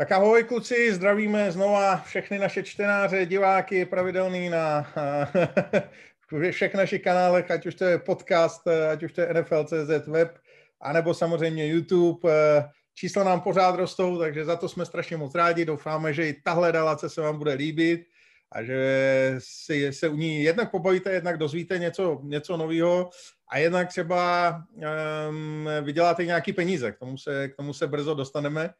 Tak 0.00 0.12
ahoj 0.12 0.44
kluci, 0.44 0.94
zdravíme 0.94 1.52
znova 1.52 1.96
všechny 1.96 2.38
naše 2.38 2.62
čtenáře, 2.62 3.26
diváky 3.26 3.84
pravidelný 3.84 4.48
na 4.48 4.86
všech 6.50 6.74
našich 6.74 7.02
kanálech, 7.02 7.50
ať 7.50 7.66
už 7.66 7.74
to 7.74 7.84
je 7.84 7.98
podcast, 7.98 8.68
ať 8.68 9.02
už 9.02 9.12
to 9.12 9.20
je 9.20 9.34
NFL.cz 9.34 10.06
web, 10.06 10.38
anebo 10.80 11.14
samozřejmě 11.14 11.66
YouTube. 11.66 12.30
Čísla 12.94 13.24
nám 13.24 13.40
pořád 13.40 13.74
rostou, 13.74 14.18
takže 14.18 14.44
za 14.44 14.56
to 14.56 14.68
jsme 14.68 14.86
strašně 14.86 15.16
moc 15.16 15.34
rádi. 15.34 15.64
Doufáme, 15.64 16.14
že 16.14 16.28
i 16.28 16.40
tahle 16.42 16.72
relace 16.72 17.10
se 17.10 17.20
vám 17.20 17.38
bude 17.38 17.52
líbit 17.52 18.00
a 18.52 18.62
že 18.62 19.34
si 19.38 19.92
se 19.92 20.08
u 20.08 20.16
ní 20.16 20.42
jednak 20.42 20.70
pobavíte, 20.70 21.12
jednak 21.12 21.38
dozvíte 21.38 21.78
něco, 21.78 22.20
něco 22.22 22.56
nového 22.56 23.10
a 23.50 23.58
jednak 23.58 23.88
třeba 23.88 24.50
um, 25.28 25.68
vyděláte 25.82 26.24
nějaký 26.24 26.52
peníze. 26.52 26.92
K 26.92 26.98
tomu 26.98 27.18
se, 27.18 27.48
k 27.48 27.56
tomu 27.56 27.72
se 27.72 27.86
brzo 27.86 28.14
dostaneme. 28.14 28.70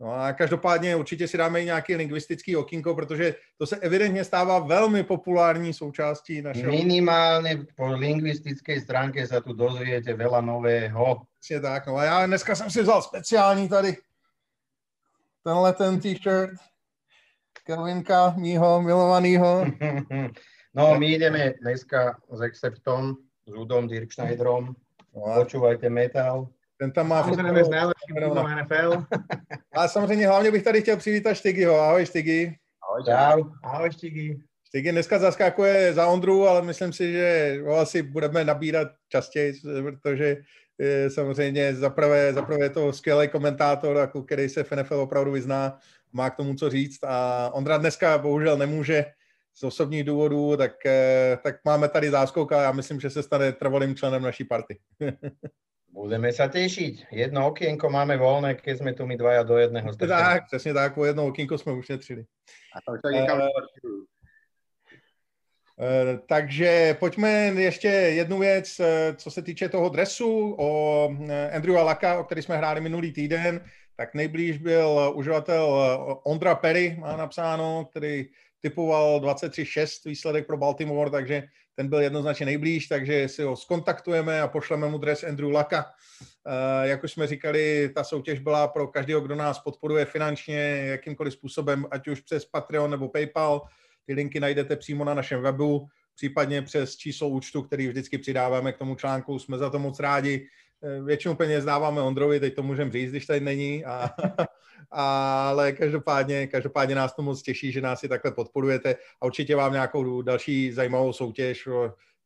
No 0.00 0.12
a 0.12 0.32
každopádně 0.32 0.96
určitě 0.96 1.28
si 1.28 1.36
dáme 1.36 1.62
i 1.62 1.64
nějaký 1.64 1.96
lingvistický 1.96 2.56
okýnko, 2.56 2.94
protože 2.94 3.34
to 3.58 3.66
se 3.66 3.76
evidentně 3.76 4.24
stává 4.24 4.58
velmi 4.58 5.02
populární 5.02 5.74
součástí 5.74 6.42
našeho... 6.42 6.72
Minimálně 6.72 7.66
po 7.76 7.86
lingvistické 7.86 8.80
stránce 8.80 9.26
se 9.26 9.40
tu 9.40 9.52
dozvíte 9.52 10.12
veľa 10.14 10.44
nového. 10.44 11.22
Přesně 11.40 11.60
tak, 11.60 11.86
no 11.86 11.96
a 11.96 12.04
já 12.04 12.26
dneska 12.26 12.54
jsem 12.54 12.70
si 12.70 12.82
vzal 12.82 13.02
speciální 13.02 13.68
tady 13.68 13.96
tenhle 15.44 15.72
ten 15.72 16.00
t-shirt 16.00 16.50
Kelvinka, 17.64 18.34
mýho 18.36 18.82
milovanýho. 18.82 19.66
no, 20.74 20.98
my 20.98 21.12
ideme 21.14 21.52
dneska 21.62 22.18
s 22.32 22.40
Exceptom, 22.40 23.14
s 23.46 23.54
Udom 23.54 23.88
Dirkschneiderom. 23.88 24.74
No 25.16 25.34
Počúvajte 25.34 25.90
metal. 25.90 26.48
Ten 26.78 26.92
tam 26.92 27.08
má... 27.08 27.22
Samozřejmě 27.22 27.64
s 27.64 27.68
nejlepším 27.68 28.16
klubem 28.16 28.46
NFL. 28.58 29.04
A 29.72 29.88
samozřejmě 29.88 30.26
hlavně 30.26 30.50
bych 30.50 30.62
tady 30.62 30.82
chtěl 30.82 30.96
přivítat 30.96 31.36
Štygyho. 31.36 31.80
Ahoj 31.80 32.06
Štygy. 32.06 32.56
Ahoj, 32.82 33.04
čau. 33.04 33.50
Ahoj 33.62 33.92
Štygy. 33.92 34.38
Štygy 34.66 34.92
dneska 34.92 35.18
zaskakuje 35.18 35.94
za 35.94 36.06
Ondru, 36.06 36.48
ale 36.48 36.62
myslím 36.62 36.92
si, 36.92 37.12
že 37.12 37.58
ho 37.64 37.76
asi 37.76 38.02
budeme 38.02 38.44
nabírat 38.44 38.88
častěji, 39.08 39.52
protože 39.82 40.36
je 40.78 41.10
samozřejmě 41.10 41.74
zaprvé, 41.74 42.32
zaprvé 42.32 42.70
to 42.70 42.92
skvělý 42.92 43.28
komentátor, 43.28 43.96
jako 43.96 44.22
který 44.22 44.48
se 44.48 44.64
v 44.64 44.72
NFL 44.72 44.94
opravdu 44.94 45.32
vyzná, 45.32 45.78
má 46.12 46.30
k 46.30 46.36
tomu 46.36 46.54
co 46.54 46.70
říct 46.70 47.04
a 47.04 47.50
Ondra 47.52 47.78
dneska 47.78 48.18
bohužel 48.18 48.56
nemůže 48.56 49.04
z 49.54 49.64
osobních 49.64 50.04
důvodů, 50.04 50.56
tak, 50.56 50.86
eh, 50.86 51.38
tak 51.42 51.56
máme 51.64 51.88
tady 51.88 52.10
záskok 52.10 52.52
a 52.52 52.62
já 52.62 52.72
myslím, 52.72 53.00
že 53.00 53.10
se 53.10 53.22
stane 53.22 53.52
trvalým 53.52 53.94
členem 53.94 54.22
naší 54.22 54.44
party. 54.44 54.78
Budeme 55.96 56.28
sa 56.28 56.52
tešiť. 56.52 57.08
Jedno 57.08 57.48
okienko 57.48 57.88
máme 57.88 58.20
voľné, 58.20 58.60
keď 58.60 58.84
sme 58.84 58.92
tu 58.92 59.08
my 59.08 59.16
dvaja 59.16 59.48
do 59.48 59.56
jedného 59.56 59.88
strčení. 59.96 60.12
Tak, 60.12 60.44
přesně 60.46 60.74
tak, 60.74 60.94
po 60.94 61.04
jedno 61.04 61.26
okienko 61.26 61.58
jsme 61.58 61.72
ušetřili. 61.72 62.24
A 62.76 62.80
to 62.84 62.92
tak 63.00 63.14
uh, 63.14 63.20
uh, 63.40 63.48
takže 66.28 66.96
pojďme 67.00 67.30
ještě 67.56 67.88
jednu 67.88 68.38
věc, 68.38 68.80
co 69.16 69.30
se 69.30 69.42
týče 69.42 69.68
toho 69.68 69.88
dresu 69.88 70.56
o 70.58 71.08
Andrewa 71.52 71.82
Laka, 71.82 72.20
o 72.20 72.24
který 72.24 72.42
jsme 72.42 72.56
hráli 72.56 72.80
minulý 72.80 73.12
týden, 73.12 73.64
tak 73.96 74.14
nejblíž 74.14 74.58
byl 74.58 75.12
uživatel 75.14 75.66
Ondra 76.24 76.54
Perry, 76.54 76.96
má 77.00 77.16
napsáno, 77.16 77.84
který 77.90 78.24
typoval 78.60 79.20
23-6 79.20 80.08
výsledek 80.08 80.46
pro 80.46 80.56
Baltimore, 80.56 81.10
takže 81.10 81.42
ten 81.76 81.88
byl 81.88 82.00
jednoznačně 82.00 82.46
nejblíž, 82.46 82.86
takže 82.86 83.28
si 83.28 83.42
ho 83.42 83.56
skontaktujeme 83.56 84.40
a 84.40 84.48
pošleme 84.48 84.88
mu 84.88 84.98
dres 84.98 85.24
Andrew 85.24 85.50
Laka. 85.50 85.84
Uh, 85.84 86.52
jak 86.82 87.04
už 87.04 87.12
jsme 87.12 87.26
říkali, 87.26 87.90
ta 87.94 88.04
soutěž 88.04 88.38
byla 88.38 88.68
pro 88.68 88.86
každého, 88.86 89.20
kdo 89.20 89.34
nás 89.34 89.58
podporuje 89.58 90.04
finančně, 90.04 90.58
jakýmkoliv 90.86 91.32
způsobem, 91.32 91.86
ať 91.90 92.08
už 92.08 92.20
přes 92.20 92.44
Patreon 92.44 92.90
nebo 92.90 93.08
PayPal. 93.08 93.62
Ty 94.06 94.14
linky 94.14 94.40
najdete 94.40 94.76
přímo 94.76 95.04
na 95.04 95.14
našem 95.14 95.42
webu, 95.42 95.88
případně 96.14 96.62
přes 96.62 96.96
číslo 96.96 97.28
účtu, 97.28 97.62
který 97.62 97.88
vždycky 97.88 98.18
přidáváme 98.18 98.72
k 98.72 98.78
tomu 98.78 98.94
článku. 98.94 99.38
Jsme 99.38 99.58
za 99.58 99.70
to 99.70 99.78
moc 99.78 100.00
rádi. 100.00 100.46
Eh, 100.82 101.02
většinu 101.02 101.34
peněz 101.34 101.64
dáváme 101.64 102.00
Ondrovi, 102.00 102.40
teď 102.40 102.54
to 102.54 102.62
můžeme 102.62 102.90
říct, 102.90 103.10
když 103.10 103.26
tady 103.26 103.40
není. 103.40 103.84
A, 103.84 104.10
ale 104.90 105.72
každopádně, 105.72 106.46
každopádně 106.46 106.94
nás 106.94 107.14
to 107.14 107.22
moc 107.22 107.42
těší, 107.42 107.72
že 107.72 107.80
nás 107.80 108.00
si 108.00 108.08
takhle 108.08 108.32
podporujete 108.32 108.94
a 109.20 109.26
určitě 109.26 109.56
vám 109.56 109.72
nějakou 109.72 110.22
další 110.22 110.72
zajímavou 110.72 111.12
soutěž, 111.12 111.68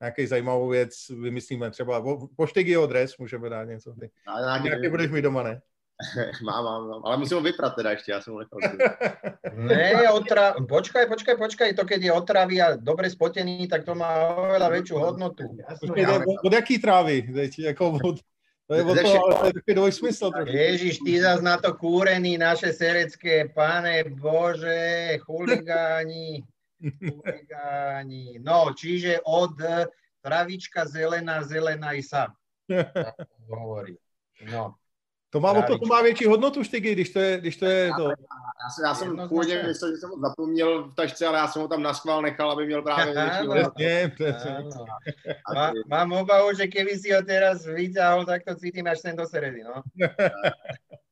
nějaký 0.00 0.26
zajímavou 0.26 0.68
věc 0.68 1.08
vymyslíme. 1.08 1.70
Třeba 1.70 2.04
poštygy 2.36 2.76
dres 2.86 3.18
můžeme 3.18 3.48
dát 3.48 3.64
něco. 3.64 3.94
Ty. 4.00 4.10
Nějaký 4.62 4.88
budeš 4.88 5.10
mi 5.10 5.22
doma, 5.22 5.42
ne? 5.42 5.60
mám, 6.44 6.64
mám, 6.64 6.88
mám, 6.88 7.02
ale 7.04 7.16
musím 7.16 7.36
ho 7.36 7.42
vyprat 7.42 7.74
teda 7.74 7.90
ještě, 7.90 8.12
já 8.12 8.20
jsem 8.20 8.32
ho 8.32 8.38
nechal. 8.38 8.58
ne, 9.54 10.10
otra... 10.10 10.54
počkaj, 10.68 11.06
počkaj, 11.06 11.36
počkaj, 11.36 11.74
to 11.74 11.84
keď 11.84 12.02
je 12.02 12.12
otravy 12.12 12.62
a 12.62 12.76
dobre 12.76 13.10
spotený, 13.10 13.68
tak 13.68 13.84
to 13.84 13.94
má 13.94 14.32
oveľa 14.32 14.68
väčšiu 14.80 14.96
hodnotu. 14.96 15.44
Počkej, 15.80 16.06
od, 16.06 16.22
od 16.44 16.52
jaký 16.52 16.78
trávy? 16.78 17.28
Jako 17.58 18.00
od, 18.00 18.16
to 18.70 18.74
je, 18.78 19.02
to, 19.02 19.22
ale 19.22 19.34
to 19.34 19.46
je 19.46 19.52
takový 19.52 19.74
dvojsmysl 19.74 20.30
trošku. 20.30 20.56
Ježiš, 20.56 20.94
ty 21.02 21.12
zase 21.20 21.42
na 21.42 21.56
to 21.58 21.74
kúrený 21.74 22.38
naše 22.38 22.70
serecké, 22.70 23.50
pane 23.50 24.06
Bože, 24.14 25.18
chuligáni, 25.26 26.46
chuligáni. 27.02 28.38
No, 28.38 28.70
čiže 28.70 29.18
od 29.26 29.58
travička 30.22 30.86
zelená, 30.86 31.42
zelená 31.42 31.98
i 31.98 32.02
sa. 32.06 32.30
hovorí. 33.50 33.98
No. 34.46 34.79
To 35.30 35.40
má, 35.40 35.62
to, 35.62 35.78
to 35.78 35.86
má 35.86 36.02
větší 36.02 36.26
hodnotu 36.26 36.64
štygy, 36.64 36.92
když 36.92 37.10
to 37.10 37.18
je, 37.18 37.38
když 37.38 37.56
to, 37.56 37.64
je 37.64 37.90
to. 37.96 38.08
Já, 38.08 38.70
jsem, 38.70 38.84
já 38.84 38.94
jsem 38.94 39.28
původně 39.28 39.62
myslel, 39.62 39.90
že 39.90 39.96
jsem 39.96 40.10
ho 40.10 40.18
zapomněl 40.18 40.88
v 40.88 40.94
tašce, 40.94 41.26
ale 41.26 41.38
já 41.38 41.48
jsem 41.48 41.62
ho 41.62 41.68
tam 41.68 41.82
naschvál 41.82 42.22
nechal, 42.22 42.50
aby 42.50 42.66
měl 42.66 42.82
právě 42.82 43.14
větší 43.14 43.46
hodnotu. 43.46 44.84
Má, 45.54 45.72
mám 45.86 46.12
obavu, 46.12 46.54
že 46.54 46.66
keby 46.66 46.98
si 46.98 47.12
ho 47.12 47.22
teraz 47.22 47.66
vyťahol, 47.66 48.24
tak 48.24 48.42
to 48.44 48.54
cítim 48.54 48.86
až 48.86 48.98
sem 48.98 49.16
do 49.16 49.26
sredy, 49.26 49.62
no. 49.64 49.82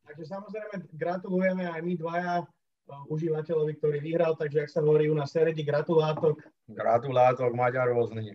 takže 0.09 0.25
samozrejme 0.35 0.91
gratulujeme 0.99 1.71
aj 1.71 1.79
my 1.79 1.95
dvaja 1.95 2.43
užívateľovi, 3.07 3.73
ktorý 3.79 3.99
vyhral, 4.03 4.35
takže 4.35 4.67
ak 4.67 4.71
sa 4.73 4.81
hovorí 4.83 5.07
u 5.07 5.15
nás 5.15 5.31
seredi, 5.31 5.63
gratulátok. 5.63 6.43
Gratulátok, 6.67 7.55
Maďar 7.55 7.93
rôzny. 7.95 8.35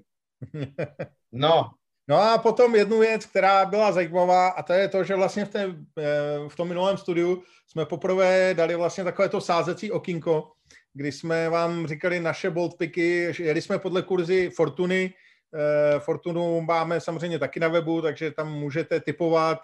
No, 1.34 1.74
No 2.08 2.22
a 2.22 2.38
potom 2.38 2.75
jednu 2.75 3.00
věc, 3.00 3.25
která 3.25 3.66
byla 3.66 3.91
zajímavá, 3.91 4.47
a 4.47 4.64
to 4.64 4.74
je 4.74 4.88
to, 4.88 5.03
že 5.03 5.16
vlastně 5.16 5.46
v, 5.46 5.50
té, 5.50 5.75
eh, 6.00 6.50
v 6.50 6.56
tom 6.56 6.68
minulém 6.68 6.97
studiu 6.97 7.44
jsme 7.68 7.86
poprvé 7.86 8.53
dali 8.53 8.75
vlastně 8.75 9.03
takové 9.03 9.30
to 9.30 9.41
sázecí 9.41 9.91
okinko, 9.91 10.52
kdy 10.94 11.12
jsme 11.12 11.50
vám 11.50 11.88
říkali 11.88 12.19
naše 12.19 12.50
bold 12.50 12.78
picky, 12.78 13.34
jeli 13.40 13.62
jsme 13.62 13.80
podle 13.80 14.02
kurzy 14.02 14.50
Fortuny, 14.56 15.14
eh, 15.53 16.00
Fortunu 16.00 16.62
máme 16.62 17.02
samozřejmě 17.02 17.40
taky 17.40 17.59
na 17.59 17.68
webu, 17.68 18.02
takže 18.02 18.31
tam 18.31 18.53
můžete 18.53 19.00
typovat, 19.00 19.59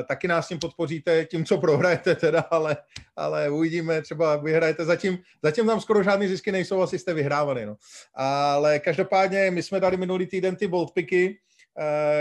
eh, 0.00 0.02
taky 0.02 0.28
nás 0.28 0.48
tím 0.48 0.58
podpoříte, 0.58 1.24
tím, 1.24 1.44
co 1.44 1.58
prohrajete 1.58 2.14
teda, 2.14 2.40
ale, 2.40 2.76
ale 3.16 3.50
uvidíme, 3.50 4.02
třeba 4.02 4.36
vyhrajete. 4.36 4.84
Zatím, 4.84 5.18
zatím 5.42 5.66
tam 5.66 5.80
skoro 5.80 6.02
žádný 6.02 6.28
zisky 6.28 6.52
nejsou, 6.52 6.82
asi 6.82 6.98
jste 6.98 7.14
vyhrávali. 7.14 7.66
No. 7.66 7.76
Ale 8.14 8.78
každopádně 8.78 9.50
my 9.50 9.62
jsme 9.62 9.80
dali 9.80 9.96
minulý 9.96 10.26
týden 10.26 10.56
ty 10.56 10.66
bold 10.66 10.92
picky, 10.92 11.38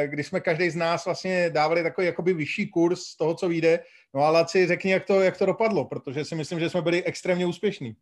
kdy 0.05 0.23
jsme 0.23 0.39
každý 0.39 0.69
z 0.69 0.75
nás 0.75 1.05
vlastně 1.05 1.49
dávali 1.49 1.83
takový 1.83 2.07
jakoby 2.07 2.33
vyšší 2.33 2.67
kurz 2.67 3.15
toho, 3.15 3.35
co 3.35 3.47
vyjde. 3.49 3.79
No 4.13 4.21
a 4.21 4.29
Laci, 4.29 4.67
řekni, 4.67 4.91
jak 4.91 5.05
to, 5.05 5.21
jak 5.21 5.37
to 5.37 5.45
dopadlo, 5.45 5.85
protože 5.85 6.25
si 6.25 6.35
myslím, 6.35 6.59
že 6.59 6.69
jsme 6.69 6.81
byli 6.81 7.03
extrémně 7.03 7.45
úspěšní. 7.45 7.95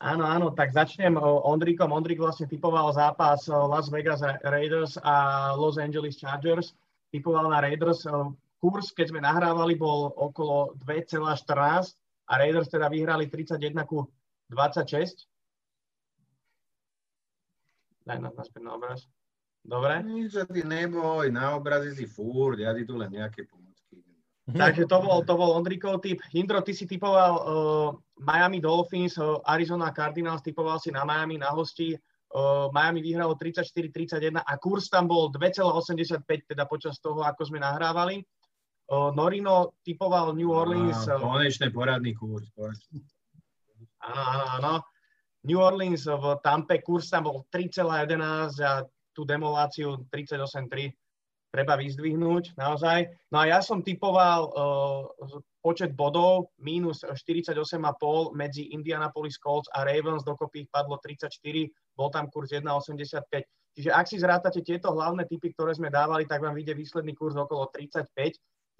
Áno, 0.00 0.24
áno, 0.24 0.48
tak 0.56 0.72
začnem 0.72 1.20
Ondrikom. 1.20 1.92
Ondrik 1.92 2.16
vlastne 2.16 2.48
typoval 2.48 2.88
zápas 2.96 3.44
Las 3.52 3.92
Vegas 3.92 4.24
Raiders 4.40 4.96
a 5.04 5.52
Los 5.52 5.76
Angeles 5.76 6.16
Chargers. 6.16 6.72
Typoval 7.12 7.52
na 7.52 7.60
Raiders. 7.60 8.08
Kurs, 8.64 8.96
keď 8.96 9.12
sme 9.12 9.20
nahrávali, 9.20 9.76
bol 9.76 10.08
okolo 10.16 10.72
2,14 10.88 11.52
a 12.28 12.32
Raiders 12.32 12.72
teda 12.72 12.88
vyhrali 12.88 13.28
31 13.28 13.84
ku 13.84 14.08
26. 14.48 15.28
Daj 18.08 18.18
na, 18.24 18.32
naspäť 18.32 18.64
na 18.64 18.80
obraz. 18.80 19.04
Dobre? 19.60 20.00
Nič 20.02 20.34
sa 20.34 20.48
ty 20.48 20.64
neboj, 20.64 21.28
na 21.28 21.54
obraze 21.54 21.92
si 21.92 22.08
furt, 22.08 22.56
ja 22.56 22.72
ti 22.72 22.88
tu 22.88 22.96
len 22.96 23.12
nejaké 23.12 23.44
pomocky. 23.44 24.00
Takže 24.60 24.88
to 24.88 24.98
bol, 25.04 25.20
to 25.22 25.34
bol 25.36 25.54
Ondrikov 25.54 26.00
typ. 26.00 26.18
Indro, 26.32 26.64
ty 26.64 26.72
si 26.72 26.88
typoval 26.88 27.32
uh, 27.44 27.88
Miami 28.18 28.58
Dolphins, 28.58 29.20
uh, 29.20 29.38
Arizona 29.46 29.92
Cardinals, 29.92 30.42
typoval 30.42 30.80
si 30.80 30.90
na 30.90 31.04
Miami 31.04 31.38
na 31.38 31.52
hosti. 31.52 31.94
Uh, 32.30 32.70
Miami 32.70 33.02
vyhralo 33.02 33.34
34-31 33.34 34.38
a 34.38 34.52
kurz 34.58 34.86
tam 34.86 35.10
bol 35.10 35.34
2,85, 35.34 36.22
teda 36.46 36.62
počas 36.66 37.02
toho, 37.02 37.26
ako 37.26 37.42
sme 37.50 37.58
nahrávali. 37.58 38.22
Uh, 38.90 39.14
Norino 39.14 39.78
typoval 39.86 40.34
New 40.34 40.50
Orleans. 40.50 41.06
Á, 41.06 41.18
konečne 41.18 41.70
poradný 41.70 42.14
kurz. 42.14 42.50
Áno, 44.02 44.22
áno, 44.24 44.46
áno. 44.58 44.74
New 45.46 45.58
Orleans 45.58 46.04
v 46.04 46.24
Tampe 46.42 46.82
kurz 46.82 47.10
tam 47.10 47.30
bol 47.30 47.46
3,11 47.50 48.60
a 48.62 48.82
tú 49.20 49.28
demoláciu 49.28 50.08
38-3 50.08 50.96
treba 51.52 51.76
vyzdvihnúť 51.76 52.56
naozaj. 52.56 53.12
No 53.28 53.42
a 53.42 53.44
ja 53.52 53.60
som 53.60 53.84
typoval 53.84 54.48
uh, 54.48 55.04
počet 55.60 55.92
bodov 55.92 56.54
minus 56.56 57.04
48,5 57.04 57.58
medzi 58.32 58.72
Indianapolis 58.72 59.36
Colts 59.36 59.68
a 59.76 59.84
Ravens, 59.84 60.24
dokopy 60.24 60.64
ich 60.64 60.70
padlo 60.72 60.96
34, 61.02 61.36
bol 61.92 62.08
tam 62.08 62.32
kurz 62.32 62.54
1,85. 62.54 63.44
Čiže 63.76 63.90
ak 63.92 64.06
si 64.08 64.16
zrátate 64.16 64.64
tieto 64.64 64.94
hlavné 64.94 65.26
typy, 65.28 65.52
ktoré 65.52 65.76
sme 65.76 65.92
dávali, 65.92 66.24
tak 66.24 66.40
vám 66.40 66.56
vyjde 66.56 66.74
výsledný 66.78 67.12
kurz 67.12 67.36
okolo 67.36 67.68
35. 67.74 68.08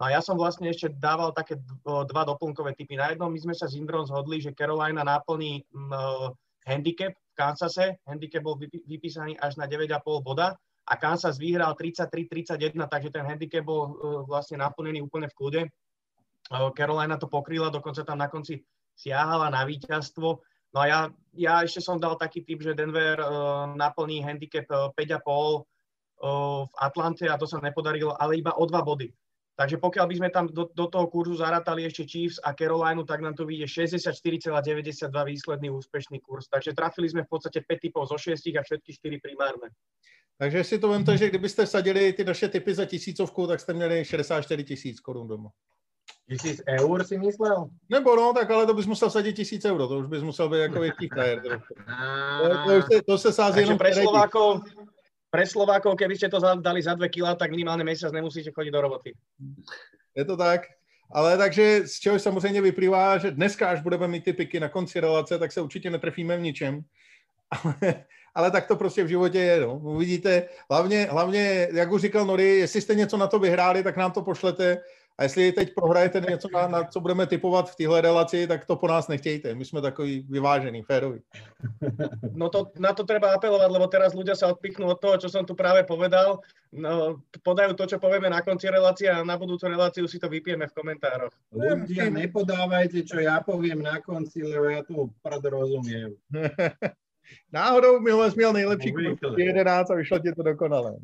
No 0.01 0.09
a 0.09 0.17
ja 0.17 0.25
som 0.25 0.41
vlastne 0.41 0.73
ešte 0.73 0.89
dával 0.97 1.37
také 1.37 1.61
dva 1.85 2.23
doplnkové 2.25 2.73
typy. 2.73 2.97
Na 2.97 3.13
jednom 3.13 3.29
my 3.29 3.37
sme 3.37 3.53
sa 3.53 3.69
s 3.69 3.77
Indrom 3.77 4.09
zhodli, 4.09 4.41
že 4.41 4.57
Carolina 4.57 5.05
naplní 5.05 5.61
uh, 5.77 6.33
handicap 6.67 7.13
v 7.13 7.33
Kansase. 7.37 8.01
Handicap 8.05 8.43
bol 8.45 8.59
vypísaný 8.87 9.37
až 9.41 9.57
na 9.57 9.65
9,5 9.65 10.01
boda 10.21 10.57
a 10.91 10.95
Kansas 10.97 11.39
vyhral 11.39 11.77
33-31, 11.79 12.75
takže 12.91 13.11
ten 13.15 13.25
handicap 13.25 13.63
bol 13.63 13.81
uh, 13.95 14.23
vlastne 14.27 14.59
naplnený 14.59 15.05
úplne 15.05 15.31
v 15.31 15.37
kľude. 15.37 15.63
Uh, 16.51 16.75
Carolina 16.75 17.15
to 17.15 17.31
pokryla, 17.31 17.71
dokonca 17.71 18.03
tam 18.03 18.19
na 18.19 18.27
konci 18.27 18.65
siahala 18.99 19.49
na 19.55 19.63
víťazstvo. 19.63 20.29
No 20.71 20.79
a 20.79 20.87
ja, 20.87 21.01
ja 21.35 21.55
ešte 21.63 21.83
som 21.83 21.99
dal 21.99 22.15
taký 22.19 22.43
typ, 22.47 22.63
že 22.63 22.75
Denver 22.75 23.19
uh, 23.19 23.71
naplní 23.75 24.23
handicap 24.23 24.67
uh, 24.71 24.91
5,5 24.95 25.23
uh, 25.27 26.67
v 26.67 26.75
Atlante 26.79 27.27
a 27.27 27.39
to 27.39 27.47
sa 27.47 27.63
nepodarilo, 27.63 28.15
ale 28.19 28.39
iba 28.43 28.55
o 28.59 28.67
dva 28.67 28.83
body. 28.83 29.11
Takže 29.61 29.77
pokiaľ 29.77 30.07
by 30.09 30.15
sme 30.17 30.29
tam 30.33 30.49
do, 30.49 30.73
do 30.73 30.87
toho 30.89 31.05
kurzu 31.13 31.37
zarátali 31.37 31.85
ešte 31.85 32.09
Chiefs 32.09 32.41
a 32.41 32.57
Carolina, 32.57 33.05
tak 33.05 33.21
nám 33.21 33.37
to 33.37 33.45
vyjde 33.45 33.69
64,92 33.69 35.13
výsledný 35.13 35.69
úspešný 35.69 36.17
kurz. 36.25 36.49
Takže 36.49 36.73
trafili 36.73 37.13
sme 37.13 37.29
v 37.29 37.37
podstate 37.37 37.61
5 37.61 37.85
typov 37.85 38.09
zo 38.09 38.17
6 38.17 38.41
a 38.57 38.65
všetky 38.65 39.21
4 39.21 39.21
primárne. 39.21 39.69
Takže 40.41 40.65
si 40.65 40.81
to 40.81 40.89
vemte, 40.89 41.13
že 41.13 41.29
kdybyste 41.29 41.69
sadili 41.69 42.13
ty 42.17 42.25
naše 42.25 42.49
typy 42.49 42.75
za 42.75 42.85
tisícovku, 42.89 43.47
tak 43.47 43.61
jste 43.61 43.73
měli 43.77 44.05
64 44.05 44.65
tisíc 44.65 45.01
korun 45.01 45.29
doma. 45.29 45.51
Tisíc 46.29 46.63
eur 46.81 47.05
si 47.05 47.19
myslel? 47.19 47.69
Nebo 47.89 48.17
no, 48.17 48.33
tak 48.33 48.51
ale 48.51 48.67
to 48.67 48.75
bys 48.75 48.87
musel 48.87 49.11
sadit 49.11 49.37
tisíc 49.37 49.65
euro, 49.65 49.89
to 49.89 49.99
už 49.99 50.07
bys 50.07 50.23
musel 50.23 50.49
být 50.49 50.59
jako 50.59 50.81
větší 50.81 51.09
frajer. 51.09 51.43
To, 51.43 51.59
to, 52.49 52.89
to, 52.89 53.03
to 53.07 53.19
se 53.19 53.33
sází 53.33 53.61
jenom 53.61 53.79
pre 53.79 53.95
Slovákov, 53.95 54.63
pre 55.31 55.47
Slovákov, 55.47 55.95
keby 55.95 56.19
ste 56.19 56.29
to 56.29 56.43
dali 56.59 56.83
za 56.83 56.99
2 56.99 57.07
kg, 57.07 57.39
tak 57.39 57.55
minimálne 57.55 57.87
mesiac 57.87 58.11
nemusíte 58.11 58.51
chodiť 58.51 58.73
do 58.75 58.81
roboty. 58.83 59.15
Je 60.15 60.25
to 60.27 60.37
tak. 60.37 60.67
Ale 61.13 61.39
takže 61.39 61.87
z 61.87 61.95
čeho 62.01 62.19
samozřejmě 62.19 62.63
vyplývá, 62.63 63.19
že 63.19 63.31
dneska, 63.31 63.71
až 63.71 63.81
budeme 63.81 64.09
mít 64.09 64.25
ty 64.25 64.33
piky 64.33 64.61
na 64.61 64.69
konci 64.69 65.01
relace, 65.01 65.39
tak 65.39 65.53
se 65.53 65.61
určitě 65.61 65.91
netrefíme 65.91 66.37
v 66.37 66.41
ničem. 66.41 66.81
Ale, 67.65 68.05
ale 68.35 68.51
tak 68.51 68.67
to 68.67 68.77
prostě 68.77 69.05
v 69.05 69.09
životě 69.09 69.39
je. 69.39 69.61
No. 69.61 69.79
Uvidíte, 69.79 70.49
hlavně, 70.71 71.09
hlavně, 71.11 71.69
jak 71.73 71.93
už 71.93 72.03
říkal 72.03 72.27
Nori, 72.27 72.59
jestli 72.59 72.81
jste 72.81 72.95
něco 72.95 73.17
na 73.17 73.27
to 73.27 73.39
vyhráli, 73.39 73.83
tak 73.83 73.97
nám 73.97 74.13
to 74.13 74.23
pošlete 74.23 74.79
a 75.19 75.23
jestli 75.23 75.53
teď 75.53 75.75
prohrajete 75.75 76.21
něco, 76.21 76.49
na, 76.53 76.69
na 76.69 76.85
co 76.85 77.01
budeme 77.01 77.27
typovat 77.27 77.71
v 77.71 77.77
téhle 77.77 78.01
relaci, 78.01 78.47
tak 78.47 78.65
to 78.65 78.77
po 78.77 78.89
nás 78.89 79.09
nechtějte. 79.09 79.55
My 79.55 79.65
jsme 79.65 79.81
takový 79.81 80.27
vyvážený, 80.31 80.83
féroví. 80.83 81.21
No 82.33 82.49
to, 82.49 82.67
na 82.79 82.93
to 82.93 83.05
treba 83.05 83.35
apelovať, 83.35 83.71
lebo 83.71 83.87
teraz 83.87 84.17
ľudia 84.17 84.33
sa 84.33 84.49
odpichnú 84.49 84.89
od 84.89 85.01
toho, 85.01 85.21
čo 85.21 85.29
som 85.29 85.45
tu 85.45 85.53
práve 85.53 85.85
povedal. 85.85 86.41
No, 86.73 87.21
podajú 87.45 87.77
to, 87.77 87.85
čo 87.85 87.99
povieme 88.01 88.31
na 88.31 88.41
konci 88.41 88.73
relácie 88.73 89.13
a 89.13 89.21
na 89.21 89.37
budúcu 89.37 89.69
reláciu 89.69 90.09
si 90.09 90.17
to 90.17 90.33
vypijeme 90.33 90.65
v 90.65 90.77
komentároch. 90.77 91.35
Ľudia, 91.53 92.09
nepodávajte, 92.09 93.05
čo 93.05 93.21
ja 93.21 93.45
poviem 93.45 93.85
na 93.85 94.01
konci, 94.01 94.41
lebo 94.41 94.73
ja 94.73 94.81
tu 94.87 95.13
prd 95.21 95.43
rozumiem. 95.53 96.17
Náhodou 97.53 98.01
minule 98.01 98.31
jsi 98.31 98.37
měl 98.37 98.53
nejlepší 98.53 98.95
11 99.37 99.91
a 99.91 99.95
vyšlo 99.95 100.19
ti 100.19 100.33
to 100.33 100.43
dokonale. 100.43 100.97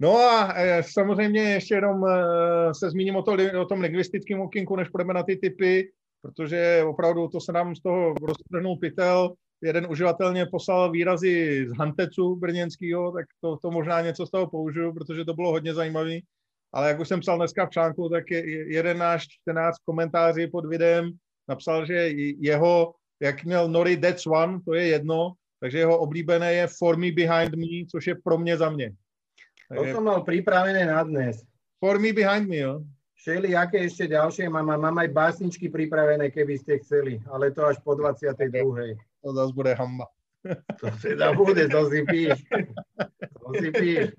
No 0.00 0.16
a 0.16 0.54
e, 0.56 0.82
samozřejmě 0.82 1.40
ještě 1.40 1.74
jenom 1.74 2.04
e, 2.06 2.14
se 2.74 2.90
zmíním 2.90 3.16
o, 3.16 3.22
to, 3.22 3.36
o 3.60 3.64
tom 3.64 3.80
lingvistickém 3.80 4.40
okinku, 4.40 4.76
než 4.76 4.88
půjdeme 4.88 5.14
na 5.14 5.22
ty 5.22 5.36
typy, 5.36 5.90
protože 6.22 6.82
opravdu 6.86 7.28
to 7.28 7.40
se 7.40 7.52
nám 7.52 7.74
z 7.74 7.82
toho 7.82 8.14
roztrhnul 8.22 8.76
pytel. 8.76 9.34
Jeden 9.62 9.86
uživatel 9.90 10.32
mě 10.32 10.46
poslal 10.46 10.90
výrazy 10.90 11.66
z 11.68 11.76
Hantecu 11.78 12.36
brněnského, 12.36 13.12
tak 13.12 13.26
to, 13.40 13.56
to 13.56 13.70
možná 13.70 14.00
něco 14.00 14.26
z 14.26 14.30
toho 14.30 14.46
použiju, 14.46 14.94
protože 14.94 15.24
to 15.24 15.34
bylo 15.34 15.50
hodně 15.50 15.74
zajímavý. 15.74 16.24
Ale 16.72 16.88
jak 16.88 17.00
už 17.00 17.08
jsem 17.08 17.20
psal 17.20 17.36
dneska 17.36 17.66
v 17.66 17.70
článku, 17.70 18.08
tak 18.08 18.30
je, 18.30 18.74
jeden 18.74 18.98
náš 18.98 19.26
čtenář 19.28 19.74
v 19.80 19.84
komentáři 19.84 20.46
pod 20.46 20.66
videem 20.66 21.10
napsal, 21.48 21.86
že 21.86 21.94
jeho, 22.38 22.94
jak 23.20 23.44
měl 23.44 23.68
Nori 23.68 23.96
That's 23.96 24.26
One, 24.26 24.60
to 24.64 24.74
je 24.74 24.86
jedno, 24.86 25.32
takže 25.60 25.78
jeho 25.78 25.98
oblíbené 25.98 26.54
je 26.54 26.66
For 26.78 26.96
Me 26.96 27.12
Behind 27.12 27.54
Me, 27.56 27.86
což 27.90 28.06
je 28.06 28.14
pro 28.24 28.38
mě 28.38 28.56
za 28.56 28.70
mě. 28.70 28.92
To 29.68 29.84
som 29.92 30.02
mal 30.04 30.24
pripravené 30.24 30.88
na 30.88 31.04
dnes. 31.04 31.44
For 31.76 32.00
me 32.00 32.12
behind 32.12 32.48
me, 32.48 32.64
jo. 32.64 32.74
Šeli, 33.18 33.52
aké 33.52 33.84
ešte 33.84 34.08
ďalšie 34.08 34.48
mám? 34.48 34.72
Mám 34.78 34.96
aj 35.04 35.10
básničky 35.12 35.68
pripravené, 35.68 36.30
keby 36.30 36.56
ste 36.56 36.80
chceli, 36.80 37.20
ale 37.28 37.50
to 37.52 37.66
až 37.66 37.76
po 37.84 37.92
22. 37.92 38.96
To 39.22 39.28
zase 39.34 39.52
bude 39.52 39.74
hamba. 39.74 40.06
To 40.80 40.86
teda 41.02 41.34
bude, 41.34 41.68
to 41.68 41.90
si 41.90 42.00
píš. 42.06 42.38
To 43.42 43.48
si 43.58 43.68
píš. 43.74 44.14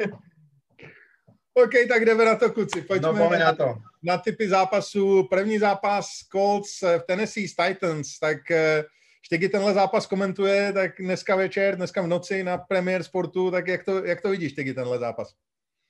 OK, 1.53 1.73
tak 1.87 2.05
jdeme 2.05 2.25
na 2.25 2.35
to, 2.35 2.51
kluci. 2.51 2.81
Pojďme 2.81 3.19
no, 3.19 3.29
na 3.29 3.53
to. 3.55 3.75
Na 4.03 4.17
typy 4.17 4.49
zápasů. 4.49 5.27
První 5.29 5.59
zápas 5.59 6.07
Colts 6.31 6.81
v 6.81 7.03
Tennessee 7.07 7.47
Titans. 7.47 8.19
Tak 8.19 8.51
eh, 8.51 8.83
Štěky 9.21 9.49
tenhle 9.49 9.73
zápas 9.73 10.07
komentuje, 10.07 10.73
tak 10.73 10.91
dneska 10.99 11.35
večer, 11.35 11.75
dneska 11.75 12.01
v 12.01 12.07
noci 12.07 12.43
na 12.43 12.57
Premier 12.57 13.03
Sportu, 13.03 13.51
tak 13.51 13.67
jak 13.67 13.83
to, 13.83 14.05
jak 14.05 14.21
to 14.21 14.29
vidíš, 14.29 14.51
Štěky, 14.51 14.73
tenhle 14.73 14.99
zápas? 14.99 15.35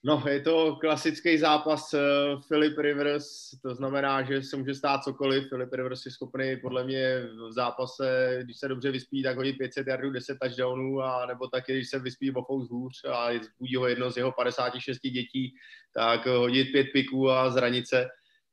No, 0.04 0.24
je 0.28 0.40
to 0.40 0.76
klasický 0.76 1.38
zápas 1.38 1.94
uh, 1.94 2.00
Philip 2.48 2.78
Rivers, 2.78 3.50
to 3.62 3.76
znamená, 3.76 4.24
že 4.24 4.44
se 4.44 4.58
může 4.58 4.76
stát 4.76 5.04
cokoliv. 5.04 5.50
Philip 5.50 5.74
Rivers 5.74 6.06
je 6.06 6.12
schopný 6.12 6.58
podle 6.62 6.84
mě 6.84 7.22
v 7.50 7.54
zápase, 7.54 8.40
když 8.44 8.58
se 8.58 8.68
dobře 8.68 8.92
vyspí, 8.92 9.24
tak 9.24 9.38
hodit 9.38 9.58
500 9.58 9.88
yardů, 9.88 10.12
10 10.12 10.38
touchdownů, 10.42 11.02
a 11.02 11.26
nebo 11.26 11.48
taky, 11.48 11.74
když 11.74 11.90
se 11.90 12.00
vyspí 12.00 12.32
o 12.32 12.44
fous 12.44 12.70
hůř 12.70 12.94
a 13.10 13.28
zbudí 13.32 13.76
ho 13.76 13.88
jedno 13.88 14.12
z 14.12 14.18
jeho 14.18 14.32
56 14.32 15.00
dětí, 15.00 15.54
tak 15.94 16.26
hodit 16.26 16.72
pět 16.72 16.88
piků 16.94 17.30
a 17.30 17.50
zranice. 17.50 18.08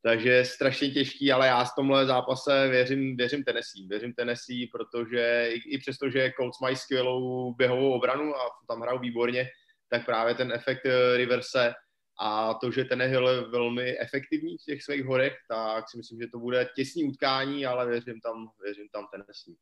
Takže 0.07 0.45
strašně 0.45 0.89
těžký, 0.89 1.31
ale 1.31 1.47
já 1.47 1.63
v 1.63 1.75
tomhle 1.75 2.05
zápase 2.05 2.67
věřím, 2.67 3.17
věřím 3.17 3.43
Tennessee. 3.43 3.87
Věřím 3.87 4.13
Tennessee, 4.13 4.67
protože 4.71 5.49
i, 5.49 5.75
i 5.75 5.77
přesto, 5.77 6.09
že 6.09 6.31
Colts 6.37 6.59
mají 6.59 6.75
skvělou 6.75 7.53
běhovou 7.53 7.93
obranu 7.93 8.35
a 8.35 8.39
tam 8.67 8.81
hrajou 8.81 8.99
výborně, 8.99 9.49
tak 9.89 10.05
právě 10.05 10.35
ten 10.35 10.51
efekt 10.51 10.85
eh, 10.85 11.17
Riverse 11.17 11.73
a 12.19 12.53
to, 12.53 12.71
že 12.71 12.85
ten 12.85 13.01
je 13.01 13.19
velmi 13.51 13.99
efektivní 13.99 14.57
v 14.57 14.65
těch 14.65 14.83
svých 14.83 15.05
horech, 15.05 15.33
tak 15.49 15.89
si 15.89 15.97
myslím, 15.97 16.21
že 16.21 16.27
to 16.27 16.39
bude 16.39 16.69
těsný 16.75 17.03
utkání, 17.03 17.65
ale 17.65 17.87
věřím 17.87 18.21
tam, 18.21 18.49
věřím 18.63 18.87
tam 18.91 19.07
Tennessee. 19.11 19.55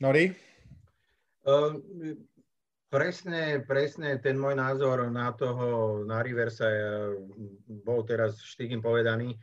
Nori? 0.00 0.34
Presne, 2.90 3.62
presne 3.62 4.18
ten 4.18 4.34
môj 4.34 4.58
názor 4.58 5.06
na 5.14 5.30
toho, 5.30 6.02
na 6.02 6.26
Riversa 6.26 6.66
bol 7.86 8.02
teraz 8.02 8.42
štýkým 8.42 8.82
povedaný. 8.82 9.38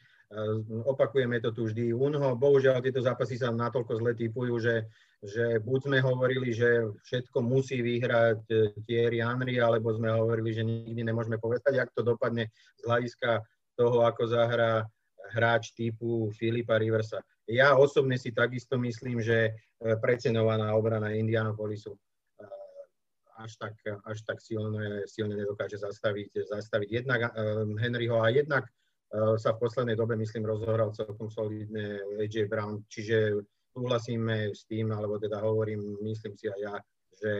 Opakujeme 0.84 1.40
to 1.40 1.56
tu 1.56 1.72
vždy. 1.72 1.96
Unho, 1.96 2.36
bohužiaľ, 2.36 2.84
tieto 2.84 3.00
zápasy 3.00 3.40
sa 3.40 3.48
natoľko 3.48 4.04
zle 4.04 4.12
typujú, 4.20 4.60
že, 4.60 4.92
že 5.24 5.64
buď 5.64 5.80
sme 5.80 6.00
hovorili, 6.04 6.52
že 6.52 6.92
všetko 7.08 7.40
musí 7.40 7.80
vyhrať 7.80 8.44
e, 8.52 8.56
Thierry 8.84 9.24
Henry, 9.24 9.64
alebo 9.64 9.96
sme 9.96 10.12
hovorili, 10.12 10.52
že 10.52 10.68
nikdy 10.68 11.08
nemôžeme 11.08 11.40
povedať, 11.40 11.80
ak 11.80 11.96
to 11.96 12.04
dopadne 12.04 12.52
z 12.52 12.82
hľadiska 12.84 13.48
toho, 13.80 14.04
ako 14.04 14.28
zahrá 14.28 14.84
hráč 15.32 15.72
typu 15.72 16.36
Filipa 16.36 16.76
Riversa. 16.76 17.24
Ja 17.48 17.80
osobne 17.80 18.20
si 18.20 18.36
takisto 18.36 18.76
myslím, 18.76 19.24
že 19.24 19.56
precenovaná 20.04 20.76
obrana 20.76 21.16
Indianapolisu 21.16 21.96
až 23.38 23.52
tak, 23.58 23.74
až 24.06 24.20
tak 24.26 24.42
silne, 24.42 25.06
silne 25.06 25.38
nedokáže 25.38 25.78
zastaviť, 25.78 26.50
zastaviť. 26.50 26.90
Jednak 26.90 27.22
um, 27.34 27.78
Henryho 27.78 28.18
a 28.22 28.34
jednak 28.34 28.66
uh, 28.66 29.38
sa 29.38 29.54
v 29.54 29.62
poslednej 29.62 29.96
dobe, 29.96 30.18
myslím, 30.18 30.50
rozhoral 30.50 30.92
celkom 30.98 31.30
solidne 31.30 32.02
AJ 32.18 32.50
Brown, 32.50 32.82
čiže 32.90 33.38
súhlasíme 33.78 34.52
s 34.58 34.66
tým, 34.66 34.90
alebo 34.90 35.22
teda 35.22 35.38
hovorím, 35.42 36.02
myslím 36.02 36.34
si 36.34 36.50
aj 36.50 36.60
ja, 36.60 36.76
že 37.14 37.32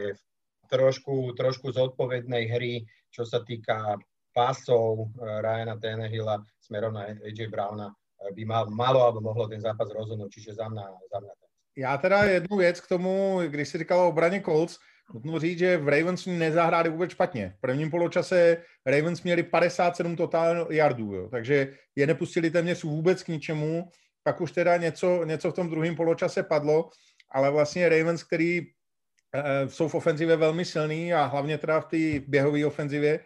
trošku, 0.70 1.34
trošku 1.34 1.74
zodpovednej 1.74 2.46
hry, 2.46 2.86
čo 3.10 3.26
sa 3.26 3.42
týka 3.42 3.98
pasov 4.30 5.10
uh, 5.18 5.42
Ryana 5.42 5.76
Tannehilla 5.82 6.38
smerom 6.62 6.94
na 6.94 7.10
AJ 7.26 7.50
Browna, 7.50 7.90
by 8.18 8.42
mal, 8.46 8.66
malo 8.70 9.06
alebo 9.06 9.22
mohlo 9.22 9.46
ten 9.46 9.62
zápas 9.62 9.90
rozhodnúť, 9.94 10.30
čiže 10.30 10.58
za 10.58 10.66
mňa, 10.66 10.86
za 11.06 11.18
mňa 11.22 11.32
Já 11.78 11.96
teda 11.96 12.24
jednu 12.24 12.56
věc 12.56 12.80
k 12.80 12.88
tomu, 12.88 13.40
když 13.46 13.68
si 13.68 13.78
říkal 13.78 14.00
o 14.00 14.08
obraně 14.08 14.40
Colts, 14.40 14.78
Nutno 15.14 15.38
říct, 15.38 15.58
že 15.58 15.76
v 15.76 15.88
Ravens 15.88 16.26
nezahráli 16.26 16.90
vůbec 16.90 17.10
špatně. 17.10 17.54
V 17.56 17.60
prvním 17.60 17.90
poločase 17.90 18.56
Ravens 18.86 19.22
měli 19.22 19.42
57 19.42 20.16
total 20.16 20.66
yardů, 20.70 21.14
jo, 21.14 21.28
takže 21.28 21.74
je 21.96 22.06
nepustili 22.06 22.50
téměř 22.50 22.84
vůbec 22.84 23.22
k 23.22 23.28
ničemu. 23.28 23.88
Pak 24.22 24.40
už 24.40 24.52
teda 24.52 24.76
něco, 24.76 25.24
něco 25.24 25.50
v 25.50 25.54
tom 25.54 25.70
druhém 25.70 25.96
poločase 25.96 26.42
padlo, 26.42 26.90
ale 27.30 27.50
vlastně 27.50 27.88
Ravens, 27.88 28.22
který 28.22 28.58
e, 28.58 29.68
jsou 29.68 29.88
v 29.88 29.94
ofenzivě 29.94 30.36
velmi 30.36 30.64
silný 30.64 31.14
a 31.14 31.24
hlavně 31.24 31.58
teda 31.58 31.80
v 31.80 31.84
té 31.84 32.20
běhové 32.28 32.66
ofenzivě, 32.66 33.20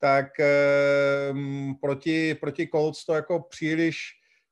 tak 0.00 0.26
um, 1.32 1.74
proti, 1.80 2.34
proti 2.34 2.68
Colts 2.68 3.04
to 3.04 3.14
jako 3.14 3.40
příliš, 3.40 3.98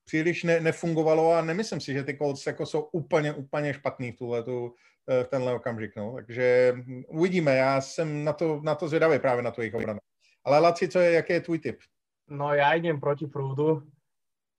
příliš 0.05 0.43
ne, 0.43 0.61
nefungovalo 0.61 1.33
a 1.33 1.43
nemyslím 1.43 1.81
si, 1.81 1.93
že 1.93 2.05
ty 2.05 2.17
Colts 2.17 2.47
jako 2.47 2.67
jsou 2.67 2.81
úplně, 2.81 3.33
úplně 3.33 3.75
špatný 3.75 4.13
v 4.13 4.17
tuhle 4.17 4.43
tu, 4.43 4.75
v 5.09 5.29
tenhle 5.29 5.55
okamžik. 5.55 5.97
No. 5.97 6.15
Takže 6.15 6.75
uvidíme, 7.09 7.57
já 7.57 7.81
jsem 7.81 8.25
na 8.25 8.33
to, 8.33 8.61
na 8.63 8.75
to 8.75 8.89
zvědavý 8.89 9.19
právě 9.19 9.43
na 9.43 9.51
tu 9.51 9.61
jejich 9.61 9.75
obranu. 9.75 9.99
Ale 10.45 10.59
Laci, 10.59 10.89
co 10.89 10.99
je, 10.99 11.13
jaký 11.13 11.33
je 11.33 11.41
tvůj 11.41 11.59
tip? 11.59 11.79
No 12.29 12.55
ja 12.57 12.73
idem 12.73 13.01
proti 13.01 13.27
prúdu. 13.27 13.85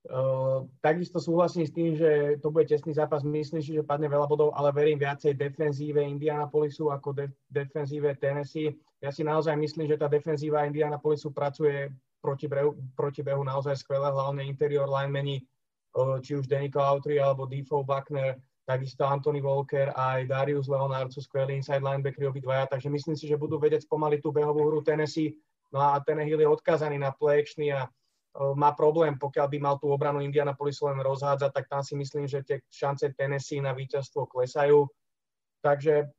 Uh, 0.06 0.70
takisto 0.78 1.18
súhlasím 1.18 1.66
s 1.66 1.74
tým, 1.74 1.98
že 1.98 2.38
to 2.38 2.54
bude 2.54 2.70
tesný 2.70 2.94
zápas. 2.94 3.26
Myslím 3.26 3.58
si, 3.58 3.74
že 3.74 3.82
padne 3.82 4.06
veľa 4.06 4.30
bodov, 4.30 4.54
ale 4.54 4.70
verím 4.70 5.02
viacej 5.02 5.34
defenzíve 5.34 5.98
Indianapolisu 5.98 6.94
ako 6.94 7.10
de- 7.10 7.34
defenzíve 7.50 8.14
Tennessee. 8.14 8.70
Ja 9.02 9.10
si 9.10 9.26
naozaj 9.26 9.58
myslím, 9.58 9.90
že 9.90 9.98
tá 9.98 10.06
defenzíva 10.06 10.62
Indianapolisu 10.62 11.34
pracuje 11.34 11.90
proti, 12.22 12.46
brehu, 12.46 12.78
proti 12.94 13.26
behu 13.26 13.42
naozaj 13.42 13.82
skvelé, 13.82 14.06
hlavne 14.14 14.46
interior 14.46 14.86
linemeni, 14.86 15.42
uh, 15.98 16.22
či 16.22 16.38
už 16.38 16.46
Danny 16.46 16.70
Cloutry 16.70 17.18
alebo 17.18 17.50
Defoe 17.50 17.82
Buckner, 17.82 18.38
takisto 18.66 19.06
Anthony 19.06 19.38
Walker 19.38 19.94
a 19.94 20.18
aj 20.18 20.26
Darius 20.26 20.66
Leonard 20.66 21.14
sú 21.14 21.22
skvelí 21.22 21.56
inside 21.56 21.86
linebackeri 21.86 22.26
obidvaja, 22.26 22.66
takže 22.66 22.90
myslím 22.90 23.14
si, 23.14 23.30
že 23.30 23.38
budú 23.38 23.62
vedieť 23.62 23.86
spomaliť 23.86 24.20
tú 24.20 24.34
behovú 24.34 24.66
hru 24.66 24.82
Tennessee 24.82 25.38
No 25.72 25.80
a 25.82 26.00
ten 26.00 26.18
Hill 26.22 26.40
je 26.40 26.48
odkázaný 26.48 26.98
na 26.98 27.10
play 27.10 27.42
a 27.74 27.90
má 28.52 28.76
problém, 28.76 29.16
pokiaľ 29.16 29.46
by 29.48 29.58
mal 29.58 29.76
tú 29.80 29.88
obranu 29.88 30.20
Indianapolisu 30.20 30.92
len 30.92 31.00
rozhádzať, 31.00 31.50
tak 31.56 31.66
tam 31.72 31.80
si 31.80 31.96
myslím, 31.96 32.28
že 32.28 32.44
tie 32.44 32.60
šance 32.68 33.08
Tennessee 33.16 33.64
na 33.64 33.72
víťazstvo 33.72 34.28
klesajú. 34.28 34.84
Takže 35.64 36.12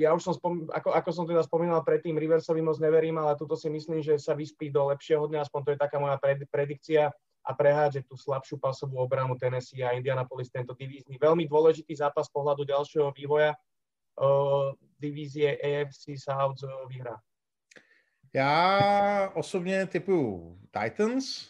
ja 0.00 0.10
už 0.16 0.22
som, 0.24 0.34
spom- 0.34 0.64
ako, 0.72 0.90
ako 0.96 1.10
som 1.12 1.24
teda 1.28 1.44
spomínal 1.44 1.84
predtým, 1.84 2.16
Riversovi 2.16 2.64
moc 2.64 2.80
neverím, 2.80 3.20
ale 3.20 3.36
tuto 3.36 3.52
si 3.52 3.68
myslím, 3.68 4.00
že 4.00 4.16
sa 4.16 4.32
vyspí 4.32 4.72
do 4.72 4.88
lepšieho 4.88 5.28
dňa, 5.28 5.44
aspoň 5.44 5.60
to 5.60 5.70
je 5.76 5.78
taká 5.78 5.96
moja 6.00 6.16
pred- 6.16 6.48
predikcia 6.48 7.12
a 7.48 7.54
prehádže 7.56 8.04
tú 8.04 8.12
slabšiu 8.20 8.60
pasovú 8.60 9.00
obranu 9.00 9.32
Tennessee 9.40 9.80
a 9.80 9.96
Indianapolis 9.96 10.52
tento 10.52 10.76
divízny. 10.76 11.16
Veľmi 11.16 11.48
dôležitý 11.48 11.96
zápas 11.96 12.28
pohľadu 12.28 12.68
ďalšieho 12.68 13.08
vývoja 13.16 13.56
uh, 13.56 14.76
divízie 15.00 15.56
AFC 15.56 16.20
South 16.20 16.60
vyhrá. 16.88 17.16
Já 18.34 19.32
osobně 19.34 19.86
typuju 19.86 20.58
Titans 20.70 21.48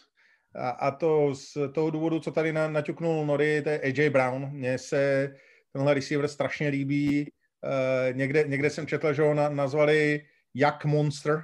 a, 0.55 0.69
a 0.69 0.91
to 0.91 1.35
z 1.35 1.57
toho 1.73 1.89
důvodu, 1.89 2.19
co 2.19 2.31
tady 2.31 2.53
na, 2.53 2.67
naťuknul 2.67 3.25
Nori, 3.25 3.61
to 3.61 3.69
je 3.69 3.81
AJ 3.81 4.09
Brown. 4.09 4.49
Mně 4.51 4.77
se 4.77 5.33
tenhle 5.73 5.93
receiver 5.93 6.27
strašně 6.27 6.67
líbí. 6.67 7.31
Uh, 7.63 8.17
někde, 8.17 8.43
někde 8.43 8.69
jsem 8.69 8.87
četl, 8.87 9.13
že 9.13 9.21
ho 9.21 9.33
na, 9.33 9.49
nazvali 9.49 10.25
jak 10.53 10.85
monster, 10.85 11.43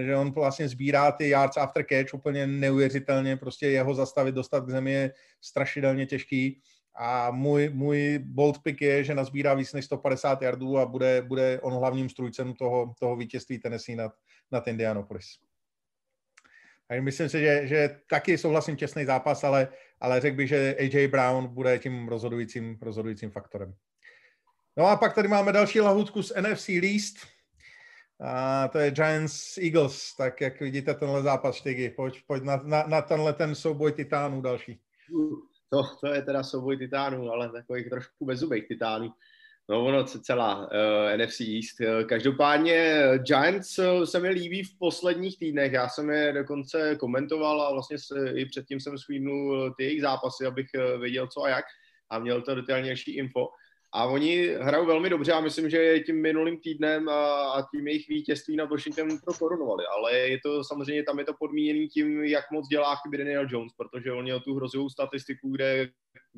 že 0.00 0.16
on 0.16 0.32
vlastně 0.32 0.68
sbírá 0.68 1.12
ty 1.12 1.28
yards 1.28 1.56
after 1.56 1.84
catch 1.88 2.14
úplně 2.14 2.46
neuvěřitelně, 2.46 3.36
prostě 3.36 3.66
jeho 3.66 3.94
zastavit, 3.94 4.34
dostat 4.34 4.60
k 4.64 4.70
zemi 4.70 4.92
je 4.92 5.12
strašidelně 5.40 6.06
těžký. 6.06 6.62
A 6.94 7.30
můj, 7.30 7.68
můj 7.68 8.18
bold 8.24 8.58
pick 8.62 8.80
je, 8.80 9.04
že 9.04 9.14
nazbírá 9.14 9.54
víc 9.54 9.72
než 9.72 9.84
150 9.84 10.42
yardů 10.42 10.78
a 10.78 10.86
bude, 10.86 11.22
bude 11.22 11.60
on 11.60 11.72
hlavním 11.72 12.08
strujcem 12.08 12.54
toho, 12.54 12.94
toho 12.98 13.16
vítězství 13.16 13.58
Tennessee 13.58 13.96
nad, 13.96 14.12
nad 14.50 14.68
Indianapolis. 14.68 15.26
Takže 16.88 17.02
myslím 17.02 17.28
si, 17.28 17.40
že, 17.40 17.66
že 17.66 18.00
taky 18.10 18.38
souhlasím 18.38 18.76
těsný 18.76 19.04
zápas, 19.04 19.44
ale, 19.44 19.68
ale 20.00 20.20
řekl 20.20 20.36
bych, 20.36 20.48
že 20.48 20.76
AJ 20.78 21.08
Brown 21.08 21.48
bude 21.48 21.78
tím 21.78 22.08
rozhodujícím, 22.08 22.78
rozhodujícím 22.82 23.30
faktorem. 23.30 23.74
No 24.76 24.86
a 24.86 24.96
pak 24.96 25.14
tady 25.14 25.28
máme 25.28 25.52
další 25.52 25.80
lahutku 25.80 26.22
z 26.22 26.32
NFC 26.40 26.68
Least. 26.68 27.16
A 28.24 28.68
to 28.68 28.78
je 28.78 28.90
Giants 28.90 29.58
Eagles. 29.58 30.16
Tak 30.16 30.40
jak 30.40 30.60
vidíte 30.60 30.94
tenhle 30.94 31.22
zápas, 31.22 31.56
Štygy, 31.56 31.90
pojď, 31.90 32.22
pojď 32.26 32.42
na, 32.42 32.56
na, 32.64 32.84
na 32.86 33.02
tenhle 33.02 33.32
ten 33.32 33.54
souboj 33.54 33.92
titánů 33.92 34.42
další. 34.42 34.80
To, 35.70 35.82
to 36.00 36.06
je 36.06 36.22
teda 36.22 36.42
souboj 36.42 36.76
titánů, 36.76 37.30
ale 37.30 37.52
takových 37.52 37.90
trošku 37.90 38.24
bezubých 38.24 38.68
titánů. 38.68 39.10
No 39.68 39.84
ono 39.84 40.04
celá 40.04 40.58
uh, 40.58 40.66
eh, 40.72 41.18
NFC 41.18 41.40
East. 41.40 41.80
Eh, 41.80 42.04
každopádně 42.04 43.02
Giants 43.16 43.78
uh, 43.78 44.04
se 44.04 44.20
mi 44.20 44.28
líbí 44.28 44.62
v 44.62 44.78
posledních 44.78 45.38
týdnech. 45.38 45.72
Já 45.72 45.88
jsem 45.88 46.10
je 46.10 46.32
dokonce 46.32 46.96
komentoval 46.96 47.62
a 47.62 47.72
vlastně 47.72 47.98
se, 47.98 48.30
i 48.34 48.46
předtím 48.46 48.80
jsem 48.80 48.98
screenul 48.98 49.74
ty 49.76 49.84
jejich 49.84 50.02
zápasy, 50.02 50.46
abych 50.46 50.66
věděl 51.00 51.26
co 51.26 51.42
a 51.42 51.48
jak 51.48 51.64
a 52.10 52.18
měl 52.18 52.42
to 52.42 52.54
detailnější 52.54 53.16
info. 53.16 53.48
A 53.94 54.04
oni 54.04 54.46
hrajou 54.46 54.86
velmi 54.86 55.10
dobře 55.10 55.32
a 55.32 55.40
myslím, 55.40 55.70
že 55.70 56.00
tím 56.00 56.22
minulým 56.22 56.60
týdnem 56.60 57.08
a, 57.08 57.52
a 57.52 57.62
tím 57.70 57.86
jejich 57.88 58.08
vítězství 58.08 58.56
nad 58.56 58.70
Washingtonem 58.70 59.18
to 59.18 59.32
korunovali. 59.34 59.84
Ale 59.86 60.18
je 60.18 60.38
to 60.44 60.64
samozřejmě 60.64 61.02
tam 61.02 61.18
je 61.18 61.24
to 61.24 61.34
podmíněný 61.38 61.88
tím, 61.88 62.24
jak 62.24 62.44
moc 62.52 62.68
dělá 62.68 62.96
chyby 62.96 63.18
Daniel 63.18 63.46
Jones, 63.50 63.72
protože 63.76 64.12
on 64.12 64.22
měl 64.22 64.40
tu 64.40 64.54
hrozivou 64.54 64.88
statistiku, 64.88 65.50
kde 65.50 65.88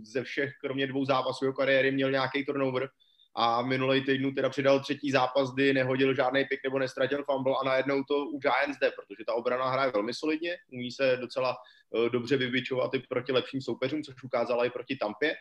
ze 0.02 0.22
všech, 0.22 0.50
kromě 0.60 0.86
dvou 0.86 1.04
zápasů 1.04 1.44
jeho 1.44 1.54
kariéry, 1.54 1.92
měl 1.92 2.10
nějaký 2.10 2.44
turnover 2.44 2.88
a 3.36 3.62
minulý 3.62 4.04
týdnu 4.04 4.32
teda 4.32 4.48
přidal 4.48 4.80
třetí 4.80 5.10
zápas, 5.10 5.54
kdy 5.54 5.72
nehodil 5.72 6.14
žádný 6.14 6.44
pick 6.44 6.60
nebo 6.64 6.78
nestratil 6.78 7.24
fumble 7.24 7.54
a 7.60 7.64
najednou 7.64 8.02
to 8.02 8.26
u 8.26 8.38
Giants 8.38 8.78
jde, 8.80 8.90
protože 8.90 9.24
ta 9.26 9.34
obrana 9.34 9.70
hraje 9.70 9.92
velmi 9.92 10.14
solidně, 10.14 10.56
umí 10.72 10.90
se 10.90 11.16
docela 11.20 11.56
uh, 11.90 12.08
dobře 12.08 12.36
vybičovat 12.36 12.94
i 12.94 12.98
proti 12.98 13.32
lepším 13.32 13.60
soupeřům, 13.60 14.02
což 14.02 14.22
ukázala 14.22 14.64
i 14.64 14.70
proti 14.70 14.96
Tampě. 14.96 15.34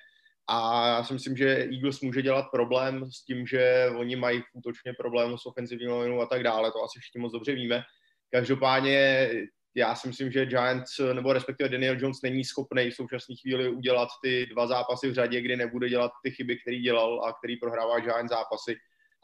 A 0.47 0.87
já 0.87 1.03
si 1.03 1.13
myslím, 1.13 1.37
že 1.37 1.67
Eagles 1.73 2.01
může 2.01 2.21
dělat 2.21 2.45
problém 2.51 3.11
s 3.11 3.25
tím, 3.25 3.47
že 3.47 3.89
oni 3.97 4.15
mají 4.15 4.43
útočně 4.53 4.93
problém 4.93 5.37
s 5.37 5.45
ofenzivní 5.45 5.87
linou 5.87 6.21
a 6.21 6.25
tak 6.25 6.43
dále, 6.43 6.71
to 6.71 6.83
asi 6.83 6.99
všichni 6.99 7.21
moc 7.21 7.33
dobře 7.33 7.55
víme. 7.55 7.83
Každopádně 8.31 9.29
já 9.75 9.95
si 9.95 10.07
myslím, 10.07 10.31
že 10.31 10.45
Giants, 10.45 10.99
nebo 11.13 11.33
respektive 11.33 11.69
Daniel 11.69 11.95
Jones 11.99 12.21
není 12.23 12.43
schopný 12.43 12.89
v 12.89 12.95
současné 12.95 13.35
chvíli 13.41 13.69
udělat 13.69 14.09
ty 14.23 14.45
dva 14.45 14.67
zápasy 14.67 15.09
v 15.09 15.13
řadě, 15.13 15.41
kdy 15.41 15.55
nebude 15.55 15.89
dělat 15.89 16.11
ty 16.23 16.31
chyby, 16.31 16.57
který 16.57 16.81
dělal 16.81 17.25
a 17.25 17.33
který 17.33 17.57
prohrává 17.57 17.99
Giants 17.99 18.29
zápasy. 18.29 18.75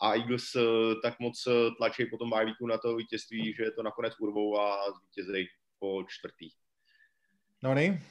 A 0.02 0.14
Eagles 0.14 0.56
eh, 0.56 0.62
tak 1.04 1.20
moc 1.20 1.44
eh, 1.48 1.52
tlačí 1.78 2.06
potom 2.06 2.30
bajvíku 2.30 2.68
na 2.68 2.78
to 2.78 2.96
vítězství, 2.96 3.54
že 3.54 3.72
to 3.72 3.84
nakonec 3.84 4.14
urvou 4.20 4.60
a 4.60 4.78
zvítězí 4.92 5.48
po 5.80 6.04
čtvrtý. 6.08 6.50
No, 7.64 7.76
ne? 7.76 8.02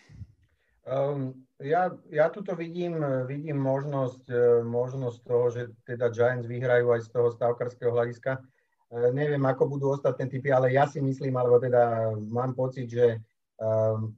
Um, 0.88 1.36
ja, 1.60 1.92
ja 2.08 2.32
tuto 2.32 2.56
vidím, 2.56 2.96
vidím 3.28 3.60
možnosť, 3.60 4.24
e, 4.30 4.64
možnosť 4.64 5.18
toho, 5.20 5.46
že 5.52 5.62
teda 5.84 6.08
Giants 6.08 6.48
vyhrajú 6.48 6.96
aj 6.96 7.00
z 7.04 7.08
toho 7.12 7.28
stavkarského 7.28 7.92
hľadiska. 7.92 8.40
Uh, 8.88 9.12
neviem, 9.12 9.44
ako 9.44 9.68
budú 9.68 9.92
ostatné 9.92 10.32
typy, 10.32 10.48
ale 10.48 10.72
ja 10.72 10.88
si 10.88 11.04
myslím, 11.04 11.36
alebo 11.36 11.60
teda 11.60 12.16
mám 12.16 12.56
pocit, 12.56 12.88
že 12.88 13.20
um, 13.60 14.16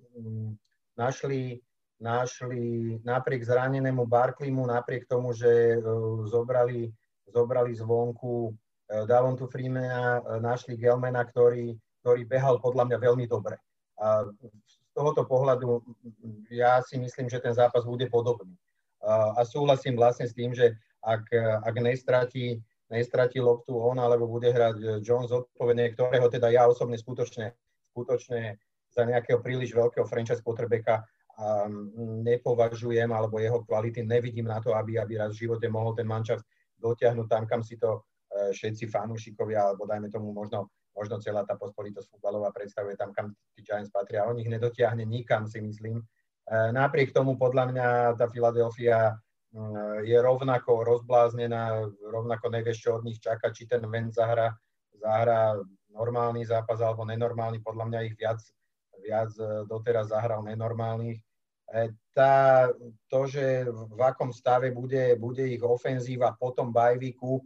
našli, 0.94 1.58
našli 1.98 2.94
napriek 3.02 3.42
zranenému 3.42 4.06
Barklimu, 4.06 4.62
napriek 4.70 5.10
tomu, 5.10 5.34
že 5.34 5.74
uh, 5.74 6.22
zobrali, 6.22 6.86
zobrali 7.26 7.74
zvonku 7.74 8.46
uh, 8.46 9.10
Davontu 9.10 9.50
Freemana, 9.50 10.22
uh, 10.22 10.38
našli 10.38 10.78
Gelmana, 10.78 11.26
ktorý, 11.26 11.74
ktorý 12.06 12.22
behal 12.30 12.62
podľa 12.62 12.94
mňa 12.94 12.98
veľmi 13.02 13.26
dobre. 13.26 13.58
A 13.98 14.22
tohoto 14.94 15.22
pohľadu 15.24 15.82
ja 16.50 16.82
si 16.82 16.98
myslím, 16.98 17.30
že 17.30 17.40
ten 17.40 17.54
zápas 17.54 17.86
bude 17.86 18.10
podobný. 18.10 18.54
A 19.36 19.40
súhlasím 19.48 19.96
vlastne 19.96 20.28
s 20.28 20.36
tým, 20.36 20.52
že 20.52 20.76
ak, 21.00 21.32
ak 21.64 21.74
nestratí, 21.80 22.60
nestratí 22.92 23.40
loptu 23.40 23.72
on, 23.80 23.96
alebo 23.96 24.28
bude 24.28 24.52
hrať 24.52 25.00
Jones 25.00 25.32
odpovedne, 25.32 25.96
ktorého 25.96 26.28
teda 26.28 26.52
ja 26.52 26.68
osobne 26.68 27.00
skutočne, 27.00 27.56
skutočne 27.96 28.60
za 28.92 29.02
nejakého 29.06 29.40
príliš 29.40 29.72
veľkého 29.72 30.04
franchise 30.04 30.44
quarterbacka 30.44 31.06
nepovažujem, 32.20 33.08
alebo 33.08 33.40
jeho 33.40 33.64
kvality 33.64 34.04
nevidím 34.04 34.44
na 34.44 34.60
to, 34.60 34.76
aby, 34.76 35.00
aby 35.00 35.16
raz 35.16 35.32
v 35.32 35.48
živote 35.48 35.64
mohol 35.72 35.96
ten 35.96 36.04
mančaft 36.04 36.44
dotiahnuť 36.76 37.26
tam, 37.28 37.44
kam 37.48 37.64
si 37.64 37.80
to 37.80 37.96
e, 37.96 38.52
všetci 38.52 38.88
fanúšikovia, 38.88 39.72
alebo 39.72 39.88
dajme 39.88 40.12
tomu 40.12 40.32
možno 40.32 40.68
možno 41.00 41.16
celá 41.16 41.48
tá 41.48 41.56
pospolitosť 41.56 42.12
futbalová 42.12 42.52
predstavuje 42.52 42.92
tam, 43.00 43.16
kam 43.16 43.32
tí 43.56 43.64
Giants 43.64 43.88
patria. 43.88 44.28
On 44.28 44.36
ich 44.36 44.52
nedotiahne 44.52 45.08
nikam, 45.08 45.48
si 45.48 45.64
myslím. 45.64 46.04
E, 46.04 46.04
napriek 46.76 47.16
tomu 47.16 47.40
podľa 47.40 47.64
mňa 47.72 47.86
tá 48.20 48.28
Filadelfia 48.28 49.16
mm, 49.56 50.04
je 50.04 50.18
rovnako 50.20 50.84
rozbláznená, 50.84 51.88
rovnako 52.04 52.52
nevieš, 52.52 52.84
čo 52.84 53.00
od 53.00 53.08
nich 53.08 53.16
čaká, 53.16 53.48
či 53.48 53.64
ten 53.64 53.80
ven 53.88 54.12
zahra, 54.12 54.52
zahra 55.00 55.56
normálny 55.88 56.44
zápas 56.44 56.84
alebo 56.84 57.08
nenormálny. 57.08 57.64
Podľa 57.64 57.84
mňa 57.88 58.00
ich 58.04 58.14
viac, 58.20 58.44
viac 59.00 59.32
e, 59.40 59.64
doteraz 59.64 60.12
zahral 60.12 60.44
nenormálnych. 60.44 61.16
E, 61.16 61.96
tá, 62.12 62.68
to, 63.08 63.24
že 63.24 63.64
v 63.72 64.00
akom 64.04 64.36
stave 64.36 64.68
bude, 64.68 65.16
bude 65.16 65.48
ich 65.48 65.64
ofenzíva 65.64 66.36
po 66.36 66.52
tom 66.52 66.68
bajviku, 66.68 67.40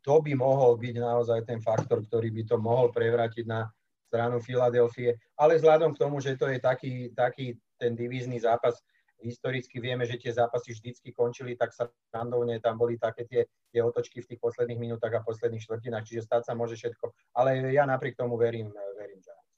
to 0.00 0.14
by 0.24 0.32
mohol 0.32 0.80
byť 0.80 0.94
naozaj 0.96 1.44
ten 1.44 1.60
faktor, 1.60 2.00
ktorý 2.04 2.32
by 2.32 2.42
to 2.48 2.56
mohol 2.56 2.88
prevrátiť 2.88 3.44
na 3.44 3.68
stranu 4.08 4.40
Filadelfie. 4.40 5.14
Ale 5.36 5.60
vzhľadom 5.60 5.94
k 5.94 6.00
tomu, 6.00 6.18
že 6.18 6.34
to 6.34 6.48
je 6.50 6.58
taký, 6.58 7.12
taký 7.14 7.54
ten 7.76 7.94
divízny 7.94 8.40
zápas, 8.40 8.80
historicky 9.20 9.78
vieme, 9.78 10.08
že 10.08 10.16
tie 10.16 10.32
zápasy 10.32 10.72
vždycky 10.72 11.12
končili 11.12 11.52
tak 11.52 11.76
sa 11.76 11.92
randovne, 12.08 12.56
tam 12.58 12.80
boli 12.80 12.96
také 12.96 13.28
tie, 13.28 13.44
tie 13.68 13.84
otočky 13.84 14.24
v 14.24 14.28
tých 14.32 14.40
posledných 14.40 14.80
minútach 14.80 15.12
a 15.12 15.20
posledných 15.20 15.60
štvrtinách, 15.60 16.08
čiže 16.08 16.24
stať 16.24 16.42
sa 16.48 16.56
môže 16.56 16.80
všetko. 16.80 17.12
Ale 17.36 17.60
ja 17.70 17.84
napriek 17.84 18.16
tomu 18.16 18.40
verím, 18.40 18.72
verím 18.96 19.20
Giants. 19.20 19.52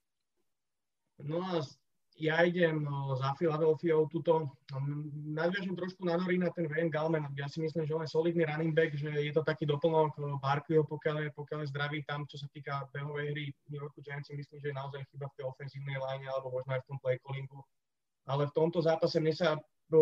No 1.23 1.39
a 1.39 1.63
ja 2.21 2.45
idem 2.45 2.85
no, 2.85 3.17
za 3.17 3.33
Filadelfiou 3.39 4.09
tuto. 4.09 4.53
Nadviažem 5.33 5.77
trošku 5.77 6.05
na 6.05 6.21
Norina 6.21 6.53
ten 6.53 6.69
Wayne 6.69 6.93
Galman. 6.93 7.29
Ja 7.37 7.49
si 7.49 7.65
myslím, 7.65 7.89
že 7.89 7.95
on 7.97 8.05
je 8.05 8.13
solidný 8.13 8.45
running 8.45 8.77
back, 8.77 8.93
že 8.93 9.09
je 9.09 9.33
to 9.33 9.43
taký 9.43 9.65
doplnok 9.65 10.17
Barkleyho, 10.41 10.85
pokiaľ 10.85 11.27
je, 11.27 11.29
pokiaľ 11.33 11.59
je 11.65 11.73
zdravý 11.73 11.99
tam, 12.05 12.29
čo 12.29 12.37
sa 12.37 12.47
týka 12.53 12.85
behovej 12.93 13.33
hry 13.33 13.45
New 13.73 13.81
Yorku 13.81 14.05
Giants, 14.05 14.29
myslím, 14.29 14.61
že 14.61 14.71
je 14.71 14.77
naozaj 14.77 15.03
chyba 15.09 15.27
v 15.33 15.37
tej 15.41 15.45
ofenzívnej 15.49 15.97
line 15.97 16.27
alebo 16.29 16.53
možno 16.53 16.77
aj 16.77 16.83
v 16.85 16.89
tom 16.93 16.99
play 17.01 17.17
callingu 17.25 17.61
ale 18.27 18.47
v 18.47 18.55
tomto 18.55 18.79
zápase 18.79 19.19
mne 19.19 19.35
sa 19.35 19.59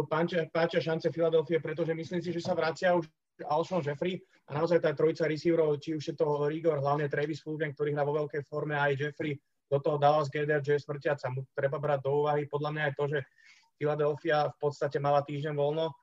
páčia, 0.09 0.47
páčia 0.52 0.81
šance 0.81 1.09
Filadelfie, 1.09 1.61
pretože 1.61 1.97
myslím 1.97 2.21
si, 2.21 2.31
že 2.33 2.45
sa 2.45 2.52
vracia 2.52 2.93
už 2.93 3.09
Alshon 3.49 3.81
Jeffrey 3.81 4.21
a 4.52 4.61
naozaj 4.61 4.85
tá 4.85 4.93
trojica 4.93 5.25
receiverov, 5.25 5.81
či 5.81 5.97
už 5.97 6.05
je 6.12 6.14
to 6.14 6.45
Rigor, 6.45 6.85
hlavne 6.85 7.09
Travis 7.09 7.40
Fulgen, 7.40 7.73
ktorý 7.73 7.97
hrá 7.97 8.05
vo 8.05 8.12
veľkej 8.12 8.45
forme, 8.45 8.76
aj 8.76 9.00
Jeffrey, 9.00 9.33
do 9.70 9.78
toho 9.78 9.96
Dallas 9.96 10.28
Gader, 10.28 10.58
že 10.58 10.76
je 10.76 10.84
smrťaca. 10.84 11.30
Mu 11.30 11.46
treba 11.54 11.78
brať 11.78 12.02
do 12.02 12.26
úvahy 12.26 12.50
podľa 12.50 12.70
mňa 12.74 12.82
aj 12.90 12.94
to, 12.98 13.04
že 13.06 13.18
Philadelphia 13.78 14.50
v 14.50 14.56
podstate 14.58 14.98
mala 14.98 15.22
týždeň 15.24 15.54
voľno, 15.56 15.94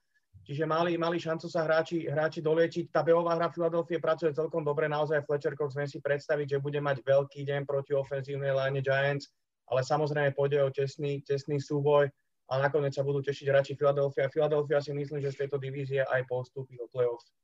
čiže 0.47 0.65
mali, 0.65 0.97
mali 0.97 1.19
šancu 1.19 1.45
sa 1.45 1.67
hráči, 1.67 2.09
hráči 2.09 2.41
doliečiť. 2.41 2.89
Tá 2.89 3.03
behová 3.03 3.37
hra 3.37 3.51
Philadelphia 3.51 4.01
pracuje 4.01 4.33
celkom 4.33 4.65
dobre, 4.65 4.89
naozaj 4.89 5.27
Fletcher 5.27 5.53
Cox 5.53 5.75
viem 5.77 5.85
si 5.85 6.01
predstaviť, 6.01 6.57
že 6.57 6.63
bude 6.63 6.79
mať 6.81 7.05
veľký 7.05 7.45
deň 7.45 7.67
proti 7.67 7.93
ofenzívnej 7.93 8.55
line 8.55 8.81
Giants 8.81 9.29
ale 9.67 9.83
samozrejme 9.83 10.31
pôjde 10.31 10.63
o 10.63 10.71
tesný, 10.71 11.21
tesný 11.27 11.59
súboj 11.59 12.07
a 12.47 12.53
nakoniec 12.63 12.95
sa 12.95 13.03
budú 13.03 13.19
tešiť 13.19 13.47
radši 13.51 13.73
Philadelphia. 13.75 14.31
Philadelphia 14.31 14.79
si 14.79 14.91
myslím, 14.95 15.19
že 15.19 15.35
z 15.35 15.45
tejto 15.45 15.59
divízie 15.59 16.07
aj 16.07 16.23
postupí 16.27 16.79
do 16.79 16.87
playoffs. 16.87 17.35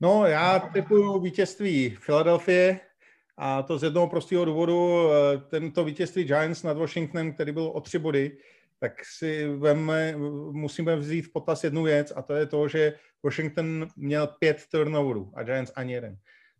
No, 0.00 0.26
já 0.26 0.58
typuju 0.58 1.20
vítězství 1.20 1.90
Philadelphie 1.90 2.80
a 3.38 3.62
to 3.62 3.78
z 3.78 3.82
jednoho 3.82 4.06
prostého 4.06 4.44
důvodu. 4.44 5.08
Eh, 5.10 5.38
tento 5.38 5.84
vítězství 5.84 6.24
Giants 6.24 6.62
nad 6.62 6.76
Washingtonem, 6.76 7.32
který 7.32 7.52
byl 7.52 7.64
o 7.64 7.80
tři 7.80 7.98
body, 7.98 8.36
tak 8.80 8.92
si 9.04 9.46
veme, 9.46 10.16
musíme 10.50 10.96
vzít 10.96 11.22
v 11.22 11.32
potaz 11.32 11.64
jednu 11.64 11.82
věc 11.82 12.12
a 12.16 12.22
to 12.22 12.34
je 12.34 12.46
to, 12.46 12.68
že 12.68 12.94
Washington 13.24 13.88
měl 13.96 14.26
pět 14.26 14.62
turnoverů 14.70 15.32
a 15.34 15.42
Giants 15.42 15.72
ani 15.76 15.92
jeden. 15.92 16.16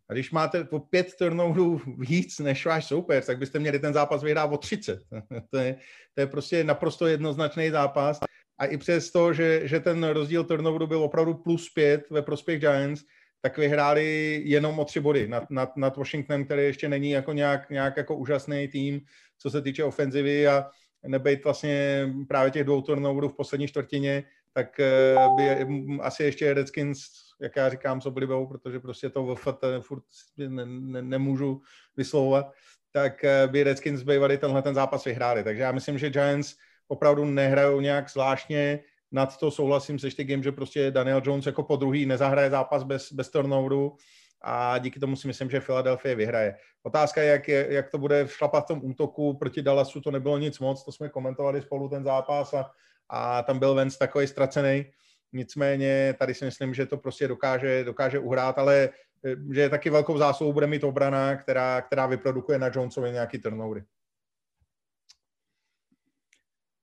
A 0.09 0.13
když 0.13 0.31
máte 0.31 0.63
po 0.63 0.79
pět 0.79 1.15
turnoverů 1.19 1.81
víc 1.97 2.39
než 2.39 2.65
váš 2.65 2.85
soupeř, 2.85 3.25
tak 3.25 3.37
byste 3.37 3.59
měli 3.59 3.79
ten 3.79 3.93
zápas 3.93 4.23
vyhrát 4.23 4.51
o 4.51 4.57
30. 4.57 4.99
to, 5.51 5.57
je, 5.57 5.75
to 6.13 6.21
je 6.21 6.27
prostě 6.27 6.63
naprosto 6.63 7.07
jednoznačný 7.07 7.69
zápas. 7.69 8.19
A 8.59 8.65
i 8.65 8.77
přes 8.77 9.11
to, 9.11 9.33
že, 9.33 9.67
že 9.67 9.79
ten 9.79 10.03
rozdíl 10.03 10.43
turnoveru 10.43 10.87
byl 10.87 11.03
opravdu 11.03 11.33
plus 11.33 11.69
pět 11.69 12.09
ve 12.09 12.21
prospěch 12.21 12.59
Giants, 12.59 13.03
tak 13.41 13.57
vyhráli 13.57 14.41
jenom 14.45 14.79
o 14.79 14.85
tři 14.85 14.99
body 14.99 15.27
nad, 15.27 15.49
nad, 15.49 15.77
nad 15.77 15.97
Washingtonem, 15.97 16.45
který 16.45 16.63
ještě 16.63 16.89
není 16.89 17.11
jako 17.11 17.33
nějak, 17.33 17.69
nějak 17.69 17.97
jako 17.97 18.15
úžasný 18.15 18.67
tým, 18.67 19.01
co 19.37 19.49
se 19.49 19.61
týče 19.61 19.83
ofenzivy 19.83 20.47
a 20.47 20.69
nebejt 21.07 21.43
vlastně 21.43 22.07
právě 22.27 22.51
těch 22.51 22.63
dvou 22.63 22.81
turnoverů 22.81 23.29
v 23.29 23.35
poslední 23.35 23.67
čtvrtině, 23.67 24.23
tak 24.53 24.79
eh, 24.79 25.15
by 25.35 25.67
asi 26.01 26.23
ještě 26.23 26.53
Redskins 26.53 26.99
jak 27.39 27.55
já 27.55 27.69
říkám 27.69 28.01
s 28.01 28.05
oblibou, 28.05 28.47
protože 28.47 28.79
prostě 28.79 29.09
to 29.09 29.35
VFT 29.35 29.63
furt 29.81 30.03
ne, 30.37 30.65
ne, 30.65 31.01
nemůžu 31.01 31.61
vyslovovat, 31.97 32.53
tak 32.91 33.23
eh, 33.23 33.47
by 33.47 33.63
Redskins 33.63 34.03
bývali 34.03 34.37
tenhle 34.37 34.61
ten 34.61 34.75
zápas 34.75 35.05
vyhráli. 35.05 35.43
Takže 35.43 35.61
já 35.61 35.71
myslím, 35.71 35.97
že 35.97 36.09
Giants 36.09 36.55
opravdu 36.87 37.25
nehrajou 37.25 37.81
nějak 37.81 38.09
zvláštně, 38.09 38.79
nad 39.11 39.37
to 39.37 39.51
souhlasím 39.51 39.99
se 39.99 40.11
Štygem, 40.11 40.43
že 40.43 40.51
prostě 40.51 40.91
Daniel 40.91 41.21
Jones 41.25 41.45
jako 41.45 41.63
po 41.63 41.75
druhý 41.75 42.05
nezahraje 42.05 42.49
zápas 42.49 42.83
bez, 42.83 43.11
bez 43.11 43.29
turnoveru 43.29 43.95
a 44.41 44.77
díky 44.77 44.99
tomu 44.99 45.15
si 45.15 45.27
myslím, 45.27 45.49
že 45.49 45.61
Philadelphia 45.61 46.15
vyhraje. 46.15 46.55
Otázka 46.83 47.21
je, 47.21 47.27
jak, 47.29 47.47
je, 47.47 47.67
jak 47.69 47.89
to 47.89 47.97
bude 47.97 48.27
šlapat 48.27 48.63
v 48.63 48.67
tom 48.67 48.79
útoku 48.83 49.33
proti 49.33 49.61
Dallasu, 49.61 50.01
to 50.01 50.11
nebylo 50.11 50.37
nic 50.37 50.59
moc, 50.59 50.85
to 50.85 50.91
jsme 50.91 51.09
komentovali 51.09 51.61
spolu 51.61 51.89
ten 51.89 52.03
zápas 52.03 52.53
a, 52.53 52.71
a 53.09 53.43
tam 53.43 53.59
byl 53.59 53.75
Vance 53.75 53.97
takový 53.97 54.27
ztracený. 54.27 54.85
Nicméně 55.33 56.15
tady 56.19 56.33
si 56.33 56.45
myslím, 56.45 56.73
že 56.73 56.85
to 56.85 56.97
prostě 56.97 57.27
dokáže, 57.27 57.83
dokáže 57.83 58.19
uhrát, 58.19 58.59
ale 58.59 58.89
eh, 59.25 59.35
že 59.53 59.69
taky 59.69 59.89
velkou 59.89 60.17
zásluhu 60.17 60.53
bude 60.53 60.67
mít 60.67 60.83
obrana, 60.83 61.35
která, 61.35 61.81
která 61.81 62.05
vyprodukuje 62.05 62.59
na 62.59 62.69
Jonesovi 62.73 63.11
nějaký 63.11 63.39
turnovery. 63.39 63.83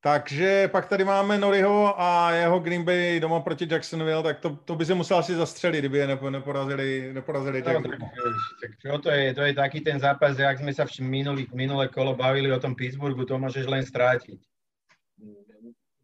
Takže 0.05 0.69
pak 0.69 0.89
tady 0.89 1.05
máme 1.05 1.39
Noriho 1.39 2.01
a 2.01 2.31
jeho 2.31 2.61
Green 2.61 2.85
Bay 2.85 3.21
doma 3.21 3.41
proti 3.41 3.67
Jacksonville, 3.71 4.23
tak 4.23 4.41
to, 4.41 4.59
to 4.65 4.77
by 4.77 4.85
si 4.85 4.95
musel 4.95 5.19
asi 5.19 5.35
zastřelit, 5.35 5.81
kdyby 5.81 5.99
je 5.99 6.07
neporazili, 6.31 7.11
neporazili 7.13 7.63
no, 7.63 7.83
tak, 8.61 8.71
čo 8.85 8.99
to 8.99 9.11
je? 9.11 9.35
To 9.35 9.43
je 9.43 9.55
taký 9.55 9.81
ten 9.81 10.01
zápas, 10.01 10.39
jak 10.39 10.59
sme 10.59 10.77
sa 10.77 10.85
v 10.85 11.01
minulý, 11.01 11.49
minulé 11.57 11.89
kolo 11.89 12.13
bavili 12.13 12.53
o 12.53 12.61
tom 12.61 12.77
Pittsburghu, 12.77 13.25
to 13.25 13.41
môžeš 13.41 13.65
len 13.65 13.81
strátiť 13.81 14.37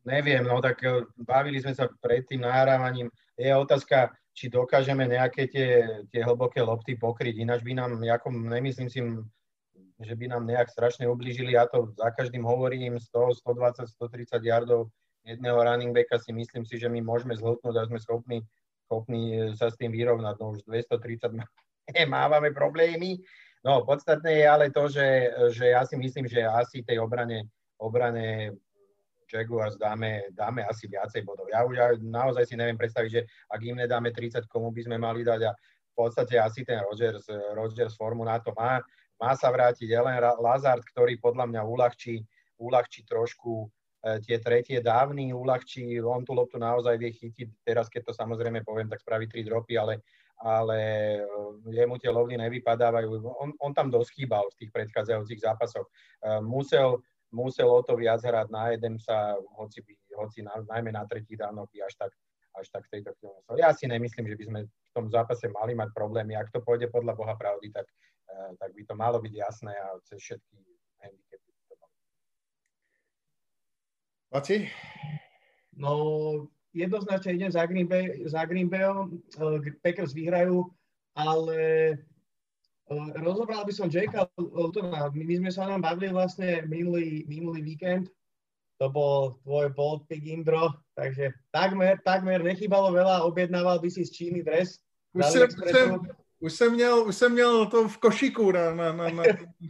neviem, 0.05 0.45
no 0.45 0.61
tak 0.61 0.81
e, 0.85 1.05
bavili 1.21 1.61
sme 1.61 1.77
sa 1.77 1.89
pred 2.01 2.25
tým 2.25 2.45
nahrávaním. 2.45 3.13
Je 3.37 3.53
otázka, 3.53 4.13
či 4.33 4.49
dokážeme 4.49 5.05
nejaké 5.05 5.49
tie, 5.49 5.85
tie 6.09 6.21
hlboké 6.25 6.65
lopty 6.65 6.97
pokryť, 6.97 7.37
ináč 7.41 7.61
by 7.61 7.73
nám, 7.77 8.01
ako 8.01 8.33
nemyslím 8.33 8.89
si, 8.89 9.01
že 10.01 10.17
by 10.17 10.33
nám 10.33 10.49
nejak 10.49 10.73
strašne 10.73 11.05
ublížili. 11.09 11.55
Ja 11.55 11.69
to 11.69 11.93
za 11.93 12.09
každým 12.11 12.45
hovorím, 12.45 12.97
100, 12.97 13.45
120, 13.45 13.85
130 13.85 14.41
yardov 14.41 14.89
jedného 15.25 15.59
running 15.65 15.93
backa 15.93 16.19
si 16.19 16.33
myslím 16.33 16.65
si, 16.65 16.81
že 16.81 16.89
my 16.89 17.01
môžeme 17.05 17.37
zhltnúť 17.37 17.75
a 17.77 17.89
sme 17.89 18.01
schopní, 18.01 18.39
schopní 18.89 19.23
e, 19.37 19.41
sa 19.57 19.69
s 19.69 19.77
tým 19.77 19.93
vyrovnať. 19.93 20.35
No 20.41 20.57
už 20.57 20.65
230 20.65 21.37
mávame 22.09 22.51
problémy. 22.57 23.21
No 23.61 23.85
podstatné 23.85 24.41
je 24.41 24.47
ale 24.49 24.67
to, 24.73 24.89
že, 24.89 25.07
že 25.53 25.77
ja 25.77 25.85
si 25.85 25.97
myslím, 26.01 26.25
že 26.25 26.49
asi 26.49 26.81
tej 26.81 26.97
obrane, 26.97 27.45
obrane 27.77 28.57
Jaguars 29.29 29.77
dáme, 29.77 30.33
dáme 30.33 30.65
asi 30.65 30.89
viacej 30.89 31.23
bodov. 31.23 31.47
Ja 31.53 31.63
už 31.69 32.01
naozaj 32.01 32.49
si 32.49 32.57
neviem 32.57 32.81
predstaviť, 32.81 33.11
že 33.13 33.23
ak 33.53 33.61
im 33.63 33.79
nedáme 33.79 34.11
30, 34.11 34.49
komu 34.49 34.73
by 34.73 34.89
sme 34.89 34.97
mali 34.97 35.23
dať 35.23 35.41
a 35.45 35.53
v 35.55 35.93
podstate 35.93 36.41
asi 36.41 36.65
ten 36.65 36.81
Rodgers, 36.81 37.29
Rodgers 37.53 37.95
formu 37.95 38.25
na 38.25 38.41
to 38.41 38.57
má. 38.57 38.81
Má 39.21 39.37
sa 39.37 39.53
vrátiť 39.53 39.85
Ellen 39.93 40.17
Lazard, 40.41 40.81
ktorý 40.81 41.21
podľa 41.21 41.45
mňa 41.45 41.63
uľahčí, 41.69 42.25
uľahčí 42.57 43.05
trošku 43.05 43.69
e, 43.69 44.17
tie 44.25 44.41
tretie 44.41 44.81
dávny, 44.81 45.37
uľahčí, 45.37 46.01
on 46.01 46.25
tú 46.25 46.33
loptu 46.33 46.57
naozaj 46.57 46.97
vie 46.97 47.13
chytiť, 47.13 47.61
teraz 47.61 47.93
keď 47.93 48.09
to 48.09 48.13
samozrejme 48.17 48.65
poviem, 48.65 48.89
tak 48.89 49.05
spraví 49.05 49.29
tri 49.29 49.45
dropy, 49.45 49.77
ale, 49.77 50.01
ale 50.41 50.79
e, 51.21 51.73
jemu 51.73 52.01
tie 52.01 52.09
lovny 52.09 52.41
nevypadávajú. 52.41 53.09
On, 53.29 53.53
on 53.61 53.73
tam 53.77 53.93
dosť 53.93 54.11
chýbal 54.17 54.49
v 54.57 54.59
tých 54.65 54.71
predchádzajúcich 54.73 55.45
zápasoch. 55.45 55.85
E, 55.85 56.41
musel, 56.41 57.05
musel 57.29 57.69
o 57.69 57.85
to 57.85 58.01
viac 58.01 58.25
hrať 58.25 58.49
na 58.49 58.73
jeden 58.73 58.97
sa, 58.97 59.37
hoci, 59.61 59.85
by, 59.85 59.93
hoci 60.17 60.41
na, 60.41 60.65
najmä 60.65 60.97
na 60.97 61.05
tretí 61.05 61.37
dávno 61.37 61.69
by 61.69 61.85
až 61.85 61.93
tak, 62.01 62.13
až 62.57 62.73
tak 62.73 62.89
v 62.89 62.99
tejto 62.99 63.13
chvíli. 63.21 63.37
Ja 63.61 63.77
si 63.77 63.85
nemyslím, 63.85 64.33
že 64.33 64.37
by 64.41 64.45
sme 64.49 64.61
v 64.65 64.93
tom 64.97 65.07
zápase 65.13 65.45
mali 65.53 65.77
mať 65.77 65.93
problémy. 65.93 66.35
Ak 66.35 66.49
to 66.51 66.65
pôjde 66.65 66.89
podľa 66.89 67.15
Boha 67.15 67.37
pravdy, 67.39 67.71
tak, 67.71 67.87
tak 68.59 68.71
by 68.75 68.83
to 68.87 68.95
malo 68.95 69.19
byť 69.19 69.35
jasné 69.35 69.73
a 69.75 69.99
cez 70.07 70.19
všetky 70.23 70.57
handicapy. 71.03 71.51
Laci? 74.31 74.57
No, 75.75 76.47
jednoznačne 76.71 77.35
idem 77.35 77.51
za 77.51 77.67
Green, 77.67 77.91
Bay, 77.91 78.23
za 78.31 78.47
Green 78.47 78.71
Bayom. 78.71 79.19
Uh, 79.35 79.59
Packers 79.83 80.15
vyhrajú, 80.15 80.71
ale 81.19 81.59
Rozobral 83.23 83.63
by 83.63 83.71
som 83.75 83.87
Jakea 83.87 84.27
Lutona. 84.35 85.11
My 85.15 85.35
sme 85.39 85.51
sa 85.55 85.67
ňom 85.71 85.79
bavili 85.79 86.11
vlastne 86.11 86.67
minulý, 86.67 87.23
minulý 87.31 87.63
víkend. 87.63 88.11
To 88.83 88.91
bol 88.91 89.39
tvoj 89.47 89.71
bold 89.77 90.11
pick 90.11 90.27
Indro, 90.27 90.75
takže 90.99 91.31
takmer, 91.55 92.01
takmer 92.03 92.43
nechybalo 92.43 92.91
veľa, 92.91 93.29
objednával 93.29 93.79
by 93.79 93.89
si 93.93 94.03
z 94.03 94.11
Číny 94.11 94.41
dres. 94.43 94.83
Už 95.15 95.27
jsem, 95.27 95.51
jsem, 95.51 95.91
už 96.41 96.53
jsem, 96.53 96.73
měl, 96.73 97.05
už 97.09 97.17
jsem 97.17 97.33
měl 97.33 97.67
to 97.67 97.89
v 97.89 97.99
košíku 97.99 98.53
na, 98.53 98.75
na, 98.75 98.93
na, 98.93 99.09
na, 99.11 99.25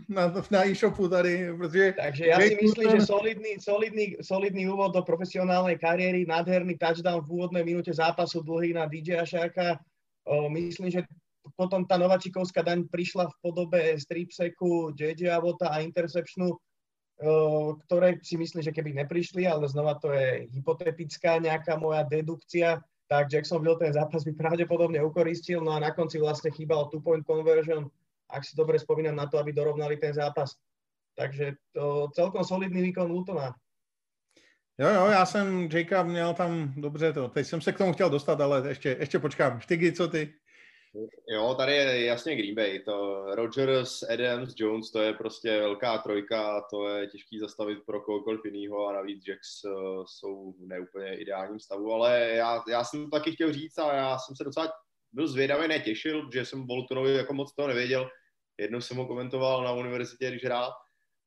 na, 0.08 0.42
na 0.50 0.66
e-shopu 0.66 1.08
tady, 1.08 1.56
protože... 1.56 1.94
Takže 1.98 2.26
ja 2.26 2.38
si 2.38 2.56
myslím, 2.62 2.90
že 2.90 3.06
solidný, 3.06 3.52
solidný, 3.58 4.06
solidný 4.22 4.62
úvod 4.70 4.94
do 4.94 5.02
profesionálnej 5.02 5.78
kariéry, 5.82 6.22
nádherný 6.30 6.78
touchdown 6.78 7.26
v 7.26 7.30
úvodnej 7.30 7.66
minúte 7.66 7.90
zápasu 7.90 8.46
dlhý 8.46 8.72
na 8.78 8.86
DJ 8.86 9.18
Ašáka. 9.18 9.82
myslím, 10.54 10.90
že 10.90 11.02
potom 11.58 11.82
tá 11.82 11.98
Novačikovská 11.98 12.62
daň 12.62 12.86
prišla 12.86 13.26
v 13.26 13.36
podobe 13.42 13.80
stripseku, 13.98 14.94
JJ 14.94 15.26
Avota 15.26 15.74
a 15.74 15.82
interceptionu, 15.82 16.54
ktoré 17.84 18.22
si 18.22 18.38
myslím, 18.38 18.62
že 18.62 18.70
keby 18.70 18.94
neprišli, 18.94 19.42
ale 19.42 19.66
znova 19.66 19.98
to 19.98 20.14
je 20.14 20.46
hypotetická 20.54 21.42
nejaká 21.42 21.74
moja 21.76 22.06
dedukcia, 22.06 22.78
tak 23.10 23.26
Jacksonville 23.32 23.78
ten 23.78 23.92
zápas 23.92 24.22
by 24.22 24.32
pravdepodobne 24.32 25.02
ukoristil, 25.02 25.58
no 25.66 25.74
a 25.74 25.82
na 25.82 25.90
konci 25.90 26.22
vlastne 26.22 26.54
chýbal 26.54 26.86
two-point 26.94 27.26
conversion, 27.26 27.90
ak 28.30 28.46
si 28.46 28.54
dobre 28.54 28.78
spomínam 28.78 29.18
na 29.18 29.26
to, 29.26 29.42
aby 29.42 29.50
dorovnali 29.50 29.98
ten 29.98 30.14
zápas. 30.14 30.54
Takže 31.18 31.58
to 31.74 32.06
celkom 32.14 32.46
solidný 32.46 32.82
výkon 32.82 33.10
Lutona. 33.10 33.50
Jo, 34.78 34.88
jo, 34.88 35.06
já 35.06 35.26
jsem 35.26 35.68
Jakea 35.72 36.02
měl 36.02 36.34
tam 36.34 36.72
dobře 36.76 37.12
to. 37.12 37.28
Teď 37.28 37.46
jsem 37.46 37.60
se 37.60 37.72
k 37.72 37.78
tomu 37.78 37.92
chtěl 37.92 38.10
dostat, 38.10 38.40
ale 38.40 38.68
ještě, 38.68 38.96
ještě 39.00 39.18
počkám. 39.18 39.60
Štygy, 39.60 39.92
co 39.92 40.08
ty? 40.08 40.32
Jo, 41.28 41.54
tady 41.54 41.72
je 41.72 42.04
jasně 42.04 42.36
Green 42.36 42.54
Bay. 42.54 42.78
To 42.78 43.24
Rodgers, 43.34 44.02
Adams, 44.02 44.54
Jones, 44.56 44.90
to 44.90 45.02
je 45.02 45.12
prostě 45.12 45.60
velká 45.60 45.98
trojka, 45.98 46.60
to 46.70 46.88
je 46.88 47.06
těžký 47.06 47.38
zastavit 47.38 47.78
pro 47.86 48.00
kohokoliv 48.00 48.40
jiného 48.44 48.86
a 48.86 48.92
navíc 48.92 49.24
Jacks 49.28 49.64
uh, 49.64 50.04
jsou 50.06 50.52
v 50.52 50.66
neúplně 50.66 51.16
ideálním 51.16 51.60
stavu, 51.60 51.92
ale 51.92 52.30
já, 52.30 52.62
já 52.70 52.84
jsem 52.84 53.04
to 53.04 53.10
taky 53.10 53.32
chtěl 53.32 53.52
říct 53.52 53.78
a 53.78 53.94
já 53.94 54.18
jsem 54.18 54.36
se 54.36 54.44
docela 54.44 54.72
byl 55.12 55.28
zvědavý, 55.28 55.68
netěšil, 55.68 56.26
protože 56.26 56.44
jsem 56.44 56.66
Boltonovi 56.66 57.12
jako 57.14 57.34
moc 57.34 57.54
toho 57.54 57.68
nevěděl. 57.68 58.10
Jednou 58.58 58.80
jsem 58.80 58.96
ho 58.96 59.06
komentoval 59.06 59.64
na 59.64 59.72
univerzitě, 59.72 60.30
když 60.30 60.44
hrál, 60.44 60.72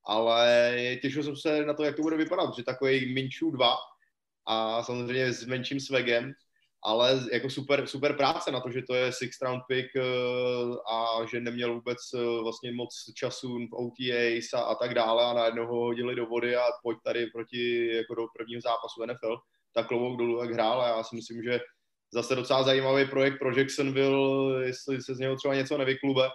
ale 0.06 0.78
těšil 1.02 1.23
jsem 1.23 1.36
se 1.36 1.65
na 1.65 1.73
to, 1.73 1.84
jak 1.84 1.95
to 1.95 2.02
bude 2.02 2.17
vypadat, 2.17 2.47
protože 2.47 2.63
takový 2.63 3.13
Minčů 3.13 3.52
2 3.52 3.76
a 4.47 4.84
samozřejmě 4.84 5.34
s 5.34 5.45
menším 5.45 5.80
svegem, 5.80 6.34
ale 6.86 7.24
jako 7.32 7.50
super, 7.50 7.88
super 7.88 8.15
práce 8.15 8.52
na 8.52 8.60
to, 8.60 8.72
že 8.72 8.82
to 8.82 8.96
je 8.96 9.12
six 9.12 9.41
round 9.41 9.63
pick 9.67 9.96
eh, 9.96 10.02
a 10.93 11.26
že 11.32 11.39
neměl 11.39 11.74
vůbec 11.74 11.98
eh, 12.15 12.41
vlastně 12.43 12.72
moc 12.72 12.89
času 13.15 13.60
v 13.67 13.74
OTAs 13.74 14.54
a, 14.54 14.60
a 14.60 14.76
tak 14.76 14.93
dále 14.93 15.26
a 15.26 15.34
najednou 15.34 15.65
ho 15.65 15.76
hodili 15.76 16.15
do 16.15 16.26
vody 16.26 16.56
a 16.56 16.63
pojď 16.84 16.98
tady 17.04 17.28
proti 17.28 17.96
jako 17.96 18.15
do 18.15 18.26
prvního 18.38 18.62
zápasu 18.62 19.06
NFL, 19.06 19.38
tak 19.74 19.88
klobouk 19.88 20.17
dolů, 20.17 20.41
jak 20.41 20.52
hrál 20.54 20.82
a 20.82 20.88
já 20.88 21.04
si 21.04 21.15
myslím, 21.15 21.43
že 21.43 21.60
zase 22.13 22.36
docela 22.36 22.63
zajímavý 22.63 23.06
projekt 23.06 23.39
pro 23.39 23.58
Jacksonville, 23.58 24.65
jestli 24.65 25.02
se 25.02 25.15
z 25.15 25.19
něho 25.19 25.36
třeba 25.36 25.56
něco 25.56 25.78
nevyklube, 25.78 26.30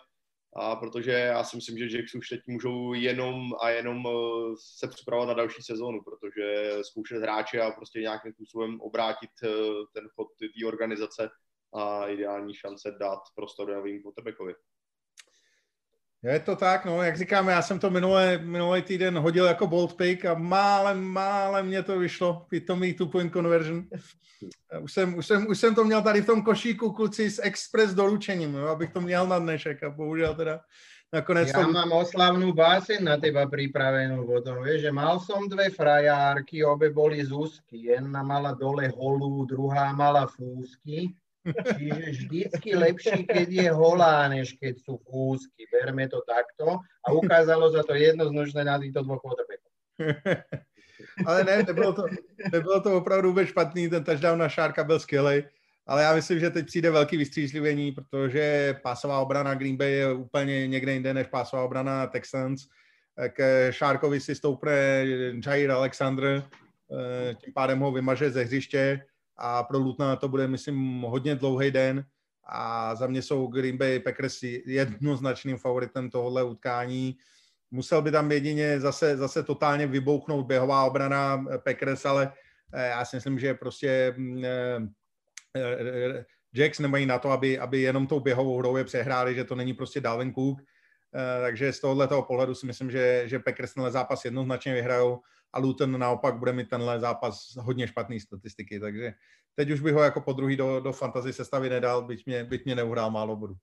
a 0.57 0.77
protože 0.77 1.11
já 1.11 1.45
si 1.45 1.57
myslím, 1.57 1.79
že 1.79 1.97
Jacks 1.97 2.15
už 2.15 2.29
teď 2.29 2.41
můžou 2.47 2.93
jenom 2.93 3.51
a 3.63 3.71
jenom 3.71 4.07
eh, 4.07 4.11
se 4.79 4.89
připravovat 4.89 5.29
na 5.29 5.35
další 5.35 5.63
sezónu, 5.63 6.03
protože 6.03 6.73
zkoušet 6.83 7.23
hráče 7.23 7.61
a 7.61 7.71
prostě 7.71 8.01
nějakým 8.01 8.33
způsobem 8.33 8.81
obrátit 8.81 9.31
eh, 9.45 9.49
ten 9.95 10.09
chod 10.09 10.29
té 10.39 10.67
organizace 10.67 11.31
a 11.75 12.09
ideální 12.09 12.55
šance 12.55 12.97
dát 13.01 13.19
prostor 13.35 13.69
novým 13.69 14.03
quarterbackovi. 14.03 14.55
Je 16.23 16.41
to 16.41 16.57
tak, 16.57 16.85
no, 16.85 17.03
jak 17.03 17.17
říkám, 17.17 17.49
já 17.49 17.63
jsem 17.63 17.79
to 17.79 17.91
minulé, 17.91 18.39
minulý 18.39 18.83
týden 18.83 19.19
hodil 19.19 19.45
jako 19.47 19.67
bold 19.67 19.95
pick 19.95 20.25
a 20.25 20.35
málem, 20.35 21.05
málem 21.05 21.67
mě 21.67 21.83
to 21.83 21.99
vyšlo, 21.99 22.47
pitomý 22.49 22.95
two 22.95 23.07
point 23.07 23.33
conversion. 23.33 23.87
Už 24.83 24.93
jsem, 24.93 25.15
už, 25.15 25.27
jsem, 25.27 25.47
už 25.49 25.59
jsem 25.59 25.75
to 25.75 25.85
měl 25.85 26.03
tady 26.03 26.21
v 26.21 26.27
tom 26.27 26.43
košíku 26.43 26.93
kluci 26.93 27.31
s 27.31 27.43
express 27.43 27.95
doručením, 27.95 28.55
jo, 28.55 28.67
abych 28.67 28.93
to 28.93 29.01
měl 29.01 29.27
na 29.27 29.39
dnešek 29.39 29.83
a 29.83 29.91
bohužel 29.91 30.35
teda 30.35 30.61
nakonec... 31.13 31.49
Ja 31.49 31.65
to... 31.65 31.73
mám 31.73 31.93
oslavnú 31.93 32.53
báseň 32.53 33.01
na 33.01 33.17
teba 33.17 33.49
pripravenú 33.49 34.29
potom, 34.29 34.61
vieš, 34.61 34.85
že 34.85 34.93
mal 34.93 35.17
som 35.23 35.49
dve 35.49 35.73
frajárky, 35.73 36.61
obe 36.61 36.93
boli 36.93 37.25
z 37.25 37.33
úzky. 37.33 37.89
Jedna 37.95 38.21
mala 38.21 38.53
dole 38.53 38.93
holú, 38.93 39.47
druhá 39.49 39.95
mala 39.97 40.29
fúsky 40.29 41.17
Čiže 41.46 42.05
vždycky 42.11 42.70
lepší, 42.77 43.24
keď 43.24 43.48
je 43.48 43.68
holá, 43.70 44.29
než 44.29 44.59
keď 44.59 44.74
sú 44.85 44.98
fúzky. 45.07 45.64
Berme 45.70 46.09
to 46.09 46.20
takto. 46.27 46.83
A 47.05 47.09
ukázalo 47.12 47.72
sa 47.72 47.87
to 47.87 47.94
jednoznačne 47.94 48.66
na 48.66 48.77
týchto 48.77 49.03
dvoch 49.07 49.22
quarterbackov. 49.22 49.72
ale 51.27 51.44
ne, 51.44 51.62
nebylo 51.62 51.92
to, 51.92 52.03
nebylo 52.53 52.81
to 52.81 52.96
opravdu 52.96 53.29
vůbec 53.29 53.48
špatný, 53.48 53.88
ten 53.88 54.05
touchdown 54.05 54.38
na 54.38 54.48
Šárka 54.48 54.85
byl 54.85 54.98
skvělý. 54.98 55.42
Ale 55.87 56.03
já 56.03 56.14
myslím, 56.14 56.40
že 56.40 56.51
teď 56.51 56.66
přijde 56.66 56.90
velký 56.90 57.16
vystřízlivění, 57.16 57.92
protože 57.92 58.74
pásová 58.83 59.20
obrana 59.20 59.55
Green 59.55 59.77
Bay 59.77 59.92
je 59.92 60.12
úplně 60.12 60.68
někde 60.68 60.92
jinde 60.92 61.14
než 61.14 61.27
pásová 61.27 61.64
obrana 61.64 62.07
Texans. 62.07 62.62
K 63.33 63.68
Šárkovi 63.70 64.20
si 64.20 64.35
stoupne 64.35 65.05
Jair 65.46 65.70
Alexander, 65.70 66.42
eh, 66.42 67.35
tím 67.35 67.53
pádem 67.53 67.79
ho 67.79 67.92
vymaže 67.92 68.31
ze 68.31 68.44
hřiště 68.44 69.01
a 69.38 69.62
pro 69.62 69.79
Lutna 69.79 70.16
to 70.16 70.29
bude, 70.29 70.48
myslím, 70.48 71.01
hodně 71.03 71.35
dlouhý 71.35 71.70
den. 71.70 72.05
A 72.51 72.94
za 72.94 73.07
mě 73.07 73.22
jsou 73.22 73.46
Green 73.46 73.77
Bay 73.77 73.98
Packers 74.01 74.42
jednoznačným 74.66 75.57
favoritem 75.57 76.11
tohohle 76.11 76.42
utkání. 76.42 77.16
Musel 77.70 78.03
by 78.03 78.11
tam 78.11 78.33
jedině 78.33 78.81
zase, 78.81 79.16
zase 79.16 79.42
totálně 79.42 79.87
vybouchnout 79.87 80.46
běhová 80.46 80.85
obrana 80.85 81.44
Packers, 81.64 82.07
ale 82.07 82.33
eh, 82.72 82.88
já 82.88 83.05
si 83.05 83.16
myslím, 83.16 83.38
že 83.38 83.55
prostě 83.55 84.14
mm, 84.16 84.44
eh, 84.44 84.81
eh, 85.57 86.24
Jacks 86.55 86.79
nemají 86.79 87.07
na 87.07 87.18
to, 87.18 87.31
aby, 87.31 87.59
aby 87.59 87.81
jenom 87.81 88.07
tou 88.07 88.20
běhovou 88.20 88.59
hrou 88.59 88.77
je 88.77 88.85
přehráli, 88.85 89.35
že 89.35 89.44
to 89.44 89.55
není 89.55 89.74
prostě 89.74 90.01
Dalvin 90.01 90.35
Cook, 90.35 90.59
takže 91.42 91.72
z 91.72 91.81
tohoto 91.81 92.22
pohledu 92.22 92.55
si 92.55 92.66
myslím, 92.66 92.90
že, 92.90 93.22
že 93.27 93.38
Packers 93.38 93.74
tenhle 93.74 93.90
zápas 93.90 94.24
jednoznačně 94.24 94.74
vyhrajou 94.74 95.20
a 95.53 95.59
Luton 95.59 95.99
naopak 95.99 96.39
bude 96.39 96.53
mít 96.53 96.69
tenhle 96.69 97.01
zápas 97.01 97.57
hodně 97.57 97.89
špatný 97.89 98.21
statistiky, 98.21 98.81
takže 98.81 99.13
teď 99.55 99.71
už 99.71 99.81
bych 99.81 99.95
ho 99.95 100.03
jako 100.03 100.21
po 100.21 100.33
druhý 100.33 100.57
do, 100.57 100.81
do 100.81 100.93
fantasy 100.93 101.33
sestavy 101.33 101.71
nedal, 101.71 102.03
byť 102.03 102.27
mě, 102.27 102.45
byť 102.45 102.65
mě 102.65 102.75
neuhrál 102.75 103.11
málo 103.11 103.37
bodů. 103.37 103.55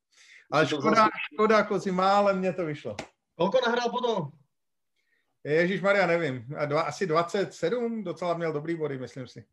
Ale 0.51 0.67
škoda, 0.67 1.09
škoda, 1.33 1.63
kozi, 1.63 1.91
málem 1.91 2.39
mě 2.39 2.53
to 2.53 2.65
vyšlo. 2.65 2.95
Kolko 3.35 3.59
nahrál 3.65 3.89
potom? 3.89 4.31
Ježíš 5.43 5.81
Maria, 5.81 6.07
nevím. 6.07 6.55
A 6.57 6.65
dva, 6.65 6.81
asi 6.81 7.07
27, 7.07 8.03
docela 8.03 8.33
měl 8.33 8.53
dobrý 8.53 8.75
body, 8.75 8.97
myslím 8.97 9.27
si. 9.27 9.45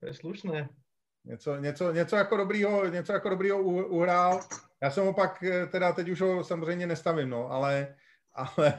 To 0.00 0.06
je 0.06 0.14
slušné. 0.14 0.68
Něco, 1.24 1.56
něco, 1.56 1.92
něco 1.92 2.16
jako 2.16 2.36
dobrýho, 2.36 2.88
něco 2.88 3.12
jako 3.12 3.28
dobrýho 3.28 3.62
uhrál. 3.62 4.40
Já 4.82 4.90
jsem 4.90 5.08
opak, 5.08 5.42
eh, 5.42 5.66
teda 5.66 5.92
teď 5.92 6.08
už 6.08 6.20
ho 6.20 6.44
samozřejmě 6.44 6.86
nestavím, 6.86 7.30
no, 7.30 7.50
ale, 7.50 7.96
ale 8.32 8.74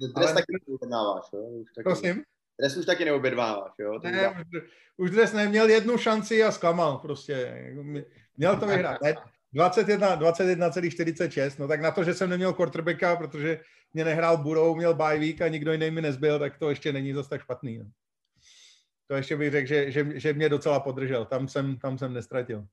Dres 0.00 0.26
ale... 0.26 0.34
taky 0.34 0.52
neobjednáváš, 0.68 1.24
jo? 1.32 1.40
Už 1.40 1.72
taky... 1.72 1.82
Prosím? 1.82 2.22
Dres 2.60 2.76
už 2.76 2.86
taky 2.86 3.04
neobjednáváš, 3.04 3.72
jo? 3.78 3.98
Ne, 4.02 4.30
už, 4.30 4.62
už 4.96 5.10
dres 5.10 5.32
neměl 5.32 5.68
jednu 5.68 5.98
šanci 5.98 6.42
a 6.42 6.52
zklamal 6.52 6.98
prostě. 6.98 7.64
Měl 8.36 8.56
to 8.56 8.66
vyhrát. 8.66 9.02
Ne, 9.02 9.14
21, 9.52 10.16
21,46, 10.16 11.56
no 11.58 11.68
tak 11.68 11.80
na 11.80 11.90
to, 11.90 12.04
že 12.04 12.14
jsem 12.14 12.30
neměl 12.30 12.52
quarterbacka, 12.52 13.16
protože 13.16 13.60
mě 13.92 14.04
nehrál 14.04 14.36
Burou, 14.36 14.74
měl 14.74 14.94
bye 14.94 15.18
week 15.18 15.40
a 15.40 15.48
nikdo 15.48 15.72
jiný 15.72 15.90
mi 15.90 16.02
nezbyl, 16.02 16.38
tak 16.38 16.58
to 16.58 16.70
ještě 16.70 16.92
není 16.92 17.12
zase 17.12 17.28
tak 17.28 17.42
špatný. 17.42 17.78
No. 17.78 17.90
To 19.06 19.14
ještě 19.14 19.36
bych 19.36 19.50
řekl, 19.50 19.68
že, 19.68 19.90
že, 19.90 20.20
že 20.20 20.32
mě 20.32 20.48
docela 20.48 20.80
podržel, 20.80 21.24
tam 21.24 21.48
jsem, 21.48 21.78
tam 21.78 21.98
jsem 21.98 22.12
nestratil. 22.12 22.66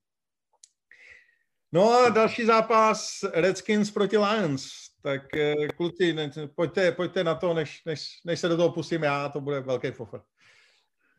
No 1.72 1.92
a 1.92 2.10
další 2.10 2.46
zápas 2.46 3.24
Redskins 3.34 3.92
proti 3.92 4.18
Lions 4.18 4.85
tak 5.06 5.38
eh, 5.38 5.68
kluci, 5.78 6.14
ne, 6.14 6.32
pojďte, 6.56 6.92
pojďte 6.92 7.24
na 7.24 7.36
to, 7.36 7.54
než, 7.54 7.86
než, 7.86 8.22
než 8.26 8.40
se 8.40 8.48
do 8.50 8.58
toho 8.58 8.72
pustím 8.72 9.04
já, 9.04 9.30
to 9.30 9.42
bude 9.42 9.60
velký 9.60 9.92
fofer. 9.92 10.22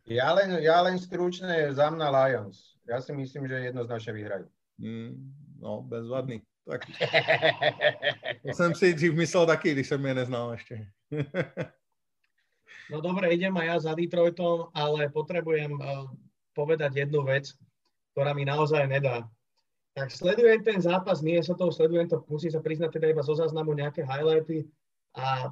Ja 0.07 0.31
len, 0.35 0.63
ja 0.63 0.83
len 0.87 0.99
stručne 1.03 1.75
za 1.75 1.91
mňa 1.91 2.07
Lions. 2.11 2.79
Ja 2.87 3.03
si 3.03 3.11
myslím, 3.11 3.51
že 3.51 3.71
jednoznačne 3.71 4.15
vyhrajú. 4.15 4.47
Mm, 4.79 5.19
no, 5.59 5.83
bezvadný. 5.83 6.43
Tak. 6.63 6.87
To 8.43 8.55
jsem 8.55 8.75
si 8.75 8.95
dřív 8.95 9.15
myslel 9.15 9.47
taky, 9.47 9.73
když 9.73 9.89
jsem 9.89 10.07
je 10.07 10.15
neznal 10.15 10.53
ještě. 10.53 10.87
no 12.91 13.01
dobre, 13.01 13.35
idem 13.35 13.57
aj 13.57 13.67
ja 13.67 13.81
za 13.81 13.95
Detroitom, 13.95 14.71
ale 14.75 15.11
potrebujem 15.11 15.75
uh, 15.75 16.11
povedať 16.55 17.07
jednu 17.07 17.23
vec, 17.23 17.55
ktorá 18.15 18.35
mi 18.35 18.47
naozaj 18.47 18.87
nedá 18.87 19.27
tak 19.97 20.13
sledujem 20.13 20.61
ten 20.61 20.77
zápas, 20.77 21.25
toho 21.57 21.73
sledujem 21.73 22.05
to, 22.05 22.21
musím 22.29 22.53
sa 22.53 22.61
priznať 22.61 23.01
teda 23.01 23.17
iba 23.17 23.25
zo 23.25 23.33
záznamu 23.33 23.73
nejaké 23.73 24.05
highlighty 24.05 24.69
a 25.17 25.49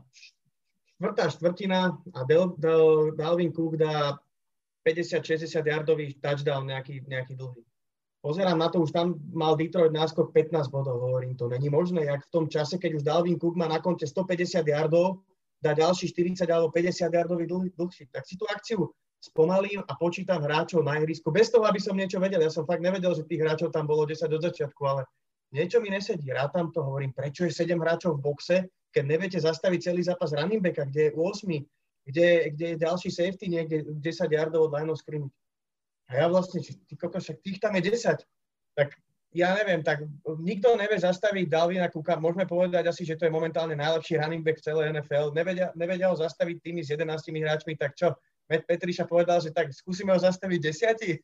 štvrtá 1.00 1.32
štvrtina 1.32 1.96
a 2.12 2.20
Del, 2.28 2.52
Del, 2.60 3.16
Dalvin 3.16 3.56
Cook 3.56 3.80
dá 3.80 4.20
50-60 4.84 5.64
yardový 5.64 6.20
touchdown 6.20 6.68
nejaký, 6.68 7.08
nejaký 7.08 7.40
dlhý. 7.40 7.64
Pozerám 8.20 8.60
na 8.60 8.68
to, 8.68 8.84
už 8.84 8.92
tam 8.92 9.16
mal 9.32 9.56
Detroit 9.56 9.96
náskok 9.96 10.36
15 10.36 10.68
bodov, 10.68 11.00
hovorím, 11.00 11.40
to 11.40 11.48
není 11.48 11.72
možné, 11.72 12.04
jak 12.04 12.20
v 12.28 12.32
tom 12.32 12.44
čase, 12.44 12.76
keď 12.76 13.00
už 13.00 13.02
Dalvin 13.02 13.40
Cook 13.40 13.56
má 13.56 13.64
na 13.64 13.80
konte 13.80 14.04
150 14.04 14.60
yardov, 14.60 15.24
dá 15.64 15.72
ďalší 15.72 16.12
40 16.12 16.44
alebo 16.52 16.68
50 16.68 17.08
yardový 17.08 17.48
dlhý, 17.48 17.72
dlhší. 17.72 18.12
Tak 18.12 18.28
si 18.28 18.36
tú 18.36 18.44
akciu 18.44 18.92
spomalím 19.24 19.80
a 19.88 19.92
počítam 19.96 20.44
hráčov 20.44 20.84
na 20.84 21.00
ihrisku, 21.00 21.32
bez 21.32 21.48
toho, 21.48 21.64
aby 21.64 21.80
som 21.80 21.96
niečo 21.96 22.20
vedel. 22.20 22.44
Ja 22.44 22.52
som 22.52 22.68
fakt 22.68 22.84
nevedel, 22.84 23.16
že 23.16 23.24
tých 23.24 23.40
hráčov 23.40 23.72
tam 23.72 23.88
bolo 23.88 24.04
10 24.04 24.28
od 24.28 24.42
začiatku, 24.44 24.82
ale 24.84 25.08
niečo 25.56 25.80
mi 25.80 25.88
nesedí. 25.88 26.28
Rátam 26.28 26.68
to, 26.68 26.84
hovorím, 26.84 27.16
prečo 27.16 27.48
je 27.48 27.52
7 27.56 27.80
hráčov 27.80 28.20
v 28.20 28.24
boxe, 28.28 28.56
keď 28.92 29.04
neviete 29.08 29.38
zastaviť 29.40 29.80
celý 29.80 30.04
zápas 30.04 30.36
running 30.36 30.60
backa, 30.60 30.84
kde 30.84 31.08
je 31.08 31.12
8, 31.16 31.64
kde, 32.04 32.28
kde 32.52 32.66
je 32.76 32.76
ďalší 32.76 33.08
safety 33.08 33.46
niekde 33.48 33.76
10 33.96 34.28
yardov 34.28 34.68
od 34.68 34.74
line 34.76 34.92
of 34.92 35.00
scrimmage. 35.00 35.32
A 36.12 36.20
ja 36.20 36.28
vlastne, 36.28 36.60
ty 36.60 36.94
kokos, 37.00 37.32
tých 37.40 37.58
tam 37.64 37.72
je 37.80 37.96
10. 37.96 38.20
Tak 38.76 38.92
ja 39.34 39.56
neviem, 39.56 39.82
tak 39.82 40.04
nikto 40.38 40.76
nevie 40.78 41.00
zastaviť 41.00 41.50
Dalvina 41.50 41.88
Kuka. 41.90 42.20
Môžeme 42.20 42.46
povedať 42.46 42.86
asi, 42.86 43.02
že 43.02 43.18
to 43.18 43.26
je 43.26 43.34
momentálne 43.34 43.74
najlepší 43.74 44.20
running 44.20 44.44
back 44.44 44.62
v 44.62 44.66
celej 44.68 44.94
NFL. 44.94 45.34
Nevedia, 45.34 45.74
nevedia 45.74 46.12
ho 46.12 46.16
zastaviť 46.16 46.62
tými 46.62 46.84
s 46.86 46.94
11 46.94 47.18
hráčmi, 47.18 47.74
tak 47.74 47.98
čo? 47.98 48.14
Petriša 48.48 49.08
povedal, 49.08 49.40
že 49.40 49.50
tak 49.50 49.72
skúsime 49.72 50.12
ho 50.12 50.20
zastaviť 50.20 50.60
desiati. 50.60 51.16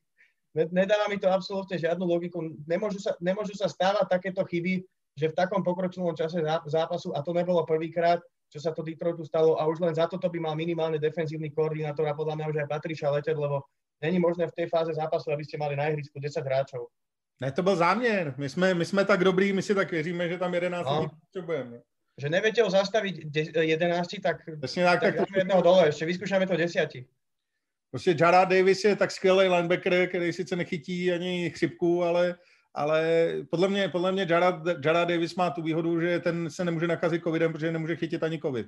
Nedáva 0.55 1.07
mi 1.07 1.21
to 1.21 1.31
absolútne 1.31 1.79
žiadnu 1.79 2.03
logiku. 2.03 2.43
Nemôžu 2.67 2.99
sa, 2.99 3.15
nemôžu 3.23 3.55
sa 3.55 3.71
stávať 3.71 4.09
takéto 4.09 4.43
chyby, 4.43 4.83
že 5.15 5.31
v 5.31 5.37
takom 5.37 5.63
pokročilom 5.63 6.17
čase 6.17 6.43
zápasu, 6.67 7.13
a 7.15 7.23
to 7.23 7.37
nebolo 7.37 7.63
prvýkrát, 7.69 8.19
čo 8.51 8.59
sa 8.59 8.75
to 8.75 8.83
Detroitu 8.83 9.23
stalo 9.23 9.55
a 9.61 9.67
už 9.71 9.79
len 9.79 9.95
za 9.95 10.11
toto 10.11 10.27
by 10.27 10.43
mal 10.43 10.55
minimálne 10.59 10.99
defenzívny 10.99 11.55
koordinátor 11.55 12.09
a 12.09 12.19
podľa 12.19 12.35
mňa 12.35 12.49
už 12.51 12.57
aj 12.67 12.71
Patriša 12.73 13.11
letět, 13.11 13.39
lebo 13.39 13.63
není 14.03 14.19
možné 14.19 14.51
v 14.51 14.57
té 14.57 14.65
fáze 14.67 14.91
zápasu, 14.95 15.31
aby 15.31 15.45
ste 15.45 15.59
mali 15.59 15.77
na 15.77 15.87
ihrisku 15.93 16.19
10 16.19 16.43
hráčov. 16.43 16.91
Ne, 17.41 17.53
to 17.53 17.63
byl 17.63 17.77
záměr. 17.77 18.35
My 18.37 18.49
jsme, 18.49 18.75
my 18.75 18.85
jsme 18.85 19.05
tak 19.05 19.25
dobrý, 19.25 19.53
my 19.53 19.63
si 19.63 19.75
tak 19.75 19.91
věříme, 19.91 20.29
že 20.29 20.39
tam 20.39 20.55
11 20.55 20.87
no. 20.87 21.11
potřebujeme. 21.21 21.81
Že 22.21 22.29
neviete 22.29 22.63
ho 22.63 22.71
zastaviť 22.71 23.33
11, 23.61 24.09
tak, 24.23 24.37
Přesně 24.59 24.85
tak, 24.85 25.01
tak, 25.01 25.17
tak 25.17 25.29
to... 25.33 25.39
jedného 25.39 25.63
dole, 25.63 25.89
ešte 25.89 26.05
vyskúšame 26.05 26.47
to 26.47 26.57
10. 26.57 26.89
Prostě 27.91 28.15
Jarrah 28.21 28.49
Davis 28.49 28.85
je 28.85 28.97
tak 28.97 29.11
skvělý 29.11 29.49
linebacker, 29.49 30.09
který 30.09 30.33
sice 30.33 30.57
nechytí 30.57 31.13
ani 31.13 31.51
chřipku, 31.51 32.05
ale 32.05 32.37
ale 32.75 33.33
podle 33.51 33.69
mě, 33.69 33.89
podle 33.89 34.13
mě 34.13 34.27
Jara, 34.31 34.63
Jara 34.85 35.05
Davis 35.05 35.35
má 35.35 35.51
tu 35.51 35.63
výhodu, 35.63 36.01
že 36.01 36.21
ten 36.21 36.51
se 36.51 36.65
nemůže 36.65 36.87
nakazit 36.87 37.23
covidem, 37.23 37.53
protože 37.53 37.73
nemůže 37.73 37.97
chytit 37.97 38.23
ani 38.23 38.39
covid. 38.39 38.67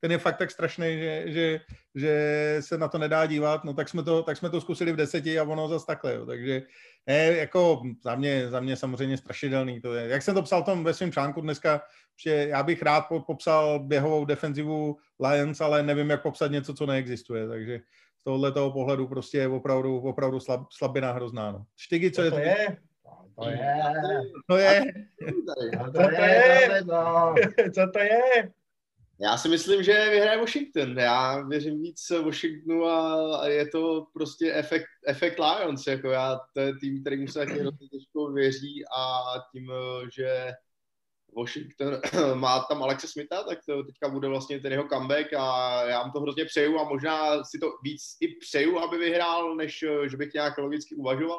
Ten 0.00 0.10
je 0.10 0.18
fakt 0.18 0.36
tak 0.36 0.50
strašný, 0.50 0.98
že, 0.98 1.22
že, 1.26 1.60
že 1.94 2.12
se 2.60 2.78
na 2.78 2.88
to 2.88 2.98
nedá 2.98 3.26
dívat, 3.26 3.64
no 3.64 3.74
tak 3.74 3.88
jsme 3.88 4.02
to, 4.02 4.22
tak 4.22 4.36
jsme 4.36 4.50
to 4.50 4.60
zkusili 4.60 4.92
v 4.92 4.96
deseti 4.96 5.38
a 5.38 5.44
ono 5.44 5.68
zase 5.68 5.86
takhle, 5.86 6.14
jo. 6.14 6.26
takže 6.26 6.62
ne, 7.06 7.24
jako 7.24 7.82
za 8.02 8.14
mě, 8.14 8.50
za 8.50 8.60
mě 8.60 8.76
samozřejmě 8.76 9.16
strašidelný 9.16 9.80
to 9.80 9.94
je. 9.94 10.08
Jak 10.08 10.22
jsem 10.22 10.34
to 10.34 10.42
psal 10.42 10.62
tam 10.62 10.84
ve 10.84 10.94
svém 10.94 11.12
článku 11.12 11.40
dneska, 11.40 11.82
že 12.24 12.30
já 12.48 12.62
bych 12.62 12.82
rád 12.82 13.06
popsal 13.26 13.78
běhovou 13.78 14.24
defenzivu 14.24 14.96
Lions, 15.20 15.60
ale 15.60 15.82
nevím, 15.82 16.10
jak 16.10 16.22
popsat 16.22 16.50
něco, 16.50 16.74
co 16.74 16.86
neexistuje, 16.86 17.48
takže 17.48 17.80
z 18.20 18.24
tohohle 18.24 18.52
toho 18.52 18.72
pohledu 18.72 19.08
prostě 19.08 19.38
je 19.38 19.48
opravdu, 19.48 20.00
opravdu 20.00 20.40
slab, 20.40 20.60
slabina 20.72 21.12
hrozná. 21.12 21.52
No. 21.52 21.64
Štygy, 21.76 22.10
co 22.10 22.22
je 22.22 22.30
to? 22.30 22.38
je? 22.38 22.76
To 23.38 23.48
je. 23.48 23.58
To 24.46 24.56
je. 24.56 24.84
To 25.94 26.10
je? 26.10 26.68
Co 27.74 27.90
to 27.92 27.98
je? 27.98 28.50
Já 29.20 29.36
si 29.36 29.48
myslím, 29.48 29.82
že 29.82 30.10
vyhraje 30.10 30.38
Washington. 30.38 30.98
Já 30.98 31.40
věřím 31.40 31.82
víc 31.82 32.10
Washingtonu 32.10 32.84
a 32.84 33.48
je 33.48 33.68
to 33.68 34.06
prostě 34.12 34.52
efekt, 34.54 34.86
efekt 35.06 35.38
Lions. 35.38 35.86
Jako 35.86 36.08
já, 36.08 36.40
to 36.54 36.60
je 36.60 36.76
tým, 36.76 37.00
který 37.00 37.28
se 37.28 37.38
taky 37.38 37.58
těžko 37.92 38.32
věří 38.32 38.84
a 38.96 39.24
tím, 39.52 39.72
že 40.14 40.52
Washington 41.36 42.00
má 42.34 42.60
tam 42.60 42.82
Alexe 42.82 43.08
Smitha, 43.08 43.42
tak 43.42 43.58
to 43.66 43.82
teďka 43.82 44.08
bude 44.08 44.28
vlastně 44.28 44.60
ten 44.60 44.72
jeho 44.72 44.88
comeback 44.88 45.32
a 45.32 45.82
já 45.86 46.06
mu 46.06 46.12
to 46.12 46.20
hrozně 46.20 46.44
přeju 46.44 46.78
a 46.78 46.88
možná 46.88 47.44
si 47.44 47.58
to 47.58 47.66
víc 47.82 48.02
i 48.20 48.28
přeju, 48.28 48.78
aby 48.78 48.98
vyhrál, 48.98 49.56
než 49.56 49.84
že 50.10 50.16
bych 50.16 50.34
nějak 50.34 50.58
logicky 50.58 50.94
uvažoval 50.94 51.38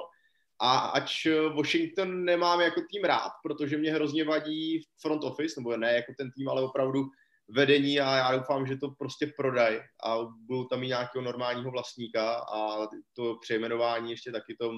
a 0.60 0.78
ač 0.78 1.28
Washington 1.56 2.26
nemám 2.26 2.62
jako 2.62 2.82
tým 2.92 3.04
rád, 3.04 3.32
protože 3.44 3.78
mě 3.78 3.94
hrozně 3.94 4.24
vadí 4.24 4.82
front 5.02 5.24
office, 5.24 5.60
nebo 5.60 5.78
ne 5.78 5.94
jako 5.94 6.14
ten 6.18 6.32
tým, 6.32 6.50
ale 6.50 6.62
opravdu 6.62 7.06
vedení 7.50 8.00
a 8.00 8.18
já 8.18 8.38
doufám, 8.38 8.68
že 8.68 8.78
to 8.78 8.90
prostě 8.90 9.34
prodají 9.38 9.80
a 10.04 10.18
budou 10.48 10.64
tam 10.64 10.84
i 10.84 10.88
nějakého 10.88 11.24
normálního 11.24 11.72
vlastníka 11.72 12.34
a 12.34 12.88
to 13.14 13.36
přejmenování 13.42 14.12
ještě 14.12 14.32
taky 14.32 14.56
to 14.60 14.72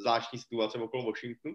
zvláštní 0.00 0.38
situace 0.38 0.78
okolo 0.78 1.04
Washingtonu. 1.04 1.54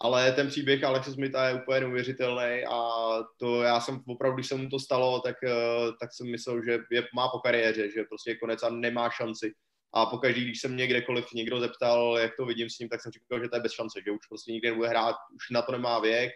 Ale 0.00 0.32
ten 0.32 0.48
příběh 0.48 0.84
Alexe 0.84 1.12
Smitha 1.12 1.48
je 1.48 1.62
úplně 1.62 1.80
neuvěřitelný 1.80 2.64
a 2.70 2.88
to 3.36 3.62
já 3.62 3.80
jsem 3.80 4.00
opravdu, 4.06 4.34
když 4.36 4.46
se 4.46 4.54
mu 4.54 4.68
to 4.68 4.80
stalo, 4.80 5.20
tak, 5.20 5.36
eh, 5.44 5.52
tak 6.00 6.10
jsem 6.12 6.30
myslel, 6.30 6.64
že 6.64 6.78
je, 6.90 7.08
má 7.14 7.28
po 7.28 7.38
kariéře, 7.38 7.90
že 7.90 8.04
prostě 8.04 8.30
je 8.30 8.36
konec 8.36 8.62
a 8.62 8.70
nemá 8.70 9.10
šanci 9.10 9.52
a 9.94 10.06
pokaždé, 10.06 10.40
když 10.40 10.60
se 10.60 10.68
mě 10.68 10.86
kdekoliv 10.86 11.32
někdo 11.34 11.60
zeptal, 11.60 12.18
jak 12.18 12.32
to 12.36 12.46
vidím 12.46 12.70
s 12.70 12.78
ním, 12.78 12.88
tak 12.88 13.02
jsem 13.02 13.12
říkal, 13.12 13.42
že 13.42 13.48
to 13.48 13.56
je 13.56 13.62
bez 13.62 13.72
šance, 13.72 14.00
že 14.06 14.10
už 14.10 14.26
prostě 14.28 14.52
nikdy 14.52 14.70
nebude 14.70 14.88
hrát, 14.88 15.16
už 15.34 15.50
na 15.50 15.62
to 15.62 15.72
nemá 15.72 15.98
věk, 15.98 16.32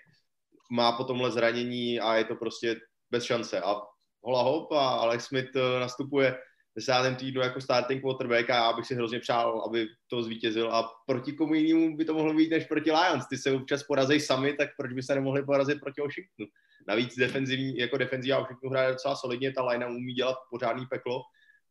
má 0.73 0.93
po 0.93 1.05
tomhle 1.05 1.31
zranění 1.31 2.01
a 2.01 2.15
je 2.15 2.25
to 2.25 2.37
prostě 2.37 2.77
bez 3.13 3.25
šance. 3.25 3.61
A 3.61 3.83
hola 4.25 4.43
hop 4.43 4.73
a 4.73 4.89
Alex 4.89 5.25
Smith 5.25 5.57
eh, 5.57 5.81
nastupuje 5.81 6.33
v 6.33 6.75
desátém 6.77 7.17
týdnu 7.17 7.43
jako 7.43 7.61
starting 7.61 8.03
quarterback 8.03 8.51
a 8.51 8.55
já 8.55 8.73
bych 8.73 8.87
si 8.87 8.95
hrozně 8.95 9.21
přál, 9.21 9.63
aby 9.67 9.87
to 10.09 10.23
zvítězil 10.23 10.73
a 10.73 10.91
proti 11.07 11.33
komu 11.33 11.55
jinému 11.55 11.97
by 11.97 12.05
to 12.05 12.15
mohlo 12.15 12.35
být 12.35 12.51
než 12.51 12.65
proti 12.65 12.93
Lions. 12.93 13.27
Ty 13.29 13.37
se 13.39 13.53
občas 13.53 13.83
porazí 13.83 14.21
sami, 14.21 14.53
tak 14.53 14.69
proč 14.77 14.93
by 14.93 15.03
se 15.03 15.15
nemohli 15.15 15.45
porazit 15.45 15.81
proti 15.81 16.01
Washingtonu? 16.01 16.49
Navíc 16.89 17.17
defenzivní, 17.17 17.77
jako 17.77 17.99
defenzivní 17.99 18.41
Washington 18.41 18.71
hraje 18.71 18.93
docela 18.93 19.17
solidně, 19.17 19.53
ta 19.53 19.65
line 19.65 19.87
umí 19.87 20.13
dělat 20.13 20.37
pořádný 20.51 20.87
peklo 20.87 21.21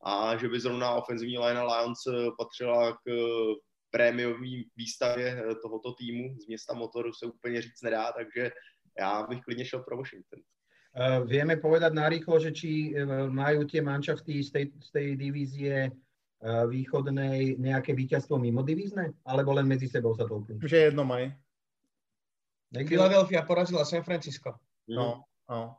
a 0.06 0.38
že 0.38 0.50
by 0.50 0.60
zrovna 0.60 0.92
ofenzivní 0.92 1.38
line 1.38 1.62
Lions 1.62 2.00
eh, 2.08 2.30
patřila 2.38 2.92
k 2.92 3.10
eh, 3.10 3.56
prémiový 3.92 4.70
výstavě 4.76 5.44
tohoto 5.62 5.94
týmu 5.94 6.36
z 6.40 6.48
města 6.48 6.74
motoru 6.74 7.14
se 7.14 7.26
úplně 7.26 7.62
říct 7.62 7.82
nedá, 7.82 8.12
takže 8.12 8.52
já 9.00 9.28
bych 9.28 9.42
klidně 9.42 9.66
šel 9.66 9.80
pro 9.80 9.98
Washington. 9.98 10.40
Uh, 10.92 11.24
vieme 11.24 11.56
povedať 11.56 11.96
narýchlo, 11.96 12.36
že 12.36 12.52
či 12.52 12.92
majú 13.32 13.64
tie 13.64 13.80
manšafty 13.80 14.44
z 14.44 14.50
tej, 14.52 14.66
z 14.76 14.90
tej 14.92 15.08
divízie 15.16 15.76
uh, 15.88 16.68
východnej 16.68 17.56
nejaké 17.56 17.96
víťazstvo 17.96 18.36
mimo 18.36 18.60
divízne? 18.60 19.16
Alebo 19.24 19.56
len 19.56 19.72
medzi 19.72 19.88
sebou 19.88 20.12
sa 20.16 20.28
to 20.28 20.44
úplne? 20.44 20.60
Že 20.60 20.92
jedno 20.92 21.08
mají. 21.08 21.32
Philadelphia 22.72 23.44
porazila 23.44 23.84
San 23.84 24.04
Francisco. 24.04 24.56
No, 24.88 25.28
no. 25.48 25.76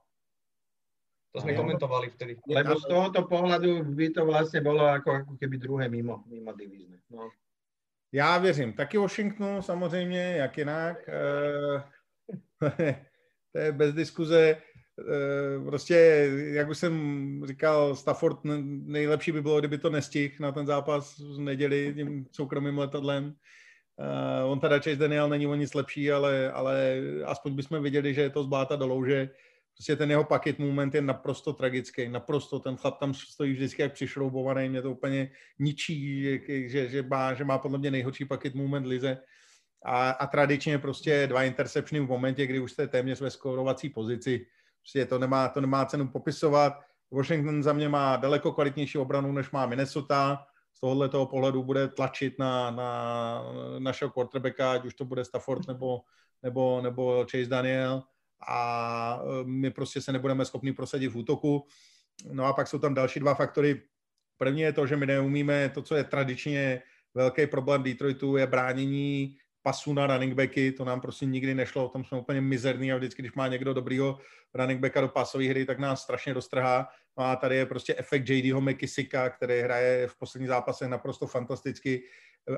To 1.33 1.41
sme 1.41 1.57
komentovali 1.57 2.13
vtedy. 2.13 2.37
Lebo 2.45 2.77
z 2.77 2.85
tohoto 2.85 3.25
pohľadu 3.25 3.89
by 3.97 4.07
to 4.13 4.29
vlastne 4.29 4.61
bolo 4.61 4.85
ako, 4.85 5.25
ako 5.25 5.33
keby 5.41 5.57
druhé 5.57 5.89
mimo, 5.89 6.21
mimo 6.29 6.53
divízne. 6.53 7.01
No. 7.09 7.33
Já 8.13 8.39
věřím 8.39 8.73
taky 8.73 8.99
Washingtonu 8.99 9.63
samozřejmě, 9.63 10.37
jak 10.37 10.59
jinak. 10.59 11.09
E, 11.09 11.13
to 13.53 13.59
je 13.59 13.73
bez 13.73 13.95
diskuze. 13.95 14.57
E, 14.99 15.65
prostě, 15.65 15.95
jak 16.53 16.69
už 16.69 16.79
jsem 16.79 17.43
říkal, 17.47 17.97
Stafford 17.97 18.39
nejlepší 18.85 19.33
by 19.33 19.43
bylo, 19.43 19.59
kdyby 19.59 19.79
to 19.79 19.91
nestihl 19.91 20.35
na 20.41 20.53
ten 20.53 20.67
zápas 20.67 21.19
v 21.19 21.39
neděli 21.39 21.93
tím 21.97 22.27
soukromým 22.33 22.79
letadlem. 22.79 23.35
Uh, 23.97 24.51
on 24.51 24.61
teda 24.61 24.79
Chase 24.79 24.97
Daniel 24.97 25.29
není 25.29 25.47
o 25.47 25.55
nic 25.55 25.75
lepší, 25.75 26.13
ale, 26.13 26.53
ale 26.53 26.97
aspoň 27.25 27.55
bychom 27.55 27.83
viděli, 27.83 28.15
že 28.15 28.21
je 28.21 28.31
to 28.31 28.45
zbáta 28.45 28.77
do 28.77 28.87
louže. 28.87 29.31
Prostě 29.77 29.97
ten 29.97 30.11
jeho 30.11 30.25
paket 30.25 30.59
moment 30.59 30.95
je 30.95 31.03
naprosto 31.03 31.53
tragický, 31.53 32.09
naprosto, 32.09 32.59
ten 32.59 32.77
chlap 32.77 32.99
tam 32.99 33.15
stojí 33.15 33.53
vždycky 33.53 33.83
jak 33.83 33.93
přišroubovaný, 33.93 34.69
mě 34.69 34.83
to 34.83 34.91
úplně 34.91 35.31
ničí, 35.59 36.23
že, 36.67 36.89
že, 36.89 37.03
má, 37.03 37.35
že 37.35 37.45
má 37.45 37.59
podle 37.59 37.79
mě 37.79 37.91
nejhorší 37.91 38.25
paket 38.25 38.55
moment 38.55 38.87
lize. 38.87 39.19
A, 39.85 40.11
a 40.11 40.27
tradičně 40.27 40.79
prostě 40.79 41.27
dva 41.27 41.43
interceptiony 41.43 42.07
v 42.07 42.09
momentě, 42.09 42.47
kdy 42.47 42.61
už 42.61 42.73
jste 42.73 42.89
téměř 42.89 43.21
ve 43.21 43.31
skorovací 43.31 43.89
pozici, 43.89 44.47
prostě 44.83 45.07
to 45.07 45.19
nemá, 45.19 45.49
to 45.49 45.61
nemá 45.61 45.85
cenu 45.85 46.09
popisovat. 46.09 46.81
Washington 47.11 47.63
za 47.63 47.73
mě 47.73 47.89
má 47.89 48.17
daleko 48.17 48.53
kvalitnější 48.53 48.99
obranu, 48.99 49.33
než 49.33 49.51
má 49.51 49.67
Minnesota, 49.67 50.45
z 50.75 50.81
tohohle 50.81 51.09
toho 51.09 51.27
pohledu 51.27 51.63
bude 51.63 51.89
tlačit 51.89 52.39
na, 52.39 52.71
na 52.71 53.43
našeho 53.79 54.11
quarterbacka, 54.11 54.73
ať 54.73 54.85
už 54.85 54.95
to 54.95 55.05
bude 55.05 55.25
Stafford 55.25 55.69
nebo, 55.69 56.01
nebo, 56.43 56.81
nebo 56.81 57.27
Chase 57.31 57.51
Daniel 57.51 58.03
a 58.49 59.21
e, 59.23 59.45
my 59.45 59.71
prostě 59.71 60.01
se 60.01 60.13
nebudeme 60.13 60.45
schopni 60.45 60.73
prosadit 60.73 61.09
v 61.09 61.17
útoku. 61.17 61.67
No 62.33 62.45
a 62.45 62.53
pak 62.53 62.69
jsou 62.69 62.79
tam 62.79 62.95
další 62.95 63.21
dva 63.21 63.35
faktory. 63.35 63.83
První 64.39 64.61
je 64.61 64.73
to, 64.73 64.87
že 64.87 64.97
my 64.97 65.07
neumíme 65.07 65.69
to, 65.69 65.83
co 65.83 65.95
je 65.95 66.05
tradičně 66.05 66.83
velký 67.15 67.47
problém 67.47 67.83
Detroitu, 67.83 68.37
je 68.37 68.47
bránění 68.47 69.37
pasu 69.63 69.93
na 69.93 70.07
running 70.07 70.35
backy, 70.35 70.73
to 70.73 70.85
nám 70.85 71.01
prostě 71.01 71.27
nikdy 71.27 71.55
nešlo, 71.55 71.89
tam 71.89 72.05
jsme 72.05 72.19
úplně 72.19 72.41
mizerný 72.41 72.93
a 72.93 72.97
vždycky, 72.97 73.23
když 73.23 73.33
má 73.33 73.49
někdo 73.49 73.75
dobrýho 73.75 74.19
running 74.55 74.81
backa 74.81 75.01
do 75.01 75.09
pásové 75.09 75.49
hry, 75.49 75.65
tak 75.65 75.79
nás 75.79 76.03
strašně 76.03 76.35
dostrhá. 76.35 76.89
No 77.19 77.25
a 77.25 77.37
tady 77.37 77.57
je 77.57 77.67
prostě 77.67 77.95
efekt 77.99 78.29
JDho 78.29 78.61
McKissicka, 78.61 79.31
který 79.31 79.61
hraje 79.61 80.09
v 80.09 80.19
posledních 80.19 80.49
zápasech 80.49 80.89
naprosto 80.89 81.27
fantasticky. 81.27 82.03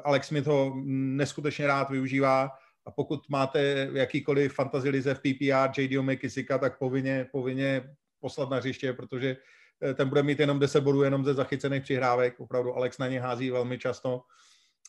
Alex 0.05 0.27
Smith 0.27 0.47
ho 0.47 0.75
neskutečně 0.85 1.67
rád 1.67 1.91
využívá 1.91 2.51
a 2.87 2.91
pokud 2.91 3.29
máte 3.29 3.89
jakýkoliv 3.93 4.55
fantasy 4.55 4.89
lize 4.89 5.15
v 5.15 5.21
PPR 5.21 5.81
JD 5.81 6.03
McKissicka, 6.03 6.59
tak 6.59 6.79
povinně, 6.79 7.27
povinně 7.33 7.91
poslat 8.21 8.51
na 8.51 8.57
hřiště, 8.57 8.93
protože 8.93 9.37
eh, 9.83 9.95
ten 9.95 10.09
bude 10.09 10.23
mít 10.23 10.41
jenom 10.41 10.59
10 10.59 10.81
bodů 10.81 11.03
jenom 11.03 11.25
ze 11.25 11.35
zachycených 11.35 11.83
přihrávek. 11.83 12.41
Opravdu 12.41 12.75
Alex 12.75 12.99
na 12.99 13.09
ně 13.09 13.21
hází 13.21 13.51
velmi 13.51 13.79
často. 13.79 14.23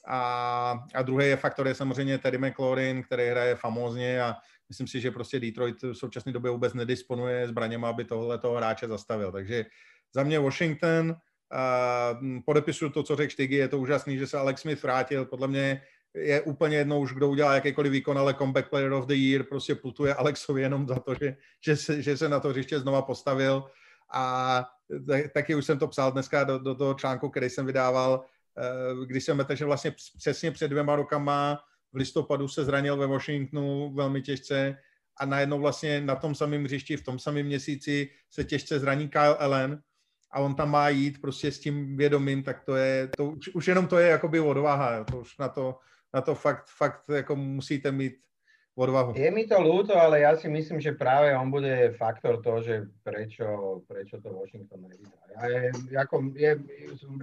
A, 0.07 0.83
a 0.93 1.01
druhý 1.01 1.27
je 1.27 1.37
faktor 1.37 1.67
je 1.67 1.75
samozřejmě 1.75 2.17
Terry 2.17 2.37
McLaurin, 2.37 3.03
který 3.03 3.27
hraje 3.27 3.55
famózně 3.55 4.21
a 4.21 4.35
myslím 4.69 4.87
si, 4.87 5.01
že 5.01 5.11
prostě 5.11 5.39
Detroit 5.39 5.83
v 5.83 5.93
současné 5.93 6.31
době 6.31 6.51
vůbec 6.51 6.73
nedisponuje 6.73 7.47
zbraněma, 7.47 7.89
aby 7.89 8.05
tohle 8.05 8.37
toho 8.37 8.55
hráče 8.55 8.87
zastavil. 8.87 9.31
Takže 9.31 9.65
za 10.13 10.23
mě 10.23 10.39
Washington, 10.39 11.09
uh, 11.09 12.39
podepisuju 12.45 12.91
to, 12.91 13.03
co 13.03 13.15
řekl 13.15 13.31
Štygy, 13.31 13.55
je 13.55 13.67
to 13.67 13.79
úžasný, 13.79 14.17
že 14.17 14.27
se 14.27 14.37
Alex 14.37 14.61
Smith 14.61 14.83
vrátil. 14.83 15.25
Podle 15.25 15.47
mě 15.47 15.81
je 16.15 16.41
úplně 16.41 16.77
jedno 16.77 16.99
už, 16.99 17.13
kdo 17.13 17.29
udělá 17.29 17.53
jakýkoliv 17.53 17.91
výkon, 17.91 18.17
ale 18.17 18.33
comeback 18.33 18.69
player 18.69 18.93
of 18.93 19.05
the 19.05 19.13
year 19.13 19.43
prostě 19.43 19.75
putuje 19.75 20.13
Alexovi 20.13 20.61
jenom 20.61 20.87
za 20.87 20.99
to, 20.99 21.15
že, 21.15 21.37
že, 21.65 21.75
se, 21.75 22.01
že 22.01 22.17
se 22.17 22.29
na 22.29 22.39
to 22.39 22.49
hřiště 22.49 22.79
znova 22.79 23.01
postavil 23.01 23.63
a 24.13 24.65
taky 25.33 25.55
už 25.55 25.65
jsem 25.65 25.79
to 25.79 25.87
psal 25.87 26.11
dneska 26.11 26.43
do, 26.43 26.59
do 26.59 26.75
toho 26.75 26.93
článku, 26.93 27.29
který 27.29 27.49
jsem 27.49 27.65
vydával, 27.65 28.25
když 29.05 29.23
jsem 29.23 29.37
metl, 29.37 29.55
že 29.55 29.65
vlastně 29.65 29.95
přesně 30.17 30.51
před 30.51 30.67
dvěma 30.67 30.95
rokama 30.95 31.59
v 31.93 31.97
listopadu 31.97 32.47
se 32.47 32.65
zranil 32.65 32.97
ve 32.97 33.07
Washingtonu 33.07 33.93
velmi 33.93 34.21
těžce 34.21 34.77
a 35.17 35.25
najednou 35.25 35.59
vlastně 35.59 36.01
na 36.01 36.15
tom 36.15 36.35
samém 36.35 36.63
hřišti 36.63 36.97
v 36.97 37.03
tom 37.03 37.19
samém 37.19 37.45
měsíci 37.45 38.09
se 38.29 38.43
těžce 38.43 38.79
zraní 38.79 39.09
Kyle 39.09 39.37
Allen 39.37 39.81
a 40.31 40.39
on 40.39 40.55
tam 40.55 40.71
má 40.71 40.89
jít 40.89 41.21
prostě 41.21 41.51
s 41.51 41.59
tím 41.59 41.97
vědomím, 41.97 42.43
tak 42.43 42.63
to 42.63 42.75
je, 42.75 43.09
to 43.17 43.25
už, 43.25 43.47
už 43.47 43.67
jenom 43.67 43.87
to 43.87 43.97
je 43.97 44.07
jakoby 44.07 44.39
odvaha, 44.39 45.03
to 45.03 45.19
už 45.19 45.37
na 45.37 45.49
to, 45.49 45.79
na 46.13 46.21
to 46.21 46.35
fakt, 46.35 46.67
fakt 46.77 47.09
jako 47.09 47.35
musíte 47.35 47.91
mít 47.91 48.13
odvahu. 48.75 49.15
Je 49.15 49.31
mi 49.31 49.47
to 49.47 49.55
ľúto, 49.55 49.95
ale 49.95 50.27
ja 50.27 50.35
si 50.35 50.51
myslím, 50.51 50.83
že 50.83 50.99
práve 50.99 51.31
on 51.31 51.47
bude 51.47 51.95
faktor 51.95 52.43
toho, 52.43 52.59
že 52.59 52.91
prečo, 53.07 53.81
prečo 53.87 54.19
to 54.19 54.35
Washington 54.35 54.83
nevyhrá. 54.91 55.23
Ja 55.31 55.43
je, 55.47 55.61
ako, 55.95 56.15
je, 56.35 56.51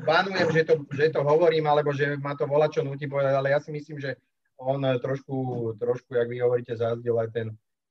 banujem, 0.04 0.48
že 0.48 0.62
to, 0.64 0.74
že 0.88 1.12
to 1.12 1.20
hovorím, 1.20 1.68
alebo 1.68 1.92
že 1.92 2.16
ma 2.16 2.32
to 2.32 2.48
volá 2.48 2.72
čo 2.72 2.80
nutí 2.80 3.04
povedať, 3.04 3.36
ale 3.36 3.52
ja 3.52 3.60
si 3.60 3.68
myslím, 3.68 4.00
že 4.00 4.16
on 4.56 4.80
trošku, 4.80 5.36
trošku, 5.76 6.16
jak 6.16 6.28
vy 6.28 6.40
hovoríte, 6.40 6.72
zazdil 6.72 7.18
aj 7.20 7.28
ten, 7.34 7.48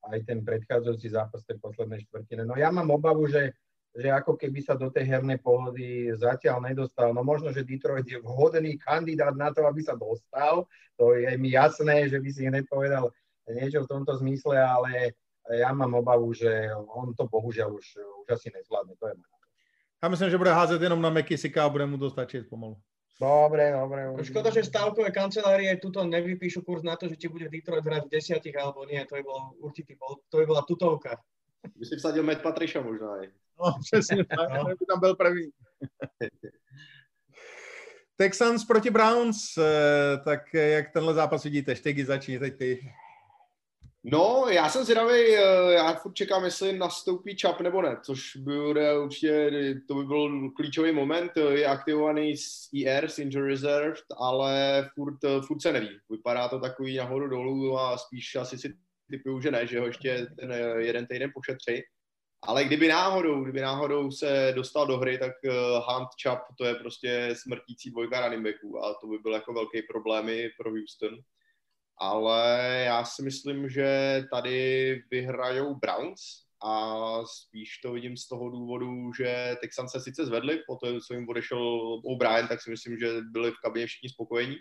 aj 0.09 0.19
ten 0.25 0.41
predchádzajúci 0.41 1.13
zápas 1.13 1.45
tej 1.45 1.61
poslednej 1.61 2.01
štvrtine. 2.09 2.47
No 2.47 2.57
ja 2.57 2.73
mám 2.73 2.89
obavu, 2.89 3.27
že, 3.29 3.53
že 3.93 4.09
ako 4.09 4.39
keby 4.39 4.63
sa 4.63 4.73
do 4.73 4.89
tej 4.89 5.05
hernej 5.05 5.37
pohody 5.37 6.09
zatiaľ 6.15 6.63
nedostal. 6.63 7.11
No 7.13 7.21
možno, 7.21 7.51
že 7.51 7.67
Detroit 7.67 8.07
je 8.07 8.23
vhodný 8.23 8.79
kandidát 8.79 9.35
na 9.35 9.51
to, 9.51 9.67
aby 9.67 9.83
sa 9.83 9.93
dostal. 9.93 10.65
To 10.95 11.13
je 11.13 11.29
mi 11.37 11.53
jasné, 11.53 12.07
že 12.07 12.17
by 12.17 12.29
si 12.31 12.47
hneď 12.47 12.65
povedal, 12.71 13.11
niečo 13.49 13.83
v 13.83 13.91
tomto 13.91 14.17
zmysle, 14.17 14.59
ale 14.61 15.17
ja 15.49 15.73
mám 15.73 15.93
obavu, 15.97 16.33
že 16.33 16.69
on 16.75 17.13
to 17.17 17.25
bohužiaľ 17.25 17.73
už, 17.73 17.85
už 17.97 18.27
asi 18.29 18.53
nezvládne. 18.53 18.93
To 18.99 19.07
je 19.07 19.15
môj 19.17 19.31
Já 20.03 20.09
myslím, 20.09 20.29
že 20.29 20.37
bude 20.37 20.49
házet 20.49 20.81
jenom 20.81 21.01
na 21.01 21.09
Mekisika 21.09 21.65
a 21.65 21.69
bude 21.69 21.85
mu 21.85 21.97
to 21.97 22.09
stačit 22.09 22.49
pomalu. 22.49 22.77
Dobre, 23.21 23.71
dobre. 23.71 24.25
Škoda, 24.25 24.49
že 24.49 24.63
stávkové 24.63 25.11
kancelárie 25.13 25.77
tuto 25.77 26.01
nevypíšu 26.01 26.65
kurz 26.65 26.81
na 26.81 26.97
to, 26.97 27.05
že 27.05 27.15
ti 27.15 27.27
bude 27.29 27.49
Detroit 27.49 27.85
hrať 27.85 28.09
v 28.09 28.13
desiatich, 28.17 28.57
alebo 28.57 28.81
nie, 28.89 29.05
to 29.05 29.13
by 29.15 29.21
bol 29.21 29.53
určitý 29.61 29.93
bol, 29.93 30.25
to 30.25 30.41
by 30.41 30.45
bola 30.49 30.65
tutovka. 30.65 31.21
By 31.77 31.85
si 31.85 32.01
vsadil 32.01 32.25
Matt 32.25 32.41
Patricia 32.41 32.81
možná. 32.81 33.21
No, 33.61 33.77
přesně 33.85 34.25
tak, 34.37 34.49
no. 34.49 34.65
by 34.65 34.85
tam 34.89 34.99
byl 34.99 35.15
první. 35.15 35.49
Texans 38.17 38.65
proti 38.65 38.89
Browns, 38.89 39.57
eh, 39.57 40.17
tak 40.25 40.53
jak 40.53 40.93
tenhle 40.93 41.13
zápas 41.13 41.43
vidíte? 41.43 41.75
Štegy 41.75 42.05
začni, 42.05 42.39
teď 42.39 42.57
ty. 42.57 42.93
No, 44.03 44.45
já 44.49 44.69
jsem 44.69 44.83
zvědavý, 44.83 45.35
eh, 45.35 45.73
já 45.73 45.93
furt 45.93 46.13
čekám, 46.13 46.45
jestli 46.45 46.77
nastoupí 46.77 47.35
čap 47.35 47.61
nebo 47.61 47.81
ne, 47.81 47.97
což 48.03 48.35
bude 48.35 48.99
určitě, 48.99 49.51
to 49.87 49.95
by 49.95 50.03
byl 50.03 50.49
klíčový 50.51 50.91
moment, 50.91 51.31
je 51.37 51.65
aktivovaný 51.65 52.37
z 52.37 52.69
IR, 52.73 53.09
z 53.09 53.19
Injury 53.19 53.49
Reserve, 53.49 53.95
ale 54.17 54.89
furt, 54.95 55.19
furt 55.47 55.61
se 55.61 55.73
neví. 55.73 55.99
Vypadá 56.09 56.47
to 56.47 56.59
takový 56.59 56.97
nahoru 56.97 57.27
dolů 57.27 57.79
a 57.79 57.97
spíš 57.97 58.35
asi 58.35 58.57
si 58.57 58.73
typuju, 59.11 59.41
že 59.41 59.51
ne, 59.51 59.67
že 59.67 59.79
ho 59.79 59.85
ještě 59.85 60.27
ten 60.39 60.53
jeden 60.77 61.07
týden 61.07 61.31
pošetří. 61.33 61.81
Ale 62.43 62.63
kdyby 62.63 62.87
náhodou, 62.87 63.43
kdyby 63.43 63.61
náhodou 63.61 64.11
se 64.11 64.53
dostal 64.55 64.87
do 64.87 64.97
hry, 64.97 65.17
tak 65.17 65.31
eh, 65.45 65.51
Hunt 65.87 66.09
Chap 66.23 66.39
to 66.57 66.65
je 66.65 66.75
prostě 66.75 67.29
smrtící 67.33 67.91
dvojka 67.91 68.27
running 68.27 68.47
a 68.83 68.93
to 69.01 69.07
by 69.07 69.17
byl 69.17 69.33
jako 69.33 69.53
velký 69.53 69.81
problémy 69.81 70.49
pro 70.57 70.69
Houston 70.69 71.17
ale 72.01 72.83
já 72.85 73.05
si 73.05 73.23
myslím, 73.23 73.69
že 73.69 74.23
tady 74.31 75.03
vyhrajou 75.11 75.75
Browns 75.75 76.21
a 76.63 76.95
spíš 77.25 77.77
to 77.77 77.91
vidím 77.93 78.17
z 78.17 78.27
toho 78.27 78.49
důvodu, 78.49 79.13
že 79.17 79.55
Texans 79.61 79.91
se 79.91 79.99
sice 79.99 80.25
zvedli, 80.25 80.59
po 80.67 80.75
to, 80.75 80.99
co 80.99 81.13
jim 81.13 81.29
odešel 81.29 81.61
O'Brien, 82.05 82.47
tak 82.47 82.61
si 82.61 82.69
myslím, 82.69 82.97
že 82.97 83.07
byli 83.31 83.51
v 83.51 83.61
kabině 83.63 83.87
všichni 83.87 84.09
spokojení, 84.09 84.55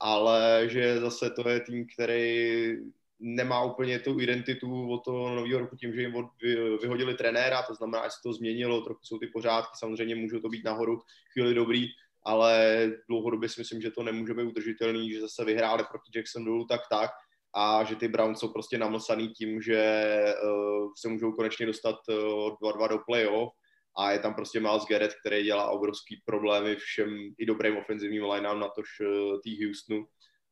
ale 0.00 0.64
že 0.68 1.00
zase 1.00 1.30
to 1.30 1.48
je 1.48 1.60
tým, 1.60 1.86
který 1.94 2.76
nemá 3.20 3.64
úplně 3.64 3.98
tu 3.98 4.20
identitu 4.20 4.90
od 4.90 5.04
toho 5.04 5.34
nového 5.34 5.60
roku 5.60 5.76
tím, 5.76 5.94
že 5.94 6.00
jim 6.00 6.16
od, 6.16 6.26
vy, 6.42 6.54
vyhodili 6.82 7.14
trenéra, 7.14 7.62
to 7.62 7.74
znamená, 7.74 8.04
že 8.04 8.10
se 8.10 8.18
to 8.22 8.32
změnilo, 8.32 8.80
trochu 8.80 9.00
jsou 9.02 9.18
ty 9.18 9.26
pořádky, 9.26 9.72
samozřejmě 9.78 10.14
můžou 10.14 10.40
to 10.40 10.48
být 10.48 10.64
nahoru 10.64 11.00
chvíli 11.32 11.54
dobrý, 11.54 11.88
ale 12.24 12.86
dlouhodobě 13.08 13.48
si 13.48 13.60
myslím, 13.60 13.80
že 13.80 13.90
to 13.90 14.02
nemůže 14.02 14.34
být 14.34 14.42
udržitelný, 14.42 15.10
že 15.12 15.20
zase 15.20 15.44
vyhráli 15.44 15.84
proti 15.90 16.10
Jacksonville 16.14 16.64
tak 16.68 16.80
tak 16.90 17.10
a 17.54 17.84
že 17.84 17.96
ty 17.96 18.08
Browns 18.08 18.38
jsou 18.38 18.52
prostě 18.52 18.78
namlsaný 18.78 19.28
tím, 19.28 19.62
že 19.62 20.14
uh, 20.44 20.92
se 21.00 21.08
můžou 21.08 21.32
konečně 21.32 21.66
dostat 21.66 21.96
2-2 22.08 22.82
uh, 22.82 22.88
do 22.88 22.98
playoff 22.98 23.52
a 23.98 24.12
je 24.12 24.18
tam 24.18 24.34
prostě 24.34 24.60
Miles 24.60 24.86
Garrett, 24.86 25.14
který 25.14 25.44
dělá 25.44 25.70
obrovský 25.70 26.22
problémy 26.24 26.76
všem 26.76 27.30
i 27.38 27.46
dobrým 27.46 27.76
ofenzivním 27.76 28.24
lineám 28.24 28.60
na 28.60 28.68
tož 28.68 29.00
uh, 29.00 29.40
tý 29.40 29.64
Houstonu 29.64 30.06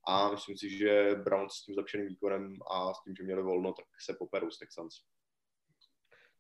a 0.09 0.31
myslím 0.31 0.59
si, 0.59 0.79
že 0.79 1.14
Browns 1.24 1.52
s 1.52 1.64
tím 1.64 1.74
zlepšeným 1.74 2.07
výkonem 2.07 2.55
a 2.70 2.94
s 2.94 3.02
tím, 3.02 3.14
že 3.16 3.24
měli 3.24 3.42
volno, 3.42 3.72
tak 3.72 3.87
se 4.00 4.14
poperou 4.18 4.50
s 4.50 4.59
Texans. 4.59 4.94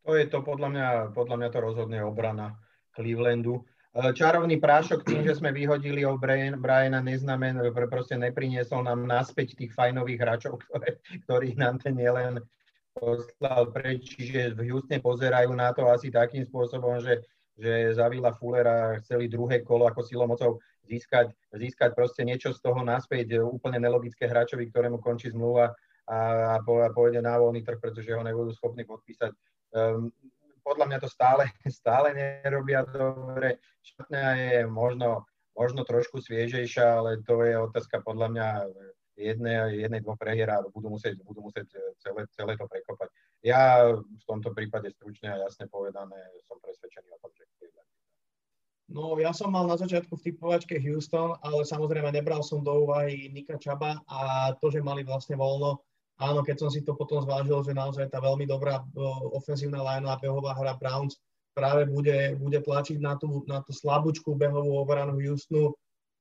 To 0.06 0.14
je 0.14 0.30
to, 0.30 0.38
podľa 0.38 0.68
mňa, 0.70 0.88
podľa 1.18 1.36
mňa 1.36 1.48
to 1.50 1.58
rozhodne 1.58 1.98
obrana 2.06 2.62
Clevelandu. 2.94 3.66
Eh, 3.96 4.12
čarovný 4.12 4.60
prášok 4.60 5.08
tým, 5.08 5.24
že 5.24 5.40
sme 5.40 5.56
vyhodili 5.56 6.04
o 6.04 6.20
Briana, 6.20 7.00
neznamen, 7.00 7.56
proste 7.88 8.20
nepriniesol 8.20 8.84
nám 8.84 9.08
naspäť 9.08 9.56
tých 9.56 9.72
fajnových 9.72 10.20
hráčov, 10.20 10.60
ktorých 11.24 11.56
nám 11.56 11.80
ten 11.80 11.96
nielen 11.96 12.44
poslal 12.92 13.72
preč, 13.72 14.20
čiže 14.20 14.52
v 14.52 14.68
Houstone 14.68 15.00
pozerajú 15.00 15.48
na 15.56 15.72
to 15.72 15.88
asi 15.88 16.12
takým 16.12 16.44
spôsobom, 16.44 17.00
že, 17.00 17.24
že 17.56 17.96
Zavila 17.96 18.36
Fullera 18.36 19.00
chceli 19.00 19.32
druhé 19.32 19.64
kolo 19.64 19.88
ako 19.88 20.04
silomocou 20.04 20.60
získať, 20.84 21.32
získať 21.56 21.96
proste 21.96 22.20
niečo 22.20 22.52
z 22.52 22.60
toho 22.60 22.84
naspäť, 22.84 23.40
úplne 23.40 23.80
nelogické 23.80 24.28
hráčovi, 24.28 24.68
ktorému 24.68 25.00
končí 25.00 25.32
zmluva 25.32 25.72
a, 26.04 26.18
a 26.52 26.88
pôjde 26.92 27.24
na 27.24 27.40
voľný 27.40 27.64
trh, 27.64 27.80
pretože 27.80 28.12
ho 28.12 28.20
nebudú 28.20 28.52
schopní 28.52 28.84
podpísať. 28.84 29.32
Um, 29.72 30.12
podľa 30.66 30.86
mňa 30.90 30.98
to 30.98 31.08
stále, 31.08 31.46
stále 31.70 32.10
nerobia 32.10 32.82
dobre. 32.82 33.62
Šatňa 33.86 34.26
je 34.34 34.58
možno, 34.66 35.22
možno 35.54 35.86
trošku 35.86 36.18
sviežejšia, 36.18 36.98
ale 36.98 37.22
to 37.22 37.46
je 37.46 37.54
otázka 37.54 38.02
podľa 38.02 38.28
mňa 38.34 38.48
jednej, 39.14 39.86
jednej 39.86 40.02
dvoch 40.02 40.18
prehier 40.18 40.50
a 40.50 40.66
budú 40.66 40.90
musieť, 40.90 41.22
budú 41.22 41.46
musieť 41.46 41.70
celé, 42.02 42.26
celé 42.34 42.52
to 42.58 42.66
prekopať. 42.66 43.08
Ja 43.46 43.94
v 43.94 44.24
tomto 44.26 44.50
prípade 44.50 44.90
stručne 44.90 45.30
a 45.30 45.40
jasne 45.46 45.70
povedané 45.70 46.18
som 46.50 46.58
presvedčený 46.58 47.14
o 47.14 47.20
tom, 47.22 47.30
že 47.38 47.46
No, 48.86 49.18
ja 49.18 49.34
som 49.34 49.50
mal 49.50 49.66
na 49.66 49.74
začiatku 49.74 50.14
v 50.14 50.30
typovačke 50.30 50.78
Houston, 50.78 51.34
ale 51.42 51.66
samozrejme 51.66 52.06
nebral 52.14 52.46
som 52.46 52.62
do 52.62 52.86
úvahy 52.86 53.26
Nika 53.34 53.58
Čaba 53.58 53.98
a 54.06 54.54
to, 54.62 54.70
že 54.70 54.78
mali 54.78 55.02
vlastne 55.02 55.34
voľno, 55.34 55.82
áno, 56.20 56.40
keď 56.40 56.56
som 56.66 56.70
si 56.72 56.80
to 56.80 56.96
potom 56.96 57.20
zvážil, 57.20 57.60
že 57.64 57.76
naozaj 57.76 58.08
tá 58.08 58.20
veľmi 58.20 58.48
dobrá 58.48 58.80
ofenzívna 59.36 59.84
line 59.84 60.08
a 60.08 60.20
behová 60.20 60.56
hra 60.56 60.76
Browns 60.76 61.20
práve 61.56 61.88
bude, 61.88 62.36
bude 62.36 62.60
tlačiť 62.60 63.00
na 63.00 63.16
tú, 63.16 63.40
na 63.48 63.64
tú 63.64 63.72
slabúčku 63.72 64.36
behovú 64.36 64.76
obranu 64.76 65.16
Houstonu, 65.16 65.72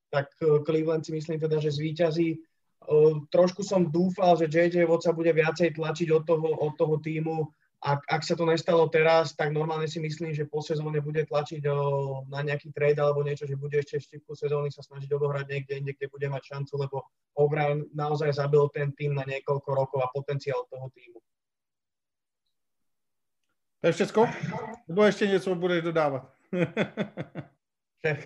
tak 0.08 0.32
e, 0.40 0.64
Cleveland 0.64 1.04
si 1.04 1.12
myslím 1.12 1.44
teda, 1.44 1.60
že 1.60 1.76
zvíťazí. 1.76 2.30
E, 2.32 2.40
trošku 3.36 3.60
som 3.68 3.92
dúfal, 3.92 4.40
že 4.40 4.48
JJ 4.48 4.88
Watt 4.88 5.04
sa 5.04 5.12
bude 5.12 5.36
viacej 5.36 5.76
tlačiť 5.76 6.08
od 6.16 6.24
toho, 6.24 6.48
od 6.56 6.74
toho 6.80 6.96
týmu. 7.04 7.52
Ak, 7.86 8.02
ak 8.10 8.26
sa 8.26 8.34
to 8.34 8.50
nestalo 8.50 8.90
teraz, 8.90 9.38
tak 9.38 9.54
normálne 9.54 9.86
si 9.86 10.02
myslím, 10.02 10.34
že 10.34 10.50
po 10.50 10.58
sezóne 10.66 11.06
bude 11.06 11.22
tlačiť 11.22 11.62
o, 11.70 11.78
na 12.26 12.42
nejaký 12.42 12.74
trade 12.74 12.98
alebo 12.98 13.22
niečo, 13.22 13.46
že 13.46 13.54
bude 13.54 13.78
ešte 13.78 14.02
v 14.26 14.34
sezóny 14.34 14.74
sa 14.74 14.82
snažiť 14.82 15.06
odohrať 15.14 15.46
niekde 15.46 15.74
inde, 15.78 15.94
kde 15.94 16.10
bude 16.10 16.26
mať 16.26 16.44
šancu, 16.50 16.74
lebo 16.82 17.06
O'Brien 17.38 17.86
naozaj 17.94 18.34
zabil 18.34 18.66
ten 18.74 18.90
tým 18.98 19.14
na 19.14 19.22
niekoľko 19.30 19.70
rokov 19.70 20.02
a 20.02 20.10
potenciál 20.10 20.66
toho 20.66 20.90
týmu. 20.98 21.22
To 23.82 23.88
je 23.88 23.94
všechno? 23.94 24.30
Nebo 24.88 25.04
ještě 25.04 25.28
něco 25.28 25.56
budeš 25.56 25.84
dodávat? 25.84 26.34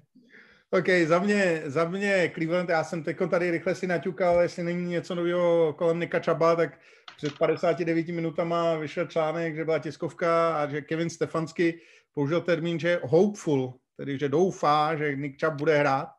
OK, 0.71 0.85
za 1.05 1.19
mě, 1.19 1.61
za 1.65 1.85
mě 1.85 2.31
Cleveland, 2.33 2.69
já 2.69 2.83
jsem 2.83 3.03
teď 3.03 3.17
tady 3.29 3.51
rychle 3.51 3.75
si 3.75 3.87
naťukal, 3.87 4.41
jestli 4.41 4.63
není 4.63 4.91
něco 4.91 5.15
nového 5.15 5.73
kolem 5.73 5.99
Nika 5.99 6.19
Čaba, 6.19 6.55
tak 6.55 6.79
před 7.19 7.37
59 7.37 8.07
minutama 8.07 8.75
vyšel 8.75 9.05
článek, 9.05 9.55
že 9.55 9.65
byla 9.65 9.79
tiskovka 9.79 10.55
a 10.55 10.67
že 10.67 10.81
Kevin 10.81 11.09
Stefansky 11.09 11.81
použil 12.13 12.41
termín, 12.41 12.79
že 12.79 12.99
hopeful, 13.03 13.73
tedy 13.97 14.17
že 14.17 14.29
doufá, 14.29 14.95
že 14.95 15.15
Nick 15.15 15.45
Chubb 15.45 15.53
bude 15.53 15.77
hrát 15.77 16.09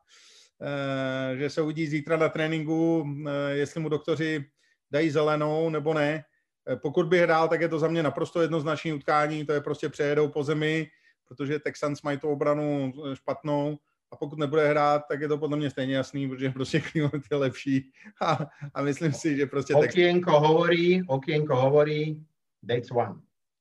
Eh, 0.61 1.37
že 1.37 1.49
se 1.49 1.61
uvidí 1.61 1.87
zítra 1.87 2.17
na 2.17 2.29
tréninku, 2.29 3.05
eh, 3.27 3.51
jestli 3.51 3.79
mu 3.79 3.89
doktoři 3.89 4.45
dají 4.91 5.09
zelenou 5.09 5.69
nebo 5.69 5.93
ne. 5.93 6.23
Eh, 6.69 6.75
pokud 6.75 7.07
by 7.07 7.19
hrál, 7.19 7.47
tak 7.47 7.61
je 7.61 7.67
to 7.67 7.79
za 7.79 7.87
mě 7.87 8.03
naprosto 8.03 8.41
jednoznačné 8.41 8.93
utkání, 8.93 9.45
to 9.45 9.53
je 9.53 9.61
prostě 9.61 9.89
přejedou 9.89 10.27
po 10.27 10.43
zemi, 10.43 10.87
protože 11.27 11.59
Texans 11.59 12.01
mají 12.01 12.17
tu 12.17 12.29
obranu 12.29 12.93
špatnou 13.13 13.77
a 14.11 14.15
pokud 14.15 14.39
nebude 14.39 14.67
hrát, 14.67 15.03
tak 15.09 15.21
je 15.21 15.27
to 15.27 15.37
podle 15.37 15.57
mě 15.57 15.69
stejně 15.69 15.95
jasný, 15.95 16.29
protože 16.29 16.49
prostě 16.49 16.81
Cleveland 16.81 17.25
je 17.31 17.37
lepší. 17.37 17.91
A, 18.21 18.39
a 18.73 18.81
myslím 18.81 19.13
si, 19.13 19.37
že 19.37 19.45
prostě... 19.45 19.75
Okienko 19.75 20.31
Texans... 20.31 20.47
hovorí, 20.47 21.03
okienko 21.07 21.55
hovorí, 21.55 22.25
that's 22.67 22.91
one. 22.91 23.15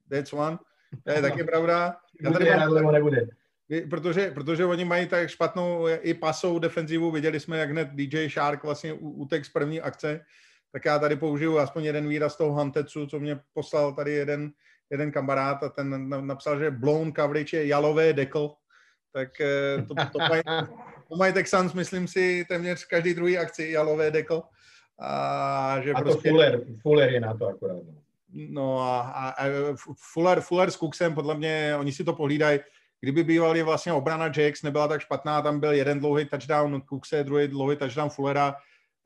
That's 0.09 0.33
one, 0.33 0.59
to 1.05 1.11
je 1.11 1.23
taky 1.23 1.45
pravda. 1.45 1.97
Já 2.23 2.31
tady 2.31 2.51
mám... 2.51 2.93
nebude. 2.93 3.29
Protože, 3.91 4.31
protože 4.31 4.65
oni 4.65 4.85
mají 4.85 5.07
tak 5.07 5.29
špatnou 5.29 5.89
i 5.89 6.15
pasou 6.15 6.59
defenzivu, 6.59 7.11
viděli 7.11 7.41
jsme, 7.41 7.59
jak 7.59 7.71
hned 7.71 7.89
DJ 7.93 8.29
Shark 8.29 8.65
vlastně 8.65 8.93
utek 8.93 9.45
z 9.45 9.49
první 9.49 9.81
akce, 9.81 10.25
tak 10.73 10.85
já 10.85 10.99
tady 10.99 11.17
použiju 11.17 11.59
aspoň 11.59 11.85
jeden 11.85 12.09
výraz 12.09 12.37
toho 12.37 12.53
Hantecu, 12.53 13.07
co 13.07 13.21
mě 13.21 13.41
poslal 13.53 13.93
tady 13.93 14.13
jeden, 14.13 14.53
jeden 14.91 15.13
kamarád 15.13 15.63
a 15.63 15.69
ten 15.69 16.09
napsal, 16.27 16.59
že 16.59 16.71
blown 16.71 17.13
coverage 17.13 17.57
je 17.57 17.67
jalové 17.67 18.13
dekl, 18.13 18.51
tak 19.13 19.41
eh, 19.41 19.83
to, 19.83 19.95
to, 20.13 20.19
mají, 20.29 20.43
to 21.09 21.17
mají 21.17 21.33
Texans, 21.33 21.73
myslím 21.73 22.09
si, 22.09 22.45
téměř 22.49 22.85
každý 22.85 23.15
druhý 23.15 23.39
akci 23.39 23.65
jalové 23.65 24.11
dekl. 24.11 24.43
A, 24.99 25.81
že 25.81 25.93
a 25.93 26.01
prostě, 26.01 26.29
to 26.29 26.29
Fuller, 26.29 26.61
Fuller 26.83 27.13
je 27.13 27.21
na 27.21 27.35
to 27.35 27.49
akorát. 27.49 27.77
No, 27.85 28.03
no 28.33 28.81
a, 28.81 29.01
a, 29.01 29.29
a 29.29 29.47
Fuller, 30.13 30.41
Fuller 30.41 30.71
s 30.71 30.77
Cooksem, 30.77 31.15
podle 31.15 31.35
mě, 31.35 31.75
oni 31.79 31.93
si 31.93 32.05
to 32.05 32.13
pohlídají, 32.13 32.61
kdyby 33.01 33.25
bývali 33.25 33.63
vlastně 33.63 33.93
obrana 33.93 34.27
Jakes 34.27 34.63
nebyla 34.63 34.89
tak 34.89 35.01
špatná, 35.01 35.43
tam 35.43 35.61
byl 35.61 35.73
jeden 35.73 35.99
dlouhý 35.99 36.25
touchdown 36.25 36.83
Cookse, 36.89 37.25
druhý 37.25 37.49
dlouhý 37.49 37.77
touchdown 37.77 38.11
Fullera, 38.11 38.57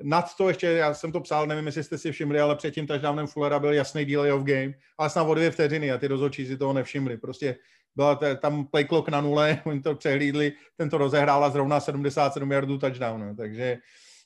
nad 0.03 0.37
to 0.37 0.49
ještě, 0.49 0.67
já 0.67 0.95
jsem 0.95 1.13
to 1.13 1.21
psal, 1.21 1.47
nevím, 1.47 1.67
jestli 1.67 1.85
jste 1.85 1.99
si 1.99 2.13
všimli, 2.13 2.41
ale 2.41 2.57
před 2.57 2.71
tím 2.71 2.87
touchdownem 2.87 3.27
Fullera 3.27 3.59
byl 3.59 3.73
jasný 3.73 4.05
delay 4.05 4.33
of 4.33 4.43
game, 4.43 4.75
ale 4.99 5.11
snad 5.11 5.23
o 5.23 5.35
dvě 5.35 5.51
vteřiny 5.51 5.93
a 5.93 5.99
ty 5.99 6.07
rozhodčí 6.07 6.47
si 6.47 6.57
toho 6.57 6.73
nevšimli. 6.73 7.17
Prostě 7.17 7.57
byla 7.97 8.21
tam 8.41 8.67
play 8.67 8.85
clock 8.85 9.09
na 9.09 9.21
nule, 9.21 9.63
oni 9.65 9.81
to 9.81 9.95
přehlídli, 9.95 10.53
ten 10.77 10.91
to 10.91 10.99
rozehrál 10.99 11.45
a 11.45 11.51
zrovna 11.51 11.81
77 11.81 12.53
yardů 12.53 12.79
touchdown, 12.79 13.21
no. 13.21 13.35
takže, 13.35 13.79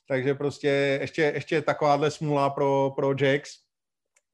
takže 0.07 0.33
prostě 0.33 0.67
ještě, 1.01 1.21
ještě 1.21 1.61
takováhle 1.61 2.11
smůla 2.11 2.49
pro, 2.49 2.91
pro 2.95 3.15
Jacks. 3.21 3.51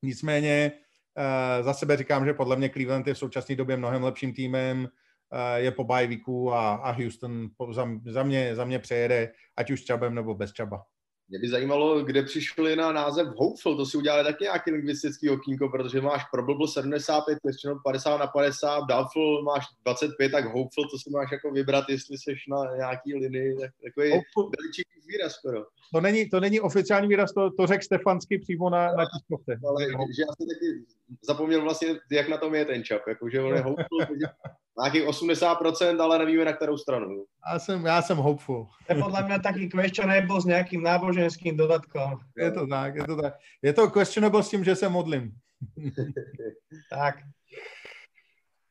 Nicméně 0.02 0.72
uh, 1.18 1.66
za 1.66 1.74
sebe 1.74 1.98
říkám, 1.98 2.26
že 2.26 2.34
podle 2.34 2.56
mě 2.56 2.70
Cleveland 2.70 3.08
je 3.08 3.14
v 3.14 3.18
současné 3.18 3.56
době 3.56 3.78
mnohem 3.78 4.04
lepším 4.04 4.34
týmem, 4.34 4.80
uh, 4.80 5.56
je 5.56 5.72
po 5.72 5.84
bye 5.84 6.18
a, 6.52 6.74
a 6.76 6.92
Houston 6.92 7.48
za, 7.72 7.88
za, 8.06 8.24
mě, 8.24 8.56
za 8.56 8.66
mě 8.66 8.80
přejede, 8.80 9.32
ať 9.58 9.72
už 9.72 9.82
s 9.82 9.86
Čabem 9.86 10.16
nebo 10.16 10.36
bez 10.36 10.54
Čaba. 10.54 10.84
Mě 11.30 11.40
by 11.40 11.50
zajímalo, 11.50 12.04
kde 12.04 12.24
přišli 12.24 12.76
na 12.76 12.92
název 12.92 13.28
Hopeful, 13.28 13.78
to 13.78 13.86
si 13.86 13.98
udělali 13.98 14.24
taky 14.24 14.44
nějaký 14.44 14.72
lingvistický 14.72 15.30
okýnko, 15.30 15.70
protože 15.70 16.02
máš 16.02 16.24
Probable 16.32 16.68
75, 16.68 17.38
většinou 17.44 17.80
50 17.84 18.18
na 18.18 18.28
50, 18.28 18.84
Doubtful 18.90 19.44
máš 19.44 19.66
25, 19.86 20.32
tak 20.32 20.46
Hopeful, 20.46 20.90
to 20.92 20.98
si 20.98 21.10
máš 21.10 21.32
jako 21.32 21.52
vybrat, 21.52 21.86
jestli 21.90 22.18
jsi 22.18 22.36
na 22.50 22.76
nějaký 22.76 23.14
linii, 23.14 23.56
tak 23.60 23.72
takový 23.84 24.10
veličí 24.36 24.82
výraz 25.08 25.34
skoro. 25.34 25.66
To 25.94 26.02
není, 26.02 26.30
to 26.30 26.40
není 26.40 26.60
oficiální 26.60 27.08
výraz, 27.08 27.34
to, 27.34 27.52
to 27.52 27.68
řekl 27.68 27.84
Stefansky 27.84 28.40
přímo 28.40 28.70
na, 28.70 28.94
na 28.94 29.06
tiskovce. 29.06 29.60
Ale 29.68 29.84
že 29.86 30.22
já 30.22 30.28
jsem 30.38 30.48
taky 30.48 30.86
zapomněl 31.22 31.62
vlastně, 31.62 31.88
jak 32.12 32.30
na 32.30 32.38
tom 32.38 32.56
je 32.56 32.66
ten 32.66 32.84
čap, 32.84 33.02
jakože 33.08 33.42
on 33.42 33.56
je 33.56 33.62
Hopeful, 33.62 34.00
nějakých 34.82 35.04
80%, 35.04 36.02
ale 36.02 36.20
nevíme 36.20 36.46
na 36.46 36.54
kterou 36.54 36.78
stranu. 36.78 37.26
Já 37.52 37.60
jsem, 37.60 37.86
já 37.86 38.02
jsem 38.02 38.18
hopeful. 38.18 38.68
To 38.88 38.94
je 38.94 39.04
podle 39.04 39.24
mě 39.24 39.40
taky 39.40 39.70
questionable 39.70 40.42
s 40.42 40.46
nějakým 40.46 40.84
náboženským 40.84 41.58
dodatkom. 41.58 42.20
Je 42.38 42.52
to 42.52 42.68
tak, 42.68 42.96
je 42.96 43.04
to 43.04 43.22
tak. 43.22 43.34
Je 43.62 43.74
to 43.74 43.90
questionable 43.90 44.44
s 44.44 44.50
tím, 44.50 44.64
že 44.64 44.76
se 44.76 44.90
modlím. 44.90 45.32
tak. 46.90 47.16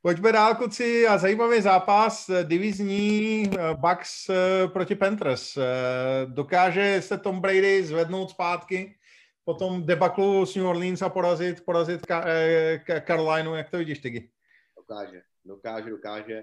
Pojďme 0.03 0.33
dál, 0.33 0.55
kuci, 0.55 1.07
a 1.07 1.19
zajímavý 1.19 1.61
zápas 1.61 2.29
eh, 2.29 2.45
divizní 2.45 3.51
eh, 3.51 3.75
Bucks 3.75 4.29
eh, 4.29 4.69
proti 4.69 4.95
Panthers. 4.95 5.59
Dokáže 6.27 7.03
se 7.03 7.19
Tom 7.19 7.41
Brady 7.41 7.85
zvednout 7.85 8.31
zpátky 8.31 8.95
po 9.45 9.55
tom 9.55 9.87
debaklu 9.87 10.47
s 10.47 10.55
New 10.55 10.67
Orleans 10.67 11.03
a 11.03 11.09
porazit, 11.09 11.65
porazit 11.65 12.07
Carolinu, 13.07 13.55
jak 13.55 13.71
to 13.71 13.79
vidíš, 13.79 13.99
Tygy? 13.99 14.29
Dokáže 14.77 15.23
dokáže, 15.45 15.91
dokáže. 15.91 16.43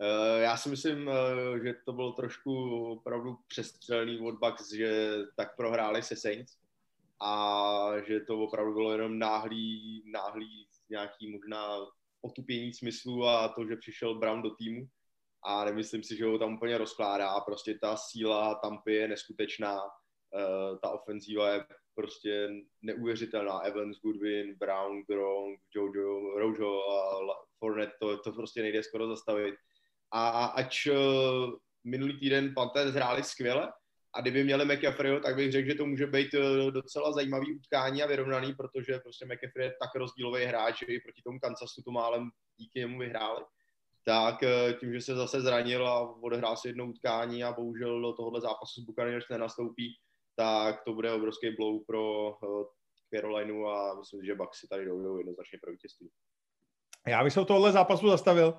Uh, 0.00 0.40
já 0.42 0.56
si 0.56 0.68
myslím, 0.68 1.06
uh, 1.06 1.64
že 1.64 1.74
to 1.84 1.92
bylo 1.92 2.12
trošku 2.12 2.84
opravdu 2.92 3.36
přestřelný 3.48 4.20
od 4.20 4.34
Bucks, 4.34 4.72
že 4.72 5.16
tak 5.36 5.56
prohráli 5.56 6.02
se 6.02 6.16
Saints 6.16 6.56
a 7.22 7.92
že 8.06 8.20
to 8.20 8.38
opravdu 8.38 8.72
bylo 8.74 8.92
jenom 8.92 9.18
náhlý, 9.18 10.02
náhlý 10.12 10.68
nějaký 10.90 11.32
možná 11.32 11.76
otupění 12.20 12.74
smyslu 12.74 13.26
a 13.26 13.48
to, 13.48 13.66
že 13.66 13.76
přišel 13.76 14.18
Brown 14.18 14.42
do 14.42 14.50
týmu 14.50 14.86
a 15.44 15.64
nemyslím 15.64 16.02
si, 16.02 16.16
že 16.16 16.24
ho 16.24 16.38
tam 16.38 16.54
úplně 16.54 16.78
rozkládá. 16.78 17.40
Prostě 17.40 17.78
ta 17.80 17.96
síla 17.96 18.54
Tampy 18.54 18.94
je 18.94 19.08
neskutečná, 19.08 19.82
uh, 19.82 20.78
ta 20.82 20.90
ofenzíva 20.90 21.48
je 21.48 21.64
prostě 22.00 22.48
neuvěřitelná. 22.82 23.58
Evans, 23.58 24.00
Goodwin, 24.00 24.54
Brown, 24.58 25.02
Gronk, 25.08 25.60
Jojo, 25.74 26.38
Rojo 26.38 26.80
a 26.90 27.34
Fournette, 27.58 27.96
to, 28.00 28.18
to 28.18 28.32
prostě 28.32 28.62
nejde 28.62 28.82
skoro 28.82 29.08
zastavit. 29.08 29.54
A 30.12 30.46
ač 30.46 30.86
uh, 30.86 30.96
minulý 31.84 32.18
týden 32.18 32.54
Panthers 32.54 32.94
hráli 32.94 33.24
skvěle, 33.24 33.72
a 34.14 34.20
kdyby 34.20 34.44
měli 34.44 34.64
McAfee, 34.64 35.20
tak 35.20 35.36
bych 35.36 35.52
řekl, 35.52 35.68
že 35.68 35.74
to 35.74 35.86
může 35.86 36.06
být 36.06 36.34
uh, 36.34 36.70
docela 36.70 37.12
zajímavý 37.12 37.56
utkání 37.56 38.02
a 38.02 38.06
vyrovnaný, 38.06 38.54
protože 38.54 38.98
prostě 38.98 39.24
McAfee 39.24 39.64
je 39.64 39.74
tak 39.80 39.94
rozdílový 39.94 40.44
hráč, 40.44 40.78
že 40.78 40.86
i 40.86 41.00
proti 41.00 41.22
tomu 41.22 41.38
Kansasu 41.38 41.82
to 41.82 41.90
málem 41.90 42.30
díky 42.56 42.78
němu 42.78 42.98
vyhráli. 42.98 43.44
Tak 44.04 44.42
uh, 44.42 44.78
tím, 44.80 44.92
že 44.92 45.00
se 45.00 45.14
zase 45.14 45.40
zranil 45.40 45.88
a 45.88 46.22
odehrál 46.22 46.56
si 46.56 46.68
jedno 46.68 46.86
utkání 46.86 47.44
a 47.44 47.52
bohužel 47.52 48.02
do 48.02 48.12
tohohle 48.12 48.40
zápasu 48.40 48.80
s 48.80 48.84
Buccaneers 48.84 49.28
nenastoupí, 49.30 49.94
tak 50.40 50.84
to 50.84 50.92
bude 50.92 51.12
obrovský 51.12 51.50
blow 51.56 51.84
pro 51.86 52.34
Carolinu 53.14 53.68
a 53.68 53.94
myslím, 53.94 54.24
že 54.24 54.34
Bucks 54.34 54.58
si 54.58 54.68
tady 54.68 54.84
jdou 54.84 55.18
jednoznačně 55.18 55.58
pro 55.62 55.72
vítězství. 55.72 56.10
Já 57.06 57.24
bych 57.24 57.32
se 57.32 57.40
u 57.40 57.44
tohohle 57.44 57.72
zápasu 57.72 58.08
zastavil. 58.08 58.54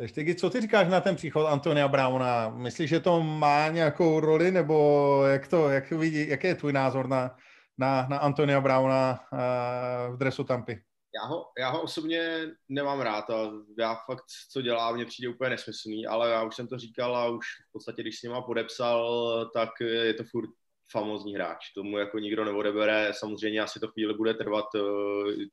Ještě, 0.00 0.34
co 0.34 0.50
ty 0.50 0.60
říkáš 0.60 0.88
na 0.88 1.00
ten 1.00 1.16
příchod 1.16 1.46
Antonia 1.46 1.88
Browna? 1.88 2.48
Myslíš, 2.48 2.90
že 2.90 3.00
to 3.00 3.22
má 3.22 3.68
nějakou 3.68 4.20
roli, 4.20 4.50
nebo 4.50 5.22
jak 5.26 5.48
to, 5.48 5.68
jak 5.68 5.90
vidí, 5.90 6.28
jaký 6.28 6.46
je 6.46 6.54
tvůj 6.54 6.72
názor 6.72 7.08
na, 7.08 7.36
na, 7.78 8.06
na 8.10 8.18
Antonia 8.18 8.60
Browna 8.60 9.20
uh, 9.32 10.14
v 10.14 10.18
dresu 10.18 10.44
Tampy? 10.44 10.82
Já 11.14 11.26
ho, 11.26 11.46
já 11.58 11.70
ho 11.70 11.82
osobně 11.82 12.46
nemám 12.68 13.00
rád 13.00 13.30
a 13.30 13.50
já 13.78 13.94
fakt, 13.94 14.24
co 14.52 14.62
dělá, 14.62 14.92
mně 14.92 15.06
přijde 15.06 15.28
úplně 15.28 15.50
nesmyslný, 15.50 16.06
ale 16.06 16.30
já 16.30 16.42
už 16.42 16.56
jsem 16.56 16.68
to 16.68 16.78
říkal 16.78 17.16
a 17.16 17.28
už 17.28 17.46
v 17.68 17.72
podstatě, 17.72 18.02
když 18.02 18.18
s 18.18 18.22
něma 18.22 18.42
podepsal, 18.42 19.50
tak 19.54 19.70
je 19.80 20.14
to 20.14 20.24
furt 20.30 20.50
famózní 20.90 21.34
hráč. 21.34 21.72
Tomu 21.74 21.98
jako 21.98 22.18
nikdo 22.18 22.44
neodebere, 22.44 23.12
samozřejmě 23.12 23.60
asi 23.60 23.80
to 23.80 23.88
chvíli 23.88 24.14
bude 24.14 24.34
trvat, 24.34 24.66
eh, 24.76 24.80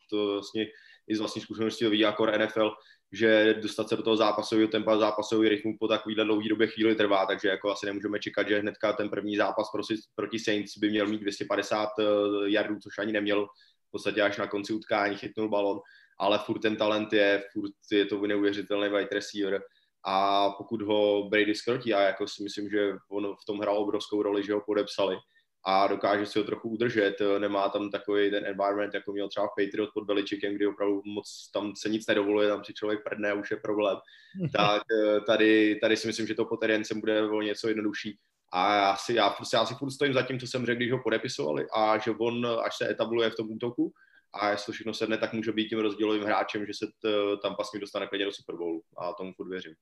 to 0.09 0.25
vlastně 0.34 0.67
i 1.07 1.15
z 1.15 1.19
vlastní 1.19 1.41
zkušenosti 1.41 1.86
to 1.86 1.91
ví 1.91 1.99
jako 1.99 2.25
NFL, 2.25 2.71
že 3.11 3.53
dostat 3.53 3.89
se 3.89 3.95
do 3.95 4.03
toho 4.03 4.17
zápasového 4.17 4.67
tempa, 4.67 4.97
zápasového 4.97 5.49
rytmu 5.49 5.77
po 5.80 5.88
takovýhle 5.88 6.25
dlouhý 6.25 6.49
době 6.49 6.67
chvíli 6.67 6.95
trvá, 6.95 7.25
takže 7.25 7.47
jako 7.47 7.71
asi 7.71 7.86
nemůžeme 7.86 8.19
čekat, 8.19 8.47
že 8.47 8.59
hnedka 8.59 8.93
ten 8.93 9.09
první 9.09 9.38
zápas 9.38 9.71
proti, 9.71 9.95
proti 10.15 10.39
Saints 10.39 10.77
by 10.77 10.89
měl 10.89 11.07
mít 11.07 11.21
250 11.21 11.89
eh, 11.99 12.03
yardů, 12.45 12.80
což 12.80 12.97
ani 12.97 13.11
neměl, 13.11 13.45
v 13.88 13.91
podstatě 13.91 14.21
až 14.21 14.38
na 14.38 14.47
konci 14.47 14.73
utkání 14.73 15.17
chytnul 15.17 15.49
balon, 15.49 15.80
ale 16.19 16.39
furt 16.39 16.59
ten 16.59 16.75
talent 16.75 17.13
je, 17.13 17.43
furt 17.53 17.71
je 17.91 18.05
to 18.05 18.27
neuvěřitelný 18.27 18.89
wide 18.89 19.09
receiver 19.11 19.61
a 20.10 20.49
pokud 20.49 20.82
ho 20.82 21.30
Brady 21.30 21.55
skrotí, 21.55 21.93
a 21.93 22.01
jako 22.01 22.28
si 22.28 22.43
myslím, 22.43 22.70
že 22.70 22.93
on 23.10 23.36
v 23.41 23.45
tom 23.45 23.60
hrál 23.60 23.78
obrovskou 23.78 24.22
roli, 24.22 24.43
že 24.43 24.53
ho 24.53 24.62
podepsali, 24.62 25.18
a 25.66 25.88
dokáže 25.88 26.26
si 26.26 26.39
ho 26.39 26.45
trochu 26.45 26.70
udržet. 26.70 27.16
Nemá 27.39 27.70
tam 27.70 27.91
takový 27.91 28.32
ten 28.32 28.45
environment, 28.45 28.93
jako 28.93 29.12
měl 29.12 29.30
třeba 29.30 29.47
Patriot 29.47 29.89
pod 29.93 30.03
Beličekem, 30.03 30.55
kdy 30.55 30.68
opravdu 30.68 31.01
moc 31.05 31.49
tam 31.53 31.74
se 31.76 31.89
nic 31.89 32.07
nedovoluje, 32.07 32.47
tam 32.47 32.64
si 32.64 32.74
člověk 32.74 33.03
prdne 33.03 33.34
už 33.34 33.51
je 33.51 33.57
problém. 33.57 33.97
tak 34.55 34.82
eh, 34.91 35.22
tady, 35.22 35.80
tady 35.82 35.97
si 35.97 36.07
myslím, 36.07 36.28
že 36.28 36.36
to 36.36 36.45
po 36.45 36.57
teréncem 36.57 36.99
bude 36.99 37.22
o 37.30 37.41
něco 37.41 37.68
jednodušší. 37.68 38.18
A 38.53 38.76
já 38.76 38.95
si, 38.95 39.14
já, 39.14 39.30
prostě, 39.30 39.57
já 39.57 39.66
si 39.66 39.76
furt 39.76 39.91
stojím 39.91 40.14
za 40.14 40.22
tím, 40.22 40.39
co 40.39 40.47
jsem 40.47 40.66
řekl, 40.66 40.78
když 40.78 40.91
ho 40.91 41.03
podepisovali 41.03 41.66
a 41.76 41.97
že 41.97 42.12
on, 42.12 42.47
až 42.66 42.78
se 42.78 42.89
etabluje 42.89 43.30
v 43.30 43.36
tom 43.36 43.51
útoku, 43.51 43.91
a 44.34 44.49
jestli 44.49 44.74
všechno 44.74 44.93
sedne, 44.93 45.18
tak 45.18 45.34
může 45.34 45.51
být 45.51 45.70
tím 45.70 45.80
rozdílovým 45.80 46.24
hráčem, 46.24 46.66
že 46.66 46.74
se 46.74 46.86
t, 47.01 47.10
tam 47.41 47.55
pasmi 47.55 47.80
dostane 47.80 48.07
klidně 48.07 48.26
do 48.26 48.32
Super 48.32 48.55
Bowlu 48.55 48.82
a 48.97 49.14
tomu 49.14 49.34
furt 49.34 49.49
věřím. 49.49 49.74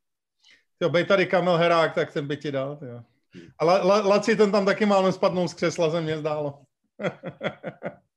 Jo, 0.82 0.90
bej 0.90 1.06
tady 1.06 1.26
Kamil 1.26 1.58
Herák, 1.58 1.94
tak 1.94 2.14
ten 2.14 2.28
by 2.28 2.38
ti 2.38 2.52
dal. 2.52 2.78
Jo. 2.82 3.02
Ale 3.58 3.82
Laci 3.84 4.36
ten 4.36 4.52
tam 4.52 4.66
taky 4.66 4.86
málem 4.86 5.12
spadnou 5.12 5.48
z 5.48 5.54
křesla, 5.54 5.92
se 5.92 6.02
mně 6.02 6.18
zdálo. 6.18 6.60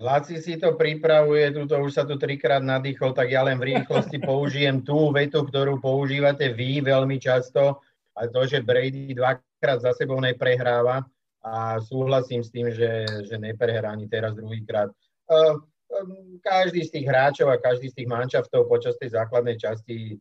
Laci 0.00 0.42
si 0.42 0.56
to 0.56 0.72
pripravuje, 0.72 1.52
tuto 1.52 1.78
už 1.84 1.94
sa 1.94 2.02
tu 2.08 2.18
trikrát 2.18 2.64
nadýchol, 2.64 3.12
tak 3.12 3.30
ja 3.30 3.44
len 3.44 3.60
v 3.60 3.76
rýchlosti 3.76 4.18
použijem 4.18 4.80
tú 4.82 5.12
vetu, 5.12 5.44
ktorú 5.44 5.78
používate 5.78 6.48
vy 6.48 6.80
veľmi 6.80 7.20
často, 7.20 7.78
a 8.16 8.26
to, 8.26 8.46
že 8.48 8.64
Brady 8.64 9.14
dvakrát 9.14 9.80
za 9.80 9.92
sebou 9.92 10.20
neprehráva 10.20 11.04
a 11.44 11.80
súhlasím 11.80 12.44
s 12.44 12.50
tým, 12.50 12.72
že, 12.72 13.06
že 13.24 13.38
neprehrá 13.38 13.92
ani 13.92 14.08
teraz 14.08 14.34
druhýkrát. 14.34 14.90
Každý 16.40 16.84
z 16.84 16.90
tých 16.90 17.06
hráčov 17.06 17.48
a 17.52 17.60
každý 17.60 17.92
z 17.92 18.02
tých 18.02 18.08
mančaftov 18.08 18.68
počas 18.68 18.96
tej 18.96 19.12
základnej 19.12 19.60
časti 19.60 20.16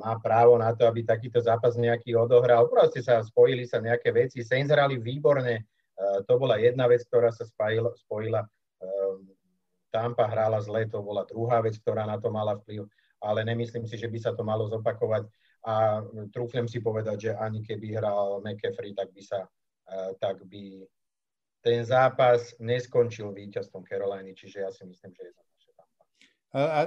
má 0.00 0.16
právo 0.16 0.56
na 0.56 0.72
to, 0.72 0.88
aby 0.88 1.04
takýto 1.04 1.36
zápas 1.44 1.76
nejaký 1.76 2.16
odohral. 2.16 2.64
Proste 2.72 3.04
sa 3.04 3.20
spojili 3.20 3.68
sa 3.68 3.76
nejaké 3.76 4.08
veci. 4.08 4.40
Saints 4.40 4.72
hrali 4.72 4.96
výborne, 4.96 5.60
e, 5.60 5.62
to 6.24 6.40
bola 6.40 6.56
jedna 6.56 6.88
vec, 6.88 7.04
ktorá 7.04 7.28
sa 7.28 7.44
spojila. 7.44 7.92
spojila. 7.92 8.40
E, 8.40 8.48
Tampa 9.92 10.28
hrála 10.28 10.60
zle, 10.64 10.88
to 10.88 11.04
bola 11.04 11.28
druhá 11.28 11.60
vec, 11.60 11.76
ktorá 11.80 12.08
na 12.08 12.16
to 12.16 12.32
mala 12.32 12.56
vplyv, 12.56 12.88
ale 13.20 13.44
nemyslím 13.44 13.84
si, 13.84 13.96
že 13.96 14.08
by 14.08 14.18
sa 14.20 14.32
to 14.32 14.44
malo 14.44 14.68
zopakovať 14.68 15.28
a 15.64 16.04
trúfnem 16.32 16.68
si 16.68 16.84
povedať, 16.84 17.16
že 17.16 17.30
ani 17.32 17.64
keby 17.64 17.96
hral 17.96 18.44
McAfee, 18.44 18.92
tak 18.92 19.08
by 19.12 19.22
sa 19.24 19.40
tak 20.18 20.42
by 20.46 20.82
ten 21.62 21.82
zápas 21.86 22.54
neskončil 22.58 23.30
víťazstvom 23.34 23.86
Caroliny, 23.86 24.34
čiže 24.34 24.62
ja 24.62 24.70
si 24.70 24.86
myslím, 24.86 25.14
že 25.14 25.22
je 25.30 25.32
to. 25.34 25.45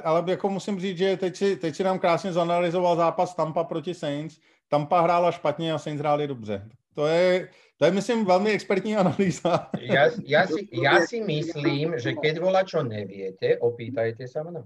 Ale 0.03 0.23
jako 0.27 0.49
musím 0.49 0.79
říct, 0.79 0.97
že 0.97 1.17
teď 1.17 1.35
si, 1.35 1.55
teď 1.55 1.75
si 1.75 1.83
nám 1.83 1.99
krásně 1.99 2.33
zanalizoval 2.33 2.95
zápas 2.95 3.35
Tampa 3.35 3.63
proti 3.63 3.93
Saints. 3.93 4.39
Tampa 4.67 5.01
hrála 5.01 5.31
špatně 5.31 5.73
a 5.73 5.77
Saints 5.77 5.99
hráli 5.99 6.27
dobře. 6.27 6.69
To 6.93 7.05
je, 7.07 7.49
to 7.77 7.85
je 7.85 7.91
myslím, 7.91 8.25
velmi 8.25 8.51
expertní 8.51 8.97
analýza. 8.97 9.69
Ja, 9.79 10.09
ja, 10.25 10.43
si, 10.47 10.67
ja 10.73 10.99
si 11.05 11.21
myslím, 11.21 11.95
že 11.95 12.11
keď 12.17 12.43
volá 12.43 12.67
čo 12.67 12.83
neviete, 12.83 13.55
opýtajte 13.61 14.27
sa 14.27 14.43
mňa. 14.43 14.63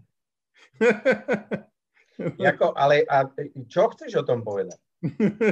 Jako, 2.40 2.74
ale 2.74 3.06
a 3.06 3.30
čo 3.70 3.92
chceš 3.94 4.16
o 4.16 4.24
tom 4.26 4.42
povedať? 4.42 4.80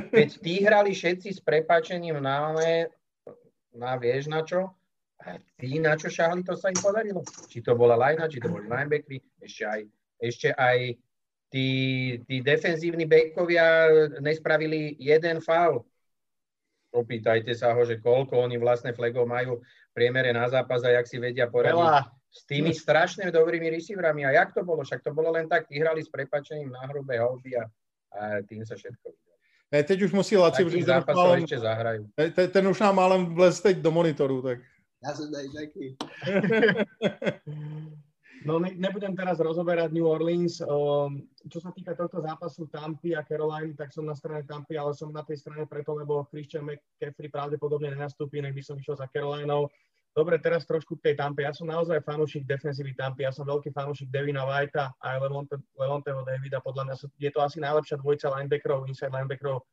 Keď 0.09 0.29
tí 0.41 0.63
hrali 0.63 0.95
všetci 0.95 1.37
s 1.37 1.39
prepačením 1.43 2.17
na, 2.23 2.55
na 3.75 3.93
vieš 3.99 4.25
na 4.31 4.41
čo, 4.41 4.73
tí 5.57 5.78
na 5.80 5.93
čo 5.97 6.09
šahli, 6.09 6.41
to 6.43 6.57
sa 6.57 6.69
im 6.74 6.80
podarilo. 6.82 7.22
Či 7.47 7.61
to 7.61 7.78
bola 7.78 7.95
lajna, 7.95 8.30
či 8.30 8.41
to 8.41 8.49
boli 8.49 8.65
linebackeri, 8.65 9.22
ešte 9.41 9.63
aj, 9.65 9.82
ešte 10.17 10.49
aj 10.53 10.78
tí, 11.53 11.67
tí 12.26 12.36
defenzívni 12.41 13.05
backovia 13.05 13.89
nespravili 14.19 14.97
jeden 14.97 15.41
faul 15.41 15.86
opýtajte 16.91 17.55
sa 17.55 17.72
ho, 17.72 17.82
že 17.88 18.03
koľko 18.03 18.36
oni 18.36 18.59
vlastne 18.59 18.91
flagov 18.91 19.24
majú 19.24 19.63
v 19.63 19.91
priemere 19.95 20.36
na 20.36 20.47
zápas 20.51 20.84
a 20.84 20.91
jak 20.91 21.07
si 21.07 21.17
vedia 21.17 21.47
poradiť 21.47 21.80
Veľa. 21.80 22.03
s 22.28 22.41
tými 22.43 22.72
strašne 22.76 23.32
dobrými 23.32 23.72
receiverami. 23.72 24.28
A 24.28 24.36
jak 24.36 24.51
to 24.51 24.61
bolo? 24.67 24.84
Však 24.84 25.03
to 25.03 25.15
bolo 25.15 25.32
len 25.32 25.47
tak, 25.47 25.72
tí 25.72 25.80
hrali 25.80 26.03
s 26.03 26.11
prepačením 26.11 26.72
na 26.72 26.84
hrubé 26.91 27.19
houby 27.24 27.55
a, 27.55 27.63
a 28.11 28.19
tým 28.43 28.67
sa 28.67 28.76
všetko 28.76 29.15
teď 29.72 30.01
už 30.01 30.11
musí 30.11 30.38
Laci, 30.38 30.65
protože 30.65 30.86
málem. 31.15 31.45
Ten, 32.36 32.51
ten 32.51 32.67
už 32.67 32.80
nám 32.80 32.95
málem 32.95 33.36
vlez 33.36 33.61
teď 33.61 33.78
do 33.78 33.91
monitoru, 33.91 34.41
tak. 34.41 34.59
Já 35.03 35.13
jsem 35.13 35.31
tady 35.31 35.49
taky. 35.49 35.97
No 38.45 38.59
ne, 38.59 38.73
nebudem 38.73 39.13
teraz 39.13 39.37
rozoberať 39.37 39.93
New 39.93 40.09
Orleans. 40.09 40.65
Čo 41.45 41.59
sa 41.61 41.69
týka 41.69 41.93
tohto 41.93 42.25
zápasu 42.25 42.65
Tampy 42.73 43.13
a 43.13 43.21
Caroline, 43.21 43.77
tak 43.77 43.93
som 43.93 44.01
na 44.01 44.17
strane 44.17 44.41
Tampy, 44.49 44.81
ale 44.81 44.97
som 44.97 45.13
na 45.13 45.21
tej 45.21 45.45
strane 45.45 45.69
preto, 45.69 45.93
lebo 45.93 46.25
Christian 46.33 46.65
McCaffrey 46.65 47.29
pravdepodobne 47.29 47.93
nenastúpi, 47.93 48.41
nech 48.41 48.57
by 48.57 48.63
som 48.65 48.81
išiel 48.81 48.97
za 48.97 49.05
Carolineou. 49.13 49.69
Dobre, 50.11 50.43
teraz 50.43 50.67
trošku 50.67 50.99
k 50.99 51.11
tej 51.11 51.15
Tampe. 51.21 51.45
Ja 51.45 51.55
som 51.55 51.71
naozaj 51.71 52.03
fanúšik 52.03 52.43
defensívy 52.43 52.97
Tampy. 52.97 53.23
Ja 53.23 53.31
som 53.31 53.47
veľký 53.47 53.71
fanúšik 53.71 54.11
Devina 54.11 54.43
Whitea 54.43 54.89
a 54.89 55.07
Levonte, 55.21 55.55
Levonteho 55.77 56.25
Davida. 56.27 56.59
Podľa 56.59 56.91
mňa 56.91 56.95
je 57.15 57.29
to 57.31 57.39
asi 57.39 57.63
najlepšia 57.63 58.01
dvojica 58.01 58.27
linebackerov, 58.35 58.91
inside 58.91 59.13
linebackerov 59.13 59.63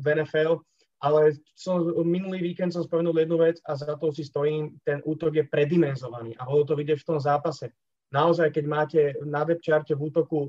v 0.00 0.04
NFL 0.06 0.64
ale 1.02 1.34
som, 1.58 1.82
minulý 2.06 2.54
víkend 2.54 2.70
som 2.70 2.86
spomenul 2.86 3.18
jednu 3.18 3.36
vec 3.42 3.58
a 3.66 3.74
za 3.74 3.98
to 3.98 4.14
si 4.14 4.22
stojím, 4.22 4.78
ten 4.86 5.02
útok 5.02 5.34
je 5.34 5.44
predimenzovaný 5.50 6.38
a 6.38 6.46
bolo 6.46 6.62
to 6.62 6.78
vidieť 6.78 7.02
v 7.02 7.08
tom 7.10 7.18
zápase. 7.18 7.74
Naozaj, 8.14 8.54
keď 8.54 8.64
máte 8.70 9.00
na 9.26 9.42
depčarte 9.42 9.98
v 9.98 10.12
útoku 10.12 10.46
uh, 10.46 10.48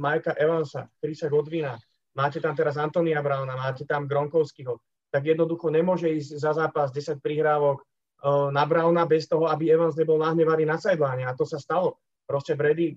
Majka 0.00 0.32
Evansa, 0.40 0.88
Chrisa 1.04 1.28
Godvina, 1.28 1.76
máte 2.16 2.40
tam 2.40 2.56
teraz 2.56 2.80
Antonia 2.80 3.20
Browna, 3.20 3.60
máte 3.60 3.84
tam 3.84 4.08
Gronkovského, 4.08 4.80
tak 5.12 5.26
jednoducho 5.28 5.68
nemôže 5.68 6.08
ísť 6.08 6.30
za 6.38 6.56
zápas 6.56 6.88
10 6.94 7.20
prihrávok 7.20 7.82
uh, 7.82 8.48
na 8.48 8.64
Browna 8.64 9.04
bez 9.04 9.28
toho, 9.28 9.52
aby 9.52 9.68
Evans 9.68 10.00
nebol 10.00 10.16
nahnevaný 10.16 10.64
na 10.64 10.80
sideline 10.80 11.28
a 11.28 11.36
to 11.36 11.44
sa 11.44 11.60
stalo. 11.60 12.00
Proste 12.24 12.56
Brady 12.56 12.96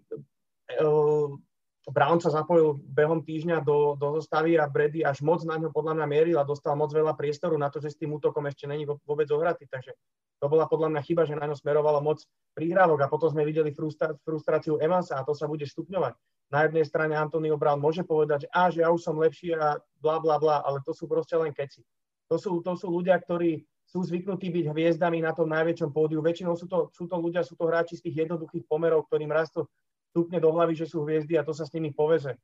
uh, 0.80 1.36
Brown 1.84 2.16
sa 2.24 2.32
zapojil 2.32 2.80
behom 2.80 3.20
týždňa 3.20 3.60
do, 3.60 4.00
do 4.00 4.16
zostavy 4.16 4.56
a 4.56 4.72
Brady 4.72 5.04
až 5.04 5.20
moc 5.20 5.44
na 5.44 5.60
ňo 5.60 5.68
podľa 5.68 6.00
mňa 6.00 6.08
mieril 6.08 6.38
a 6.40 6.48
dostal 6.48 6.80
moc 6.80 6.96
veľa 6.96 7.12
priestoru 7.12 7.60
na 7.60 7.68
to, 7.68 7.84
že 7.84 7.92
s 7.92 8.00
tým 8.00 8.16
útokom 8.16 8.48
ešte 8.48 8.72
není 8.72 8.88
vôbec 8.88 9.28
zohratý. 9.28 9.68
Takže 9.68 9.92
to 10.40 10.46
bola 10.48 10.64
podľa 10.64 10.96
mňa 10.96 11.02
chyba, 11.04 11.28
že 11.28 11.36
na 11.36 11.44
ňo 11.44 11.60
smerovalo 11.60 12.00
moc 12.00 12.24
prihrávok 12.56 13.04
a 13.04 13.12
potom 13.12 13.36
sme 13.36 13.44
videli 13.44 13.76
frustráciu 14.24 14.80
Evansa 14.80 15.20
a 15.20 15.28
to 15.28 15.36
sa 15.36 15.44
bude 15.44 15.68
stupňovať. 15.68 16.16
Na 16.56 16.64
jednej 16.64 16.88
strane 16.88 17.20
Antonio 17.20 17.60
Brown 17.60 17.84
môže 17.84 18.08
povedať, 18.08 18.48
že, 18.48 18.50
a, 18.56 18.72
že 18.72 18.80
ja 18.86 18.90
už 18.92 19.04
som 19.04 19.20
lepší 19.20 19.52
a 19.52 19.76
bla 20.00 20.24
bla 20.24 20.40
bla, 20.40 20.64
ale 20.64 20.80
to 20.88 20.96
sú 20.96 21.04
proste 21.04 21.36
len 21.36 21.52
keci. 21.52 21.84
To 22.32 22.40
sú, 22.40 22.64
to 22.64 22.80
sú 22.80 22.88
ľudia, 22.88 23.20
ktorí 23.20 23.60
sú 23.84 24.08
zvyknutí 24.08 24.50
byť 24.50 24.66
hviezdami 24.72 25.20
na 25.20 25.36
tom 25.36 25.52
najväčšom 25.52 25.92
pódiu. 25.92 26.24
Väčšinou 26.24 26.56
sú 26.56 26.66
to, 26.66 26.88
sú 26.96 27.06
to 27.06 27.16
ľudia, 27.20 27.44
sú 27.44 27.60
to 27.60 27.68
hráči 27.68 28.00
z 28.00 28.08
tých 28.08 28.26
jednoduchých 28.26 28.64
pomerov, 28.66 29.06
ktorým 29.12 29.30
rastú 29.30 29.68
stupne 30.14 30.38
do 30.38 30.54
hlavy, 30.54 30.78
že 30.78 30.86
sú 30.86 31.02
hviezdy 31.02 31.42
a 31.42 31.44
to 31.44 31.58
sa 31.58 31.66
s 31.66 31.74
nimi 31.74 31.90
poveze. 31.90 32.38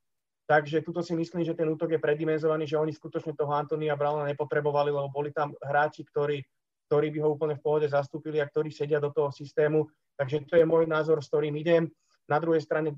Takže 0.50 0.82
tuto 0.82 1.06
si 1.06 1.14
myslím, 1.14 1.46
že 1.46 1.54
ten 1.54 1.70
útok 1.70 1.94
je 1.94 2.02
predimenzovaný, 2.02 2.66
že 2.66 2.82
oni 2.82 2.90
skutočne 2.90 3.38
toho 3.38 3.54
Antonia 3.54 3.94
Browna 3.94 4.26
nepotrebovali, 4.26 4.90
lebo 4.90 5.14
boli 5.14 5.30
tam 5.30 5.54
hráči, 5.62 6.02
ktorí, 6.02 6.42
ktorí 6.90 7.14
by 7.14 7.20
ho 7.22 7.38
úplne 7.38 7.54
v 7.54 7.62
pohode 7.62 7.86
zastúpili 7.86 8.42
a 8.42 8.50
ktorí 8.50 8.74
sedia 8.74 8.98
do 8.98 9.14
toho 9.14 9.30
systému. 9.30 9.86
Takže 10.18 10.50
to 10.50 10.58
je 10.58 10.66
môj 10.66 10.90
názor, 10.90 11.22
s 11.22 11.30
ktorým 11.30 11.54
idem. 11.54 11.86
Na 12.26 12.42
druhej 12.42 12.66
strane, 12.66 12.98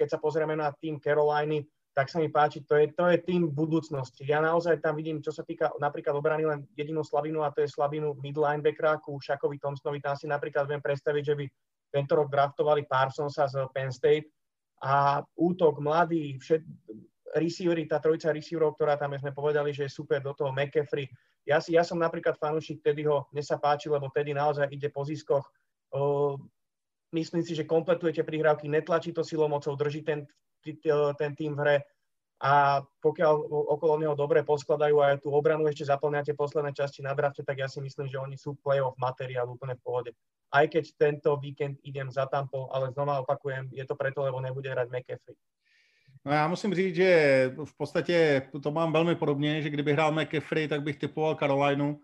keď 0.00 0.08
sa 0.08 0.16
pozrieme 0.16 0.56
na 0.56 0.72
tým 0.80 0.96
Caroliny, 0.96 1.68
tak 1.92 2.08
sa 2.08 2.24
mi 2.24 2.32
páči, 2.32 2.64
to 2.64 2.78
je, 2.78 2.94
to 2.96 3.04
je 3.10 3.20
tým 3.20 3.52
budúcnosti. 3.52 4.24
Ja 4.24 4.40
naozaj 4.40 4.80
tam 4.80 4.96
vidím, 4.96 5.20
čo 5.20 5.34
sa 5.34 5.44
týka 5.44 5.68
napríklad 5.82 6.16
obrany, 6.16 6.48
len 6.48 6.64
jedinú 6.72 7.04
slabinu 7.04 7.44
a 7.44 7.52
to 7.52 7.60
je 7.60 7.68
slabinu 7.68 8.16
mid 8.24 8.38
linebackera 8.38 8.96
ku 9.02 9.20
Šakovi 9.20 9.60
Thompsonovi. 9.60 10.00
Tam 10.00 10.16
si 10.16 10.24
napríklad 10.30 10.70
viem 10.70 10.80
predstaviť, 10.80 11.22
že 11.26 11.34
by 11.36 11.44
tento 11.88 12.12
rok 12.16 12.28
draftovali 12.28 12.84
Parsonsa 12.84 13.48
z 13.48 13.64
Penn 13.72 13.92
State 13.92 14.28
a 14.84 15.24
útok 15.34 15.82
mladý, 15.82 16.38
všet, 16.38 16.62
receivery, 17.36 17.84
tá 17.84 18.00
trojica 18.00 18.32
receiverov, 18.32 18.78
ktorá 18.78 18.96
tam 18.96 19.12
sme 19.18 19.36
povedali, 19.36 19.74
že 19.74 19.84
je 19.84 19.92
super, 19.92 20.22
do 20.22 20.32
toho 20.32 20.54
McCaffrey. 20.54 21.08
Ja, 21.44 21.60
si, 21.60 21.76
ja 21.76 21.84
som 21.84 22.00
napríklad 22.00 22.36
fanúšik 22.40 22.80
Teddyho, 22.80 23.28
mne 23.32 23.44
sa 23.44 23.60
páči, 23.60 23.88
lebo 23.88 24.08
Teddy 24.12 24.32
naozaj 24.32 24.68
ide 24.72 24.88
po 24.88 25.04
ziskoch. 25.04 25.44
Myslím 27.12 27.40
si, 27.40 27.56
že 27.56 27.68
kompletujete 27.68 28.20
prihrávky, 28.20 28.68
netlačí 28.68 29.16
to 29.16 29.24
silou 29.24 29.48
mocou, 29.48 29.72
drží 29.76 30.04
ten, 30.04 30.28
ten 31.16 31.32
tým 31.32 31.56
v 31.56 31.60
hre 31.64 31.76
a 32.38 32.82
pokiaľ 33.02 33.34
okolo 33.50 33.98
neho 33.98 34.14
dobre 34.14 34.46
poskladajú 34.46 35.02
aj 35.02 35.26
tú 35.26 35.34
obranu 35.34 35.66
ešte 35.66 35.90
zaplňate 35.90 36.38
posledné 36.38 36.70
časti 36.70 37.02
na 37.02 37.14
drafte, 37.14 37.42
tak 37.42 37.58
ja 37.58 37.66
si 37.66 37.82
myslím, 37.82 38.06
že 38.06 38.18
oni 38.18 38.38
sú 38.38 38.54
playoff 38.62 38.94
materiál 38.94 39.50
úplne 39.50 39.74
v 39.74 39.82
pohode 39.82 40.10
aj 40.52 40.64
keď 40.68 40.84
tento 40.96 41.36
víkend 41.36 41.76
idem 41.84 42.10
za 42.10 42.26
Tampou, 42.26 42.72
ale 42.72 42.92
znova 42.92 43.20
opakujem, 43.20 43.68
je 43.72 43.84
to 43.84 43.94
preto, 43.96 44.22
lebo 44.22 44.40
nebude 44.40 44.70
hrať 44.70 44.88
McAfee. 44.88 45.36
No 46.24 46.32
já 46.32 46.48
musím 46.48 46.74
říct, 46.74 46.94
že 46.94 47.52
v 47.64 47.76
podstatě 47.76 48.42
to 48.62 48.70
mám 48.70 48.92
velmi 48.92 49.14
podobně, 49.14 49.62
že 49.62 49.70
kdyby 49.70 49.92
hrál 49.92 50.12
McAfee, 50.12 50.68
tak 50.68 50.82
bych 50.82 50.96
typoval 50.96 51.34
Carolinu. 51.34 52.00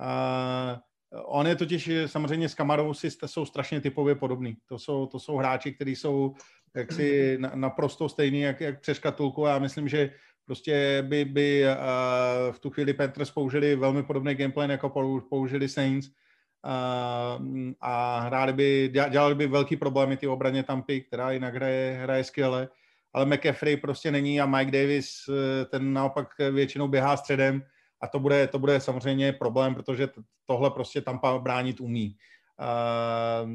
Uh, 0.00 0.78
on 1.24 1.46
je 1.46 1.56
totiž 1.56 1.90
samozřejmě 2.06 2.48
s 2.48 2.54
Kamarou 2.54 2.94
si 2.94 3.10
jsou 3.26 3.44
strašně 3.44 3.80
typově 3.80 4.14
podobný. 4.14 4.56
To 4.68 4.78
jsou, 4.78 5.06
to 5.06 5.18
jsou 5.18 5.36
hráči, 5.36 5.72
kteří 5.72 5.96
jsou 5.96 6.34
jaksi 6.76 7.38
naprosto 7.54 8.08
stejný, 8.08 8.40
jak, 8.40 8.60
jak 8.60 8.80
přes 8.80 8.96
škatulku. 8.96 9.46
A 9.46 9.50
já 9.50 9.58
myslím, 9.58 9.88
že 9.88 10.10
prostě 10.44 11.04
by, 11.08 11.24
by 11.24 11.64
v 12.50 12.58
tu 12.58 12.70
chvíli 12.70 12.94
Panthers 12.94 13.30
použili 13.30 13.76
velmi 13.76 14.02
podobný 14.02 14.34
gameplay, 14.34 14.70
jako 14.70 15.20
použili 15.30 15.68
Saints. 15.68 16.08
A, 16.64 17.38
a 17.80 18.20
hráli 18.20 18.52
by, 18.52 18.92
dělali 19.10 19.34
by 19.34 19.46
velký 19.46 19.76
problémy 19.76 20.16
ty 20.16 20.26
obraně 20.26 20.62
Tampy, 20.62 21.00
která 21.00 21.30
jinak 21.30 21.54
hraje, 21.54 21.98
hraje 22.02 22.24
skvěle, 22.24 22.68
ale 23.12 23.26
McAfee 23.26 23.76
prostě 23.76 24.10
není 24.10 24.40
a 24.40 24.46
Mike 24.46 24.70
Davis 24.70 25.28
eh, 25.28 25.64
ten 25.64 25.92
naopak 25.92 26.28
většinou 26.50 26.88
běhá 26.88 27.16
středem. 27.16 27.62
A 28.00 28.06
to 28.06 28.18
bude, 28.18 28.46
to 28.46 28.58
bude 28.58 28.80
samozřejmě 28.80 29.32
problém, 29.32 29.74
protože 29.74 30.08
tohle 30.46 30.70
prostě 30.70 31.00
Tampa 31.00 31.38
bránit 31.38 31.80
umí. 31.80 32.16
Uh, 32.56 33.50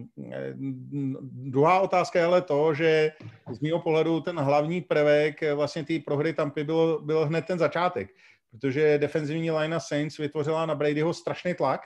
druhá 1.21 1.79
otázka 1.79 2.19
je 2.19 2.25
ale 2.25 2.41
to, 2.41 2.73
že 2.73 3.11
z 3.51 3.59
mého 3.59 3.79
pohledu 3.79 4.21
ten 4.21 4.39
hlavní 4.39 4.81
prvek 4.81 5.53
vlastně 5.55 5.83
té 5.83 5.99
prohry 6.05 6.33
Tampy 6.33 6.63
bylo, 6.63 7.01
byl 7.01 7.25
hned 7.25 7.45
ten 7.45 7.59
začátek, 7.59 8.09
protože 8.51 8.97
defenzivní 8.97 9.51
line 9.51 9.79
Saints 9.79 10.17
vytvořila 10.17 10.65
na 10.65 10.75
Bradyho 10.75 11.13
strašný 11.13 11.53
tlak, 11.53 11.81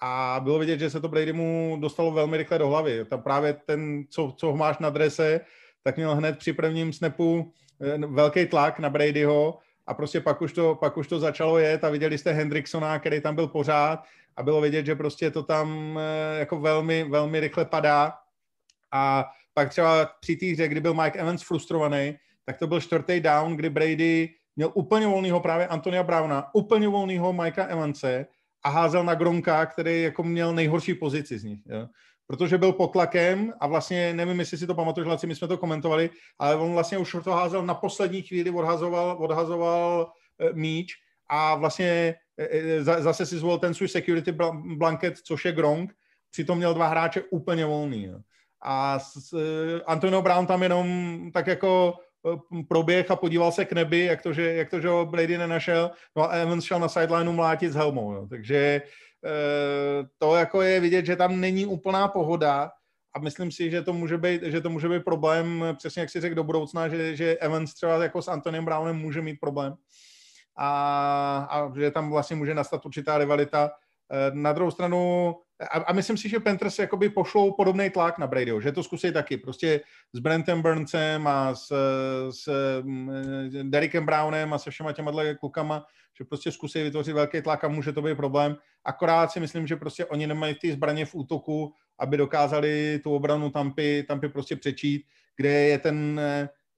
a 0.00 0.40
bylo 0.44 0.58
vidět, 0.58 0.78
že 0.78 0.90
se 0.90 1.00
to 1.00 1.08
Brady 1.08 1.32
mu 1.32 1.76
dostalo 1.80 2.10
velmi 2.10 2.36
rychle 2.36 2.58
do 2.58 2.68
hlavy. 2.68 3.04
Tam 3.04 3.22
právě 3.22 3.52
ten, 3.66 4.04
co, 4.10 4.34
co 4.36 4.56
máš 4.56 4.78
na 4.78 4.90
drese, 4.90 5.40
tak 5.82 5.96
měl 5.96 6.14
hned 6.14 6.38
při 6.38 6.52
prvním 6.52 6.92
snapu 6.92 7.52
eh, 7.80 7.98
velký 7.98 8.46
tlak 8.46 8.78
na 8.78 8.90
Bradyho 8.90 9.58
a 9.90 9.94
prostě 9.94 10.20
pak 10.20 10.42
už 10.42 10.52
to, 10.52 10.74
pak 10.74 10.96
už 10.96 11.08
to 11.08 11.18
začalo 11.18 11.58
jet 11.58 11.84
a 11.84 11.90
viděli 11.90 12.18
jste 12.18 12.32
Hendricksona, 12.32 12.98
který 12.98 13.20
tam 13.20 13.34
byl 13.34 13.46
pořád 13.46 14.04
a 14.36 14.42
bylo 14.42 14.60
vidět, 14.60 14.86
že 14.86 14.94
prostě 14.94 15.30
to 15.30 15.42
tam 15.42 15.98
eh, 15.98 16.38
jako 16.38 16.60
velmi, 16.60 17.04
velmi 17.04 17.40
rychle 17.40 17.64
padá 17.64 18.12
a 18.92 19.30
pak 19.54 19.68
třeba 19.68 20.06
při 20.20 20.36
té 20.36 20.46
hře, 20.46 20.68
kdy 20.68 20.80
byl 20.80 20.94
Mike 20.94 21.18
Evans 21.18 21.42
frustrovaný, 21.42 22.18
tak 22.44 22.58
to 22.58 22.66
byl 22.66 22.80
čtvrtý 22.80 23.20
down, 23.20 23.56
kdy 23.56 23.70
Brady 23.70 24.28
měl 24.56 24.70
úplně 24.74 25.06
volného 25.06 25.40
právě 25.40 25.66
Antonia 25.66 26.02
Browna, 26.02 26.54
úplně 26.54 26.88
volného 26.88 27.32
Mikea 27.32 27.66
Evanse 27.66 28.26
a 28.62 28.68
házel 28.68 29.04
na 29.04 29.14
Gronka, 29.14 29.66
který 29.66 30.02
jako 30.02 30.22
měl 30.22 30.54
nejhorší 30.54 30.94
pozici 30.94 31.38
z 31.38 31.44
nich. 31.44 31.60
Jo. 31.66 31.86
Protože 32.30 32.58
byl 32.58 32.72
pod 32.72 32.92
tlakem 32.92 33.52
a 33.60 33.66
vlastně, 33.66 34.14
nevím, 34.14 34.40
jestli 34.40 34.58
si 34.58 34.66
to 34.66 34.74
pamatuješ, 34.74 35.08
Laci, 35.08 35.26
my 35.26 35.34
jsme 35.34 35.48
to 35.48 35.58
komentovali, 35.58 36.10
ale 36.38 36.56
on 36.56 36.72
vlastně 36.72 36.98
už 36.98 37.16
to 37.24 37.32
házel 37.32 37.66
na 37.66 37.74
poslední 37.74 38.22
chvíli, 38.22 38.50
odhazoval, 38.50 39.16
odhazoval 39.20 40.12
e, 40.38 40.52
míč 40.52 40.94
a 41.30 41.54
vlastně 41.54 42.14
zase 42.82 43.26
si 43.26 43.38
zvolil 43.38 43.58
ten 43.58 43.74
svůj 43.74 43.88
security 43.88 44.32
blanket, 44.76 45.18
což 45.18 45.44
je 45.44 45.52
Gronk, 45.52 45.92
přitom 46.30 46.58
měl 46.58 46.74
dva 46.74 46.86
hráče 46.86 47.22
úplně 47.30 47.66
volný. 47.66 48.04
Jo. 48.04 48.18
A 48.62 48.98
s, 48.98 49.34
Antonio 49.86 50.22
Brown 50.22 50.46
tam 50.46 50.62
jenom 50.62 51.18
tak 51.34 51.46
jako 51.46 51.94
proběh 52.68 53.10
a 53.10 53.16
podíval 53.16 53.52
se 53.52 53.64
k 53.64 53.72
nebi, 53.72 54.04
jak 54.04 54.22
to, 54.22 54.32
že, 54.32 54.54
jak 54.54 54.70
to, 54.70 54.80
že 54.80 54.88
ho 54.88 55.06
Brady 55.06 55.38
nenašel, 55.38 55.90
no 56.16 56.30
a 56.30 56.32
Evans 56.32 56.64
šel 56.64 56.78
na 56.78 56.88
sidelineu 56.88 57.32
mlátit 57.32 57.72
s 57.72 57.74
helmou, 57.74 58.12
jo. 58.12 58.26
takže 58.30 58.82
to 60.18 60.36
jako 60.36 60.62
je 60.62 60.80
vidět, 60.80 61.06
že 61.06 61.16
tam 61.16 61.40
není 61.40 61.66
úplná 61.66 62.08
pohoda 62.08 62.70
a 63.14 63.18
myslím 63.18 63.52
si, 63.52 63.70
že 63.70 63.82
to 63.82 63.92
může 63.92 64.18
být, 64.18 64.42
že 64.42 64.60
to 64.60 64.70
může 64.70 64.88
být 64.88 65.04
problém, 65.04 65.64
přesně 65.78 66.00
jak 66.00 66.10
si 66.10 66.20
řekl 66.20 66.34
do 66.34 66.44
budoucna, 66.44 66.88
že, 66.88 67.16
že 67.16 67.36
Evans 67.36 67.74
třeba 67.74 68.02
jako 68.02 68.22
s 68.22 68.28
Antonem 68.28 68.64
Brownem 68.64 68.96
může 68.96 69.22
mít 69.22 69.40
problém 69.40 69.76
a, 70.56 71.48
a 71.50 71.78
že 71.78 71.90
tam 71.90 72.10
vlastně 72.10 72.36
může 72.36 72.54
nastat 72.54 72.86
určitá 72.86 73.18
rivalita. 73.18 73.70
Eh, 74.12 74.30
na 74.34 74.52
druhou 74.52 74.70
stranu, 74.70 75.34
a, 75.60 75.78
a 75.78 75.92
myslím 75.92 76.16
si, 76.16 76.28
že 76.28 76.40
Panthers 76.40 76.78
jakoby 76.78 77.08
pošlou 77.08 77.52
podobný 77.52 77.90
tlak 77.90 78.18
na 78.18 78.26
Bradyho, 78.26 78.60
že 78.60 78.72
to 78.72 78.82
zkusí 78.82 79.12
taky, 79.12 79.36
prostě 79.36 79.80
s 80.12 80.18
Brentem 80.18 80.62
Burnsem 80.62 81.26
a 81.26 81.54
s, 81.54 81.72
s 82.30 82.48
mm, 82.82 83.10
Derekem 83.62 84.06
Brownem 84.06 84.52
a 84.52 84.58
se 84.58 84.70
všema 84.70 84.92
těma 84.92 85.12
klukama, 85.40 85.86
že 86.18 86.24
prostě 86.24 86.52
zkusí 86.52 86.82
vytvořit 86.82 87.12
velký 87.12 87.42
tlak 87.42 87.64
a 87.64 87.68
může 87.68 87.92
to 87.92 88.02
být 88.02 88.16
problém. 88.16 88.56
Akorát 88.84 89.32
si 89.32 89.40
myslím, 89.40 89.66
že 89.66 89.76
prostě 89.76 90.04
oni 90.04 90.26
nemají 90.26 90.54
ty 90.54 90.72
zbraně 90.72 91.04
v 91.04 91.14
útoku, 91.14 91.72
aby 91.98 92.16
dokázali 92.16 93.00
tu 93.02 93.14
obranu 93.14 93.50
Tampy, 93.50 94.04
Tampy 94.08 94.28
prostě 94.28 94.56
přečít, 94.56 95.06
kde 95.36 95.48
je 95.48 95.78
ten, 95.78 96.20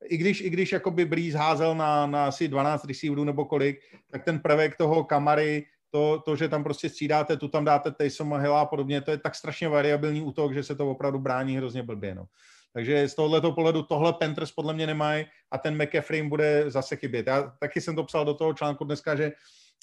i 0.04 0.16
když, 0.16 0.40
i 0.40 0.50
když 0.50 0.72
jakoby 0.72 1.04
Breeze 1.04 1.38
házel 1.38 1.74
na, 1.74 2.06
na 2.06 2.26
asi 2.26 2.48
12 2.48 2.84
receiverů 2.84 3.24
nebo 3.24 3.44
kolik, 3.44 3.80
tak 4.10 4.24
ten 4.24 4.38
prvek 4.38 4.76
toho 4.76 5.04
Kamary, 5.04 5.66
to, 5.92 6.22
to, 6.24 6.36
že 6.36 6.48
tam 6.48 6.64
prostě 6.64 6.88
střídáte, 6.88 7.36
tu 7.36 7.48
tam 7.48 7.64
dáte 7.64 7.90
Taysoma 7.90 8.38
Hilla 8.38 8.60
a 8.60 8.66
podobně, 8.66 9.00
to 9.00 9.10
je 9.10 9.18
tak 9.18 9.34
strašně 9.34 9.68
variabilní 9.68 10.22
útok, 10.22 10.54
že 10.54 10.62
se 10.62 10.74
to 10.74 10.90
opravdu 10.90 11.18
brání 11.18 11.56
hrozně 11.56 11.82
blbě. 11.82 12.14
No. 12.14 12.24
Takže 12.72 13.08
z 13.08 13.14
tohoto 13.14 13.52
pohledu 13.52 13.82
tohle 13.82 14.12
Panthers 14.12 14.52
podle 14.52 14.74
mě 14.74 14.86
nemají 14.86 15.26
a 15.50 15.58
ten 15.58 15.82
McAfee 15.82 16.22
bude 16.22 16.70
zase 16.70 16.96
chybět. 16.96 17.26
Já 17.26 17.42
taky 17.60 17.80
jsem 17.80 17.96
to 17.96 18.04
psal 18.04 18.24
do 18.24 18.34
toho 18.34 18.54
článku 18.54 18.84
dneska, 18.84 19.16
že 19.16 19.32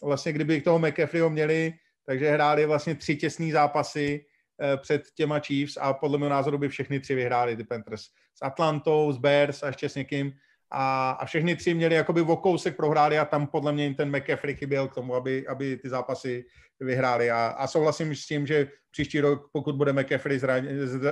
vlastně 0.03 0.33
kdyby 0.33 0.61
toho 0.61 0.79
McAfeeho 0.79 1.29
měli, 1.29 1.73
takže 2.05 2.31
hráli 2.31 2.65
vlastně 2.65 2.95
tři 2.95 3.15
těsné 3.15 3.51
zápasy 3.51 4.25
eh, 4.61 4.77
před 4.77 5.01
těma 5.15 5.39
Chiefs 5.39 5.77
a 5.77 5.93
podle 5.93 6.17
mého 6.17 6.29
názoru 6.29 6.57
by 6.57 6.69
všechny 6.69 6.99
tři 6.99 7.15
vyhráli 7.15 7.57
ty 7.57 7.63
Panthers. 7.63 8.01
S 8.35 8.41
Atlantou, 8.41 9.11
s 9.11 9.17
Bears 9.17 9.63
a 9.63 9.67
ještě 9.67 9.89
s 9.89 9.95
někým. 9.95 10.33
A, 10.71 11.11
a 11.11 11.25
všechny 11.25 11.55
tři 11.55 11.73
měli 11.73 11.95
jakoby 11.95 12.21
o 12.21 12.37
kousek 12.37 12.75
prohráli 12.75 13.19
a 13.19 13.25
tam 13.25 13.47
podle 13.47 13.71
mě 13.71 13.93
ten 13.93 14.17
McAfee 14.17 14.55
chyběl 14.55 14.87
k 14.87 14.95
tomu, 14.95 15.15
aby, 15.15 15.47
aby 15.47 15.77
ty 15.77 15.89
zápasy 15.89 16.45
vyhráli. 16.79 17.31
A, 17.31 17.47
a 17.47 17.67
souhlasím 17.67 18.15
s 18.15 18.25
tím, 18.25 18.47
že 18.47 18.71
příští 18.91 19.19
rok, 19.19 19.49
pokud 19.53 19.75
bude 19.75 19.93
McAfee 19.93 20.39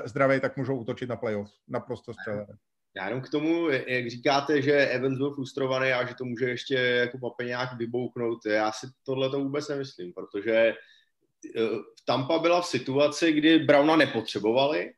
zdravý, 0.05 0.39
tak 0.39 0.57
můžou 0.57 0.77
útočit 0.77 1.09
na 1.09 1.15
playoff. 1.15 1.49
Naprosto 1.67 2.13
střelené. 2.13 2.57
Já 2.97 3.05
jenom 3.05 3.21
k 3.21 3.29
tomu, 3.29 3.69
jak 3.69 4.09
říkáte, 4.09 4.61
že 4.61 4.87
Evans 4.87 5.17
byl 5.17 5.33
frustrovaný 5.33 5.91
a 5.91 6.05
že 6.05 6.15
to 6.15 6.25
může 6.25 6.49
ještě 6.49 6.75
jako 6.75 7.17
pape 7.17 7.45
nějak 7.45 7.77
vybouchnout, 7.77 8.45
já 8.45 8.71
si 8.71 8.87
tohle 9.05 9.29
to 9.29 9.39
vůbec 9.39 9.67
nemyslím, 9.67 10.13
protože 10.13 10.53
eh, 10.55 10.73
Tampa 12.05 12.39
byla 12.39 12.61
v 12.61 12.65
situaci, 12.65 13.31
kdy 13.33 13.59
Browna 13.59 13.95
nepotřebovali, 13.95 14.91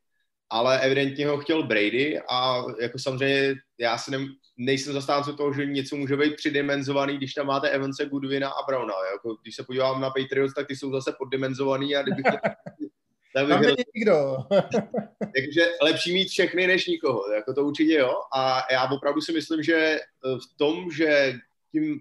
ale 0.49 0.79
evidentně 0.79 1.27
ho 1.27 1.37
chtěl 1.37 1.63
Brady 1.63 2.19
a 2.29 2.63
jako 2.81 2.99
samozřejmě 2.99 3.55
já 3.79 3.97
si 3.97 4.11
ne, 4.11 4.17
nejsem 4.57 4.93
zastánce 4.93 5.33
toho, 5.33 5.53
že 5.53 5.65
něco 5.65 5.95
může 5.95 6.17
být 6.17 6.35
přidimenzovaný, 6.35 7.17
když 7.17 7.33
tam 7.33 7.47
máte 7.47 7.69
Evanse, 7.69 8.05
Goodwina 8.05 8.49
a 8.49 8.65
Browna. 8.67 8.93
Jako, 9.11 9.37
když 9.41 9.55
se 9.55 9.63
podívám 9.63 10.01
na 10.01 10.09
Patriots, 10.09 10.53
tak 10.53 10.67
ty 10.67 10.75
jsou 10.75 10.91
zase 10.91 11.15
poddimenzovaný 11.17 11.95
a 11.95 12.01
kdybych 12.01 12.25
tam 13.33 13.61
není 13.61 13.83
nikdo. 13.95 14.37
Takže 15.35 15.71
lepší 15.81 16.13
mít 16.13 16.29
všechny 16.29 16.67
než 16.67 16.87
nikoho, 16.87 17.31
jako 17.31 17.53
to 17.53 17.65
určitě 17.65 17.93
jo. 17.93 18.13
A 18.35 18.61
já 18.71 18.91
opravdu 18.91 19.21
si 19.21 19.33
myslím, 19.33 19.63
že 19.63 19.75
eh, 19.75 19.99
v 20.23 20.57
tom, 20.57 20.91
že 20.91 21.33
tím, 21.71 21.99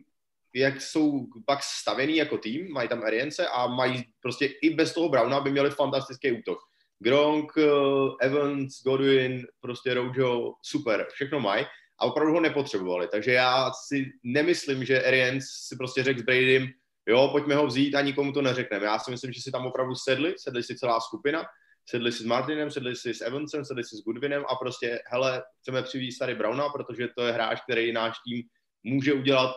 jak 0.54 0.80
jsou 0.80 1.26
pak 1.46 1.58
stavěný 1.62 2.16
jako 2.16 2.38
tým, 2.38 2.72
mají 2.72 2.88
tam 2.88 3.02
Arience 3.02 3.46
a 3.46 3.66
mají 3.66 4.04
prostě 4.22 4.46
i 4.46 4.70
bez 4.70 4.94
toho 4.94 5.08
Browna 5.08 5.40
by 5.40 5.50
měli 5.50 5.70
fantastický 5.70 6.32
útok. 6.32 6.58
Gronk, 7.00 7.52
eh, 7.58 8.26
Evans, 8.26 8.82
Godwin, 8.82 9.46
prostě 9.60 9.94
Rojo, 9.94 10.52
super, 10.62 11.06
všechno 11.12 11.40
mají 11.40 11.66
a 12.00 12.06
opravdu 12.06 12.32
ho 12.32 12.40
nepotřebovali. 12.40 13.08
Takže 13.08 13.32
já 13.32 13.70
si 13.86 14.12
nemyslím, 14.24 14.84
že 14.84 15.04
Arians 15.04 15.44
si 15.44 15.76
prostě 15.76 16.04
řekl 16.04 16.20
s 16.20 16.22
Bradym, 16.22 16.66
jo, 17.08 17.28
pojďme 17.32 17.54
ho 17.54 17.66
vzít 17.66 17.94
a 17.94 18.00
nikomu 18.00 18.32
to 18.32 18.42
neřekneme. 18.42 18.86
Já 18.86 18.98
si 18.98 19.10
myslím, 19.10 19.32
že 19.32 19.42
si 19.42 19.50
tam 19.50 19.66
opravdu 19.66 19.94
sedli, 19.94 20.34
sedli 20.38 20.62
si 20.62 20.76
celá 20.76 21.00
skupina, 21.00 21.44
sedli 21.90 22.12
si 22.12 22.22
s 22.22 22.26
Martinem, 22.26 22.70
sedli 22.70 22.96
si 22.96 23.14
s 23.14 23.20
Evansem, 23.20 23.64
sedli 23.64 23.84
si 23.84 23.96
s 23.96 24.04
Goodwinem 24.04 24.44
a 24.48 24.54
prostě, 24.54 25.02
hele, 25.06 25.42
chceme 25.60 25.82
přivést 25.82 26.18
tady 26.18 26.34
Browna, 26.34 26.68
protože 26.68 27.08
to 27.16 27.26
je 27.26 27.32
hráč, 27.32 27.60
který 27.60 27.92
náš 27.92 28.16
tým 28.24 28.42
může 28.82 29.12
udělat 29.12 29.56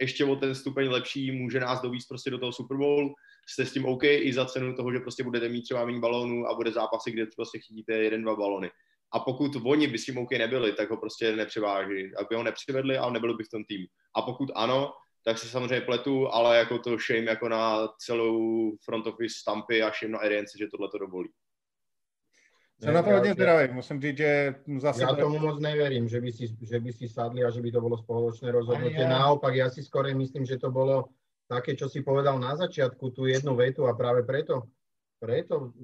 ještě 0.00 0.24
o 0.24 0.36
ten 0.36 0.54
stupeň 0.54 0.88
lepší, 0.88 1.30
může 1.30 1.60
nás 1.60 1.80
dovíst 1.80 2.08
prostě 2.08 2.30
do 2.30 2.38
toho 2.38 2.52
Super 2.52 2.76
Bowl, 2.76 3.14
jste 3.52 3.66
s 3.66 3.72
tím 3.72 3.86
OK 3.86 4.04
i 4.04 4.32
za 4.32 4.44
cenu 4.44 4.74
toho, 4.74 4.92
že 4.92 5.00
prostě 5.00 5.24
budete 5.24 5.48
mít 5.48 5.62
třeba 5.62 5.84
méně 5.84 6.00
balónů 6.00 6.46
a 6.46 6.54
bude 6.54 6.72
zápasy, 6.72 7.10
kde 7.10 7.26
prostě 7.36 7.58
chytíte 7.58 7.92
jeden, 7.92 8.22
dva 8.22 8.36
balony. 8.36 8.70
A 9.12 9.18
pokud 9.20 9.50
oni 9.64 9.86
by 9.86 9.98
s 9.98 10.04
tím 10.04 10.18
OK 10.18 10.30
nebyli, 10.30 10.72
tak 10.72 10.90
ho 10.90 10.96
prostě 10.96 11.36
nepřeváží, 11.36 12.14
aby 12.16 12.34
ho 12.34 12.42
nepřivedli, 12.42 12.98
ale 12.98 13.12
nebyli 13.12 13.34
by 13.34 13.44
v 13.44 13.48
tom 13.48 13.64
týmu. 13.64 13.86
A 14.16 14.22
pokud 14.22 14.50
ano, 14.54 14.92
tak 15.24 15.38
se 15.38 15.48
samozřejmě 15.48 15.80
pletu, 15.80 16.28
ale 16.28 16.58
jako 16.58 16.78
to 16.78 16.96
shame 16.98 17.30
jako 17.30 17.48
na 17.48 17.88
celou 17.98 18.70
front 18.84 19.06
office 19.06 19.34
stampy 19.40 19.82
a 19.82 19.90
shame 19.90 20.12
na 20.12 20.18
Ariance, 20.18 20.58
že 20.58 20.66
tohle 20.70 20.88
to 20.88 20.98
dovolí. 20.98 21.28
Jsem 22.82 22.94
na 22.94 23.02
to 23.02 23.10
hodně 23.10 23.32
zdravý, 23.32 23.74
musím 23.74 24.00
říct, 24.00 24.16
že 24.16 24.54
zase... 24.78 25.02
Já 25.02 25.14
tomu 25.14 25.38
moc 25.38 25.60
neverím, 25.60 26.08
že 26.08 26.20
by, 26.20 26.32
si, 26.32 26.56
že 26.70 26.80
by 26.80 26.92
si 26.92 27.08
sadli 27.08 27.44
a 27.44 27.50
že 27.50 27.60
by 27.60 27.72
to 27.72 27.80
bolo 27.80 27.96
spoločné 28.00 28.48
rozhodnutie. 28.52 29.04
Ja. 29.04 29.20
Naopak, 29.20 29.52
ja 29.52 29.68
si 29.68 29.84
skôr 29.84 30.08
myslím, 30.16 30.48
že 30.48 30.56
to 30.56 30.72
bolo 30.72 31.12
také, 31.50 31.74
čo 31.74 31.90
si 31.90 32.06
povedal 32.06 32.38
na 32.38 32.54
začiatku, 32.54 33.10
tú 33.10 33.26
jednu 33.26 33.58
vetu 33.58 33.90
a 33.90 33.98
práve 33.98 34.22
preto, 34.22 34.70
preto 35.18 35.74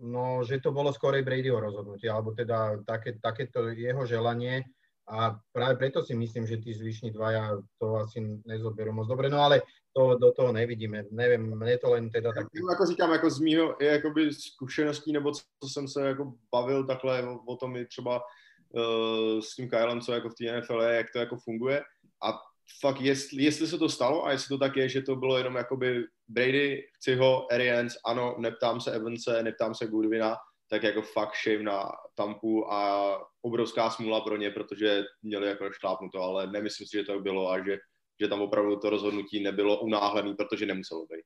no, 0.00 0.40
že 0.40 0.64
to 0.64 0.72
bolo 0.72 0.88
skorej 0.96 1.20
Bradyho 1.20 1.60
rozhodnutie, 1.60 2.08
alebo 2.08 2.32
teda 2.32 2.80
také, 2.88 3.20
takéto 3.20 3.68
jeho 3.68 4.08
želanie, 4.08 4.64
a 5.10 5.34
práve 5.52 5.74
preto 5.74 6.06
si 6.06 6.14
myslím, 6.14 6.46
že 6.46 6.62
tí 6.62 6.70
zvyšní 6.70 7.10
dvaja 7.10 7.58
to 7.82 7.98
asi 7.98 8.22
nezoberú 8.46 8.94
moc 8.94 9.10
dobre, 9.10 9.26
no 9.26 9.42
ale 9.42 9.66
to 9.90 10.14
do 10.14 10.30
toho 10.30 10.54
nevidíme. 10.54 11.10
Nevím, 11.10 11.50
mne 11.58 11.74
to 11.82 11.90
len 11.90 12.06
teda 12.10 12.30
tak... 12.30 12.46
Jako 12.54 12.86
říkám, 12.86 13.12
jako 13.12 13.30
z 13.30 13.38
mýho 13.40 13.76
jakoby 13.80 14.32
zkušeností, 14.32 15.12
nebo 15.12 15.32
co, 15.32 15.42
jsem 15.66 15.88
se 15.88 16.06
jako 16.06 16.32
bavil 16.54 16.86
takhle 16.86 17.38
o 17.46 17.56
tom 17.56 17.76
i 17.76 17.86
třeba 17.86 18.22
uh, 18.22 19.40
s 19.40 19.54
tím 19.54 19.68
Kylem, 19.68 20.00
co 20.00 20.12
jako 20.12 20.30
v 20.30 20.34
té 20.34 20.60
NFL 20.60 20.82
je, 20.82 20.96
jak 20.96 21.06
to 21.12 21.18
jako 21.18 21.36
funguje. 21.36 21.82
A 22.22 22.38
fakt, 22.80 23.00
jestli, 23.00 23.44
jestli 23.44 23.66
se 23.66 23.78
to 23.78 23.88
stalo 23.88 24.26
a 24.26 24.32
jestli 24.32 24.48
to 24.48 24.58
tak 24.58 24.76
je, 24.76 24.88
že 24.88 25.02
to 25.02 25.16
bylo 25.16 25.38
jenom 25.38 25.54
jakoby 25.54 26.04
Brady, 26.28 26.82
chci 26.96 27.14
ho, 27.14 27.52
Arians, 27.52 27.96
ano, 28.04 28.36
neptám 28.38 28.80
se 28.80 28.92
Evanse, 28.92 29.42
neptám 29.42 29.74
se 29.74 29.86
Goodwina, 29.86 30.36
tak 30.70 30.82
jako 30.82 31.02
fakt 31.02 31.34
shame 31.44 31.62
na 31.64 31.90
Tampu 32.14 32.72
a 32.72 33.16
obrovská 33.42 33.90
smůla 33.90 34.20
pro 34.20 34.36
ně, 34.36 34.50
protože 34.50 35.04
měli 35.22 35.48
jako 35.48 35.72
šlápnuto, 35.72 36.22
ale 36.22 36.46
nemyslím 36.46 36.86
si, 36.86 36.96
že 36.96 37.04
to 37.04 37.20
bylo 37.20 37.50
a 37.50 37.64
že, 37.64 37.78
že 38.20 38.28
tam 38.28 38.42
opravdu 38.42 38.76
to 38.76 38.90
rozhodnutí 38.90 39.42
nebylo 39.42 39.80
unáhlené, 39.80 40.34
protože 40.34 40.66
nemuselo 40.66 41.06
být. 41.06 41.24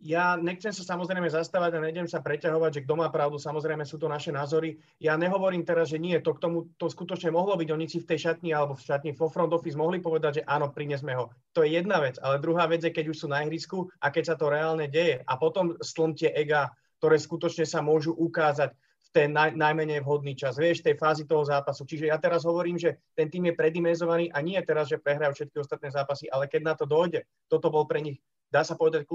Ja 0.00 0.32
nechcem 0.40 0.72
sa 0.72 0.80
samozrejme 0.80 1.28
zastávať 1.28 1.76
a 1.76 1.84
nejdem 1.84 2.08
sa 2.08 2.24
preťahovať, 2.24 2.80
že 2.80 2.84
kto 2.88 2.94
má 2.96 3.12
pravdu, 3.12 3.36
samozrejme 3.36 3.84
sú 3.84 4.00
to 4.00 4.08
naše 4.08 4.32
názory. 4.32 4.80
Ja 4.96 5.20
nehovorím 5.20 5.60
teraz, 5.60 5.92
že 5.92 6.00
nie, 6.00 6.16
to 6.24 6.32
k 6.32 6.40
tomu 6.40 6.72
to 6.80 6.88
skutočne 6.88 7.28
mohlo 7.28 7.52
byť, 7.60 7.68
oni 7.68 7.84
si 7.84 8.00
v 8.00 8.08
tej 8.08 8.32
šatni 8.32 8.56
alebo 8.56 8.80
v 8.80 8.84
šatni 8.88 9.12
vo 9.12 9.28
front 9.28 9.52
office 9.52 9.76
mohli 9.76 10.00
povedať, 10.00 10.40
že 10.40 10.46
áno, 10.48 10.72
prinesme 10.72 11.12
ho. 11.12 11.28
To 11.52 11.60
je 11.60 11.76
jedna 11.76 12.00
vec, 12.00 12.16
ale 12.24 12.40
druhá 12.40 12.64
vec 12.64 12.80
je, 12.80 12.88
keď 12.88 13.12
už 13.12 13.20
sú 13.22 13.26
na 13.28 13.44
ihrisku 13.44 13.92
a 14.00 14.08
keď 14.08 14.32
sa 14.32 14.36
to 14.40 14.48
reálne 14.48 14.88
deje 14.88 15.20
a 15.20 15.32
potom 15.36 15.76
slntie 15.84 16.32
ega 16.32 16.72
ktoré 17.00 17.16
skutočne 17.16 17.64
sa 17.64 17.80
môžu 17.80 18.12
ukázať 18.12 18.76
v 18.76 19.08
ten 19.08 19.32
naj, 19.32 19.56
najmenej 19.56 20.04
vhodný 20.04 20.36
čas, 20.36 20.60
vieš, 20.60 20.84
tej 20.84 21.00
fázi 21.00 21.24
toho 21.24 21.40
zápasu. 21.40 21.88
Čiže 21.88 22.12
ja 22.12 22.20
teraz 22.20 22.44
hovorím, 22.44 22.76
že 22.76 23.00
ten 23.16 23.32
tým 23.32 23.48
je 23.48 23.56
predimenzovaný 23.56 24.28
a 24.28 24.44
nie 24.44 24.60
teraz, 24.60 24.92
že 24.92 25.00
prehrajú 25.00 25.32
všetky 25.32 25.56
ostatné 25.56 25.88
zápasy, 25.88 26.28
ale 26.28 26.44
keď 26.44 26.60
na 26.60 26.74
to 26.76 26.84
dojde, 26.84 27.24
toto 27.48 27.72
bol 27.72 27.88
pre 27.88 28.04
nich, 28.04 28.20
dá 28.50 28.66
sa 28.66 28.74
povedať, 28.74 29.06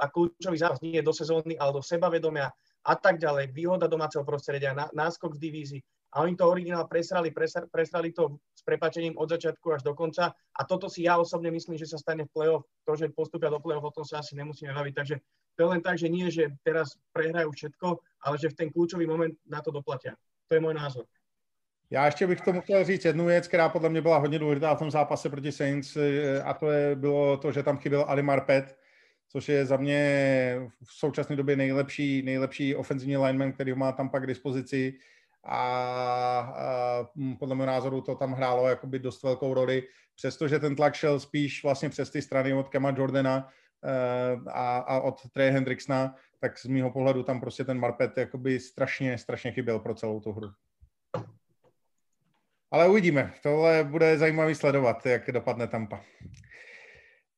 a 0.00 0.06
kľúčový 0.06 0.56
zápas 0.60 0.84
nie 0.84 1.00
je 1.00 1.04
do 1.04 1.12
sezóny, 1.16 1.56
ale 1.56 1.72
do 1.72 1.82
sebavedomia 1.82 2.52
a 2.84 2.94
tak 2.94 3.18
ďalej, 3.18 3.54
výhoda 3.56 3.88
domáceho 3.88 4.24
prostredia, 4.24 4.76
ná, 4.76 4.92
náskok 4.92 5.34
v 5.34 5.42
divízii. 5.48 5.82
A 6.12 6.20
oni 6.20 6.36
to 6.36 6.44
originál 6.44 6.84
presrali, 6.84 7.32
presrali, 7.72 8.12
to 8.12 8.36
s 8.52 8.60
prepačením 8.62 9.16
od 9.16 9.32
začiatku 9.32 9.72
až 9.72 9.82
do 9.82 9.96
konca. 9.96 10.28
A 10.28 10.60
toto 10.68 10.92
si 10.92 11.08
ja 11.08 11.16
osobne 11.16 11.48
myslím, 11.48 11.80
že 11.80 11.88
sa 11.88 11.96
stane 11.96 12.28
v 12.28 12.32
play-off. 12.36 12.68
To, 12.84 12.92
že 12.92 13.08
postupia 13.08 13.48
do 13.48 13.64
play-off, 13.64 13.88
o 13.88 13.96
tom 13.96 14.04
sa 14.04 14.20
asi 14.20 14.36
nemusíme 14.36 14.76
baviť. 14.76 14.92
Takže 14.92 15.16
to 15.56 15.58
je 15.64 15.68
len 15.72 15.80
tak, 15.80 15.96
že 15.96 16.12
nie, 16.12 16.28
že 16.28 16.52
teraz 16.60 17.00
prehrajú 17.16 17.48
všetko, 17.56 17.96
ale 18.28 18.36
že 18.36 18.52
v 18.52 18.58
ten 18.60 18.68
kľúčový 18.68 19.08
moment 19.08 19.32
na 19.48 19.64
to 19.64 19.72
doplatia. 19.72 20.12
To 20.52 20.54
je 20.54 20.60
můj 20.60 20.74
názor. 20.74 21.08
Já 21.90 22.06
ještě 22.06 22.26
bych 22.26 22.40
tomu 22.40 22.60
chtěl 22.60 22.84
říct 22.84 23.04
jednu 23.04 23.26
věc, 23.26 23.48
která 23.48 23.68
podle 23.68 23.88
mě 23.88 24.02
byla 24.02 24.18
hodně 24.18 24.38
důležitá 24.38 24.74
v 24.74 24.78
tom 24.78 24.90
zápase 24.90 25.30
proti 25.30 25.52
Saints, 25.52 25.96
eh, 25.96 26.42
a 26.42 26.54
to 26.54 26.70
je, 26.70 26.96
bylo 26.96 27.36
to, 27.36 27.52
že 27.52 27.62
tam 27.62 27.78
chyběl 27.78 28.04
Ali 28.08 28.22
Marpet, 28.22 28.76
což 29.32 29.48
je 29.48 29.66
za 29.66 29.76
mě 29.76 30.56
v 30.84 30.92
současné 30.92 31.36
době 31.36 31.56
nejlepší, 31.56 32.22
nejlepší 32.22 32.74
ofenzivní 32.74 33.16
lineman, 33.16 33.52
který 33.52 33.74
má 33.74 33.92
tam 33.92 34.10
pak 34.10 34.22
k 34.22 34.26
dispozici 34.26 34.94
a, 35.44 35.58
a 36.38 37.06
podle 37.38 37.54
mého 37.54 37.66
názoru 37.66 38.00
to 38.00 38.14
tam 38.14 38.32
hrálo 38.32 38.68
jakoby 38.68 38.98
dost 38.98 39.22
velkou 39.22 39.54
roli, 39.54 39.82
přestože 40.14 40.58
ten 40.58 40.76
tlak 40.76 40.94
šel 40.94 41.20
spíš 41.20 41.62
vlastně 41.62 41.88
přes 41.88 42.10
ty 42.10 42.22
strany 42.22 42.54
od 42.54 42.68
Kema 42.68 42.94
Jordana 42.96 43.48
eh, 43.84 44.50
a, 44.50 44.76
a 44.78 45.00
od 45.00 45.30
Trey 45.32 45.50
Hendricksona, 45.50 46.14
tak 46.40 46.58
z 46.58 46.66
mého 46.66 46.90
pohledu 46.90 47.22
tam 47.22 47.40
prostě 47.40 47.64
ten 47.64 47.78
Marpet 47.78 48.16
jakoby 48.16 48.60
strašně, 48.60 49.18
strašně 49.18 49.52
chyběl 49.52 49.78
pro 49.78 49.94
celou 49.94 50.20
tu 50.20 50.32
hru. 50.32 50.52
Ale 52.70 52.88
uvidíme. 52.88 53.32
Tohle 53.42 53.84
bude 53.84 54.18
zajímavý 54.18 54.54
sledovat, 54.54 55.06
jak 55.06 55.30
dopadne 55.30 55.66
Tampa. 55.66 56.04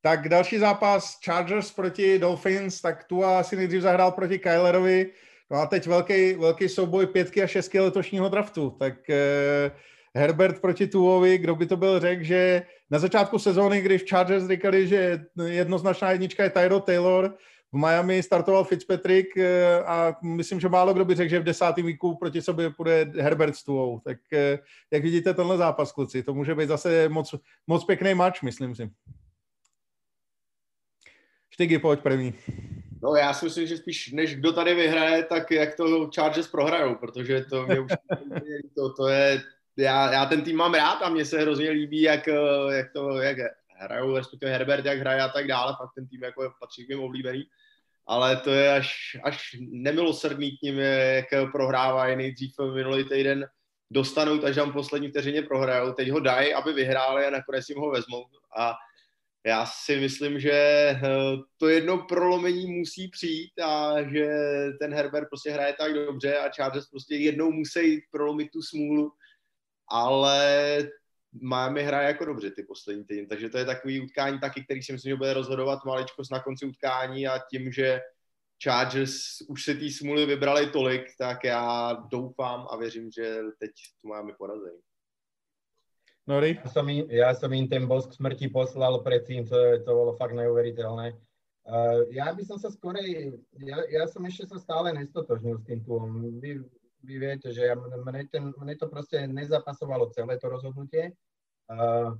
Tak 0.04 0.28
další 0.28 0.58
zápas 0.58 1.18
Chargers 1.24 1.72
proti 1.72 2.18
Dolphins, 2.18 2.80
tak 2.80 3.04
tu 3.04 3.24
asi 3.24 3.56
nejdřív 3.56 3.82
zahrál 3.82 4.12
proti 4.12 4.38
Kylerovi. 4.38 5.10
No 5.50 5.56
a 5.56 5.66
teď 5.66 5.86
velký, 5.86 6.34
velký 6.34 6.68
souboj 6.68 7.06
pětky 7.06 7.42
a 7.42 7.46
šestky 7.46 7.80
letošního 7.80 8.28
draftu. 8.28 8.70
Tak 8.70 9.10
eh, 9.10 9.70
Herbert 10.14 10.60
proti 10.60 10.86
Tuovi, 10.86 11.38
kdo 11.38 11.54
by 11.54 11.66
to 11.66 11.76
byl 11.76 12.00
řekl, 12.00 12.24
že 12.24 12.62
na 12.90 12.98
začátku 12.98 13.38
sezóny, 13.38 13.80
když 13.80 14.04
Chargers 14.10 14.48
říkali, 14.48 14.88
že 14.88 15.24
jednoznačná 15.46 16.10
jednička 16.10 16.44
je 16.44 16.50
Tyro 16.50 16.80
Taylor, 16.80 17.36
v 17.72 17.76
Miami 17.76 18.22
startoval 18.22 18.64
Fitzpatrick 18.64 19.36
eh, 19.36 19.84
a 19.86 20.16
myslím, 20.22 20.60
že 20.60 20.68
málo 20.68 20.94
kdo 20.94 21.04
by 21.04 21.14
řekl, 21.14 21.30
že 21.30 21.40
v 21.40 21.44
desátém 21.44 21.86
víku 21.86 22.16
proti 22.16 22.42
sobě 22.42 22.70
půjde 22.70 23.12
Herbert 23.20 23.56
s 23.56 23.64
Tuou. 23.64 24.00
Tak 24.00 24.18
eh, 24.32 24.58
jak 24.90 25.02
vidíte 25.02 25.34
tenhle 25.34 25.56
zápas, 25.56 25.92
kluci? 25.92 26.22
To 26.22 26.34
může 26.34 26.54
být 26.54 26.68
zase 26.68 27.08
moc, 27.08 27.34
moc 27.66 27.84
pěkný 27.84 28.14
match, 28.14 28.42
myslím 28.42 28.74
si. 28.74 28.90
Štygy, 31.54 31.78
pojď 31.78 32.00
první. 32.00 32.34
No 33.02 33.14
já 33.14 33.34
si 33.34 33.44
myslím, 33.44 33.66
že 33.66 33.76
spíš 33.76 34.12
než 34.12 34.36
kdo 34.36 34.52
tady 34.52 34.74
vyhraje, 34.74 35.24
tak 35.24 35.50
jak 35.50 35.74
to 35.74 36.10
Chargers 36.14 36.48
prohrajou, 36.48 36.94
protože 36.94 37.44
to 37.44 37.66
mě 37.66 37.80
už 37.80 37.92
to, 38.74 38.92
to 38.92 39.08
je, 39.08 39.42
já, 39.76 40.12
já 40.12 40.26
ten 40.26 40.42
tým 40.42 40.56
mám 40.56 40.74
rád 40.74 41.02
a 41.02 41.08
mně 41.08 41.24
se 41.24 41.40
hrozně 41.40 41.70
líbí, 41.70 42.02
jak, 42.02 42.26
jak 42.70 42.92
to, 42.92 43.18
jak 43.20 43.36
hrajou, 43.76 44.16
respektive 44.16 44.52
Herbert, 44.52 44.84
jak 44.84 44.98
hraje 44.98 45.20
a 45.20 45.28
tak 45.28 45.46
dále, 45.46 45.74
fakt 45.78 45.90
ten 45.94 46.08
tým 46.08 46.22
jako 46.22 46.52
patří 46.60 46.86
k 46.86 46.88
mým 46.88 47.00
oblíbený, 47.00 47.44
ale 48.06 48.36
to 48.36 48.50
je 48.50 48.72
až, 48.72 49.16
až 49.24 49.56
nemilosrdný 49.60 50.58
k 50.58 50.62
ním, 50.62 50.78
jak 50.78 51.26
prohrávají 51.52 52.16
nejdřív 52.16 52.54
minulý 52.74 53.04
týden, 53.04 53.46
dostanou, 53.90 54.38
takže 54.38 54.60
tam 54.60 54.72
poslední 54.72 55.08
vteřině 55.08 55.42
prohrajou, 55.42 55.92
teď 55.92 56.10
ho 56.10 56.20
dají, 56.20 56.54
aby 56.54 56.72
vyhráli 56.72 57.26
a 57.26 57.30
nakonec 57.30 57.68
jim 57.68 57.78
ho 57.78 57.90
vezmou 57.90 58.24
a 58.58 58.74
já 59.46 59.66
si 59.66 60.00
myslím, 60.00 60.40
že 60.40 60.52
eh, 60.52 61.00
to 61.56 61.68
jedno 61.68 61.98
prolomení 61.98 62.66
musí 62.66 63.08
přijít 63.08 63.60
a 63.62 64.02
že 64.02 64.28
ten 64.80 64.94
Herbert 64.94 65.28
prostě 65.28 65.50
hraje 65.50 65.74
tak 65.78 65.94
dobře 65.94 66.38
a 66.38 66.50
Chargers 66.56 66.88
prostě 66.88 67.16
jednou 67.16 67.52
musí 67.52 68.00
prolomit 68.10 68.50
tu 68.50 68.62
smůlu, 68.62 69.12
ale 69.88 70.78
Miami 71.42 71.82
hraje 71.82 72.06
jako 72.06 72.24
dobře 72.24 72.50
ty 72.50 72.62
poslední 72.62 73.04
týdny, 73.04 73.26
takže 73.26 73.48
to 73.48 73.58
je 73.58 73.64
takový 73.64 74.00
utkání 74.00 74.40
taky, 74.40 74.64
který 74.64 74.82
si 74.82 74.92
myslím, 74.92 75.10
že 75.10 75.16
bude 75.16 75.34
rozhodovat 75.34 75.84
maličko 75.86 76.22
na 76.30 76.40
konci 76.40 76.66
utkání 76.66 77.26
a 77.26 77.38
tím, 77.50 77.72
že 77.72 78.00
Chargers 78.64 79.40
už 79.48 79.64
se 79.64 79.74
té 79.74 79.90
smůly 79.90 80.26
vybrali 80.26 80.70
tolik, 80.70 81.04
tak 81.18 81.44
já 81.44 81.92
doufám 81.92 82.66
a 82.70 82.76
věřím, 82.76 83.10
že 83.10 83.38
teď 83.58 83.70
tu 84.02 84.08
máme 84.08 84.32
porazení. 84.38 84.80
Nori? 86.24 86.56
Ja 86.56 86.70
som, 86.72 86.86
im, 86.88 87.04
ja 87.12 87.30
som 87.36 87.52
im 87.52 87.68
ten 87.68 87.84
bosk 87.84 88.16
smrti 88.16 88.48
poslal 88.48 88.96
predtým, 89.04 89.44
to, 89.44 89.56
to 89.84 89.90
bolo 89.92 90.16
fakt 90.16 90.32
neuveriteľné. 90.32 91.12
Uh, 91.64 92.04
ja 92.12 92.28
by 92.32 92.44
som 92.44 92.60
sa 92.60 92.68
skorej, 92.68 93.40
ja, 93.60 93.78
ja 93.88 94.04
som 94.08 94.24
ešte 94.24 94.48
sa 94.52 94.60
stále 94.60 94.92
nestotožnil 94.96 95.60
s 95.60 95.64
tým 95.68 95.80
túom. 95.84 96.36
Vy, 96.40 96.60
vy 97.04 97.14
viete, 97.20 97.52
že 97.52 97.68
ja, 97.68 97.76
mne, 97.76 98.24
ten, 98.28 98.52
mne 98.56 98.74
to 98.76 98.88
proste 98.88 99.20
nezapasovalo 99.28 100.12
celé 100.12 100.40
to 100.40 100.48
rozhodnutie. 100.48 101.12
Uh, 101.68 102.16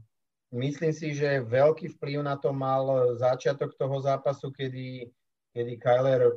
myslím 0.53 0.93
si, 0.93 1.17
že 1.17 1.45
veľký 1.45 1.97
vplyv 1.97 2.25
na 2.25 2.37
to 2.37 2.53
mal 2.53 3.17
začiatok 3.17 3.77
toho 3.77 4.01
zápasu, 4.01 4.53
kedy, 4.53 5.09
kedy 5.53 5.73
Kyler 5.81 6.29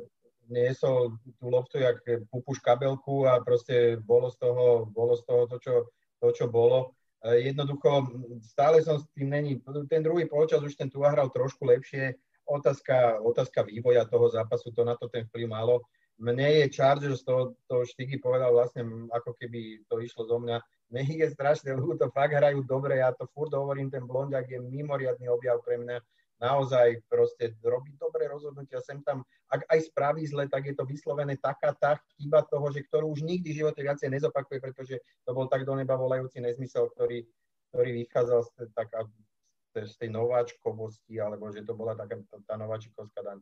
niesol 0.48 1.20
tú 1.36 1.52
loptu 1.52 1.80
jak 1.84 2.00
pupuš 2.32 2.60
kabelku 2.64 3.28
a 3.28 3.40
proste 3.44 4.00
bolo 4.00 4.32
z 4.32 4.36
toho, 4.40 4.88
bolo 4.88 5.12
z 5.16 5.22
toho 5.28 5.42
to, 5.44 5.56
čo, 5.60 5.74
to, 6.20 6.28
čo 6.32 6.48
bolo. 6.48 6.96
E, 7.24 7.50
jednoducho 7.50 8.06
stále 8.42 8.82
som 8.82 8.98
s 8.98 9.06
tým 9.14 9.30
není. 9.30 9.58
Ten 9.90 10.02
druhý 10.02 10.26
polčas 10.26 10.62
už 10.62 10.74
ten 10.78 10.90
Tua 10.90 11.10
hral 11.10 11.30
trošku 11.30 11.66
lepšie. 11.66 12.14
Otázka, 12.48 13.20
otázka 13.20 13.62
vývoja 13.62 14.08
toho 14.08 14.30
zápasu, 14.32 14.72
to 14.72 14.84
na 14.84 14.96
to 14.96 15.08
ten 15.08 15.28
vplyv 15.28 15.48
malo. 15.48 15.84
Mne 16.18 16.64
je 16.64 16.74
Chargers, 16.74 17.22
to, 17.22 17.54
to 17.70 17.86
Štigy 17.86 18.18
povedal 18.18 18.50
vlastne, 18.50 18.82
ako 19.14 19.38
keby 19.38 19.86
to 19.86 20.02
išlo 20.02 20.26
zo 20.26 20.42
mňa, 20.42 20.58
mne 20.90 21.02
je 21.04 21.30
strašne 21.30 21.78
ľúto, 21.78 22.10
fakt 22.10 22.34
hrajú 22.34 22.66
dobre, 22.66 22.98
ja 22.98 23.14
to 23.14 23.30
furt 23.30 23.54
hovorím, 23.54 23.86
ten 23.86 24.02
blondiak 24.02 24.50
je 24.50 24.58
mimoriadný 24.58 25.30
objav 25.30 25.62
pre 25.62 25.78
mňa, 25.78 26.02
naozaj 26.38 27.02
proste 27.10 27.54
robí 27.66 27.98
dobré 27.98 28.30
rozhodnutia, 28.30 28.78
sem 28.78 29.02
tam, 29.02 29.26
ak 29.50 29.66
aj 29.66 29.90
spraví 29.90 30.22
zle, 30.26 30.46
tak 30.46 30.70
je 30.70 30.74
to 30.74 30.86
vyslovené 30.86 31.34
taká 31.38 31.74
tá 31.74 31.98
chyba 32.18 32.46
toho, 32.46 32.70
že 32.70 32.86
ktorú 32.86 33.10
už 33.10 33.26
nikdy 33.26 33.50
v 33.50 33.58
živote 33.62 33.82
viacej 33.82 34.08
nezopakuje, 34.10 34.58
pretože 34.62 35.02
to 35.26 35.30
bol 35.34 35.50
tak 35.50 35.66
do 35.66 35.74
neba 35.74 35.98
volajúci 35.98 36.38
nezmysel, 36.38 36.90
ktorý, 36.94 37.26
ktorý 37.74 37.90
vychádzal 38.06 38.40
z, 38.46 38.50
tak, 38.70 38.88
z 39.74 39.94
tej 39.98 40.10
nováčkovosti, 40.14 41.18
alebo 41.18 41.50
že 41.50 41.66
to 41.66 41.74
bola 41.74 41.98
taká 41.98 42.22
tá 42.46 42.54
nováčikovská 42.54 43.20
daň. 43.22 43.38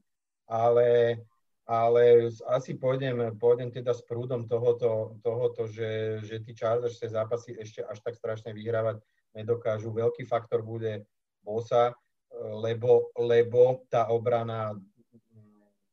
Ale, 0.48 1.20
ale 1.68 2.32
asi 2.48 2.80
pôjdem, 2.80 3.36
pôjdem 3.36 3.68
teda 3.68 3.92
s 3.92 4.00
prúdom 4.08 4.48
tohoto, 4.48 5.20
tohoto 5.20 5.68
že, 5.68 6.24
že 6.24 6.40
tí 6.40 6.56
Chargers 6.56 6.96
tie 6.96 7.12
zápasy 7.12 7.60
ešte 7.60 7.84
až 7.84 8.00
tak 8.00 8.16
strašne 8.16 8.56
vyhrávať 8.56 9.04
nedokážu. 9.36 9.92
Veľký 9.92 10.24
faktor 10.24 10.64
bude 10.64 11.04
Bosa, 11.44 11.92
lebo, 12.34 13.10
lebo 13.16 13.86
tá 13.88 14.10
obrana 14.10 14.74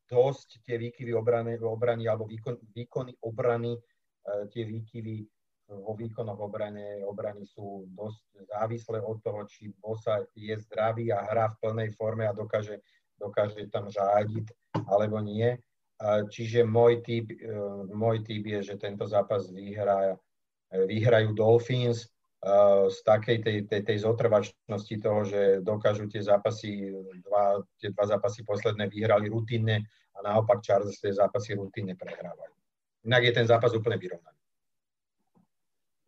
dosť 0.10 0.62
tie 0.62 0.78
výkyvy 0.78 1.12
obrany, 1.16 1.58
obrany 1.58 2.06
alebo 2.06 2.30
výkon, 2.30 2.60
výkony 2.76 3.18
obrany, 3.26 3.74
e, 3.74 3.82
tie 4.54 4.64
výkyvy 4.68 5.26
vo 5.74 5.96
výkonoch 5.98 6.38
obrane, 6.38 7.02
obrany 7.02 7.48
sú 7.48 7.88
dosť 7.96 8.46
závislé 8.52 9.00
od 9.02 9.18
toho, 9.24 9.42
či 9.48 9.74
Bosa 9.74 10.22
je 10.38 10.54
zdravý 10.60 11.10
a 11.10 11.24
hrá 11.24 11.50
v 11.56 11.60
plnej 11.66 11.90
forme 11.98 12.28
a 12.30 12.36
dokáže, 12.36 12.84
dokáže 13.18 13.66
tam 13.74 13.90
řádiť 13.90 14.54
alebo 14.86 15.18
nie. 15.24 15.56
Čiže 16.04 16.68
môj 16.68 17.02
typ, 17.02 17.32
e, 17.32 17.48
môj 17.90 18.28
typ 18.28 18.44
je, 18.44 18.60
že 18.74 18.76
tento 18.76 19.08
zápas 19.08 19.50
vyhrá, 19.50 20.20
vyhrajú 20.74 21.34
Dolphins 21.34 22.13
z 22.92 22.98
takej 23.08 23.40
tej, 23.40 23.58
tej, 23.72 23.82
tej 23.88 23.98
zotrvačnosti 24.04 24.96
toho, 25.00 25.24
že 25.24 25.42
dokážu 25.64 26.12
tie 26.12 26.20
zápasy, 26.20 26.92
dva, 27.24 27.64
tie 27.80 27.96
dva 27.96 28.04
zápasy 28.04 28.44
posledné 28.44 28.92
vyhrali 28.92 29.32
rutinne 29.32 29.88
a 30.12 30.20
naopak 30.20 30.60
Charles 30.60 31.00
tie 31.00 31.16
zápasy 31.16 31.56
rutinne 31.56 31.96
prehrávajú. 31.96 32.54
Inak 33.08 33.24
je 33.24 33.34
ten 33.36 33.48
zápas 33.48 33.72
úplne 33.72 33.96
vyrovnaný. 33.96 34.36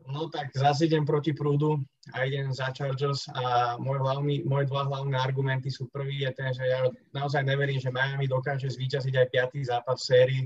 No 0.05 0.29
tak 0.29 0.53
zase 0.53 0.85
idem 0.85 1.01
proti 1.01 1.33
prúdu 1.33 1.81
a 2.13 2.29
idem 2.29 2.53
za 2.53 2.69
Chargers 2.69 3.25
a 3.33 3.73
môj 3.81 3.97
hlavný, 3.97 4.45
moje 4.45 4.69
dva 4.69 4.85
hlavné 4.85 5.17
argumenty 5.17 5.73
sú 5.73 5.89
prvý 5.89 6.21
je 6.21 6.31
ten, 6.35 6.53
že 6.53 6.61
ja 6.61 6.85
naozaj 7.09 7.41
neverím, 7.41 7.81
že 7.81 7.89
Miami 7.89 8.29
dokáže 8.29 8.69
zvíťaziť 8.69 9.15
aj 9.17 9.31
piatý 9.33 9.65
zápas 9.65 9.97
v 9.97 10.05
sérii. 10.05 10.43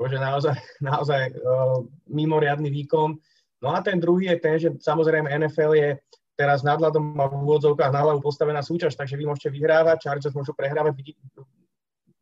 To 0.00 0.08
je 0.08 0.16
naozaj, 0.16 0.56
naozaj 0.80 1.28
uh, 1.36 1.84
mimoriadný 2.08 2.72
výkon. 2.72 3.20
No 3.60 3.76
a 3.76 3.84
ten 3.84 4.00
druhý 4.00 4.32
je 4.32 4.36
ten, 4.40 4.56
že 4.56 4.68
samozrejme 4.80 5.28
NFL 5.28 5.72
je 5.76 5.90
teraz 6.32 6.64
nadhľadom 6.64 7.20
a 7.20 7.28
v 7.28 7.36
úvodzovkách 7.44 7.92
na 7.92 8.00
hlavu 8.00 8.24
postavená 8.24 8.64
súťaž, 8.64 8.96
takže 8.96 9.20
vy 9.20 9.28
môžete 9.28 9.52
vyhrávať, 9.52 10.08
Chargers 10.08 10.32
môžu 10.32 10.56
prehrávať, 10.56 11.12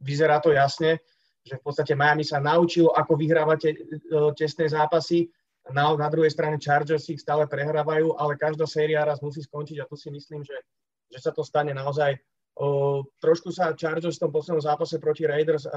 vyzerá 0.02 0.42
to 0.42 0.50
jasne, 0.50 0.98
že 1.46 1.54
v 1.54 1.62
podstate 1.62 1.94
Miami 1.94 2.26
sa 2.26 2.42
naučilo, 2.42 2.90
ako 2.90 3.14
vyhrávate 3.14 3.68
e, 3.70 3.76
tesné 4.34 4.66
zápasy, 4.66 5.30
na, 5.70 5.94
na 5.96 6.08
druhej 6.08 6.32
strane 6.32 6.56
Chargers 6.58 7.08
ich 7.12 7.20
stále 7.20 7.44
prehrávajú, 7.46 8.16
ale 8.16 8.40
každá 8.40 8.64
séria 8.64 9.04
raz 9.04 9.20
musí 9.20 9.44
skončiť 9.44 9.84
a 9.84 9.88
tu 9.88 9.96
si 9.96 10.08
myslím, 10.08 10.40
že, 10.42 10.56
že 11.12 11.18
sa 11.20 11.30
to 11.30 11.44
stane 11.44 11.76
naozaj. 11.76 12.16
O, 12.58 13.04
trošku 13.22 13.54
sa 13.54 13.76
Chargers 13.76 14.18
v 14.18 14.22
tom 14.26 14.32
poslednom 14.34 14.64
zápase 14.64 14.98
proti 14.98 15.28
Raiders 15.28 15.68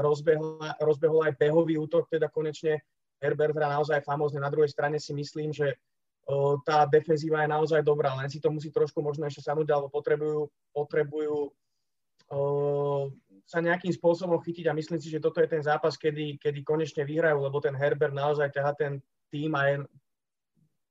rozbehol 0.82 1.22
aj 1.30 1.38
behový 1.38 1.78
útok, 1.78 2.10
teda 2.10 2.32
konečne 2.32 2.82
Herbert 3.22 3.54
naozaj 3.54 4.02
famózne. 4.02 4.42
Na 4.42 4.50
druhej 4.50 4.74
strane 4.74 4.98
si 4.98 5.14
myslím, 5.14 5.54
že 5.54 5.78
tá 6.66 6.86
defenzíva 6.90 7.46
je 7.46 7.54
naozaj 7.54 7.82
dobrá, 7.86 8.14
len 8.18 8.30
si 8.30 8.42
to 8.42 8.50
musí 8.50 8.74
trošku 8.74 9.02
možno 9.02 9.26
ešte 9.30 9.46
sadnúť, 9.46 9.70
alebo 9.74 9.90
potrebujú, 9.90 10.50
potrebujú 10.74 11.54
sa 13.44 13.60
nejakým 13.60 13.92
spôsobom 13.92 14.40
chytiť 14.40 14.72
a 14.72 14.78
myslím 14.78 15.02
si, 15.02 15.12
že 15.12 15.20
toto 15.20 15.44
je 15.44 15.52
ten 15.52 15.60
zápas, 15.60 16.00
kedy, 16.00 16.40
kedy 16.40 16.64
konečne 16.64 17.04
vyhrajú, 17.04 17.44
lebo 17.44 17.60
ten 17.60 17.76
Herbert 17.76 18.16
naozaj 18.16 18.56
ťaha 18.56 18.72
ten 18.80 19.04
tým 19.28 19.52
a 19.52 19.62
je 19.68 19.76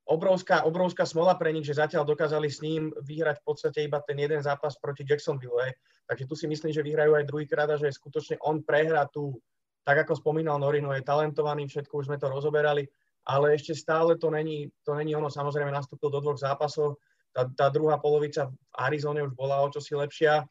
obrovská, 0.05 0.68
obrovská 0.68 1.09
smola 1.09 1.39
pre 1.39 1.55
nich, 1.55 1.64
že 1.64 1.81
zatiaľ 1.81 2.05
dokázali 2.05 2.51
s 2.51 2.61
ním 2.61 2.93
vyhrať 3.01 3.41
v 3.41 3.47
podstate 3.47 3.78
iba 3.87 4.03
ten 4.05 4.20
jeden 4.20 4.43
zápas 4.45 4.76
proti 4.76 5.07
Jacksonville. 5.09 5.72
Takže 6.11 6.26
tu 6.28 6.35
si 6.37 6.51
myslím, 6.51 6.74
že 6.74 6.85
vyhrajú 6.85 7.16
aj 7.16 7.24
druhýkrát 7.31 7.70
a 7.70 7.81
že 7.81 7.89
skutočne 7.89 8.37
on 8.45 8.61
prehrá 8.61 9.09
tú, 9.09 9.39
tak 9.85 10.07
ako 10.07 10.18
spomínal 10.18 10.61
Norino, 10.61 10.93
je 10.93 11.05
talentovaný, 11.05 11.66
všetko 11.66 12.05
už 12.05 12.07
sme 12.12 12.20
to 12.20 12.28
rozoberali, 12.28 12.87
ale 13.24 13.57
ešte 13.57 13.76
stále 13.76 14.16
to 14.16 14.28
není, 14.28 14.68
to 14.85 14.93
není 14.95 15.16
ono. 15.16 15.28
Samozrejme 15.33 15.72
nastúpil 15.72 16.09
do 16.12 16.20
dvoch 16.20 16.41
zápasov, 16.41 17.01
tá, 17.31 17.47
tá 17.55 17.66
druhá 17.70 17.97
polovica 17.97 18.51
v 18.51 18.55
Arizone 18.74 19.22
už 19.22 19.33
bola 19.39 19.62
o 19.62 19.70
čosi 19.70 19.95
lepšia, 19.95 20.43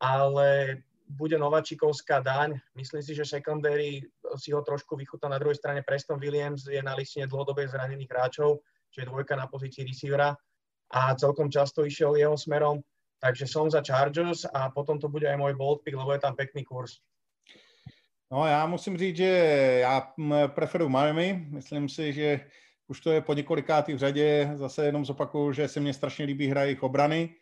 ale 0.00 0.80
bude 1.12 1.36
Nováčikovská 1.36 2.24
daň. 2.24 2.56
Myslím 2.72 3.04
si, 3.04 3.12
že 3.12 3.28
secondary 3.28 4.00
si 4.40 4.48
ho 4.56 4.64
trošku 4.64 4.96
vychutá 4.96 5.28
na 5.28 5.36
druhej 5.36 5.60
strane. 5.60 5.84
Preston 5.84 6.16
Williams 6.16 6.64
je 6.64 6.80
na 6.80 6.96
listine 6.96 7.28
dlhodobých 7.28 7.76
zranených 7.76 8.08
hráčov 8.08 8.64
čiže 8.92 9.08
dvojka 9.08 9.34
na 9.36 9.48
pozícii 9.48 9.88
receivera 9.88 10.36
a 10.92 11.16
celkom 11.16 11.48
často 11.48 11.88
išiel 11.88 12.20
jeho 12.20 12.36
smerom, 12.36 12.84
takže 13.16 13.48
som 13.48 13.72
za 13.72 13.80
Chargers 13.80 14.44
a 14.44 14.68
potom 14.68 15.00
to 15.00 15.08
bude 15.08 15.24
aj 15.24 15.40
môj 15.40 15.56
bold 15.56 15.80
pick, 15.80 15.96
lebo 15.96 16.12
je 16.12 16.20
tam 16.20 16.36
pekný 16.36 16.60
kurz. 16.68 17.00
No 18.32 18.46
já 18.46 18.66
musím 18.66 18.98
říct, 18.98 19.16
že 19.16 19.26
já 19.80 20.12
preferuji 20.46 20.88
Miami. 20.88 21.46
Myslím 21.50 21.88
si, 21.88 22.12
že 22.12 22.40
už 22.88 23.00
to 23.00 23.12
je 23.12 23.20
po 23.20 23.34
několikátý 23.34 23.94
v 23.94 23.98
řadě. 23.98 24.52
Zase 24.54 24.86
jenom 24.86 25.04
zopakuju, 25.04 25.52
že 25.52 25.68
se 25.68 25.80
mně 25.80 25.94
strašně 25.94 26.24
líbí 26.24 26.46
hra 26.46 26.62
jejich 26.62 26.82
obrany. 26.82 27.34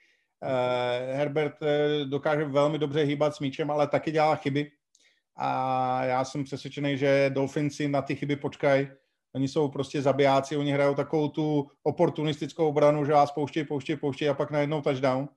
Uh, 0.42 1.16
Herbert 1.16 1.62
eh, 1.62 2.04
dokáže 2.04 2.44
velmi 2.44 2.78
dobře 2.78 3.02
hýbat 3.02 3.34
s 3.34 3.40
míčem, 3.40 3.70
ale 3.70 3.86
taky 3.86 4.10
dělá 4.10 4.36
chyby. 4.36 4.70
A 5.36 6.04
já 6.04 6.24
jsem 6.24 6.44
přesvědčený, 6.44 6.98
že 6.98 7.30
Dolphinsi 7.34 7.88
na 7.88 8.02
ty 8.02 8.16
chyby 8.16 8.36
počkají 8.36 8.88
Oni 9.34 9.48
jsou 9.48 9.68
prostě 9.68 10.02
zabijáci, 10.02 10.56
oni 10.56 10.72
hrajou 10.72 10.94
takovou 10.94 11.28
tu 11.28 11.70
oportunistickou 11.82 12.68
obranu, 12.68 13.04
že 13.04 13.12
vás 13.12 13.32
pouštějí, 13.32 13.66
pouštějí, 13.66 13.96
pouštějí 13.96 14.28
a 14.28 14.34
pak 14.34 14.50
najednou 14.50 14.80
touchdown. 14.80 15.28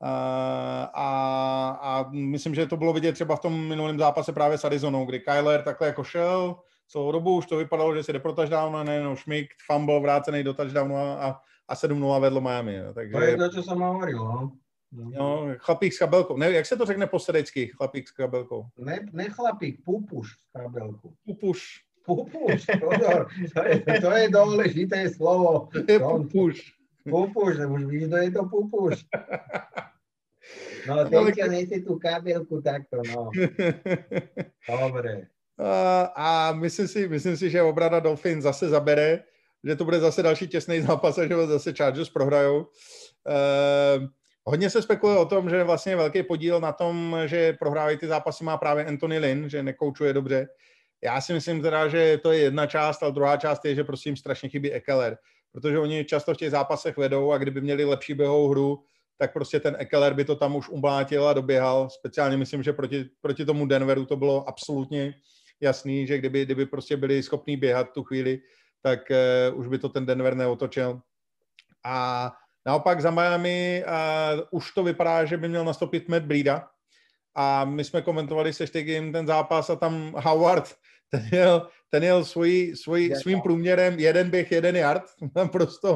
A, 0.00 1.78
a 1.82 2.10
myslím, 2.10 2.54
že 2.54 2.66
to 2.66 2.76
bylo 2.76 2.92
vidět 2.92 3.12
třeba 3.12 3.36
v 3.36 3.40
tom 3.40 3.68
minulém 3.68 3.98
zápase 3.98 4.32
právě 4.32 4.58
s 4.58 4.64
Arizonou, 4.64 5.04
kdy 5.04 5.20
Kyler 5.20 5.62
takhle 5.62 5.86
jako 5.86 6.04
šel, 6.04 6.56
celou 6.88 7.12
dobu 7.12 7.36
už 7.36 7.46
to 7.46 7.56
vypadalo, 7.56 7.94
že 7.94 8.02
se 8.02 8.12
jde 8.12 8.18
pro 8.18 8.32
touchdown 8.32 8.76
a 8.76 8.84
nejenom 8.84 9.16
šmik, 9.16 9.46
fumble 9.66 10.00
vrácený 10.00 10.44
do 10.44 10.54
touchdownu 10.54 10.96
a, 10.96 11.14
a, 11.14 11.40
a 11.68 11.74
7-0 11.74 12.20
vedlo 12.20 12.40
Miami. 12.40 12.78
Takže... 12.94 13.12
To 13.12 13.20
je 13.20 13.36
to, 13.36 13.50
co 13.50 13.62
jsem 13.62 13.78
hovoril, 13.78 14.18
no. 14.18 14.52
No, 14.92 15.46
chlapík 15.58 15.92
s 15.92 15.98
kabelkou. 15.98 16.36
Ne, 16.36 16.52
jak 16.52 16.66
se 16.66 16.76
to 16.76 16.86
řekne 16.86 17.06
po 17.06 17.18
chlapík 17.76 18.08
s 18.08 18.10
kabelkou? 18.10 18.66
Ne, 18.78 19.06
ne 19.12 19.24
chlapík, 19.24 19.84
pupuš 19.84 20.28
s 20.28 20.52
kabelkou. 20.52 21.12
Pupuš. 21.24 21.80
Pupuš, 22.04 22.66
pozor, 22.80 23.28
to 23.54 23.62
je, 23.68 24.00
to 24.00 24.10
je 24.16 24.26
dôležité 24.32 25.12
slovo. 25.12 25.68
Je 25.76 26.00
pupuš. 26.00 26.77
Pupuš, 27.04 27.56
už 27.68 27.84
víš, 27.84 28.06
kto 28.06 28.16
je 28.16 28.30
to 28.30 28.42
pupuš. 28.44 29.06
No, 30.88 31.04
teďka 31.08 31.46
nejsi 31.46 31.80
tu 31.80 31.98
kabelku 31.98 32.62
takto, 32.62 33.02
no. 33.14 33.30
Dobre. 34.68 35.26
A, 35.58 36.12
a 36.16 36.52
myslím 36.52 36.88
si, 36.88 37.08
myslím 37.08 37.36
si, 37.36 37.50
že 37.50 37.62
obrana 37.62 38.00
Dolphin 38.00 38.42
zase 38.42 38.68
zabere, 38.68 39.22
že 39.64 39.76
to 39.76 39.84
bude 39.84 40.00
zase 40.00 40.22
další 40.22 40.48
těsný 40.48 40.80
zápas 40.80 41.18
a 41.18 41.26
že 41.26 41.46
zase 41.46 41.72
Chargers 41.72 42.10
prohrajou. 42.10 42.58
Uh, 42.60 44.06
hodně 44.44 44.70
se 44.70 44.82
spekuluje 44.82 45.18
o 45.18 45.24
tom, 45.24 45.50
že 45.50 45.64
vlastně 45.64 45.96
velký 45.96 46.22
podíl 46.22 46.60
na 46.60 46.72
tom, 46.72 47.16
že 47.26 47.52
prohrávají 47.52 47.98
ty 47.98 48.06
zápasy 48.06 48.44
má 48.44 48.56
právě 48.56 48.84
Anthony 48.84 49.18
Lynn, 49.18 49.48
že 49.48 49.62
nekoučuje 49.62 50.12
dobře. 50.12 50.48
Já 51.04 51.20
si 51.20 51.32
myslím 51.32 51.62
teda, 51.62 51.88
že 51.88 52.18
to 52.22 52.32
je 52.32 52.38
jedna 52.38 52.66
část, 52.66 53.02
ale 53.02 53.12
druhá 53.12 53.36
část 53.36 53.64
je, 53.64 53.74
že 53.74 53.84
prostě 53.84 54.08
jim 54.08 54.16
strašně 54.16 54.48
chybí 54.48 54.72
Ekeler, 54.72 55.18
protože 55.52 55.78
oni 55.78 56.04
často 56.04 56.34
v 56.34 56.36
těch 56.36 56.50
zápasech 56.50 56.96
vedou 56.96 57.32
a 57.32 57.38
kdyby 57.38 57.60
měli 57.60 57.84
lepší 57.84 58.14
běhovou 58.14 58.48
hru, 58.48 58.84
tak 59.18 59.32
prostě 59.32 59.60
ten 59.60 59.76
Ekeler 59.78 60.14
by 60.14 60.24
to 60.24 60.36
tam 60.36 60.56
už 60.56 60.68
umlátil 60.68 61.28
a 61.28 61.32
doběhal. 61.32 61.88
Speciálně 61.90 62.36
myslím, 62.36 62.62
že 62.62 62.72
proti, 62.72 63.10
proti 63.20 63.44
tomu 63.44 63.66
Denveru 63.66 64.06
to 64.06 64.16
bylo 64.16 64.48
absolutně 64.48 65.14
jasný, 65.60 66.06
že 66.06 66.18
kdyby, 66.18 66.44
kdyby 66.44 66.66
prostě 66.66 66.96
byli 66.96 67.22
schopní 67.22 67.56
běhat 67.56 67.90
tu 67.90 68.02
chvíli, 68.02 68.40
tak 68.82 69.00
uh, 69.50 69.58
už 69.58 69.68
by 69.68 69.78
to 69.78 69.88
ten 69.88 70.06
Denver 70.06 70.34
neotočil. 70.34 71.00
A 71.84 72.32
naopak 72.66 73.00
za 73.00 73.10
Miami 73.10 73.84
uh, 73.86 74.40
už 74.50 74.72
to 74.72 74.82
vypadá, 74.82 75.24
že 75.24 75.36
by 75.36 75.48
měl 75.48 75.64
nastoupit 75.64 76.08
Matt 76.08 76.24
Breeda, 76.24 76.68
a 77.40 77.64
my 77.64 77.84
jsme 77.84 78.02
komentovali 78.02 78.52
se 78.52 78.66
Štegim 78.66 79.12
ten 79.12 79.26
zápas 79.26 79.70
a 79.70 79.76
tam 79.76 80.14
Howard, 80.16 80.74
ten 81.10 81.28
jel, 81.32 81.68
ten 81.90 82.04
jel 82.04 82.24
svůj, 82.24 82.72
svůj, 82.76 83.14
svým 83.22 83.40
průměrem 83.40 83.98
jeden 83.98 84.30
běh, 84.30 84.52
jeden 84.52 84.76
yard, 84.76 85.02
tam 85.34 85.48
prostě 85.48 85.88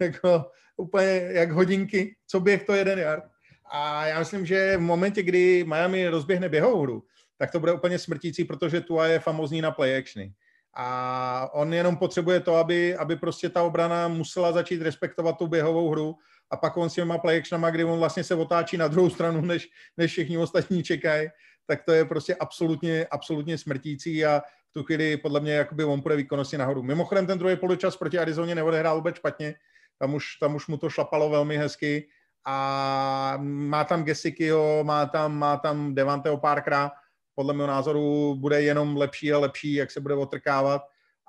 jako 0.00 0.50
úplně 0.76 1.28
jak 1.32 1.50
hodinky, 1.50 2.16
co 2.26 2.40
běh 2.40 2.64
to 2.64 2.74
jeden 2.74 2.98
yard. 2.98 3.24
A 3.70 4.06
já 4.06 4.18
myslím, 4.18 4.46
že 4.46 4.76
v 4.76 4.80
momentě, 4.80 5.22
kdy 5.22 5.64
Miami 5.64 6.08
rozběhne 6.08 6.48
běhovou 6.48 6.82
hru, 6.82 7.02
tak 7.38 7.50
to 7.50 7.60
bude 7.60 7.72
úplně 7.72 7.98
smrtící, 7.98 8.44
protože 8.44 8.80
Tua 8.80 9.06
je 9.06 9.18
famozní 9.18 9.62
na 9.62 9.70
play 9.70 9.98
actiony. 9.98 10.32
A 10.74 11.50
on 11.52 11.74
jenom 11.74 11.96
potřebuje 11.96 12.40
to, 12.40 12.54
aby, 12.54 12.96
aby 12.96 13.16
prostě 13.16 13.48
ta 13.48 13.62
obrana 13.62 14.08
musela 14.08 14.52
začít 14.52 14.82
respektovat 14.82 15.38
tu 15.38 15.46
běhovou 15.46 15.90
hru 15.90 16.14
a 16.50 16.56
pak 16.56 16.76
on 16.76 16.90
s 16.90 16.94
těma 16.94 17.18
play 17.18 17.38
actionama, 17.38 17.70
kdy 17.70 17.84
on 17.84 17.98
vlastně 17.98 18.24
se 18.24 18.34
otáčí 18.34 18.76
na 18.76 18.88
druhou 18.88 19.10
stranu, 19.10 19.40
než, 19.40 19.68
než 19.96 20.10
všichni 20.10 20.38
ostatní 20.38 20.82
čekají, 20.82 21.28
tak 21.66 21.82
to 21.84 21.92
je 21.92 22.04
prostě 22.04 22.34
absolutně, 22.34 23.06
absolutně 23.10 23.58
smrtící 23.58 24.24
a 24.24 24.42
v 24.70 24.72
tu 24.72 24.84
chvíli 24.84 25.16
podle 25.16 25.40
mě 25.40 25.52
jakoby 25.52 25.84
on 25.84 26.02
půjde 26.02 26.16
výkonnosti 26.16 26.58
nahoru. 26.58 26.82
Mimochodem 26.82 27.26
ten 27.26 27.38
druhý 27.38 27.56
poločas 27.56 27.96
proti 27.96 28.18
Arizoně 28.18 28.54
neodehrál 28.54 28.96
vůbec 28.96 29.16
špatně, 29.16 29.54
tam 29.98 30.14
už, 30.14 30.24
tam 30.40 30.54
už 30.54 30.66
mu 30.66 30.76
to 30.76 30.90
šlapalo 30.90 31.30
velmi 31.30 31.56
hezky 31.56 32.08
a 32.46 33.38
má 33.42 33.84
tam 33.84 34.04
Gesikyho, 34.04 34.84
má 34.84 35.06
tam, 35.06 35.38
má 35.38 35.56
tam 35.56 35.94
Devanteho 35.94 36.36
párkrát, 36.36 36.92
podle 37.34 37.54
mého 37.54 37.66
názoru 37.66 38.34
bude 38.34 38.62
jenom 38.62 38.96
lepší 38.96 39.32
a 39.32 39.38
lepší, 39.38 39.74
jak 39.74 39.90
se 39.90 40.00
bude 40.00 40.14
otrkávat. 40.14 40.82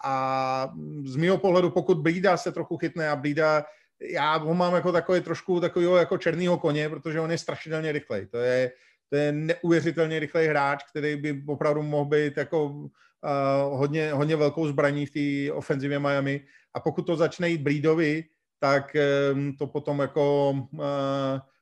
A 0.04 0.74
z 1.06 1.16
mého 1.16 1.38
pohledu, 1.38 1.70
pokud 1.70 1.98
Blída 1.98 2.38
se 2.38 2.52
trochu 2.52 2.78
chytne 2.78 3.10
a 3.10 3.16
Blída 3.16 3.66
já 4.02 4.38
ho 4.38 4.54
mám 4.54 4.76
jako 4.76 4.92
takový 4.92 5.22
trošku 5.22 5.60
takového 5.60 5.98
jako 5.98 6.18
černýho 6.18 6.58
koně, 6.58 6.90
protože 6.90 7.20
on 7.20 7.32
je 7.32 7.38
strašidelně 7.38 7.92
rychlej. 7.92 8.26
To 8.26 8.38
je, 8.38 8.72
to 9.10 9.16
je 9.16 9.32
neuvěřitelně 9.32 10.20
rychlej 10.20 10.48
hráč, 10.48 10.84
který 10.84 11.16
by 11.16 11.44
opravdu 11.48 11.84
mohl 11.84 12.06
být 12.06 12.38
jako 12.38 12.90
uh, 13.24 13.80
hodně, 13.80 14.14
hodně 14.14 14.36
velkou 14.36 14.68
zbraní 14.68 15.06
v 15.06 15.12
té 15.12 15.54
ofenzivě 15.54 16.00
Miami. 16.00 16.46
A 16.74 16.80
pokud 16.80 17.02
to 17.02 17.16
začne 17.16 17.50
jít 17.50 17.62
Breedovi, 17.62 18.24
tak 18.60 18.96
um, 19.34 19.56
to 19.56 19.68
potom 19.68 20.00
jako 20.00 20.52
uh, 20.52 20.80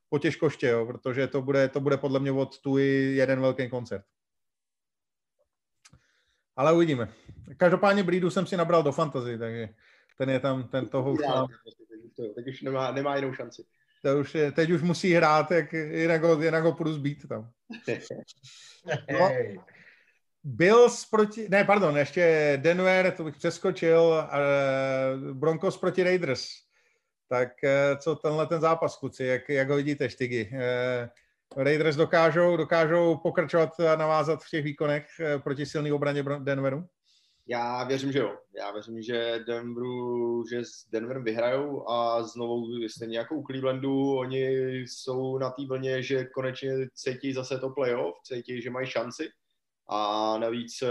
potěžkoště, 0.10 0.68
jo, 0.68 0.86
protože 0.86 1.28
to 1.28 1.42
bude, 1.42 1.68
to 1.68 1.80
bude 1.80 1.98
podle 1.98 2.20
mě 2.20 2.32
od 2.32 2.60
tu 2.60 2.78
jeden 2.78 3.42
velký 3.42 3.70
koncert. 3.70 4.04
Ale 6.56 6.74
uvidíme. 6.74 7.14
Každopádně 7.58 8.04
Breedu 8.04 8.30
jsem 8.30 8.46
si 8.46 8.58
nabral 8.58 8.84
do 8.84 8.92
fantasy, 8.92 9.38
takže 9.38 9.70
ten 10.18 10.30
je 10.30 10.40
tam, 10.40 10.68
ten 10.68 10.88
toho 10.88 11.12
už 11.12 11.20
má 11.20 11.48
teď 12.36 12.48
už 12.48 12.62
nemá, 12.62 12.92
nemá 12.92 13.16
jinou 13.16 13.34
šanci. 13.34 13.64
To 14.02 14.20
už 14.20 14.36
je, 14.36 14.52
teď 14.52 14.70
už 14.70 14.82
musí 14.82 15.14
hrát, 15.14 15.52
jak 15.52 15.74
jinak 15.74 16.24
ho, 16.24 16.42
jinak 16.42 16.64
ho 16.64 16.74
půjdu 16.74 16.94
zbít 16.94 17.28
tam. 17.28 17.52
No, 19.12 19.30
Bills 20.50 21.06
proti, 21.06 21.50
ne, 21.50 21.64
pardon, 21.64 21.98
ještě 21.98 22.54
Denver, 22.62 23.12
to 23.12 23.24
bych 23.24 23.36
přeskočil, 23.36 24.02
uh, 24.02 25.34
Broncos 25.34 25.78
proti 25.78 26.04
Raiders. 26.04 26.50
Tak 27.30 27.50
uh, 27.64 27.98
co 27.98 28.16
tenhle 28.16 28.48
ten 28.48 28.62
zápas, 28.62 28.98
kluci, 28.98 29.24
jak, 29.24 29.50
jak 29.50 29.70
ho 29.70 29.76
vidíte, 29.76 30.10
Štygy? 30.10 30.50
Uh, 30.54 31.64
Raiders 31.64 31.96
dokážou, 31.96 32.58
dokážou 32.58 33.18
pokračovat 33.18 33.80
a 33.80 33.96
navázat 33.96 34.44
v 34.44 34.50
těch 34.50 34.64
výkonech 34.64 35.08
uh, 35.20 35.42
proti 35.42 35.66
silný 35.66 35.92
obraně 35.92 36.24
Denveru? 36.40 36.86
Já 37.48 37.84
věřím, 37.84 38.12
že 38.12 38.20
jo. 38.20 38.38
Já 38.58 38.72
věřím, 38.72 39.02
že 39.02 39.40
Denveru, 39.48 40.44
že 40.50 40.66
s 40.66 40.90
Denverem 40.92 41.24
vyhrajou 41.24 41.90
a 41.90 42.24
znovu 42.24 42.66
stejně 42.88 43.18
jako 43.18 43.36
u 43.36 43.44
Clevelandu, 43.44 44.18
oni 44.18 44.78
jsou 44.78 45.38
na 45.38 45.50
té 45.50 45.66
vlně, 45.68 46.04
že 46.04 46.26
konečně 46.26 46.72
cítí 46.94 47.34
zase 47.34 47.60
to 47.60 47.70
playoff, 47.70 48.16
cítí, 48.24 48.62
že 48.62 48.70
mají 48.70 48.88
šanci 48.88 49.30
a 49.90 50.38
navíc 50.38 50.82
uh, 50.82 50.90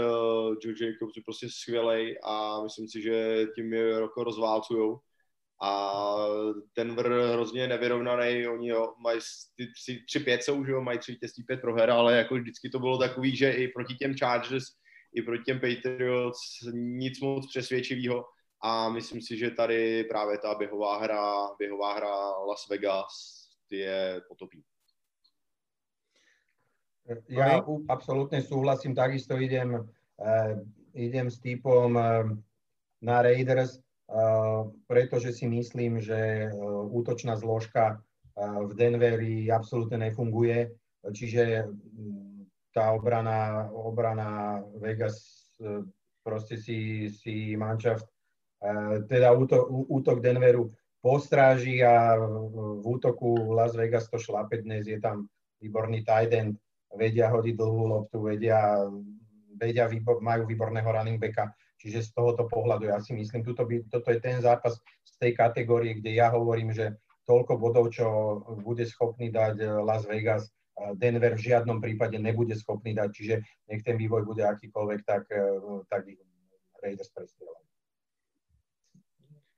Joe 0.63 0.75
Jacobs 0.81 1.17
je 1.17 1.23
prostě 1.25 1.47
skvělej 1.49 2.19
a 2.23 2.63
myslím 2.63 2.87
si, 2.89 3.01
že 3.01 3.45
tím 3.55 3.73
je 3.73 3.89
jako 3.89 4.23
rozválcujou 4.23 4.99
a 5.61 5.93
Denver 6.77 7.11
hrozně 7.33 7.67
nevyrovnaný, 7.67 8.47
oni 8.47 8.69
jo, 8.69 8.93
mají 9.03 9.19
ty 9.55 9.67
tři, 9.71 10.03
tři 10.07 10.19
pět 10.19 10.43
jsou, 10.43 10.65
že 10.65 10.71
jo, 10.71 10.81
mají 10.81 10.99
tři 10.99 11.11
vítězství, 11.11 11.43
pět 11.43 11.61
proher, 11.61 11.89
ale 11.89 12.17
jako 12.17 12.35
vždycky 12.35 12.69
to 12.69 12.79
bylo 12.79 12.97
takový, 12.97 13.35
že 13.35 13.51
i 13.51 13.67
proti 13.67 13.95
těm 13.95 14.17
Chargers 14.17 14.63
i 15.15 15.21
proti 15.21 15.43
těm 15.43 15.59
Patriots 15.59 16.39
nic 16.73 17.19
moc 17.19 17.47
přesvědčivého 17.47 18.25
a 18.63 18.89
myslím 18.89 19.21
si, 19.21 19.37
že 19.37 19.51
tady 19.51 20.03
právě 20.03 20.37
ta 20.37 20.55
běhová 20.55 20.97
hra, 20.97 21.49
běhová 21.59 21.93
hra 21.93 22.29
Las 22.29 22.69
Vegas 22.69 23.07
je 23.71 24.21
potopí. 24.27 24.63
Ja 27.31 27.63
absolútne 27.87 28.43
súhlasím, 28.43 28.91
takisto 28.91 29.39
idem, 29.39 29.79
uh, 29.79 30.53
idem 30.91 31.31
s 31.31 31.39
typom 31.39 31.95
uh, 31.95 32.27
na 32.99 33.15
Raiders. 33.23 33.79
pretože 34.87 35.35
si 35.35 35.47
myslím, 35.47 35.99
že 35.99 36.47
útočná 36.91 37.35
zložka 37.35 37.99
v 38.39 38.71
Denveri 38.71 39.51
absolútne 39.51 39.97
nefunguje, 39.97 40.71
čiže 41.11 41.67
tá 42.71 42.93
obrana, 42.93 43.67
obrana 43.73 44.61
Vegas 44.79 45.51
proste 46.23 46.55
si, 46.55 47.09
si 47.09 47.57
manšaft, 47.57 48.05
teda 49.09 49.33
útok, 49.33 49.67
útok 49.89 50.21
Denveru 50.21 50.71
postráži 51.01 51.81
a 51.81 52.15
v 52.19 52.85
útoku 52.85 53.51
Las 53.51 53.73
Vegas 53.75 54.07
to 54.07 54.21
šlape 54.21 54.61
dnes, 54.61 54.85
je 54.87 55.01
tam 55.01 55.27
výborný 55.59 56.05
tight 56.05 56.31
end, 56.31 56.55
vedia 56.97 57.29
hodiť 57.29 57.55
dlhú 57.55 57.83
loptu, 57.93 58.17
vedia, 58.25 58.89
vedia 59.55 59.85
výbor, 59.85 60.19
majú 60.19 60.49
výborného 60.49 60.89
running 60.89 61.21
backa, 61.21 61.53
čiže 61.77 62.09
z 62.09 62.09
tohoto 62.17 62.49
pohľadu 62.49 62.89
ja 62.89 62.97
si 62.97 63.13
myslím, 63.13 63.45
tuto 63.45 63.63
by, 63.63 63.85
toto 63.87 64.09
je 64.09 64.19
ten 64.19 64.41
zápas 64.41 64.81
z 65.05 65.13
tej 65.21 65.31
kategórie, 65.37 66.01
kde 66.01 66.17
ja 66.17 66.33
hovorím, 66.33 66.73
že 66.73 66.97
toľko 67.29 67.53
bodov, 67.61 67.93
čo 67.93 68.07
bude 68.65 68.83
schopný 68.89 69.29
dať 69.29 69.85
Las 69.85 70.09
Vegas, 70.09 70.49
Denver 70.93 71.33
v 71.33 71.41
žiadnom 71.41 71.81
prípade 71.81 72.21
nebude 72.21 72.53
schopný 72.53 72.93
dať, 72.93 73.09
čiže 73.09 73.35
nech 73.65 73.81
ten 73.81 73.97
vývoj 73.97 74.29
bude 74.29 74.45
akýkoľvek, 74.45 74.99
tak, 75.05 75.25
tak 75.89 76.01
ich 76.05 76.21
Raiders 76.77 77.09
prestrieľajú. 77.09 77.65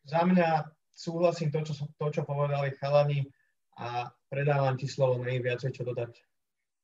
Za 0.07 0.23
mňa 0.25 0.47
súhlasím 0.95 1.51
to, 1.51 1.59
čo, 1.67 1.73
to, 1.99 2.07
čo 2.09 2.21
povedali 2.23 2.71
chalani 2.79 3.27
a 3.77 4.09
predávam 4.31 4.79
ti 4.79 4.87
slovo, 4.87 5.19
nejím 5.19 5.43
viacej 5.45 5.75
čo 5.75 5.83
dodať. 5.83 6.23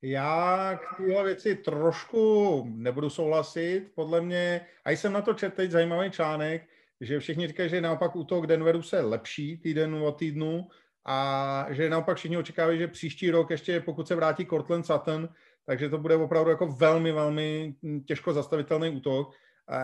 Já 0.08 0.80
k 0.84 0.98
téhle 0.98 1.24
věci 1.24 1.56
trošku 1.56 2.64
nebudu 2.76 3.10
souhlasit. 3.10 3.92
Podle 3.96 4.22
mě, 4.22 4.62
a 4.86 4.92
jsem 4.92 5.14
na 5.14 5.22
to 5.22 5.34
četl 5.34 5.56
teď 5.56 5.72
zajímavý 5.72 6.12
článek, 6.12 6.68
že 7.02 7.20
všichni 7.20 7.48
říkají, 7.48 7.70
že 7.70 7.82
naopak 7.82 8.16
útok 8.16 8.48
Denveru 8.48 8.82
se 8.82 9.02
lepší 9.02 9.58
týden 9.58 9.96
od 9.96 10.12
týdnu 10.12 10.68
a 11.06 11.68
že 11.70 11.90
naopak 11.90 12.18
všichni 12.18 12.38
očekávají, 12.38 12.80
že 12.80 12.88
příští 12.88 13.32
rok 13.32 13.50
ještě 13.50 13.80
pokud 13.80 14.08
se 14.08 14.16
vrátí 14.16 14.46
Cortland 14.46 14.86
Sutton, 14.86 15.30
takže 15.66 15.90
to 15.90 15.98
bude 15.98 16.16
opravdu 16.16 16.50
jako 16.50 16.68
velmi, 16.68 17.12
velmi 17.12 17.76
těžko 18.08 18.34
zastavitelný 18.34 18.90
útok. 18.90 19.34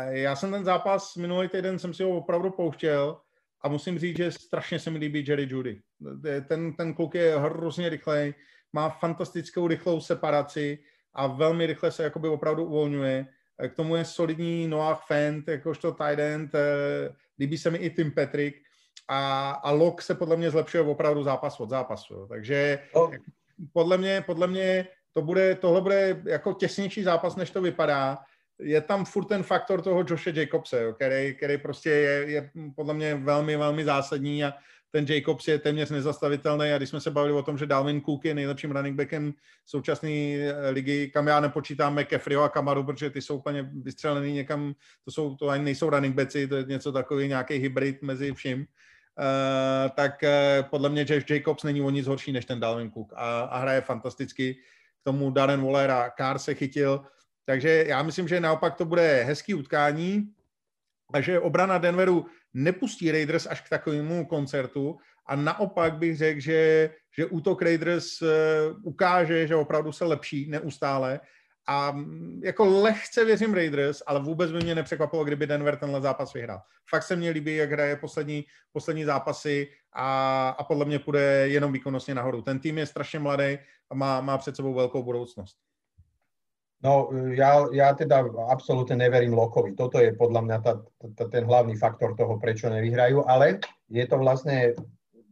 Já 0.09 0.35
jsem 0.35 0.51
ten 0.51 0.65
zápas 0.65 1.15
minulý 1.15 1.47
týden 1.47 1.79
jsem 1.79 1.93
si 1.93 2.03
ho 2.03 2.09
opravdu 2.09 2.49
pouštěl 2.49 3.17
a 3.61 3.69
musím 3.69 3.99
říct, 3.99 4.17
že 4.17 4.31
strašně 4.31 4.79
se 4.79 4.89
mi 4.91 4.97
líbí 4.97 5.25
Jerry 5.27 5.47
Judy. 5.49 5.81
Ten, 6.47 6.73
ten 6.73 6.93
kluk 6.93 7.15
je 7.15 7.39
hrozně 7.39 7.89
rychlej, 7.89 8.33
má 8.73 8.89
fantastickou 8.89 9.67
rychlou 9.67 10.01
separaci 10.01 10.79
a 11.13 11.27
velmi 11.27 11.65
rychle 11.65 11.91
se 11.91 12.03
jakoby 12.03 12.27
opravdu 12.27 12.65
uvolňuje. 12.65 13.27
K 13.67 13.75
tomu 13.75 13.95
je 13.95 14.05
solidní 14.05 14.67
Noah 14.67 15.05
Fent, 15.07 15.47
jakožto 15.47 15.91
tight 15.91 16.19
end, 16.19 16.55
eh, 16.55 17.15
líbí 17.39 17.57
se 17.57 17.69
mi 17.69 17.77
i 17.77 17.89
Tim 17.89 18.11
Patrick 18.11 18.57
a, 19.07 19.51
a 19.51 19.71
Lok 19.71 20.01
se 20.01 20.15
podle 20.15 20.37
mě 20.37 20.51
zlepšuje 20.51 20.83
opravdu 20.83 21.23
zápas 21.23 21.59
od 21.59 21.69
zápasu. 21.69 22.27
Takže 22.29 22.79
oh. 22.93 23.11
podle 23.73 23.97
mě, 23.97 24.23
podle 24.25 24.47
mě 24.47 24.87
to 25.13 25.21
bude, 25.21 25.55
tohle 25.55 25.81
bude 25.81 26.21
jako 26.25 26.53
těsnější 26.53 27.03
zápas, 27.03 27.35
než 27.35 27.51
to 27.51 27.61
vypadá. 27.61 28.17
Je 28.59 28.81
tam 28.81 29.05
furt 29.05 29.25
ten 29.25 29.43
faktor 29.43 29.81
toho 29.81 30.05
Joshe 30.07 30.33
Jacobse, 30.35 30.93
který, 30.95 31.35
který 31.35 31.57
prostě 31.57 31.89
je, 31.89 32.31
je 32.31 32.51
podle 32.75 32.93
mě 32.93 33.15
velmi, 33.15 33.57
velmi 33.57 33.85
zásadní 33.85 34.43
a 34.43 34.53
ten 34.91 35.05
Jacobs 35.09 35.47
je 35.47 35.59
téměř 35.59 35.89
nezastavitelný 35.89 36.71
a 36.71 36.77
když 36.77 36.89
jsme 36.89 37.01
se 37.01 37.11
bavili 37.11 37.33
o 37.33 37.43
tom, 37.43 37.57
že 37.57 37.65
Dalvin 37.65 38.01
Cook 38.01 38.25
je 38.25 38.33
nejlepším 38.33 38.71
running 38.71 38.97
backem 38.97 39.33
současné 39.65 40.09
eh, 40.09 40.69
ligy, 40.69 41.11
kam 41.13 41.27
já 41.27 41.39
nepočítám 41.39 41.99
McAfreeho 41.99 42.43
a 42.43 42.49
Kamaru, 42.49 42.83
protože 42.83 43.09
ty 43.09 43.21
jsou 43.21 43.37
úplně 43.37 43.69
vystřelený 43.73 44.33
někam, 44.33 44.73
to, 45.05 45.11
jsou, 45.11 45.35
to 45.35 45.49
ani 45.49 45.63
nejsou 45.63 45.89
running 45.89 46.15
backi, 46.15 46.47
to 46.47 46.55
je 46.55 46.63
něco 46.63 46.91
takový, 46.91 47.27
nějaký 47.27 47.53
hybrid 47.53 48.01
mezi 48.01 48.33
vším, 48.33 48.59
uh, 48.59 48.65
tak 49.95 50.23
uh, 50.23 50.69
podle 50.69 50.89
mě 50.89 51.05
Jeff 51.09 51.29
Jacobs 51.29 51.63
není 51.63 51.81
o 51.81 51.89
nic 51.89 52.07
horší 52.07 52.31
než 52.31 52.45
ten 52.45 52.59
Dalvin 52.59 52.91
Cook 52.91 53.13
a, 53.15 53.41
a 53.41 53.57
hraje 53.57 53.81
fantasticky. 53.81 54.53
K 55.01 55.03
tomu 55.03 55.31
Darren 55.31 55.61
Waller 55.61 55.91
a 55.91 56.11
Carr 56.17 56.39
se 56.39 56.53
chytil, 56.53 57.01
takže 57.45 57.85
já 57.87 58.03
myslím, 58.03 58.27
že 58.27 58.39
naopak 58.39 58.75
to 58.75 58.85
bude 58.85 59.23
hezký 59.23 59.53
utkání 59.53 60.33
a 61.13 61.21
že 61.21 61.39
obrana 61.39 61.77
Denveru 61.77 62.25
nepustí 62.53 63.11
Raiders 63.11 63.47
až 63.47 63.61
k 63.61 63.69
takovému 63.69 64.25
koncertu 64.25 64.97
a 65.25 65.35
naopak 65.35 65.93
bych 65.93 66.17
řekl, 66.17 66.39
že, 66.39 66.89
že 67.17 67.25
útok 67.25 67.61
Raiders 67.61 68.21
uh, 68.21 68.27
ukáže, 68.83 69.47
že 69.47 69.55
opravdu 69.55 69.91
se 69.91 70.05
lepší 70.05 70.49
neustále 70.49 71.19
a 71.67 71.91
mm, 71.91 72.41
jako 72.43 72.65
lehce 72.65 73.25
věřím 73.25 73.53
Raiders, 73.53 74.01
ale 74.07 74.19
vůbec 74.19 74.51
by 74.51 74.57
mě 74.57 74.75
nepřekvapilo, 74.75 75.23
kdyby 75.23 75.47
Denver 75.47 75.77
tenhle 75.77 76.01
zápas 76.01 76.33
vyhrál. 76.33 76.61
Fakt 76.89 77.03
se 77.03 77.15
mně 77.15 77.29
líbí, 77.29 77.55
jak 77.55 77.71
hraje 77.71 77.95
poslední, 77.95 78.45
poslední 78.71 79.05
zápasy 79.05 79.67
a, 79.93 80.49
a 80.49 80.63
podle 80.63 80.85
mě 80.85 80.99
půjde 80.99 81.47
jenom 81.47 81.73
výkonnostně 81.73 82.15
nahoru. 82.15 82.41
Ten 82.41 82.59
tým 82.59 82.77
je 82.77 82.85
strašně 82.85 83.19
mladý 83.19 83.57
a 83.89 83.95
má, 83.95 84.21
má 84.21 84.37
před 84.37 84.55
sebou 84.55 84.73
velkou 84.73 85.03
budoucnost. 85.03 85.57
No, 86.81 87.13
ja, 87.37 87.69
ja 87.69 87.93
teda 87.93 88.25
absolútne 88.49 88.97
neverím 88.97 89.37
Lokovi. 89.37 89.77
Toto 89.77 90.01
je 90.01 90.17
podľa 90.17 90.41
mňa 90.41 90.57
tá, 90.65 90.73
tá, 91.13 91.23
ten 91.29 91.45
hlavný 91.45 91.77
faktor 91.77 92.17
toho, 92.17 92.41
prečo 92.41 92.73
nevyhrajú, 92.73 93.21
ale 93.29 93.61
je 93.85 94.01
to 94.09 94.17
vlastne 94.17 94.73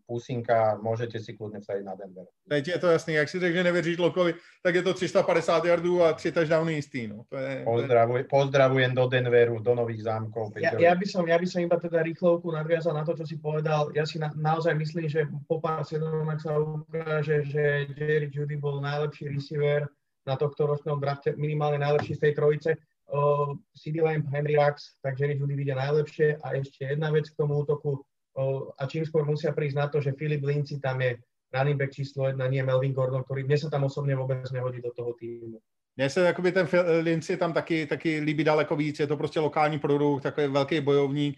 pusinka, 0.09 0.81
môžete 0.81 1.21
si 1.21 1.37
kľudne 1.37 1.61
vsadiť 1.61 1.85
na 1.85 1.93
Denver. 1.93 2.25
Teď 2.49 2.67
je 2.67 2.79
to 2.81 2.87
jasný, 2.89 3.13
jak 3.13 3.29
si 3.29 3.39
řekl, 3.39 3.55
že 3.55 3.63
nevěříš 3.63 3.97
Lokovi, 3.97 4.33
tak 4.63 4.75
je 4.75 4.81
to 4.81 4.93
350 4.93 5.65
yardů 5.65 6.03
a 6.03 6.13
3 6.13 6.31
touchdowny 6.31 6.73
jistý. 6.73 7.07
No. 7.07 7.23
To 7.29 7.37
je, 7.37 7.61
Pozdravuj, 7.63 8.23
pozdravujem 8.23 8.95
do 8.95 9.07
Denveru, 9.07 9.59
do 9.59 9.75
Nových 9.75 10.03
zámkov. 10.03 10.51
Ja, 10.57 10.73
ja, 10.79 10.95
by 10.97 11.05
som, 11.05 11.27
ja 11.29 11.37
by 11.37 11.45
som 11.45 11.61
iba 11.61 11.77
teda 11.77 12.01
rýchlovku 12.01 12.49
nadviazal 12.49 12.97
na 12.97 13.05
to, 13.05 13.13
čo 13.13 13.25
si 13.29 13.37
povedal. 13.37 13.93
Ja 13.93 14.09
si 14.09 14.17
na, 14.17 14.33
naozaj 14.33 14.73
myslím, 14.73 15.05
že 15.05 15.29
po 15.45 15.61
pár 15.61 15.85
sezónach 15.85 16.41
sa 16.41 16.57
ukáže, 16.57 17.45
že 17.45 17.85
Jerry 17.93 18.33
Judy 18.33 18.57
bol 18.57 18.81
najlepší 18.81 19.29
receiver 19.29 19.85
na 20.29 20.37
tohto 20.37 20.69
ročnom 20.69 21.01
drafte 21.01 21.33
minimálne 21.33 21.81
najlepší 21.81 22.13
z 22.13 22.21
tej 22.29 22.33
trojice. 22.37 22.69
Uh, 23.09 23.57
CD 23.73 24.05
Lamb, 24.05 24.29
Henry 24.29 24.53
Rux, 24.53 25.01
takže 25.01 25.25
Jerry 25.25 25.41
Judy 25.41 25.57
vidia 25.57 25.73
najlepšie. 25.73 26.37
A 26.45 26.53
ešte 26.53 26.85
jedna 26.85 27.09
vec 27.09 27.25
k 27.25 27.37
tomu 27.41 27.65
útoku. 27.65 28.05
Uh, 28.37 28.69
a 28.77 28.85
čím 28.85 29.01
skôr 29.01 29.25
musia 29.25 29.49
prísť 29.49 29.77
na 29.81 29.89
to, 29.89 29.97
že 29.97 30.13
Filip 30.13 30.45
Linci 30.45 30.77
tam 30.77 31.01
je 31.01 31.17
running 31.49 31.81
back 31.81 31.91
číslo 31.91 32.29
jedna, 32.29 32.45
nie 32.47 32.61
Melvin 32.61 32.93
Gordon, 32.93 33.25
ktorý 33.25 33.49
mne 33.49 33.57
sa 33.57 33.73
tam 33.73 33.89
osobne 33.89 34.13
vôbec 34.13 34.45
nehodí 34.53 34.81
do 34.81 34.93
toho 34.93 35.17
týmu. 35.17 35.57
Mně 35.97 36.09
se 36.09 36.21
jakoby 36.21 36.51
ten 36.51 36.67
Linci 37.01 37.37
tam 37.37 37.53
taky, 37.53 37.85
taky 37.85 38.19
líbí 38.19 38.43
daleko 38.43 38.75
víc, 38.75 38.99
je 38.99 39.07
to 39.07 39.17
prostě 39.17 39.39
lokální 39.39 39.79
produkt, 39.79 40.23
takový 40.23 40.47
velký 40.47 40.81
bojovník. 40.81 41.37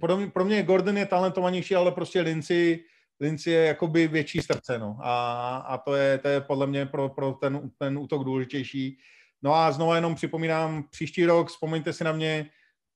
Pro 0.00 0.16
mě, 0.16 0.26
pro 0.26 0.44
mě 0.44 0.62
Gordon 0.62 0.98
je 0.98 1.06
talentovanější, 1.06 1.74
ale 1.74 1.92
prostě 1.92 2.20
Linci 2.20 2.84
Linci 3.24 3.50
je 3.50 3.64
jakoby 3.64 4.08
větší 4.08 4.40
srdce, 4.40 4.78
no. 4.78 4.96
A, 5.00 5.56
a 5.56 5.78
to, 5.78 5.94
je, 5.94 6.18
to 6.18 6.28
je 6.28 6.40
podle 6.40 6.66
mě 6.66 6.86
pro, 6.86 7.08
pro 7.08 7.32
ten, 7.32 7.70
ten 7.78 7.98
útok 7.98 8.24
důležitější. 8.24 8.98
No 9.42 9.54
a 9.54 9.72
znovu 9.72 9.94
jenom 9.94 10.14
připomínám, 10.14 10.84
příští 10.90 11.26
rok, 11.26 11.48
vzpomeňte 11.48 11.92
si 11.92 12.04
na 12.04 12.12
mě, 12.12 12.50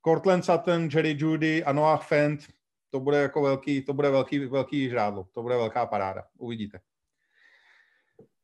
Cortland 0.05 0.45
Sutton, 0.45 0.89
Jerry 0.93 1.17
Judy 1.19 1.65
a 1.65 1.73
Noah 1.73 2.07
Fent, 2.07 2.41
to 2.91 3.01
bude 3.01 3.19
jako 3.19 3.43
velký, 3.43 3.83
to 3.83 3.93
bude 3.93 4.11
velký, 4.11 4.39
velký 4.39 4.89
žrádlo, 4.89 5.27
to 5.35 5.43
bude 5.43 5.57
velká 5.57 5.87
paráda, 5.87 6.25
uvidíte. 6.39 6.81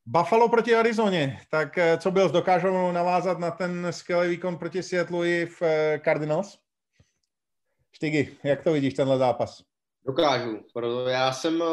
Buffalo 0.07 0.49
proti 0.49 0.75
Arizoně, 0.75 1.41
tak 1.51 1.79
eh, 1.79 1.99
co 1.99 2.11
byl, 2.11 2.29
dokážou 2.29 2.93
navázat 2.93 3.39
na 3.39 3.51
ten 3.51 3.87
skvělý 3.91 4.29
výkon 4.29 4.59
proti 4.59 4.83
Seattleu 4.83 5.47
v 5.47 5.63
eh, 5.63 6.01
Cardinals? 6.05 6.59
Štygy, 7.93 8.37
jak 8.45 8.63
to 8.63 8.73
vidíš, 8.73 8.95
tenhle 8.95 9.19
zápas? 9.19 9.74
Dokážu. 10.07 10.65
Já 11.09 11.33
jsem 11.33 11.63
eh, 11.63 11.67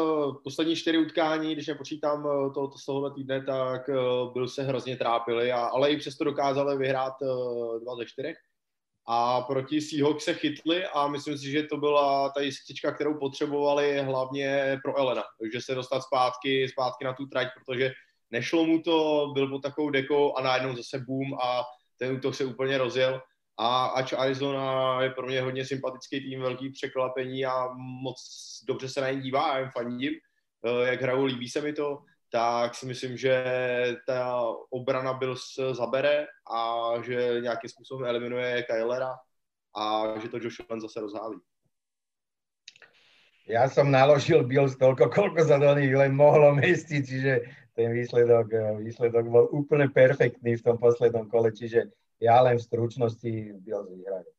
poslední 0.44 0.76
čtyři 0.76 0.98
utkání, 0.98 1.52
když 1.52 1.66
nepočítám 1.66 2.26
eh, 2.26 2.50
to 2.54 2.70
z 2.78 2.84
tohohle 2.84 3.14
týdne, 3.14 3.44
tak 3.44 3.88
eh, 3.88 3.94
byl 4.32 4.48
se 4.48 4.62
hrozně 4.62 4.96
trápili, 4.96 5.52
a, 5.52 5.58
ale 5.58 5.90
i 5.90 5.96
přesto 5.96 6.24
dokázali 6.24 6.76
vyhrát 6.76 7.12
dva 7.82 7.96
ze 7.96 8.06
čtyřech. 8.06 8.36
A 9.06 9.40
proti 9.40 9.80
Seahawks 9.80 10.24
se 10.24 10.34
chytli 10.34 10.86
a 10.86 11.08
myslím 11.08 11.38
si, 11.38 11.50
že 11.50 11.62
to 11.62 11.76
byla 11.76 12.28
ta 12.28 12.40
jistička, 12.40 12.92
kterou 12.92 13.18
potřebovali 13.18 14.02
hlavně 14.02 14.78
pro 14.84 14.98
Elena. 14.98 15.22
Takže 15.40 15.60
se 15.60 15.74
dostat 15.74 16.00
zpátky, 16.00 16.68
zpátky 16.68 17.04
na 17.04 17.12
tu 17.12 17.26
trať, 17.26 17.48
protože 17.54 17.92
nešlo 18.30 18.64
mu 18.64 18.82
to, 18.82 19.26
byl 19.34 19.48
pod 19.48 19.62
takovou 19.62 19.90
dekou 19.90 20.36
a 20.36 20.42
najednou 20.42 20.76
zase 20.76 20.98
boom 20.98 21.34
a 21.42 21.62
ten 21.98 22.12
útok 22.12 22.34
se 22.34 22.44
úplně 22.44 22.78
rozjel 22.78 23.22
a 23.62 23.86
ač 23.86 24.12
Arizona 24.12 25.02
je 25.02 25.10
pro 25.10 25.26
mě 25.26 25.40
hodně 25.40 25.64
sympatický 25.64 26.20
tým, 26.20 26.40
velký 26.40 26.70
překvapení 26.70 27.46
a 27.46 27.68
moc 28.02 28.18
dobře 28.68 28.88
se 28.88 29.00
na 29.00 29.10
ně 29.10 29.20
dívá, 29.20 29.48
já 29.48 29.58
jim 29.58 29.70
fandím, 29.70 30.12
eh, 30.66 30.90
jak 30.90 31.02
hrajou, 31.02 31.24
líbí 31.24 31.48
se 31.48 31.60
mi 31.60 31.72
to, 31.72 32.02
tak 32.32 32.74
si 32.74 32.86
myslím, 32.86 33.16
že 33.16 33.44
ta 34.06 34.42
obrana 34.70 35.12
Bills 35.12 35.42
zabere 35.72 36.26
a 36.54 36.92
že 37.02 37.38
nějakým 37.40 37.70
způsobem 37.70 38.04
eliminuje 38.04 38.62
Kylera 38.62 39.14
a 39.76 40.14
že 40.18 40.28
to 40.28 40.38
Josh 40.38 40.60
Allen 40.68 40.80
zase 40.80 41.00
rozhálí. 41.00 41.38
Ja 43.46 43.66
som 43.66 43.90
naložil 43.90 44.46
Bills 44.46 44.78
toľko, 44.78 45.10
koľko 45.10 45.42
sa 45.42 45.58
do 45.58 45.74
nich 45.74 45.90
mohlo 46.14 46.54
mestiť, 46.54 47.02
čiže 47.02 47.32
ten 47.74 47.90
výsledok, 47.90 48.46
eh, 48.54 48.78
výsledok 48.86 49.24
bol 49.28 49.44
úplne 49.54 49.90
perfektný 49.90 50.56
v 50.58 50.64
tom 50.66 50.78
poslednom 50.78 51.26
kole, 51.26 51.50
čiže 51.50 51.90
ja 52.22 52.38
len 52.46 52.54
v 52.54 52.66
stručnosti 52.70 53.32
Bills 53.66 53.90
vyhrajú. 53.90 54.30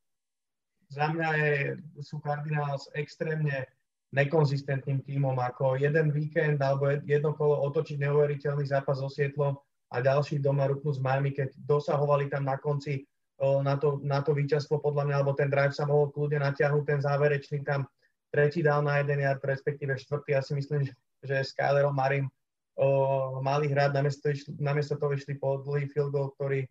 za 0.88 1.12
mňa 1.12 1.30
je, 1.36 1.52
sú 2.00 2.24
Cardinals 2.24 2.88
extrémne 2.96 3.68
nekonzistentným 4.16 5.04
tímom, 5.04 5.36
ako 5.36 5.76
jeden 5.76 6.14
víkend 6.14 6.62
alebo 6.62 6.96
jedno 7.04 7.36
kolo 7.36 7.60
otočiť 7.68 8.00
neuveriteľný 8.00 8.64
zápas 8.64 9.04
so 9.04 9.10
Sietlom 9.12 9.58
a 9.92 10.00
ďalší 10.00 10.40
doma 10.40 10.70
rupnúť 10.70 11.02
z 11.02 11.04
Miami, 11.04 11.32
keď 11.34 11.50
dosahovali 11.66 12.30
tam 12.32 12.48
na 12.48 12.56
konci 12.56 13.04
na 13.42 13.76
to, 13.76 14.00
na 14.06 14.22
to 14.22 14.32
víťazstvo 14.32 14.80
podľa 14.80 15.04
mňa, 15.10 15.16
alebo 15.20 15.34
ten 15.36 15.50
drive 15.52 15.76
sa 15.76 15.84
mohol 15.84 16.14
kľudne 16.14 16.40
natiahnuť, 16.40 16.84
ten 16.86 17.00
záverečný 17.02 17.66
tam 17.66 17.84
tretí 18.32 18.64
dal 18.64 18.86
na 18.86 19.02
jeden 19.02 19.26
yard, 19.26 19.44
respektíve 19.44 19.98
štvrtý. 20.00 20.38
Ja 20.38 20.42
si 20.42 20.54
myslím, 20.56 20.88
že, 20.88 20.94
že 21.26 21.44
Skylerom 21.44 21.92
Marim 21.92 22.30
o, 22.78 23.42
mali 23.44 23.68
hrať, 23.68 23.92
namiesto, 23.94 24.32
namiesto 24.62 24.96
toho 24.96 25.12
išli 25.18 25.36
po 25.38 25.60
dlhý 25.60 25.90
field 25.92 26.14
goal, 26.14 26.32
ktorý, 26.38 26.64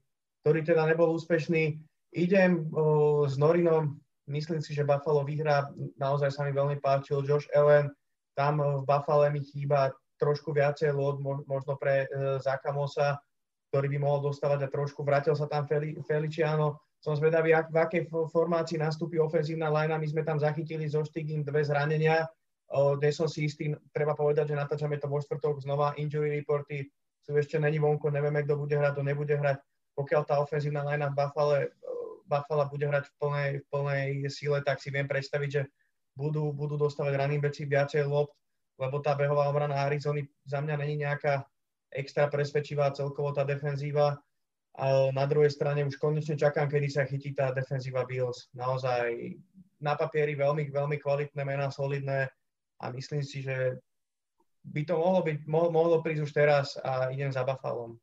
ktorý 0.43 0.67
teda 0.67 0.85
nebol 0.91 1.15
úspešný. 1.15 1.79
Idem 2.13 2.69
s 3.25 3.41
Norinom, 3.41 4.03
Myslím 4.31 4.63
si, 4.63 4.71
že 4.71 4.87
Buffalo 4.87 5.27
vyhrá, 5.27 5.67
naozaj 5.99 6.31
sa 6.31 6.47
mi 6.47 6.55
veľmi 6.55 6.79
páčil 6.79 7.27
Josh 7.27 7.51
Allen, 7.59 7.91
tam 8.39 8.63
v 8.63 8.87
Buffalo 8.87 9.27
mi 9.35 9.43
chýba 9.43 9.91
trošku 10.23 10.55
viacej 10.55 10.95
lod, 10.95 11.19
možno 11.21 11.75
pre 11.75 12.07
uh, 12.07 12.39
Zakamosa, 12.39 13.19
ktorý 13.75 13.91
by 13.93 13.99
mohol 13.99 14.31
dostávať 14.31 14.71
a 14.71 14.73
trošku 14.73 15.03
vrátil 15.03 15.35
sa 15.35 15.51
tam 15.51 15.67
Feli, 15.67 15.99
Feliciano. 16.07 16.79
Som 17.03 17.19
zvedavý, 17.19 17.51
ak, 17.51 17.75
v 17.75 17.77
akej 17.83 18.03
formácii 18.31 18.79
nastúpi 18.79 19.19
ofenzívna 19.19 19.67
linea. 19.67 19.99
My 19.99 20.07
sme 20.07 20.23
tam 20.23 20.39
zachytili 20.39 20.87
zo 20.87 21.03
Stigin 21.03 21.43
dve 21.43 21.67
zranenia, 21.67 22.31
kde 22.71 23.11
som 23.11 23.27
si 23.27 23.51
istý, 23.51 23.75
treba 23.91 24.15
povedať, 24.15 24.55
že 24.55 24.61
natáčame 24.61 25.03
to 25.03 25.11
vo 25.11 25.19
štvrtok 25.19 25.67
znova, 25.67 25.99
injury 25.99 26.31
reporty 26.39 26.87
sú 27.19 27.35
ešte 27.35 27.59
není 27.59 27.83
vonku, 27.83 28.07
nevieme, 28.07 28.47
kto 28.47 28.55
bude 28.55 28.79
hrať, 28.79 28.93
kto 28.95 29.03
nebude 29.03 29.35
hrať. 29.35 29.59
Pokiaľ 29.93 30.23
tá 30.25 30.41
ofenzívna 30.41 30.85
linea 30.85 31.13
v 31.13 31.19
Buffalo 31.19 31.55
Buffalo 32.33 32.65
bude 32.73 32.89
hrať 32.89 33.05
v 33.13 33.15
plnej, 33.21 33.51
v 33.61 33.67
plnej 33.69 34.09
síle, 34.33 34.65
tak 34.65 34.81
si 34.81 34.89
viem 34.89 35.05
predstaviť, 35.05 35.51
že 35.53 35.63
budú, 36.17 36.49
budú 36.53 36.81
dostávať 36.81 37.21
running 37.21 37.45
backi 37.45 37.69
viacej 37.69 38.09
lob, 38.09 38.33
lebo 38.81 39.05
tá 39.05 39.13
behová 39.13 39.53
obrana 39.53 39.85
Arizony 39.85 40.25
za 40.49 40.65
mňa 40.65 40.75
není 40.81 41.05
nejaká 41.05 41.45
extra 41.93 42.33
presvedčivá 42.33 42.97
celkovo 42.97 43.37
tá 43.37 43.45
defenzíva. 43.45 44.17
A 44.73 45.13
na 45.13 45.29
druhej 45.29 45.53
strane 45.53 45.85
už 45.85 46.01
konečne 46.01 46.33
čakám, 46.33 46.65
kedy 46.73 46.89
sa 46.89 47.05
chytí 47.05 47.37
tá 47.37 47.53
defenzíva 47.53 48.09
Bills. 48.09 48.49
Naozaj 48.57 49.37
na 49.85 49.93
papieri 49.93 50.33
veľmi, 50.33 50.73
veľmi 50.73 50.97
kvalitné 50.97 51.45
mená, 51.45 51.69
solidné 51.69 52.33
a 52.81 52.89
myslím 52.89 53.21
si, 53.21 53.45
že 53.45 53.77
by 54.65 54.89
to 54.89 54.97
mohlo, 54.97 55.21
byť, 55.21 55.45
mohlo, 55.45 55.69
mohlo 55.69 55.97
prísť 56.01 56.23
už 56.25 56.33
teraz 56.33 56.67
a 56.81 57.13
idem 57.13 57.29
za 57.29 57.45
Buffalo. 57.45 58.01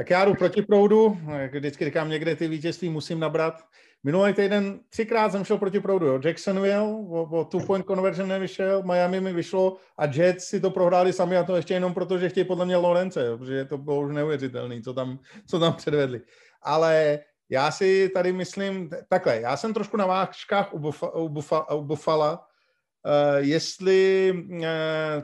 Tak 0.00 0.10
já 0.10 0.24
jdu 0.24 0.34
proti 0.34 0.62
proudu, 0.62 1.18
jak 1.36 1.54
vždycky 1.54 1.84
říkám, 1.84 2.08
někde 2.08 2.36
ty 2.36 2.48
vítězství 2.48 2.88
musím 2.88 3.20
nabrat. 3.20 3.64
Minulý 4.04 4.32
týden 4.32 4.80
třikrát 4.88 5.32
jsem 5.32 5.44
šel 5.44 5.58
proti 5.58 5.80
proudu. 5.80 6.06
Jo. 6.06 6.20
Jacksonville 6.24 6.80
o, 6.80 7.22
o 7.22 7.44
two 7.44 7.66
point 7.66 7.86
conversion 7.86 8.28
nevyšel, 8.28 8.82
Miami 8.82 9.20
mi 9.20 9.32
vyšlo 9.32 9.76
a 9.98 10.06
Jets 10.06 10.44
si 10.44 10.60
to 10.60 10.70
prohráli 10.70 11.12
sami 11.12 11.36
a 11.36 11.44
to 11.44 11.56
ještě 11.56 11.74
jenom 11.74 11.94
proto, 11.94 12.18
že 12.18 12.28
chtějí 12.28 12.44
podle 12.44 12.64
mě 12.66 12.76
Lorence, 12.76 13.26
jo, 13.26 13.38
protože 13.38 13.64
to 13.64 13.78
bylo 13.78 14.00
už 14.00 14.14
neuvěřitelné, 14.14 14.80
co 14.82 14.94
tam, 14.94 15.18
co 15.46 15.58
tam 15.58 15.72
předvedli. 15.72 16.20
Ale 16.62 17.18
já 17.48 17.70
si 17.70 18.10
tady 18.14 18.32
myslím, 18.32 18.90
takhle, 19.08 19.40
já 19.40 19.56
jsem 19.56 19.74
trošku 19.74 19.96
na 19.96 20.06
vážkách 20.06 20.74
u, 20.74 20.78
Bufa, 20.78 21.14
u, 21.14 21.28
Bufa, 21.28 21.70
u 21.70 21.82
Buffala, 21.82 22.32
uh, 22.36 23.38
jestli 23.38 24.32
uh, 24.32 24.64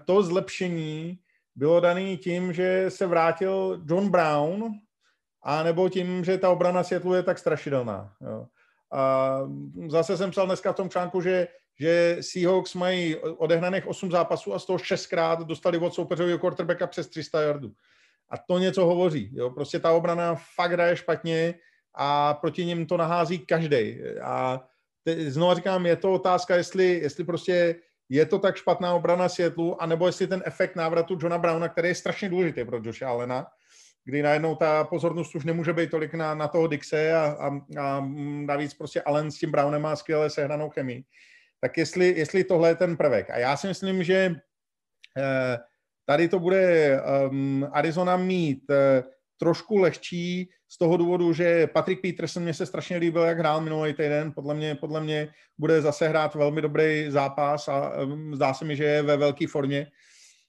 to 0.05 0.23
zlepšení 0.23 1.19
bylo 1.57 1.81
daný 1.81 2.17
tím, 2.17 2.53
že 2.53 2.85
se 2.89 3.07
vrátil 3.07 3.83
John 3.87 4.11
Brown, 4.11 4.73
a 5.47 5.63
nebo 5.63 5.89
tím, 5.89 6.25
že 6.25 6.39
ta 6.39 6.51
obrana 6.51 6.83
světlu 6.83 7.15
je 7.15 7.23
tak 7.23 7.39
strašidelná. 7.39 8.13
Jo. 8.21 8.47
A 8.93 9.39
zase 9.89 10.17
jsem 10.17 10.31
psal 10.31 10.47
dneska 10.47 10.73
v 10.73 10.77
tom 10.77 10.91
článku, 10.91 11.21
že, 11.21 11.49
že 11.81 12.17
Seahawks 12.21 12.75
mají 12.75 13.17
odehraných 13.17 13.87
8 13.87 14.11
zápasů 14.11 14.55
a 14.55 14.59
z 14.59 14.67
toho 14.67 14.77
6krát 14.77 15.45
dostali 15.45 15.79
od 15.79 15.95
soupeřového 15.95 16.39
quarterbacka 16.39 16.87
přes 16.87 17.09
300 17.09 17.43
yardů. 17.43 17.73
A 18.31 18.39
to 18.39 18.59
něco 18.59 18.87
hovoří. 18.87 19.31
Jo. 19.33 19.51
Prostě 19.51 19.81
ta 19.81 19.93
obrana 19.93 20.35
fakt 20.55 20.73
hraje 20.73 20.97
špatně 20.97 21.55
a 21.95 22.35
proti 22.35 22.65
ním 22.65 22.87
to 22.87 22.97
nahází 22.97 23.39
každý. 23.39 23.99
A 24.23 24.67
te, 25.05 25.31
znova 25.31 25.55
říkám, 25.55 25.87
je 25.87 25.97
to 25.97 26.13
otázka, 26.13 26.57
jestli, 26.57 26.87
jestli 26.87 27.25
prostě 27.25 27.75
je 28.09 28.27
to 28.27 28.39
tak 28.39 28.57
špatná 28.57 28.95
obrana 28.95 29.29
světlu, 29.29 29.83
anebo 29.83 30.07
jestli 30.07 30.27
ten 30.27 30.43
efekt 30.47 30.77
návratu 30.77 31.19
Johna 31.21 31.39
Browna, 31.39 31.69
který 31.69 31.89
je 31.89 31.95
strašně 31.95 32.29
důležitý 32.29 32.65
pro 32.65 32.81
Josha 32.83 33.09
Allena, 33.09 33.47
kdy 34.05 34.23
najednou 34.23 34.55
ta 34.55 34.85
pozornost 34.85 35.35
už 35.35 35.45
nemůže 35.45 35.73
být 35.73 35.91
tolik 35.91 36.15
na, 36.15 36.35
na 36.35 36.49
toho 36.49 36.67
Dixe 36.67 37.13
a, 37.13 37.25
a, 37.25 37.47
a 37.81 38.07
navíc 38.47 38.75
prostě 38.75 39.03
Allen 39.03 39.31
s 39.31 39.39
tím 39.39 39.51
Brownem 39.51 39.83
má 39.83 39.97
skvěle 39.97 40.31
sehranou 40.31 40.71
chemii. 40.71 41.05
Tak 41.61 41.79
jestli, 41.79 42.15
jestli 42.17 42.45
tohle 42.45 42.69
je 42.69 42.75
ten 42.75 42.97
prvek. 42.97 43.31
A 43.31 43.39
já 43.39 43.57
si 43.57 43.67
myslím, 43.67 44.03
že 44.03 44.35
eh, 45.19 45.59
tady 46.07 46.29
to 46.29 46.39
bude 46.39 47.01
um, 47.31 47.69
Arizona 47.73 48.17
mít 48.17 48.71
eh, 48.71 49.03
trošku 49.37 49.77
lehčí 49.77 50.51
z 50.69 50.79
toho 50.79 50.97
důvodu, 50.97 51.33
že 51.33 51.67
Patrick 51.67 52.03
Peterson 52.03 52.43
mě 52.43 52.55
se 52.55 52.67
strašně 52.67 52.97
líbil, 52.97 53.23
jak 53.23 53.39
hrál 53.39 53.61
minulý 53.61 53.93
týden. 53.93 54.33
Podle 54.33 54.55
mě, 54.55 54.75
podle 54.75 55.01
mě 55.01 55.29
bude 55.59 55.83
zase 55.83 56.09
hrát 56.09 56.35
velmi 56.35 56.63
dobrý 56.63 57.07
zápas 57.11 57.69
a 57.69 57.93
zdá 58.33 58.55
se 58.55 58.65
mi, 58.65 58.77
že 58.77 58.85
je 58.85 59.03
ve 59.03 59.17
velké 59.17 59.47
formě, 59.47 59.87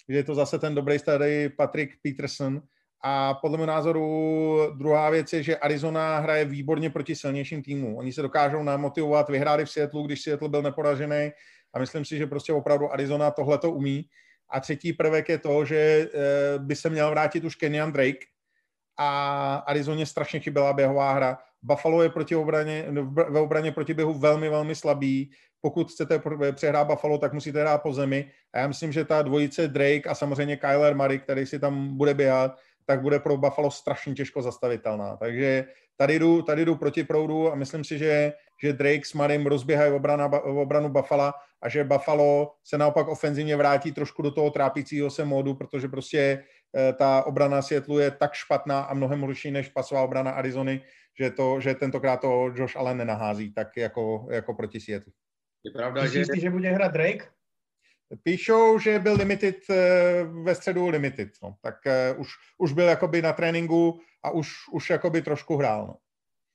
že 0.09 0.15
je 0.15 0.23
to 0.23 0.35
zase 0.35 0.59
ten 0.59 0.75
dobrý 0.75 0.99
starý 0.99 1.49
Patrick 1.57 1.93
Peterson. 2.03 2.61
A 3.03 3.33
podle 3.33 3.57
mého 3.57 3.67
názoru 3.67 4.59
druhá 4.77 5.09
věc 5.09 5.33
je, 5.33 5.43
že 5.43 5.57
Arizona 5.57 6.19
hraje 6.19 6.45
výborně 6.45 6.89
proti 6.89 7.15
silnějším 7.15 7.63
týmům. 7.63 7.97
Oni 7.97 8.13
se 8.13 8.21
dokážou 8.21 8.63
namotivovat, 8.63 9.29
vyhráli 9.29 9.65
v 9.65 9.69
Seattle, 9.69 10.03
když 10.05 10.21
Seattle 10.21 10.49
byl 10.49 10.61
neporažený 10.61 11.31
a 11.73 11.79
myslím 11.79 12.05
si, 12.05 12.17
že 12.17 12.27
prostě 12.27 12.53
opravdu 12.53 12.93
Arizona 12.93 13.31
tohle 13.31 13.57
to 13.57 13.71
umí. 13.71 14.05
A 14.49 14.59
třetí 14.59 14.93
prvek 14.93 15.29
je 15.29 15.37
to, 15.37 15.65
že 15.65 15.75
eh, 15.75 16.09
by 16.59 16.75
se 16.75 16.89
měl 16.89 17.09
vrátit 17.09 17.43
už 17.43 17.55
Kenyan 17.55 17.91
Drake, 17.91 18.25
a 18.97 19.55
Arizoně 19.55 20.05
strašně 20.05 20.39
chyběla 20.39 20.73
běhová 20.73 21.13
hra. 21.13 21.37
Buffalo 21.61 22.03
je 22.03 22.09
proti 22.09 22.35
obraně, 22.35 22.85
ve 23.29 23.39
obraně 23.39 23.71
proti 23.71 23.93
běhu 23.93 24.13
velmi, 24.13 24.49
velmi 24.49 24.75
slabý. 24.75 25.31
Pokud 25.61 25.91
chcete 25.91 26.21
přehrát 26.51 26.87
Buffalo, 26.87 27.17
tak 27.17 27.33
musíte 27.33 27.61
hrát 27.61 27.77
po 27.81 27.93
zemi. 27.93 28.31
A 28.53 28.59
já 28.59 28.67
myslím, 28.67 28.91
že 28.91 29.05
ta 29.05 29.21
dvojice 29.21 29.67
Drake 29.67 30.09
a 30.09 30.15
samozřejmě 30.15 30.57
Kyler 30.57 30.95
Murray, 30.95 31.19
který 31.19 31.45
si 31.45 31.59
tam 31.59 31.97
bude 31.97 32.13
běhat, 32.13 32.55
tak 32.85 33.01
bude 33.01 33.19
pro 33.19 33.37
Buffalo 33.37 33.71
strašně 33.71 34.13
těžko 34.13 34.41
zastavitelná. 34.41 35.17
Takže 35.17 35.65
tady 35.97 36.19
jdu, 36.19 36.41
tady 36.41 36.65
jdu 36.65 36.75
proti 36.75 37.03
proudu 37.03 37.51
a 37.51 37.55
myslím 37.55 37.83
si, 37.83 37.97
že, 37.97 38.33
že 38.63 38.73
Drake 38.73 39.05
s 39.05 39.13
Marim 39.13 39.45
rozběhají 39.45 39.93
obrana, 39.93 40.43
obranu 40.43 40.89
Buffalo 40.89 41.33
a 41.61 41.69
že 41.69 41.83
Buffalo 41.83 42.51
se 42.63 42.77
naopak 42.77 43.07
ofenzivně 43.07 43.55
vrátí 43.55 43.91
trošku 43.91 44.21
do 44.21 44.31
toho 44.31 44.51
trápícího 44.51 45.09
se 45.09 45.25
módu, 45.25 45.53
protože 45.53 45.87
prostě 45.87 46.43
ta 46.97 47.23
obrana 47.23 47.61
Seattle 47.61 48.03
je 48.03 48.11
tak 48.11 48.33
špatná 48.33 48.79
a 48.81 48.93
mnohem 48.93 49.21
horší 49.21 49.51
než 49.51 49.69
pasová 49.69 50.01
obrana 50.01 50.31
Arizony, 50.31 50.81
že, 51.19 51.31
to, 51.31 51.59
že 51.59 51.75
tentokrát 51.75 52.21
to 52.21 52.51
Josh 52.55 52.77
Allen 52.77 52.97
nenahází 52.97 53.53
tak 53.53 53.77
jako, 53.77 54.27
jako 54.31 54.53
proti 54.53 54.79
Seattle. 54.79 55.13
Je 55.65 55.71
pravda, 55.71 56.07
že... 56.07 56.19
Jistý, 56.19 56.39
že 56.39 56.49
bude 56.49 56.69
hrát 56.69 56.91
Drake? 56.91 57.25
Píšou, 58.23 58.79
že 58.79 58.99
byl 58.99 59.15
limited 59.15 59.55
eh, 59.69 60.23
ve 60.23 60.55
středu 60.55 60.87
limited, 60.89 61.29
no. 61.43 61.55
tak 61.61 61.75
uh, 61.85 62.21
už, 62.21 62.27
už 62.57 62.73
byl 62.73 62.87
jakoby 62.87 63.21
na 63.21 63.33
tréninku 63.33 63.99
a 64.23 64.31
už, 64.31 64.49
už 64.71 64.89
jakoby 64.89 65.21
trošku 65.21 65.55
hrál. 65.55 65.87
No. 65.87 65.95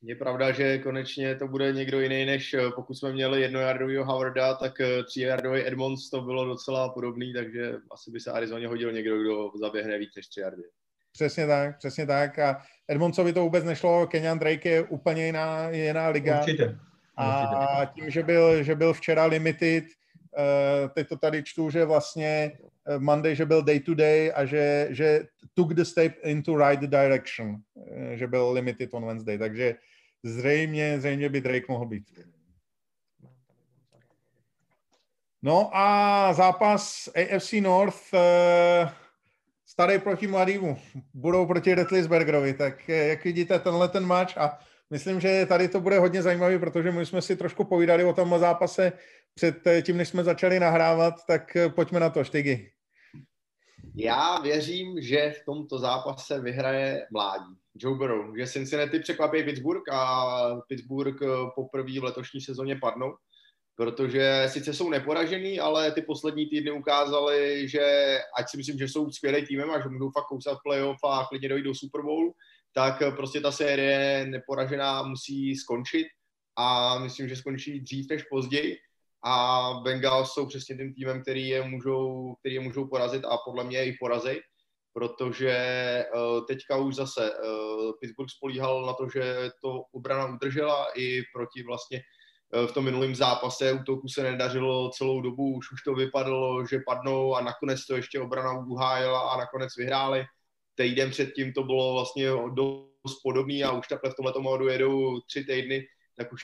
Je 0.04 0.16
pravda, 0.16 0.52
že 0.52 0.78
konečně 0.78 1.36
to 1.36 1.48
bude 1.48 1.72
někdo 1.72 2.00
jiný, 2.00 2.24
než 2.24 2.54
eh, 2.54 2.70
pokud 2.74 2.94
jsme 2.94 3.12
měli 3.12 3.40
jednojardového 3.40 4.04
Howarda, 4.04 4.54
tak 4.54 4.80
eh, 4.80 5.02
tříjardový 5.02 5.66
Edmonds 5.66 6.10
to 6.10 6.20
bylo 6.20 6.44
docela 6.44 6.88
podobný, 6.88 7.32
takže 7.32 7.72
asi 7.90 8.10
by 8.10 8.20
se 8.20 8.32
Arizoně 8.32 8.68
hodil 8.68 8.92
někdo, 8.92 9.20
kdo 9.20 9.50
zaběhne 9.60 9.98
víc 9.98 10.10
než 10.16 10.26
tři 10.26 10.40
jardy. 10.40 10.62
Přesně 11.12 11.46
tak, 11.46 11.78
přesně 11.78 12.06
tak. 12.06 12.38
A 12.38 12.62
Edmondsovi 12.88 13.32
to 13.32 13.42
vůbec 13.42 13.64
nešlo, 13.64 14.06
Kenyan 14.06 14.38
Drake 14.38 14.68
je 14.68 14.82
úplně 14.82 15.26
jiná, 15.26 15.70
jiná 15.70 16.08
liga. 16.08 16.40
Určitě. 16.40 16.78
A 17.16 17.84
tím, 17.94 18.10
že 18.10 18.22
byl, 18.22 18.62
že 18.62 18.74
byl 18.74 18.92
včera 18.92 19.24
limited, 19.24 19.84
uh, 19.84 20.88
teď 20.94 21.08
to 21.08 21.16
tady 21.16 21.42
čtu, 21.42 21.70
že 21.70 21.84
vlastně 21.84 22.52
Monday, 22.98 23.36
že 23.36 23.46
byl 23.46 23.62
day 23.62 23.80
to 23.80 23.94
day 23.94 24.32
a 24.34 24.44
že, 24.44 24.88
že 24.90 25.24
took 25.54 25.74
the 25.74 25.82
step 25.82 26.12
into 26.24 26.56
right 26.56 26.80
direction, 26.80 27.56
že 28.14 28.26
byl 28.26 28.52
limited 28.52 28.94
on 28.94 29.06
Wednesday, 29.06 29.38
takže 29.38 29.74
zřejmě, 30.22 31.00
zřejmě 31.00 31.28
by 31.28 31.40
Drake 31.40 31.66
mohl 31.68 31.86
být. 31.86 32.04
No 35.42 35.70
a 35.72 36.32
zápas 36.32 37.08
AFC 37.08 37.52
North 37.52 38.14
uh, 38.14 38.90
starý 39.66 39.98
proti 39.98 40.26
mladýmu. 40.26 40.78
Budou 41.14 41.46
proti 41.46 41.74
Retlisbergerovi, 41.74 42.54
tak 42.54 42.90
eh, 42.90 43.08
jak 43.08 43.24
vidíte 43.24 43.58
tenhle 43.58 43.88
ten 43.88 44.06
match 44.06 44.38
a 44.38 44.58
myslím, 44.90 45.20
že 45.20 45.46
tady 45.46 45.68
to 45.68 45.80
bude 45.80 45.98
hodně 45.98 46.22
zajímavý, 46.22 46.58
protože 46.58 46.92
my 46.92 47.06
jsme 47.06 47.22
si 47.22 47.36
trošku 47.36 47.64
povídali 47.64 48.04
o 48.04 48.12
tom 48.12 48.38
zápase 48.38 48.92
před 49.34 49.66
eh, 49.66 49.82
tím, 49.82 49.96
než 49.96 50.08
jsme 50.08 50.24
začali 50.24 50.60
nahrávat, 50.60 51.14
tak 51.26 51.56
pojďme 51.74 52.00
na 52.00 52.10
to, 52.10 52.24
Štygy. 52.24 52.72
Já 53.94 54.40
věřím, 54.40 55.00
že 55.00 55.30
v 55.30 55.44
tomto 55.44 55.78
zápase 55.78 56.40
vyhraje 56.40 57.06
mládí. 57.10 57.61
Joe 57.74 57.98
Burrow, 57.98 58.36
že 58.36 58.46
Cincinnati 58.46 58.98
překvapí 58.98 59.42
Pittsburgh 59.42 59.82
a 59.92 60.36
Pittsburgh 60.68 61.16
poprvé 61.54 62.00
v 62.00 62.04
letošní 62.04 62.40
sezóně 62.40 62.76
padnou, 62.76 63.14
protože 63.76 64.44
sice 64.46 64.74
jsou 64.74 64.90
neporažený, 64.90 65.60
ale 65.60 65.92
ty 65.92 66.02
poslední 66.02 66.46
týdny 66.46 66.70
ukázaly, 66.70 67.68
že 67.68 68.18
ať 68.38 68.50
si 68.50 68.56
myslím, 68.56 68.78
že 68.78 68.88
jsou 68.88 69.10
skvělý 69.10 69.46
týmem 69.46 69.70
a 69.70 69.80
že 69.80 69.88
můžou 69.88 70.10
fakt 70.10 70.26
kousat 70.26 70.58
playoff 70.64 70.98
a 71.04 71.26
klidně 71.28 71.48
dojít 71.48 71.62
do 71.62 71.74
Super 71.74 72.02
Bowl, 72.02 72.32
tak 72.74 73.02
prostě 73.16 73.40
ta 73.40 73.52
série 73.52 74.26
neporažená 74.26 75.02
musí 75.02 75.56
skončit 75.56 76.06
a 76.56 76.98
myslím, 76.98 77.28
že 77.28 77.36
skončí 77.36 77.80
dřív 77.80 78.06
než 78.10 78.22
později. 78.22 78.76
A 79.24 79.70
Bengals 79.84 80.32
jsou 80.32 80.46
přesně 80.46 80.76
tím 80.76 80.94
týmem, 80.94 81.22
který 81.22 81.48
je 81.48 81.62
můžou, 81.62 82.34
který 82.40 82.54
je 82.54 82.60
můžou 82.60 82.86
porazit 82.86 83.24
a 83.24 83.36
podle 83.44 83.64
mě 83.64 83.84
i 83.84 83.96
porazit, 84.00 84.40
protože 84.92 85.56
uh, 86.14 86.46
teďka 86.46 86.76
už 86.76 86.94
zase 86.94 87.30
uh, 87.30 87.92
Pittsburgh 88.00 88.30
spolíhal 88.30 88.86
na 88.86 88.92
to, 88.92 89.08
že 89.08 89.50
to 89.62 89.84
obrana 89.92 90.34
udržela 90.34 90.86
i 90.96 91.22
proti 91.34 91.62
vlastně 91.62 92.02
uh, 92.54 92.66
v 92.66 92.72
tom 92.72 92.84
minulém 92.84 93.14
zápase 93.14 93.72
útoku 93.72 94.08
se 94.08 94.22
nedařilo 94.22 94.90
celou 94.90 95.20
dobu, 95.20 95.56
už 95.56 95.72
už 95.72 95.82
to 95.82 95.94
vypadalo, 95.94 96.66
že 96.66 96.80
padnou 96.86 97.34
a 97.34 97.40
nakonec 97.40 97.86
to 97.86 97.96
ještě 97.96 98.20
obrana 98.20 98.58
uhájila 98.66 99.20
a 99.20 99.38
nakonec 99.38 99.76
vyhráli. 99.76 100.24
Týden 100.74 101.10
předtím 101.10 101.52
to 101.52 101.62
bylo 101.62 101.92
vlastně 101.92 102.30
dost 102.54 103.22
podobný 103.22 103.64
a 103.64 103.72
už 103.72 103.88
takhle 103.88 104.10
v 104.10 104.14
tomhle 104.14 104.32
modu 104.38 104.68
jedou 104.68 105.20
tři 105.20 105.44
týdny, 105.44 105.86
tak 106.16 106.32
už 106.32 106.42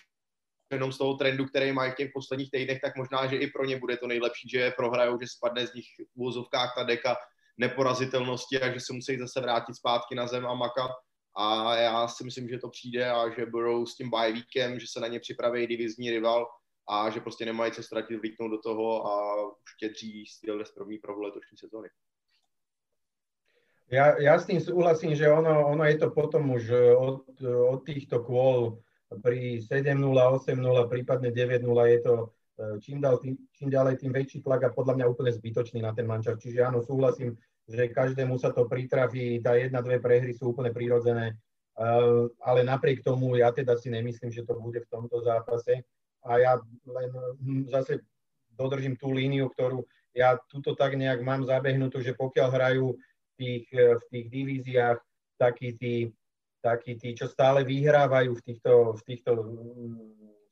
jenom 0.73 0.93
z 0.93 0.99
toho 0.99 1.15
trendu, 1.15 1.47
který 1.47 1.73
mají 1.73 1.93
v 1.93 1.95
těch 1.95 2.11
posledních 2.15 2.51
týdnech, 2.51 2.81
tak 2.81 2.97
možná, 2.97 3.27
že 3.27 3.37
i 3.37 3.47
pro 3.47 3.65
ně 3.65 3.79
bude 3.79 3.97
to 3.97 4.07
nejlepší, 4.07 4.49
že 4.49 4.71
prohrajou, 4.71 5.19
že 5.21 5.27
spadne 5.29 5.67
z 5.67 5.75
nich 5.75 5.87
v 5.99 6.17
úvozovkách 6.17 6.75
ta 6.75 6.83
deka 6.83 7.17
neporazitelnosti 7.59 8.61
a 8.61 8.73
že 8.73 8.81
se 8.81 8.93
musí 8.93 9.19
zase 9.19 9.41
vrátit 9.41 9.75
zpátky 9.75 10.15
na 10.15 10.27
zem 10.27 10.47
a 10.47 10.55
makat. 10.55 10.91
A 11.37 11.77
já 11.77 12.09
si 12.09 12.25
myslím, 12.25 12.49
že 12.49 12.59
to 12.59 12.69
přijde 12.69 13.11
a 13.11 13.31
že 13.31 13.47
budou 13.47 13.87
s 13.87 13.95
tím 13.95 14.11
weekem, 14.11 14.81
že 14.81 14.87
se 14.91 15.01
na 15.01 15.07
ně 15.07 15.21
připraví 15.21 15.67
divizní 15.67 16.11
rival 16.11 16.47
a 16.89 17.11
že 17.11 17.21
prostě 17.21 17.45
nemají 17.45 17.73
co 17.73 17.83
ztratit, 17.83 18.21
vlítnout 18.21 18.51
do 18.51 18.59
toho 18.59 19.07
a 19.07 19.47
už 19.47 19.55
štědří 19.77 20.27
styl 20.27 20.65
první 20.75 20.99
pro 20.99 21.21
letošní 21.21 21.59
sezóny. 21.59 21.89
Ja, 23.89 24.21
ja 24.21 24.37
s 24.37 24.45
tým 24.45 24.61
súhlasím, 24.61 25.17
že 25.17 25.33
ono, 25.33 25.73
ono 25.73 25.81
je 25.89 25.97
to 25.97 26.13
potom 26.13 26.53
už 26.53 26.65
od, 26.93 27.25
od 27.41 27.81
týchto 27.89 28.21
kôl 28.21 28.85
pri 29.25 29.65
7-0, 29.65 29.97
8-0, 29.97 30.93
prípadne 30.93 31.33
9-0 31.33 31.65
je 31.65 32.01
to 32.05 32.15
e, 32.21 32.27
čím, 32.85 33.01
dal, 33.01 33.17
tým, 33.17 33.41
čím 33.57 33.73
ďalej 33.73 34.05
tým 34.05 34.13
väčší 34.13 34.45
tlak 34.45 34.69
a 34.69 34.75
podľa 34.77 35.01
mňa 35.01 35.07
úplne 35.09 35.33
zbytočný 35.33 35.81
na 35.81 35.97
ten 35.97 36.05
mančar. 36.05 36.37
Čiže 36.37 36.69
áno, 36.69 36.85
súhlasím, 36.85 37.41
že 37.69 37.93
každému 37.93 38.41
sa 38.41 38.51
to 38.51 38.65
pritrafí, 38.65 39.39
tá 39.45 39.55
jedna, 39.55 39.85
dve 39.85 40.01
prehry 40.01 40.33
sú 40.33 40.57
úplne 40.57 40.73
prirodzené, 40.73 41.37
uh, 41.77 42.25
ale 42.41 42.65
napriek 42.65 43.05
tomu 43.05 43.37
ja 43.37 43.53
teda 43.53 43.77
si 43.77 43.93
nemyslím, 43.93 44.33
že 44.33 44.43
to 44.49 44.57
bude 44.57 44.81
v 44.81 44.91
tomto 44.91 45.21
zápase. 45.21 45.85
A 46.25 46.41
ja 46.41 46.53
len 46.89 47.11
hm, 47.45 47.69
zase 47.71 48.03
dodržím 48.57 48.97
tú 48.97 49.13
líniu, 49.13 49.53
ktorú 49.53 49.85
ja 50.17 50.41
tuto 50.51 50.75
tak 50.75 50.99
nejak 50.99 51.23
mám 51.23 51.47
zabehnutú, 51.47 52.03
že 52.03 52.17
pokiaľ 52.17 52.49
hrajú 52.51 52.97
v 52.99 53.33
tých, 53.39 53.67
v 53.71 54.03
tých 54.11 54.27
divíziách 54.33 54.99
takí 55.39 55.79
tí 55.79 56.11
takí 56.61 56.99
tí, 56.99 57.15
čo 57.15 57.31
stále 57.31 57.63
vyhrávajú 57.63 58.35
v 58.35 58.45
týchto, 58.45 58.99
v 58.99 59.03
týchto 59.07 59.31
mm, 59.39 59.95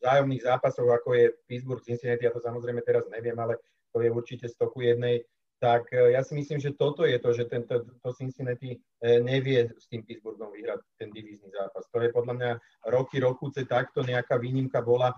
vzájomných 0.03 0.47
zápasoch, 0.47 0.87
ako 0.87 1.09
je 1.19 1.27
Pittsburgh, 1.51 1.83
Cincinnati, 1.83 2.27
ja 2.27 2.33
to 2.35 2.39
samozrejme 2.39 2.81
teraz 2.87 3.05
neviem, 3.11 3.35
ale 3.35 3.59
to 3.91 3.99
je 3.99 4.11
určite 4.11 4.47
stoku 4.47 4.87
jednej, 4.87 5.27
tak 5.59 5.89
e, 5.93 6.13
ja 6.13 6.21
si 6.21 6.37
myslím, 6.37 6.61
že 6.61 6.77
toto 6.77 7.05
je 7.09 7.17
to, 7.19 7.33
že 7.33 7.49
tento, 7.49 7.85
to 8.03 8.11
Cincinnati 8.13 8.77
e, 8.77 8.79
nevie 9.25 9.73
s 9.77 9.89
tým 9.89 10.05
Pittsburghom 10.05 10.53
vyhrať 10.53 10.81
ten 11.01 11.09
divízny 11.11 11.49
zápas. 11.53 11.89
To 11.93 11.99
je 12.01 12.13
podľa 12.13 12.35
mňa 12.37 12.51
roky, 12.93 13.17
rokuce 13.21 13.65
takto 13.65 14.05
nejaká 14.05 14.37
výnimka 14.37 14.85
bola. 14.85 15.13
E, 15.13 15.17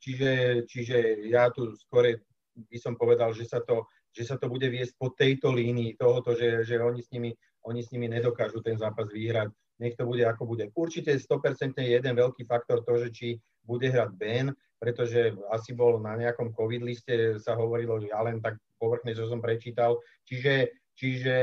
čiže, 0.00 0.30
čiže 0.68 1.28
ja 1.32 1.48
tu 1.48 1.72
skore 1.76 2.26
by 2.56 2.78
som 2.80 2.96
povedal, 2.96 3.32
že 3.32 3.48
sa 3.48 3.64
to, 3.64 3.88
že 4.12 4.28
sa 4.28 4.36
to 4.36 4.48
bude 4.48 4.64
viesť 4.68 4.96
po 4.96 5.12
tejto 5.12 5.52
línii 5.52 5.96
tohoto, 5.96 6.32
že, 6.36 6.64
že 6.64 6.80
oni, 6.80 7.00
s 7.04 7.12
nimi, 7.12 7.32
oni 7.64 7.80
s 7.84 7.92
nimi 7.92 8.08
nedokážu 8.08 8.64
ten 8.64 8.76
zápas 8.76 9.08
vyhrať 9.08 9.52
nech 9.78 9.96
to 9.96 10.08
bude 10.08 10.24
ako 10.24 10.48
bude. 10.48 10.72
Určite 10.72 11.12
100% 11.12 11.76
jeden 11.84 12.14
veľký 12.16 12.48
faktor 12.48 12.80
to, 12.80 12.96
že 12.96 13.08
či 13.12 13.28
bude 13.60 13.88
hrať 13.92 14.10
Ben, 14.16 14.48
pretože 14.80 15.36
asi 15.52 15.76
bol 15.76 16.00
na 16.00 16.16
nejakom 16.16 16.52
COVID 16.52 16.82
liste, 16.84 17.40
sa 17.40 17.56
hovorilo, 17.56 18.00
že 18.00 18.12
ja 18.12 18.20
len 18.24 18.40
tak 18.40 18.56
povrchne, 18.76 19.12
čo 19.16 19.28
som 19.28 19.40
prečítal. 19.42 19.98
Čiže, 20.28 20.72
čiže 20.96 21.34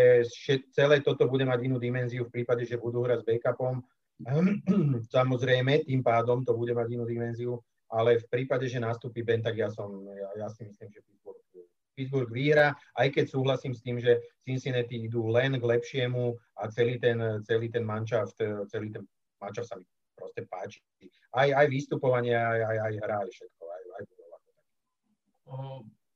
celé 0.73 1.01
toto 1.01 1.26
bude 1.30 1.45
mať 1.45 1.60
inú 1.65 1.77
dimenziu 1.77 2.26
v 2.26 2.34
prípade, 2.41 2.65
že 2.65 2.81
budú 2.81 3.03
hrať 3.05 3.22
s 3.22 3.27
backupom. 3.27 3.84
Samozrejme, 5.15 5.85
tým 5.85 6.01
pádom 6.01 6.45
to 6.45 6.53
bude 6.53 6.72
mať 6.72 6.88
inú 6.93 7.03
dimenziu, 7.03 7.57
ale 7.91 8.22
v 8.22 8.26
prípade, 8.30 8.65
že 8.69 8.81
nastúpi 8.81 9.22
Ben, 9.22 9.41
tak 9.41 9.57
ja, 9.57 9.69
som, 9.69 10.05
ja, 10.10 10.30
ja 10.45 10.47
si 10.49 10.65
myslím, 10.65 10.89
že 10.89 11.01
Pittsburgh 11.05 11.43
Pittsburgh 11.93 12.31
vyhrá, 12.34 12.73
aj 12.97 13.14
keď 13.14 13.26
súhlasím 13.30 13.73
s 13.77 13.85
tým, 13.85 14.01
že 14.01 14.18
Cincinnati 14.41 14.97
idú 15.05 15.30
len 15.30 15.61
k 15.61 15.64
lepšiemu 15.64 16.34
a 16.57 16.68
celý 16.73 16.97
ten, 16.97 17.22
celý 17.45 17.69
ten 17.69 17.85
manšaft, 17.85 18.38
celý 18.73 18.89
ten 18.89 19.05
manšaft 19.38 19.69
sa 19.69 19.77
mi 19.77 19.85
proste 20.18 20.41
páči. 20.49 20.81
Aj, 21.34 21.49
aj 21.53 21.68
vystupovanie, 21.69 22.34
aj, 22.34 22.61
aj, 22.65 22.77
aj 22.81 22.93
hra, 22.97 23.18
aj 23.22 23.30
všetko. 23.30 23.64
Aj, 23.69 23.84
aj 23.93 24.03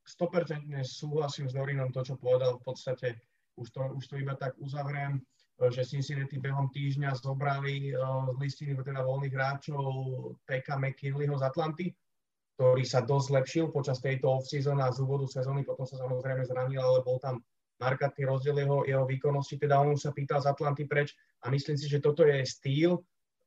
100% 0.08 0.72
súhlasím 0.88 1.52
s 1.52 1.54
Dorinom 1.54 1.92
to, 1.92 2.00
čo 2.00 2.16
povedal 2.16 2.56
v 2.56 2.64
podstate. 2.64 3.20
Už 3.60 3.68
to, 3.74 3.82
už 3.92 4.04
to 4.08 4.16
iba 4.16 4.38
tak 4.38 4.56
uzavriem, 4.56 5.20
že 5.58 5.82
Cincinnati 5.82 6.38
behom 6.38 6.70
týždňa 6.70 7.18
zobrali 7.18 7.90
z 7.90 8.36
listiny 8.38 8.78
teda 8.78 9.02
voľných 9.02 9.34
hráčov 9.34 9.82
Peka 10.46 10.78
McKinleyho 10.78 11.34
z 11.34 11.42
Atlanty, 11.42 11.86
ktorý 12.54 12.86
sa 12.86 13.02
dosť 13.02 13.26
zlepšil 13.26 13.66
počas 13.74 13.98
tejto 13.98 14.38
off-season 14.38 14.78
a 14.78 14.94
z 14.94 15.02
úvodu 15.02 15.26
sezóny, 15.26 15.66
potom 15.66 15.82
sa 15.82 15.98
samozrejme 15.98 16.46
zranil, 16.46 16.78
ale 16.78 17.02
bol 17.02 17.18
tam 17.18 17.42
markantný 17.82 18.26
rozdiel 18.26 18.62
jeho, 18.62 18.78
jeho 18.86 19.04
výkonnosti, 19.06 19.58
teda 19.58 19.82
on 19.82 19.98
sa 19.98 20.14
pýtal 20.14 20.42
z 20.42 20.50
Atlanty 20.50 20.86
preč 20.86 21.14
a 21.42 21.50
myslím 21.50 21.78
si, 21.78 21.90
že 21.90 22.02
toto 22.02 22.22
je 22.22 22.42
styl 22.46 22.98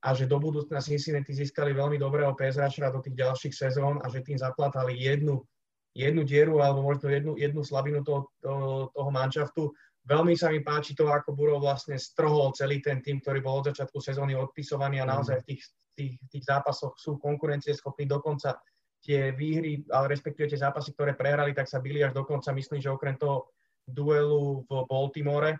a 0.03 0.11
že 0.11 0.27
do 0.27 0.39
budúcna 0.39 0.83
Cincinnati 0.83 1.31
získali 1.31 1.71
veľmi 1.75 1.95
dobrého 1.99 2.35
PS 2.35 2.59
do 2.79 2.99
tých 3.03 3.15
ďalších 3.15 3.53
sezón 3.55 3.99
a 4.03 4.07
že 4.11 4.23
tým 4.23 4.39
zaplatali 4.39 4.99
jednu, 4.99 5.43
jednu 5.91 6.23
dieru 6.23 6.63
alebo 6.63 6.81
možno 6.81 7.11
jednu, 7.11 7.33
jednu 7.35 7.61
slabinu 7.63 8.03
toho, 8.03 8.31
toho, 8.39 8.89
toho 8.95 9.09
manšaftu. 9.11 9.71
Veľmi 10.01 10.33
sa 10.33 10.49
mi 10.49 10.65
páči 10.65 10.97
to, 10.97 11.11
ako 11.11 11.35
Buro 11.37 11.61
vlastne 11.61 11.99
strhol 11.99 12.55
celý 12.57 12.81
ten 12.81 13.03
tým, 13.05 13.21
ktorý 13.21 13.43
bol 13.43 13.61
od 13.61 13.69
začiatku 13.69 14.01
sezóny 14.01 14.33
odpisovaný 14.33 15.03
a 15.03 15.09
naozaj 15.09 15.45
v 15.45 15.47
tých, 15.53 15.61
tých, 15.93 16.13
tých 16.31 16.43
zápasoch 16.47 16.97
sú 16.97 17.21
konkurencieschopní 17.21 18.09
dokonca 18.09 18.57
tie 19.01 19.33
výhry, 19.33 19.81
ale 19.89 20.13
respektíve 20.13 20.49
tie 20.49 20.61
zápasy, 20.61 20.93
ktoré 20.93 21.17
prehrali, 21.17 21.53
tak 21.53 21.69
sa 21.69 21.81
byli 21.81 22.05
až 22.05 22.13
do 22.13 22.25
konca. 22.25 22.53
Myslím, 22.53 22.81
že 22.81 22.93
okrem 22.93 23.17
toho 23.17 23.49
duelu 23.85 24.61
v 24.65 24.69
Baltimore. 24.85 25.57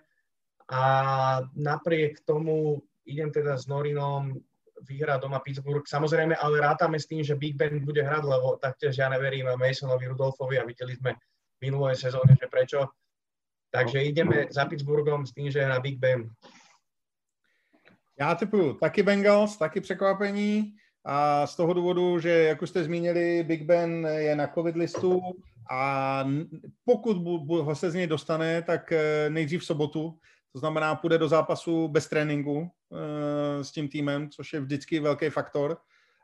A 0.72 0.84
napriek 1.58 2.22
tomu 2.24 2.80
idem 3.04 3.34
teda 3.34 3.58
s 3.58 3.66
Norinom 3.66 4.38
vyhrať 4.88 5.22
doma 5.22 5.40
Pittsburgh. 5.40 5.88
Samozrejme, 5.88 6.36
ale 6.36 6.62
rátame 6.62 7.00
s 7.00 7.08
tým, 7.08 7.24
že 7.24 7.36
Big 7.36 7.56
Ben 7.56 7.80
bude 7.86 8.04
hrať, 8.04 8.24
lebo 8.24 8.58
taktiež 8.58 8.98
ja 8.98 9.10
neverím 9.10 9.50
Masonovi 9.56 10.08
Rudolfovi 10.08 10.60
a 10.60 10.68
videli 10.68 10.96
sme 10.96 11.14
v 11.14 11.58
minulej 11.62 11.96
sezóne, 11.96 12.34
že 12.38 12.48
prečo. 12.48 12.88
Takže 13.72 14.04
ideme 14.04 14.52
za 14.52 14.66
Pittsburghom 14.66 15.26
s 15.26 15.32
tým, 15.32 15.52
že 15.52 15.64
hrá 15.64 15.80
Big 15.80 16.00
Ben. 16.00 16.30
Já 18.20 18.36
typuju 18.36 18.74
taky 18.74 19.04
Bengals, 19.04 19.58
taky 19.58 19.82
překvapení. 19.82 20.74
A 21.06 21.48
z 21.48 21.56
toho 21.56 21.74
důvodu, 21.74 22.20
že, 22.20 22.30
jak 22.30 22.62
už 22.62 22.70
jste 22.70 22.84
zmínili, 22.84 23.44
Big 23.44 23.64
Ben 23.64 24.06
je 24.06 24.36
na 24.36 24.48
covid 24.48 24.76
listu 24.76 25.22
a 25.72 26.24
pokud 26.86 27.18
ho 27.48 27.76
se 27.76 27.92
z 27.92 27.94
něj 27.96 28.08
dostane, 28.08 28.62
tak 28.62 28.92
eh, 28.92 29.30
nejdřív 29.30 29.62
v 29.62 29.66
sobotu, 29.66 30.18
to 30.54 30.60
znamená, 30.60 30.96
půjde 30.96 31.18
do 31.18 31.28
zápasu 31.28 31.88
bez 31.88 32.08
tréninku 32.08 32.70
eh, 32.70 33.64
s 33.64 33.72
tím 33.72 33.90
týmem, 33.90 34.30
což 34.30 34.54
je 34.54 34.60
vždycky 34.60 35.00
velký 35.00 35.30
faktor. 35.30 35.78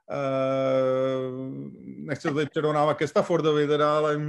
Uh, 0.08 1.48
nechci 1.84 2.28
to 2.28 2.34
tady 2.34 2.45
předonávat 2.45 2.98
ke 2.98 3.08
Staffordovi 3.08 3.68
teda, 3.68 3.98
ale 3.98 4.20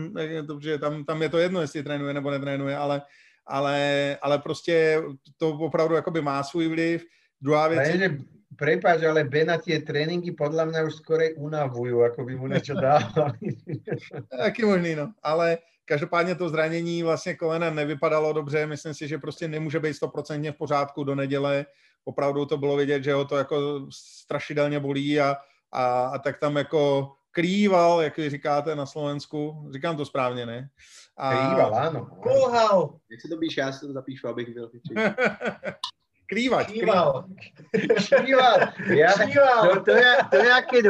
dobře, 0.43 0.79
tam, 0.79 1.05
tam 1.05 1.23
je 1.23 1.29
to 1.29 1.39
jedno, 1.39 1.61
jestli 1.61 1.83
trénuje 1.83 2.15
nebo 2.15 2.31
netrénuje, 2.31 2.77
ale, 2.77 3.03
ale, 3.47 4.16
ale 4.23 4.39
prostě 4.39 5.03
to 5.37 5.49
opravdu 5.49 5.95
jakoby 5.95 6.20
má 6.20 6.43
svůj 6.43 6.69
vliv. 6.69 7.05
Druhá 7.41 7.69
věc... 7.69 7.89
je, 7.89 8.19
prepáč, 8.59 9.07
ale 9.07 9.25
Bena 9.25 9.57
tie 9.62 9.79
tréninky 9.79 10.35
podľa 10.35 10.66
mňa 10.66 10.81
už 10.91 10.99
skorej 10.99 11.39
unavujú, 11.39 12.03
ako 12.03 12.27
by 12.27 12.33
mu 12.35 12.47
niečo 12.51 12.75
dávali. 12.75 13.55
Taky 14.43 14.66
možný, 14.66 14.99
no. 14.99 15.15
Ale 15.23 15.62
každopádně 15.89 16.35
to 16.35 16.48
zranění 16.48 17.02
vlastně 17.02 17.35
kolena 17.35 17.70
nevypadalo 17.70 18.32
dobře. 18.32 18.66
Myslím 18.66 18.94
si, 18.94 19.09
že 19.09 19.19
prostě 19.19 19.48
nemůže 19.48 19.81
být 19.81 19.94
stoprocentně 19.94 20.52
v 20.52 20.56
pořádku 20.56 21.05
do 21.05 21.15
neděle. 21.15 21.66
Opravdu 22.05 22.47
to 22.47 22.56
bylo 22.56 22.77
vidět, 22.77 23.05
že 23.05 23.15
ho 23.15 23.24
to 23.24 23.36
jako 23.36 23.86
strašidelně 23.90 24.81
bolí 24.81 25.20
a, 25.20 25.36
a, 25.73 26.06
a 26.06 26.19
tak 26.19 26.39
tam 26.39 26.56
jako 26.56 27.12
krýval, 27.31 28.02
jak 28.02 28.16
vy 28.16 28.31
říkáte 28.31 28.77
na 28.77 28.86
Slovensku. 28.86 29.69
Říkám 29.73 29.97
to 29.97 30.05
správně, 30.05 30.47
ne? 30.47 30.69
A... 31.16 31.31
Krýval, 31.31 31.74
áno. 31.74 32.01
Kulhal. 32.23 32.98
Jak 33.10 33.20
se 33.20 33.28
to 33.28 33.36
píše, 33.36 33.60
já 33.60 33.73
si 33.73 33.86
to 33.86 33.93
zapíšu, 33.93 34.28
abych 34.28 34.55
byl 34.55 34.70
Krývač. 36.27 36.66
Krýval. 36.66 37.24
Krýval. 37.73 38.59
Ja, 38.93 39.12
to, 39.16 39.81
to, 39.81 39.90
je, 39.90 40.12
to 40.31 40.36
je, 40.36 40.55
keď 40.70 40.85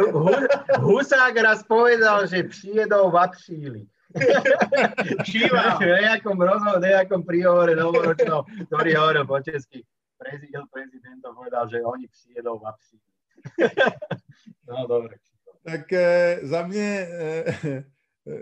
Husák 0.82 1.36
raz 1.36 1.62
povedal, 1.62 2.26
že 2.26 2.42
přijedou 2.42 3.10
vapšíli. 3.10 3.86
Šíva. 3.86 3.97
V 5.78 5.84
nejakom 5.84 6.40
rozhovore, 6.40 6.80
nejakom 6.80 7.22
príhovore 7.28 7.76
novoročnom, 7.76 8.40
ktorý 8.72 8.90
hovoril 8.96 9.24
po 9.28 9.36
česky, 9.44 9.84
prezident, 10.16 10.64
prezident 10.72 11.20
povedal, 11.20 11.68
že 11.68 11.84
oni 11.84 12.08
přijedou 12.08 12.58
vapšíli. 12.58 13.08
no, 14.68 14.86
dobre. 14.86 15.14
Tak 15.64 15.92
e, 15.92 16.38
za 16.42 16.66
mě, 16.66 17.08
e, 17.10 17.44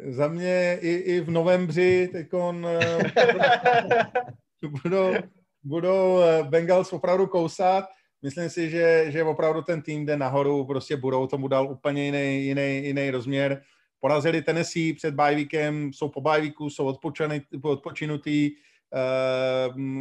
za 0.08 0.28
mě 0.28 0.78
i, 0.80 0.90
i 0.90 1.20
v 1.20 1.30
novembři 1.30 2.08
teďkon 2.12 2.66
e, 2.66 2.78
budou, 4.82 5.14
budou 5.64 6.20
Bengals 6.42 6.92
opravdu 6.92 7.26
kousat. 7.26 7.84
Myslím 8.22 8.50
si, 8.50 8.70
že, 8.70 9.04
že 9.08 9.24
opravdu 9.24 9.62
ten 9.62 9.82
tým 9.82 10.06
jde 10.06 10.16
nahoru, 10.16 10.64
prostě 10.64 10.96
budou 10.96 11.26
tomu 11.26 11.48
dal 11.48 11.70
úplně 11.70 12.04
jiný, 12.04 12.44
jiný, 12.46 12.86
jiný 12.86 13.10
rozměr. 13.10 13.62
Porazili 14.06 14.42
Tennessee 14.42 14.94
před 14.94 15.14
bajvíkem, 15.14 15.92
jsou 15.92 16.08
po 16.08 16.20
bajvíku, 16.20 16.70
jsou 16.70 16.94
odpočinutý. 17.62 18.50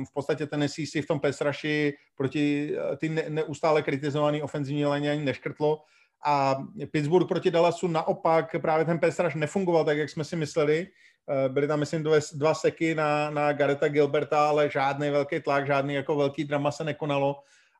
V 0.06 0.14
podstatě 0.14 0.48
Tennessee 0.48 0.88
si 0.88 1.02
v 1.02 1.07
tom 1.07 1.19
pesraši 1.19 1.94
proti 2.15 2.76
ty 2.98 3.10
neustále 3.10 3.82
kritizovaný 3.82 4.41
ofenzivní 4.41 4.86
léně 4.86 5.11
ani 5.11 5.26
neškrtlo 5.26 5.82
a 6.26 6.56
Pittsburgh 6.91 7.27
proti 7.27 7.52
Dallasu 7.52 7.88
naopak 7.88 8.56
právě 8.61 8.86
ten 8.86 8.99
pesraž 8.99 9.36
nefungoval 9.36 9.86
tak, 9.86 9.98
jak 9.98 10.10
jsme 10.10 10.23
si 10.23 10.36
mysleli. 10.36 10.88
Eh, 11.30 11.49
byly 11.49 11.68
tam, 11.68 11.80
myslím, 11.80 12.03
dva, 12.03 12.18
dva 12.34 12.53
seky 12.53 12.95
na, 12.95 13.30
na 13.30 13.53
Gareta 13.53 13.88
Gilberta, 13.88 14.49
ale 14.49 14.69
žádný 14.69 15.10
velký 15.10 15.40
tlak, 15.40 15.68
žádný 15.68 15.94
jako 15.94 16.15
velký 16.15 16.44
drama 16.44 16.72
se 16.72 16.84
nekonalo. 16.84 17.36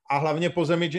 A 0.10 0.18
hlavně 0.18 0.49
po 0.49 0.65
zemi 0.65 0.90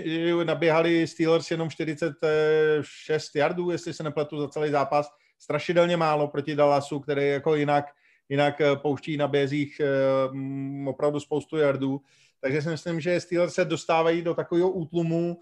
naběhali 0.44 1.06
Steelers 1.06 1.50
jenom 1.50 1.70
46 1.70 3.36
yardů, 3.36 3.70
jestli 3.70 3.94
se 3.94 4.02
nepletu, 4.02 4.40
za 4.40 4.48
celý 4.48 4.70
zápas. 4.70 5.10
Strašidelně 5.38 5.96
málo 5.96 6.28
proti 6.28 6.56
Dallasu, 6.56 7.00
který 7.00 7.28
jako 7.28 7.54
jinak, 7.54 7.84
jinak 8.28 8.60
eh, 8.60 8.76
pouští 8.76 9.16
na 9.16 9.28
bězích 9.28 9.80
eh, 9.80 10.88
opravdu 10.88 11.20
spoustu 11.20 11.56
yardů. 11.56 12.00
Takže 12.40 12.62
si 12.62 12.68
myslím, 12.68 13.00
že 13.00 13.20
Steelers 13.20 13.54
se 13.54 13.64
dostávají 13.64 14.22
do 14.22 14.34
takového 14.34 14.70
útlumu, 14.70 15.38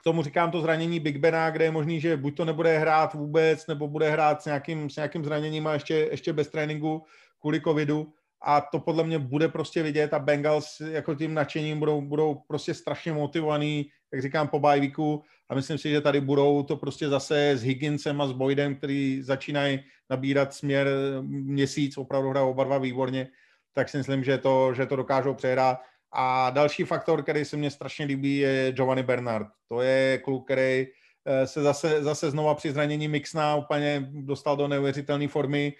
k 0.00 0.02
tomu 0.02 0.22
říkám 0.22 0.50
to 0.50 0.60
zranění 0.60 1.00
Big 1.00 1.16
Bena, 1.16 1.50
kde 1.50 1.64
je 1.64 1.70
možný, 1.70 2.00
že 2.00 2.16
buď 2.16 2.36
to 2.36 2.44
nebude 2.44 2.78
hrát 2.78 3.14
vůbec, 3.14 3.66
nebo 3.66 3.88
bude 3.88 4.10
hrát 4.10 4.42
s 4.42 4.44
nějakým, 4.44 4.90
s 4.90 4.96
nějakým 4.96 5.24
zraněním 5.24 5.66
a 5.66 5.72
ještě, 5.72 5.94
ještě 5.94 6.32
bez 6.32 6.48
tréninku 6.48 7.04
kvůli 7.40 7.60
covidu. 7.60 8.12
A 8.42 8.60
to 8.60 8.80
podle 8.80 9.04
mě 9.04 9.18
bude 9.18 9.48
prostě 9.48 9.82
vidět 9.82 10.14
a 10.14 10.18
Bengals 10.18 10.80
jako 10.80 11.14
tím 11.14 11.34
nadšením 11.34 11.78
budou, 11.78 12.00
budou 12.00 12.34
prostě 12.34 12.74
strašně 12.74 13.12
motivovaný, 13.12 13.86
jak 14.12 14.22
říkám, 14.22 14.48
po 14.48 14.60
bajvíku 14.60 15.22
a 15.48 15.54
myslím 15.54 15.78
si, 15.78 15.90
že 15.90 16.00
tady 16.00 16.20
budou 16.20 16.62
to 16.62 16.76
prostě 16.76 17.08
zase 17.08 17.50
s 17.50 17.62
Higginsem 17.62 18.20
a 18.20 18.26
s 18.26 18.32
Boydem, 18.32 18.76
který 18.76 19.22
začínají 19.22 19.80
nabírat 20.10 20.54
směr 20.54 20.88
měsíc, 21.22 21.98
opravdu 21.98 22.30
hrajou 22.30 22.50
oba 22.50 22.64
dva 22.64 22.78
výborně, 22.78 23.28
tak 23.72 23.88
si 23.88 23.98
myslím, 23.98 24.24
že 24.24 24.38
to, 24.38 24.74
že 24.74 24.86
to 24.86 24.96
dokážou 24.96 25.34
přehrát. 25.34 25.80
A 26.12 26.50
další 26.50 26.84
faktor, 26.84 27.22
který 27.22 27.44
se 27.44 27.56
mně 27.56 27.70
strašně 27.70 28.04
líbí, 28.04 28.36
je 28.36 28.72
Giovanni 28.72 29.02
Bernard. 29.02 29.46
To 29.68 29.80
je 29.80 30.18
kluk, 30.18 30.44
který 30.44 30.86
eh, 31.24 31.46
se 31.46 31.62
zase, 31.62 32.02
zase 32.02 32.30
znova 32.30 32.54
při 32.54 32.72
zranění 32.72 33.08
Mixna 33.08 33.56
úplně 33.56 34.08
dostal 34.10 34.56
do 34.56 34.68
neuvěřitelné 34.68 35.28
formy. 35.28 35.72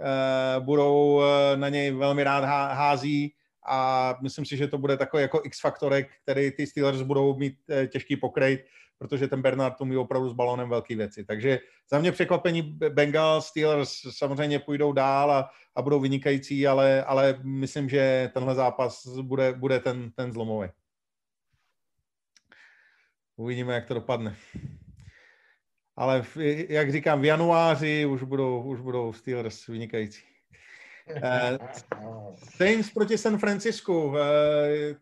Eh, 0.00 0.60
budou 0.60 1.22
eh, 1.22 1.56
na 1.56 1.68
něj 1.68 1.90
velmi 1.90 2.24
rád 2.24 2.44
hází 2.74 3.34
a 3.68 4.14
myslím 4.22 4.44
si, 4.44 4.56
že 4.56 4.68
to 4.68 4.78
bude 4.78 4.96
takový 4.96 5.22
jako 5.22 5.40
X-faktorek, 5.44 6.08
který 6.22 6.50
ty 6.50 6.66
Steelers 6.66 7.02
budou 7.02 7.36
mít 7.36 7.54
těžký 7.88 8.16
pokrejt 8.16 8.60
protože 8.98 9.28
ten 9.28 9.42
Bernard 9.42 9.80
umí 9.80 9.96
opravdu 9.96 10.30
s 10.30 10.32
balonem 10.32 10.68
velké 10.68 10.96
věci. 10.96 11.24
Takže 11.24 11.58
za 11.90 11.98
mě 11.98 12.12
překvapení 12.12 12.62
Bengals, 12.88 13.46
Steelers 13.46 13.92
samozřejmě 14.10 14.58
půjdou 14.58 14.92
dál 14.92 15.30
a, 15.30 15.50
a 15.74 15.82
budou 15.82 16.00
vynikající, 16.00 16.66
ale, 16.66 17.04
ale 17.04 17.40
myslím, 17.42 17.88
že 17.88 18.30
tenhle 18.34 18.54
zápas 18.54 19.06
bude, 19.06 19.52
bude 19.52 19.80
ten, 19.80 20.10
ten 20.10 20.32
zlomový. 20.32 20.68
Uvidíme, 23.36 23.74
jak 23.74 23.86
to 23.86 23.94
dopadne. 23.94 24.36
Ale 25.98 26.22
v, 26.22 26.36
jak 26.68 26.92
říkám, 26.92 27.20
v 27.20 27.24
januáři 27.24 28.06
už 28.06 28.22
budou, 28.22 28.62
už 28.62 28.80
budou 28.80 29.12
Steelers 29.12 29.66
vynikající. 29.66 30.22
Uh, 31.10 31.66
Saints 32.56 32.90
proti 32.90 33.18
San 33.18 33.38
Francisco. 33.38 34.06
Uh, 34.06 34.16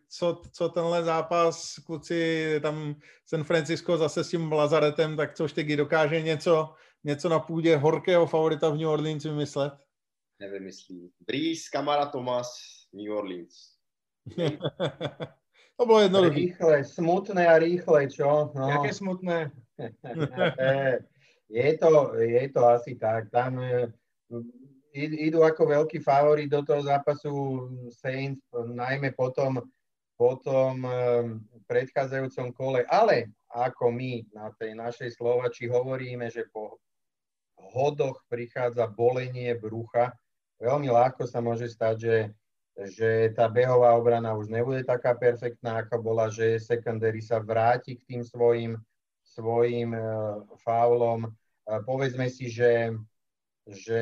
co, 0.09 0.41
co 0.51 0.69
tenhle 0.69 1.03
zápas, 1.03 1.79
kluci, 1.85 2.45
tam 2.61 2.95
San 3.25 3.43
Francisco 3.43 3.97
zase 3.97 4.23
s 4.23 4.29
tím 4.29 4.51
Lazaretem, 4.51 5.17
tak 5.17 5.35
co 5.35 5.47
Štygy 5.47 5.75
dokáže 5.75 6.21
něco, 6.21 6.73
něco 7.03 7.29
na 7.29 7.39
půdě 7.39 7.77
horkého 7.77 8.27
favorita 8.27 8.69
v 8.69 8.77
New 8.77 8.89
Orleans 8.89 9.23
vymyslet? 9.23 9.73
Nevymyslí. 10.39 11.11
Breeze, 11.27 11.61
Kamara, 11.71 12.05
Thomas, 12.05 12.47
New 12.93 13.11
Orleans. 13.17 13.53
to 15.77 15.85
bylo 15.85 15.99
jednoduché. 15.99 16.35
Rýchle, 16.35 16.83
smutné 16.83 17.47
a 17.47 17.57
rýchle, 17.57 18.07
čo? 18.09 18.51
No. 18.55 18.69
Jaké 18.69 18.93
smutné? 18.93 19.51
je, 21.57 21.67
to, 21.77 21.89
je 22.17 22.43
to 22.49 22.61
asi 22.67 22.97
tak. 22.97 23.29
Tam 23.29 23.61
idú 24.97 25.45
ako 25.45 25.63
veľký 25.69 26.01
favorit 26.01 26.49
do 26.49 26.65
toho 26.65 26.81
zápasu 26.81 27.33
Saints, 27.93 28.41
najmä 28.53 29.13
potom, 29.13 29.61
potom 30.17 30.81
predchádzajúcom 31.69 32.47
kole. 32.57 32.81
Ale 32.89 33.29
ako 33.53 33.93
my 33.93 34.25
na 34.33 34.49
tej 34.57 34.73
našej 34.73 35.13
Slovači 35.13 35.69
hovoríme, 35.69 36.27
že 36.33 36.49
po 36.49 36.81
hodoch 37.57 38.21
prichádza 38.29 38.89
bolenie 38.89 39.53
brucha, 39.57 40.13
veľmi 40.61 40.89
ľahko 40.89 41.29
sa 41.29 41.41
môže 41.41 41.69
stať, 41.69 41.95
že, 41.97 42.17
že 42.97 43.09
tá 43.33 43.45
behová 43.49 43.93
obrana 43.93 44.33
už 44.33 44.49
nebude 44.49 44.81
taká 44.85 45.13
perfektná, 45.13 45.85
ako 45.85 46.01
bola, 46.01 46.29
že 46.29 46.61
secondary 46.61 47.21
sa 47.21 47.37
vráti 47.41 47.97
k 47.97 48.05
tým 48.05 48.21
svojim, 48.25 48.77
svojim 49.37 49.93
uh, 49.93 50.41
faulom. 50.65 51.29
Uh, 51.29 51.79
povedzme 51.85 52.25
si, 52.33 52.49
že 52.49 52.97
že 53.67 53.99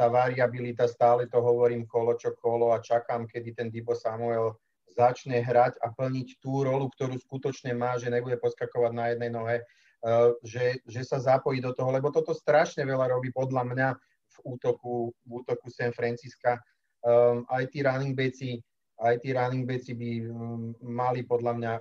tá 0.00 0.08
variabilita, 0.08 0.88
stále 0.88 1.28
to 1.28 1.36
hovorím 1.36 1.84
kolo 1.84 2.16
čo 2.16 2.32
kolo 2.40 2.72
a 2.72 2.80
čakám, 2.80 3.28
kedy 3.28 3.52
ten 3.52 3.68
Dibo 3.68 3.92
Samuel 3.92 4.56
začne 4.88 5.44
hrať 5.44 5.76
a 5.84 5.92
plniť 5.92 6.40
tú 6.40 6.64
rolu, 6.64 6.88
ktorú 6.88 7.20
skutočne 7.20 7.76
má, 7.76 8.00
že 8.00 8.08
nebude 8.08 8.40
poskakovať 8.40 8.92
na 8.96 9.12
jednej 9.12 9.28
nohe, 9.28 9.56
uh, 9.60 10.32
že, 10.40 10.80
že 10.88 11.04
sa 11.04 11.20
zapojí 11.20 11.60
do 11.60 11.76
toho, 11.76 11.92
lebo 11.92 12.08
toto 12.08 12.32
strašne 12.32 12.80
veľa 12.88 13.12
robí 13.12 13.28
podľa 13.28 13.62
mňa 13.68 13.88
v 14.34 14.36
útoku, 14.56 15.12
v 15.28 15.30
útoku 15.44 15.68
San 15.68 15.92
Francisca. 15.92 16.56
Um, 17.04 17.44
aj 17.52 17.68
tí 17.68 17.84
running 17.84 18.16
backi, 18.16 18.64
aj 19.04 19.20
tí 19.20 19.36
running 19.36 19.68
backi 19.68 19.92
by 19.92 20.10
um, 20.32 20.72
mali 20.80 21.20
podľa 21.28 21.52
mňa 21.60 21.72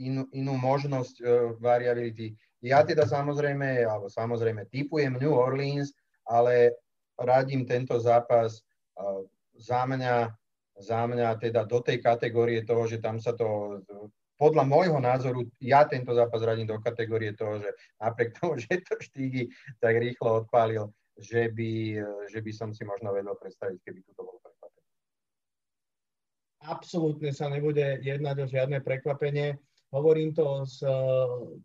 inú, 0.00 0.24
inú 0.32 0.56
možnosť 0.56 1.14
uh, 1.20 1.28
variability. 1.60 2.32
Ja 2.60 2.84
teda 2.84 3.08
samozrejme, 3.08 3.84
alebo 3.84 4.08
samozrejme 4.08 4.68
typujem 4.68 5.16
New 5.16 5.32
Orleans, 5.32 5.92
ale 6.28 6.76
radím 7.16 7.64
tento 7.64 7.96
zápas 8.00 8.60
za 9.56 9.84
mňa, 9.88 10.32
za 10.80 11.00
mňa 11.08 11.36
teda 11.36 11.64
do 11.64 11.80
tej 11.80 12.00
kategórie 12.00 12.64
toho, 12.64 12.88
že 12.88 13.00
tam 13.00 13.20
sa 13.20 13.36
to 13.36 13.80
podľa 14.40 14.64
môjho 14.64 14.96
názoru, 14.96 15.44
ja 15.60 15.84
tento 15.84 16.16
zápas 16.16 16.40
radím 16.40 16.64
do 16.64 16.80
kategórie 16.80 17.36
toho, 17.36 17.60
že 17.60 17.76
napriek 18.00 18.40
tomu, 18.40 18.56
že 18.64 18.80
to 18.80 18.96
Štígy 18.96 19.52
tak 19.76 20.00
rýchlo 20.00 20.44
odpálil, 20.44 20.88
že 21.20 21.52
by, 21.52 22.00
že 22.32 22.40
by 22.40 22.52
som 22.56 22.72
si 22.72 22.88
možno 22.88 23.12
vedel 23.12 23.36
predstaviť, 23.36 23.76
keby 23.84 24.00
to 24.08 24.12
bolo 24.16 24.40
prekvapenie. 24.40 24.88
Absolútne 26.64 27.30
sa 27.36 27.52
nebude 27.52 28.00
jednať 28.00 28.36
o 28.40 28.46
žiadne 28.48 28.80
prekvapenie. 28.80 29.60
Hovorím 29.90 30.30
to 30.30 30.62
z 30.66 30.86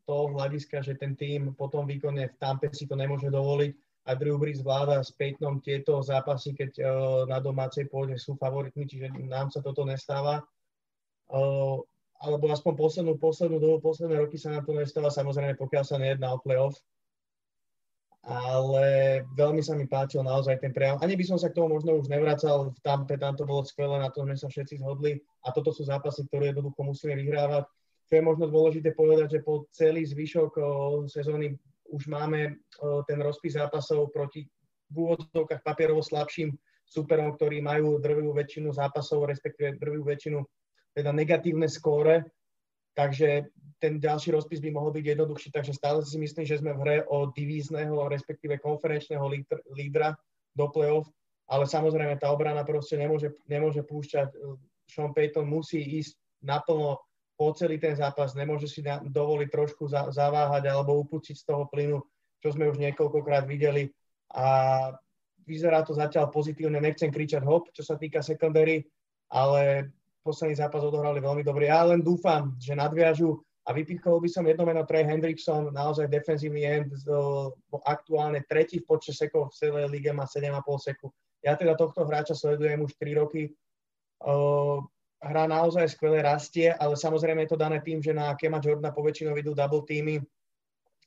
toho 0.06 0.24
hľadiska, 0.34 0.82
že 0.82 0.98
ten 0.98 1.14
tým 1.14 1.54
po 1.54 1.70
tom 1.70 1.86
výkone 1.86 2.26
v 2.26 2.40
Tampe 2.42 2.74
si 2.74 2.90
to 2.90 2.98
nemôže 2.98 3.30
dovoliť 3.30 3.74
a 4.06 4.14
Drew 4.14 4.38
Brees 4.38 4.62
vláda 4.62 5.02
s 5.02 5.10
Peytonom 5.14 5.62
tieto 5.66 5.98
zápasy, 6.02 6.54
keď 6.54 6.72
uh, 6.78 6.86
na 7.26 7.42
domácej 7.42 7.90
pôde 7.90 8.18
sú 8.22 8.38
favoritmi, 8.38 8.86
čiže 8.86 9.10
nám 9.26 9.50
sa 9.50 9.66
toto 9.66 9.82
nestáva. 9.82 10.46
Uh, 11.26 11.82
alebo 12.22 12.50
aspoň 12.54 12.74
poslednú, 12.78 13.14
poslednú 13.18 13.58
dobu, 13.58 13.78
posledné 13.82 14.22
roky 14.22 14.38
sa 14.38 14.54
nám 14.54 14.64
to 14.66 14.78
nestáva, 14.78 15.10
samozrejme 15.10 15.58
pokiaľ 15.58 15.84
sa 15.84 15.98
nejedná 15.98 16.38
o 16.38 16.42
playoff. 16.42 16.78
Ale 18.26 19.22
veľmi 19.38 19.62
sa 19.62 19.78
mi 19.78 19.86
páčil 19.86 20.26
naozaj 20.26 20.58
ten 20.58 20.74
prejav. 20.74 20.98
Ani 21.02 21.14
by 21.14 21.26
som 21.30 21.38
sa 21.38 21.50
k 21.50 21.62
tomu 21.62 21.78
možno 21.78 21.98
už 21.98 22.10
nevracal, 22.10 22.74
v 22.74 22.80
Tampe 22.82 23.22
tam 23.22 23.38
to 23.38 23.46
bolo 23.46 23.62
skvelé, 23.62 24.02
na 24.02 24.10
tom 24.10 24.26
sme 24.26 24.38
sa 24.38 24.50
všetci 24.50 24.82
zhodli 24.82 25.22
a 25.46 25.54
toto 25.54 25.70
sú 25.70 25.86
zápasy, 25.86 26.26
ktoré 26.30 26.50
jednoducho 26.50 26.82
musíme 26.82 27.18
vyhrávať. 27.22 27.70
Čo 28.06 28.14
je 28.18 28.24
možno 28.24 28.46
dôležité 28.46 28.94
povedať, 28.94 29.40
že 29.40 29.46
po 29.46 29.66
celý 29.74 30.06
zvyšok 30.06 30.52
sezóny 31.10 31.58
už 31.90 32.06
máme 32.06 32.62
ten 33.10 33.20
rozpis 33.22 33.58
zápasov 33.58 34.14
proti 34.14 34.46
v 34.94 34.96
úvodzovkách 34.96 35.66
papierovo 35.66 36.06
slabším 36.06 36.54
súperom, 36.86 37.34
ktorí 37.34 37.66
majú 37.66 37.98
drvivú 37.98 38.30
väčšinu 38.38 38.70
zápasov, 38.70 39.26
respektíve 39.26 39.82
drvivú 39.82 40.06
väčšinu 40.06 40.38
teda 40.94 41.10
negatívne 41.10 41.66
skóre, 41.66 42.30
takže 42.94 43.50
ten 43.82 43.98
ďalší 43.98 44.32
rozpis 44.32 44.62
by 44.62 44.70
mohol 44.70 44.94
byť 44.94 45.06
jednoduchší, 45.18 45.50
takže 45.52 45.74
stále 45.74 46.06
si 46.06 46.16
myslím, 46.22 46.46
že 46.46 46.62
sme 46.62 46.78
v 46.78 46.82
hre 46.86 46.98
o 47.10 47.34
divízneho, 47.34 48.06
respektíve 48.08 48.62
konferenčného 48.62 49.26
lídra 49.74 50.14
do 50.54 50.66
play-off, 50.70 51.10
ale 51.50 51.66
samozrejme 51.66 52.22
tá 52.22 52.30
obrana 52.32 52.62
proste 52.62 52.96
nemôže, 52.96 53.34
nemôže 53.50 53.82
púšťať. 53.84 54.32
Sean 54.88 55.12
Payton 55.12 55.50
musí 55.50 55.82
ísť 55.82 56.16
naplno 56.46 57.02
po 57.36 57.52
celý 57.52 57.76
ten 57.78 57.96
zápas, 57.96 58.32
nemôže 58.32 58.72
si 58.72 58.80
dovoliť 58.86 59.50
trošku 59.52 59.92
zaváhať 59.92 60.72
alebo 60.72 61.00
upučiť 61.04 61.36
z 61.36 61.44
toho 61.44 61.68
plynu, 61.68 62.00
čo 62.40 62.48
sme 62.56 62.72
už 62.72 62.80
niekoľkokrát 62.80 63.44
videli 63.44 63.92
a 64.32 64.90
vyzerá 65.46 65.84
to 65.86 65.94
zatiaľ 65.94 66.32
pozitívne, 66.32 66.80
nechcem 66.82 67.14
kričať 67.14 67.44
hop, 67.46 67.70
čo 67.76 67.86
sa 67.86 68.00
týka 68.00 68.24
secondary, 68.24 68.88
ale 69.30 69.92
posledný 70.26 70.58
zápas 70.58 70.82
odohrali 70.82 71.22
veľmi 71.22 71.46
dobre. 71.46 71.70
Ja 71.70 71.86
len 71.86 72.02
dúfam, 72.02 72.58
že 72.58 72.74
nadviažu 72.74 73.38
a 73.66 73.74
vypichol 73.74 74.22
by 74.22 74.30
som 74.30 74.46
jedno 74.46 74.66
meno 74.66 74.86
Trey 74.86 75.06
Hendrickson, 75.06 75.74
naozaj 75.74 76.10
defenzívny 76.10 76.66
end, 76.66 76.94
aktuálne 77.86 78.46
tretí 78.46 78.82
v 78.82 78.90
počte 78.90 79.14
sekov 79.14 79.50
v 79.50 79.58
celej 79.58 79.90
lige, 79.90 80.14
má 80.14 80.26
7,5 80.30 80.62
seku. 80.82 81.10
Ja 81.42 81.54
teda 81.58 81.78
tohto 81.78 82.06
hráča 82.06 82.38
sledujem 82.38 82.82
už 82.82 82.94
3 82.98 83.22
roky. 83.22 83.54
Hra 85.24 85.48
naozaj 85.48 85.96
skvelé 85.96 86.22
rastie, 86.22 86.74
ale 86.76 87.00
samozrejme 87.00 87.46
je 87.46 87.52
to 87.56 87.62
dané 87.62 87.80
tým, 87.80 88.04
že 88.04 88.12
na 88.12 88.36
Kema 88.36 88.60
Jordana 88.60 88.92
poväčšinou 88.92 89.36
idú 89.40 89.56
double 89.56 89.84
týmy 89.88 90.20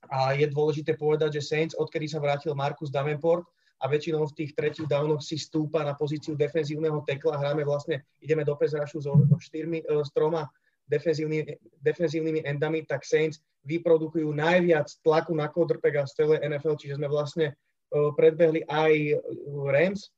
a 0.09 0.33
je 0.33 0.47
dôležité 0.49 0.97
povedať, 0.97 1.39
že 1.39 1.47
Saints, 1.47 1.77
odkedy 1.77 2.09
sa 2.09 2.23
vrátil 2.23 2.57
Markus 2.57 2.89
Davenport, 2.89 3.45
a 3.79 3.85
väčšinou 3.87 4.27
v 4.27 4.37
tých 4.43 4.59
tretích 4.59 4.91
downoch 4.91 5.23
si 5.23 5.39
stúpa 5.39 5.87
na 5.87 5.95
pozíciu 5.95 6.35
defenzívneho 6.35 6.99
tekla. 7.07 7.39
Hráme 7.39 7.63
vlastne, 7.63 8.03
ideme 8.19 8.43
do 8.43 8.59
pezrašu 8.59 8.99
so, 8.99 9.15
so 9.15 9.39
štyrmi, 9.39 9.87
e, 9.87 10.03
s 10.03 10.11
troma 10.11 10.51
defenzívny, 10.91 11.47
defenzívnymi 11.85 12.43
endami, 12.43 12.83
tak 12.83 13.05
Saints 13.05 13.39
vyprodukujú 13.69 14.33
najviac 14.35 14.89
tlaku 15.05 15.37
na 15.37 15.47
quarterbacka 15.47 16.09
z 16.09 16.17
celej 16.17 16.39
NFL, 16.49 16.81
čiže 16.81 16.97
sme 16.97 17.13
vlastne 17.13 17.53
uh, 17.53 18.09
predbehli 18.17 18.65
aj 18.65 19.21
Rams, 19.69 20.09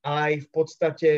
aj 0.00 0.32
v 0.40 0.48
podstate 0.48 1.10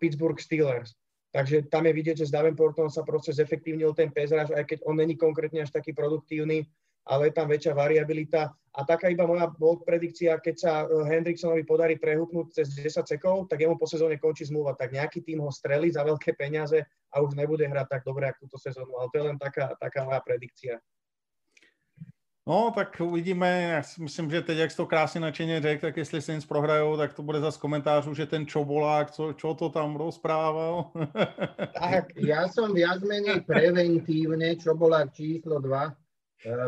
Pittsburgh 0.00 0.40
Steelers. 0.40 0.96
Takže 1.36 1.68
tam 1.68 1.84
je 1.84 1.92
vidieť, 1.92 2.16
že 2.24 2.28
s 2.32 2.34
Davenportom 2.34 2.88
sa 2.88 3.04
proste 3.04 3.28
zefektívnil 3.36 3.92
ten 3.92 4.08
pezraž, 4.08 4.56
aj 4.56 4.64
keď 4.72 4.78
on 4.88 4.96
není 4.96 5.20
konkrétne 5.20 5.60
až 5.60 5.68
taký 5.68 5.92
produktívny, 5.92 6.64
ale 7.06 7.28
je 7.28 7.36
tam 7.36 7.46
väčšia 7.46 7.76
variabilita. 7.76 8.56
A 8.76 8.80
taká 8.84 9.08
iba 9.08 9.24
moja 9.24 9.48
bold 9.48 9.84
predikcia, 9.84 10.36
keď 10.40 10.56
sa 10.56 10.72
eh, 10.84 10.88
Hendricksonovi 10.88 11.64
podarí 11.64 11.96
prehúpnúť 11.96 12.60
cez 12.60 12.72
10 12.76 13.04
sekov, 13.04 13.48
tak 13.52 13.60
jemu 13.60 13.76
po 13.76 13.84
sezóne 13.84 14.16
končí 14.16 14.48
zmluva. 14.48 14.76
Tak 14.76 14.92
nejaký 14.92 15.24
tým 15.24 15.40
ho 15.40 15.52
strelí 15.52 15.92
za 15.92 16.04
veľké 16.04 16.36
peniaze 16.36 16.84
a 17.12 17.16
už 17.20 17.36
nebude 17.36 17.64
hrať 17.64 17.88
tak 17.88 18.02
dobre, 18.04 18.28
ako 18.28 18.48
túto 18.48 18.58
sezónu. 18.60 18.96
Ale 18.96 19.08
to 19.12 19.16
je 19.20 19.24
len 19.32 19.38
taká, 19.40 19.76
taká 19.76 20.04
moja 20.04 20.20
predikcia. 20.20 20.80
No, 22.48 22.72
tak 22.74 23.00
uvidíme. 23.00 23.62
Já 23.62 23.82
si 23.82 24.02
myslím, 24.02 24.30
že 24.30 24.42
teď, 24.42 24.58
jak 24.58 24.70
jsi 24.70 24.76
to 24.76 24.86
krásně 24.86 25.20
načeně 25.20 25.60
řekl, 25.60 25.80
tak 25.80 25.96
jestli 25.96 26.22
Saints 26.22 26.46
prohrajou, 26.46 26.96
tak 26.96 27.14
to 27.14 27.22
bude 27.22 27.40
zase 27.40 27.60
komentářů, 27.60 28.14
že 28.14 28.26
ten 28.26 28.46
Čobolák, 28.46 29.10
co, 29.10 29.32
čo 29.32 29.54
to 29.54 29.68
tam 29.68 29.96
rozprával. 29.96 30.90
tak, 31.80 32.04
ja 32.16 32.46
som 32.46 32.70
viac 32.70 33.02
menej 33.02 33.42
preventívne 33.42 34.54
Čobolák 34.56 35.10
číslo 35.12 35.58
2 35.58 36.06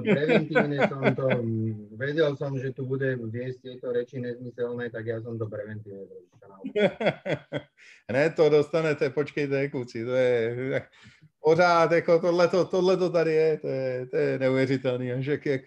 Preventívne 0.03 0.89
som 0.89 1.05
to, 1.15 1.29
vedel 1.95 2.35
som, 2.35 2.57
že 2.57 2.73
tu 2.73 2.89
bude 2.89 3.15
viesť 3.15 3.59
tieto 3.63 3.93
reči 3.93 4.19
nezmyselné, 4.19 4.91
tak 4.91 5.07
ja 5.07 5.21
som 5.21 5.39
to 5.39 5.47
preventívne 5.47 6.09
trošička 6.09 6.47
Ne, 8.15 8.25
to 8.33 8.49
dostanete, 8.49 9.13
počkejte, 9.13 9.69
kluci, 9.69 10.03
to 10.05 10.15
je 10.17 10.37
pořád, 11.49 11.93
jako 11.93 12.19
tohleto, 12.19 12.65
tohleto 12.65 13.11
tady 13.11 13.33
je, 13.33 13.59
to 13.59 13.69
je, 13.69 14.07
to 14.07 14.17
je 14.17 14.39
neuvěřitelný, 14.39 15.11
že 15.19 15.39
jak, 15.45 15.63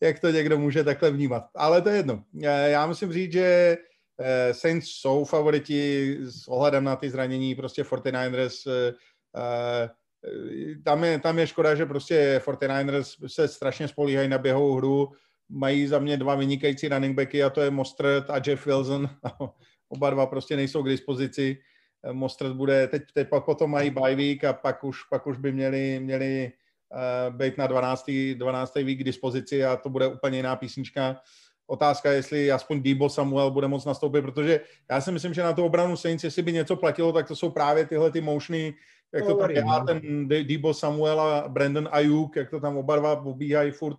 jak 0.00 0.18
to 0.18 0.30
někdo 0.30 0.58
může 0.58 0.84
takhle 0.84 1.10
vnímat. 1.10 1.44
Ale 1.54 1.82
to 1.82 1.88
je 1.88 1.96
jedno. 1.96 2.24
Já 2.66 2.86
musím 2.86 3.12
říct, 3.12 3.32
že 3.32 3.76
eh, 4.20 4.54
Saints 4.54 4.88
jsou 4.88 5.24
favoriti 5.24 6.16
s 6.20 6.48
ohledem 6.48 6.84
na 6.84 6.96
ty 6.96 7.10
zranění, 7.10 7.54
prostě 7.54 7.82
49ers 7.82 8.94
tam 10.84 11.04
je, 11.04 11.18
tam 11.18 11.38
je 11.38 11.46
škoda, 11.46 11.74
že 11.74 11.86
prostě 11.86 12.40
49ers 12.44 13.28
se 13.28 13.48
strašně 13.48 13.88
spolíhají 13.88 14.28
na 14.28 14.38
běhovou 14.38 14.74
hru, 14.74 15.08
mají 15.48 15.86
za 15.86 15.98
mě 15.98 16.16
dva 16.16 16.34
vynikající 16.34 16.88
running 16.88 17.16
backy 17.16 17.42
a 17.42 17.50
to 17.50 17.60
je 17.60 17.70
Mostert 17.70 18.30
a 18.30 18.40
Jeff 18.46 18.66
Wilson. 18.66 19.10
Oba 19.88 20.10
dva 20.10 20.26
prostě 20.26 20.56
nejsou 20.56 20.82
k 20.82 20.88
dispozici. 20.88 21.56
Mostert 22.12 22.52
bude, 22.52 22.88
teď, 22.88 23.02
teď 23.14 23.28
pak 23.28 23.44
potom 23.44 23.70
mají 23.70 23.90
bye 23.90 24.16
week 24.16 24.44
a 24.44 24.52
pak 24.52 24.84
už, 24.84 25.04
pak 25.04 25.26
už 25.26 25.38
by 25.38 25.52
měli, 25.52 26.00
měli 26.00 26.52
uh, 27.28 27.36
být 27.36 27.58
na 27.58 27.66
12. 27.66 28.10
12. 28.34 28.74
week 28.74 28.98
k 28.98 29.04
dispozici 29.04 29.64
a 29.64 29.76
to 29.76 29.88
bude 29.88 30.06
úplně 30.06 30.38
jiná 30.38 30.56
písnička. 30.56 31.20
Otázka, 31.66 32.12
jestli 32.12 32.52
aspoň 32.52 32.82
Debo 32.82 33.08
Samuel 33.08 33.50
bude 33.50 33.68
moc 33.68 33.84
nastoupit, 33.84 34.22
protože 34.22 34.60
já 34.90 35.00
si 35.00 35.12
myslím, 35.12 35.34
že 35.34 35.42
na 35.42 35.52
tu 35.52 35.64
obranu 35.64 35.96
Saints, 35.96 36.24
jestli 36.24 36.42
by 36.42 36.52
něco 36.52 36.76
platilo, 36.76 37.12
tak 37.12 37.28
to 37.28 37.36
jsou 37.36 37.50
právě 37.50 37.86
tyhle 37.86 38.10
ty 38.10 38.20
motiony, 38.20 38.74
jak 39.14 39.26
to 39.26 39.36
tam 39.36 39.52
dělá 39.52 39.84
ten 39.84 40.28
Debo 40.28 40.74
Samuel 40.74 41.20
a 41.20 41.48
Brandon 41.48 41.88
Ayuk, 41.92 42.36
jak 42.36 42.50
to 42.50 42.60
tam 42.60 42.76
oba 42.76 42.96
dva 42.96 43.16
pobíhají 43.16 43.70
furt 43.70 43.96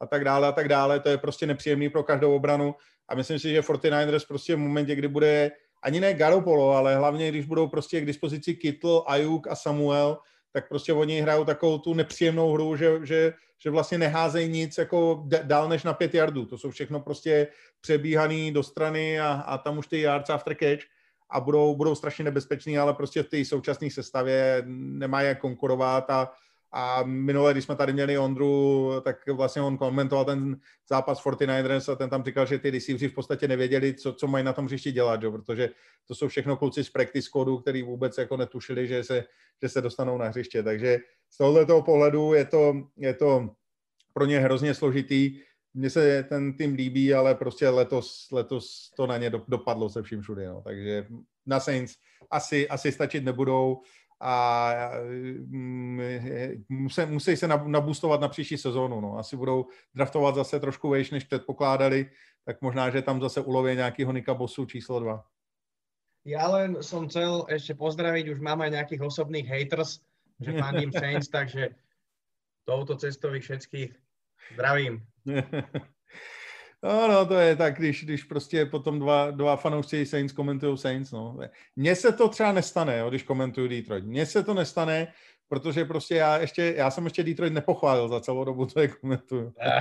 a 0.00 0.06
tak 0.06 0.24
dále 0.24 0.48
a 0.48 0.52
tak 0.52 0.68
dále, 0.68 1.00
to 1.00 1.08
je 1.08 1.18
prostě 1.18 1.46
nepříjemný 1.46 1.88
pro 1.88 2.02
každou 2.02 2.34
obranu 2.34 2.74
a 3.08 3.14
myslím 3.14 3.38
si, 3.38 3.50
že 3.50 3.60
49ers 3.60 4.26
prostě 4.28 4.56
v 4.56 4.58
momentě, 4.58 4.94
kdy 4.94 5.08
bude 5.08 5.50
ani 5.82 6.00
ne 6.00 6.14
Garopolo, 6.14 6.70
ale 6.70 6.96
hlavně, 6.96 7.28
když 7.28 7.46
budou 7.46 7.68
prostě 7.68 8.00
k 8.00 8.06
dispozici 8.06 8.54
Kittle, 8.54 9.00
Ayuk 9.06 9.46
a 9.46 9.54
Samuel, 9.54 10.18
tak 10.52 10.68
prostě 10.68 10.92
oni 10.92 11.20
hrajou 11.20 11.44
takovou 11.44 11.78
tu 11.78 11.94
nepříjemnou 11.94 12.52
hru, 12.52 12.76
že, 12.76 13.06
že, 13.06 13.34
že 13.58 13.70
vlastně 13.70 13.98
neházejí 13.98 14.48
nic 14.48 14.78
jako 14.78 15.24
dál 15.42 15.68
než 15.68 15.82
na 15.82 15.92
pět 15.92 16.14
yardů. 16.14 16.46
To 16.46 16.58
jsou 16.58 16.70
všechno 16.70 17.00
prostě 17.00 17.46
přebíhaný 17.80 18.52
do 18.52 18.62
strany 18.62 19.20
a, 19.20 19.32
a 19.32 19.58
tam 19.58 19.78
už 19.78 19.86
ty 19.86 20.00
yards 20.00 20.30
after 20.30 20.56
catch 20.60 20.84
a 21.30 21.40
budou, 21.40 21.76
budou 21.76 21.94
strašně 21.94 22.24
nebezpeční, 22.24 22.78
ale 22.78 22.94
prostě 22.94 23.22
v 23.22 23.28
té 23.28 23.44
současné 23.44 23.90
sestavě 23.90 24.62
nemají 24.66 25.28
jak 25.28 25.40
konkurovat 25.40 26.10
a, 26.10 26.32
a 26.72 27.02
minule, 27.02 27.52
když 27.52 27.64
jsme 27.64 27.76
tady 27.76 27.92
měli 27.92 28.18
Ondru, 28.18 28.90
tak 29.04 29.28
vlastně 29.28 29.62
on 29.62 29.78
komentoval 29.78 30.24
ten 30.24 30.60
zápas 30.88 31.24
49ers 31.24 31.92
a 31.92 31.96
ten 31.96 32.10
tam 32.10 32.24
říkal, 32.24 32.46
že 32.46 32.58
ty 32.58 32.70
receiveri 32.70 33.08
v 33.08 33.14
podstatě 33.14 33.48
nevěděli, 33.48 33.94
co, 33.94 34.12
co 34.12 34.26
mají 34.26 34.44
na 34.44 34.52
tom 34.52 34.66
hřišti 34.66 34.92
dělat, 34.92 35.22
jo? 35.22 35.32
protože 35.32 35.70
to 36.08 36.14
jsou 36.14 36.28
všechno 36.28 36.56
kluci 36.56 36.84
z 36.84 36.90
practice 36.90 37.28
kodu, 37.32 37.58
který 37.58 37.82
vůbec 37.82 38.18
jako 38.18 38.36
netušili, 38.36 38.86
že 38.86 39.04
se, 39.04 39.24
že 39.62 39.68
se 39.68 39.80
dostanou 39.80 40.18
na 40.18 40.28
hřiště. 40.28 40.62
Takže 40.62 40.98
z 41.30 41.36
tohoto 41.36 41.82
pohledu 41.82 42.34
je 42.34 42.44
to, 42.44 42.74
je 42.96 43.14
to 43.14 43.50
pro 44.12 44.26
ně 44.26 44.40
hrozně 44.40 44.74
složitý 44.74 45.40
mně 45.74 45.90
se 45.90 46.22
ten 46.28 46.56
tým 46.56 46.74
líbí, 46.74 47.14
ale 47.14 47.34
prostě 47.34 47.68
letos, 47.68 48.28
letos 48.32 48.90
to 48.96 49.06
na 49.06 49.18
ně 49.18 49.30
dopadlo 49.48 49.90
se 49.90 50.02
vším 50.02 50.20
všude, 50.20 50.48
no. 50.48 50.62
takže 50.62 51.06
na 51.46 51.60
Saints 51.60 51.96
asi, 52.30 52.68
asi 52.68 52.92
stačit 52.92 53.24
nebudou 53.24 53.82
a 54.20 54.74
mm, 55.48 56.00
musí, 56.68 57.06
musí 57.06 57.36
se 57.36 57.48
nabustovat 57.48 58.20
na 58.20 58.28
příští 58.28 58.58
sezónu. 58.58 59.00
No. 59.00 59.18
Asi 59.18 59.36
budou 59.36 59.66
draftovat 59.94 60.34
zase 60.34 60.60
trošku 60.60 60.88
vejš, 60.88 61.10
než 61.10 61.24
předpokládali, 61.24 62.10
tak 62.44 62.62
možná, 62.62 62.90
že 62.90 63.02
tam 63.02 63.20
zase 63.20 63.40
uloví 63.40 63.76
nějakýho 63.76 64.12
Nika 64.12 64.34
Bosu 64.34 64.66
číslo 64.66 65.00
2. 65.00 65.24
Ja 66.28 66.52
len 66.52 66.84
som 66.84 67.08
chcel 67.08 67.48
ešte 67.48 67.72
pozdraviť, 67.72 68.36
už 68.36 68.44
mám 68.44 68.60
aj 68.60 68.76
nejakých 68.76 69.08
osobných 69.08 69.48
haters, 69.48 70.04
že 70.36 70.52
fandím 70.52 70.92
Saints, 70.92 71.32
takže 71.36 71.72
touto 72.68 72.92
cestou 73.00 73.32
ich 73.32 73.44
všetkých 73.48 73.90
zdravím. 74.52 75.00
No, 76.82 77.08
no, 77.08 77.26
to 77.26 77.34
je 77.34 77.56
tak, 77.56 77.76
když, 77.76 78.04
když 78.04 78.24
prostě 78.24 78.66
potom 78.66 78.98
dva, 78.98 79.30
dva 79.30 79.56
fanoušci 79.56 80.06
Saints 80.06 80.32
komentují 80.32 80.78
Saints, 80.78 81.12
no. 81.12 81.38
Mně 81.76 81.96
se 81.96 82.12
to 82.12 82.28
třeba 82.28 82.52
nestane, 82.52 82.98
jo, 82.98 83.08
když 83.10 83.22
komentuju 83.22 83.68
Detroit. 83.68 84.04
Mně 84.04 84.26
se 84.26 84.42
to 84.42 84.54
nestane, 84.54 85.12
protože 85.48 85.84
prostě 85.84 86.14
já 86.14 86.38
ještě, 86.38 86.74
já 86.76 86.90
jsem 86.90 87.04
ještě 87.04 87.22
Detroit 87.22 87.52
nepochválil 87.52 88.08
za 88.08 88.20
celou 88.20 88.44
dobu, 88.44 88.66
co 88.66 88.80
je 88.80 88.88
komentuju. 88.88 89.52
Eh. 89.60 89.80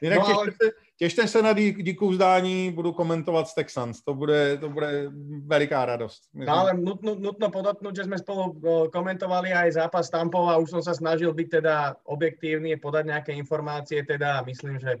Jinak 0.00 0.18
no, 0.18 0.24
těšte, 0.24 0.40
ale... 0.40 0.50
se, 0.52 0.70
těšte 0.96 1.28
se 1.28 1.42
na 1.42 1.52
díku 1.52 2.08
vzdání, 2.08 2.72
budu 2.72 2.92
komentovat 2.92 3.48
z 3.48 3.54
Texans. 3.54 4.02
To 4.02 4.14
bude, 4.14 4.56
to 4.56 4.68
bude 4.68 5.10
veliká 5.46 5.84
radost. 5.84 6.22
Myslím. 6.34 6.54
No 6.54 6.60
ale 6.60 6.74
nutno, 6.74 7.14
nutno 7.14 7.48
podotknúť, 7.50 7.96
že 7.96 8.04
sme 8.04 8.20
spolu 8.20 8.60
komentovali 8.92 9.56
aj 9.56 9.80
zápas 9.80 10.12
Tampov 10.12 10.52
a 10.52 10.60
už 10.60 10.68
som 10.70 10.82
sa 10.84 10.92
snažil 10.92 11.32
byť 11.32 11.48
teda 11.48 11.96
objektívny, 12.04 12.76
podať 12.76 13.04
nejaké 13.08 13.32
informácie, 13.32 14.04
teda 14.04 14.44
myslím, 14.44 14.76
že 14.76 15.00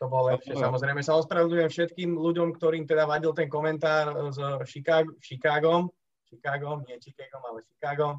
to 0.00 0.08
bolo 0.08 0.32
lepšie. 0.32 0.56
Samozrejme 0.56 1.04
sa 1.04 1.20
ospravedlňujem 1.20 1.70
všetkým 1.70 2.10
ľuďom, 2.16 2.56
ktorým 2.56 2.88
teda 2.88 3.04
vadil 3.04 3.36
ten 3.36 3.52
komentár 3.52 4.32
s 4.32 4.40
Chicago, 4.64 5.12
Chicagom, 5.20 5.92
Chicagom, 6.24 6.80
nie 6.88 6.96
Chicagom, 6.96 7.42
ale 7.44 7.60
Chicagom. 7.68 8.16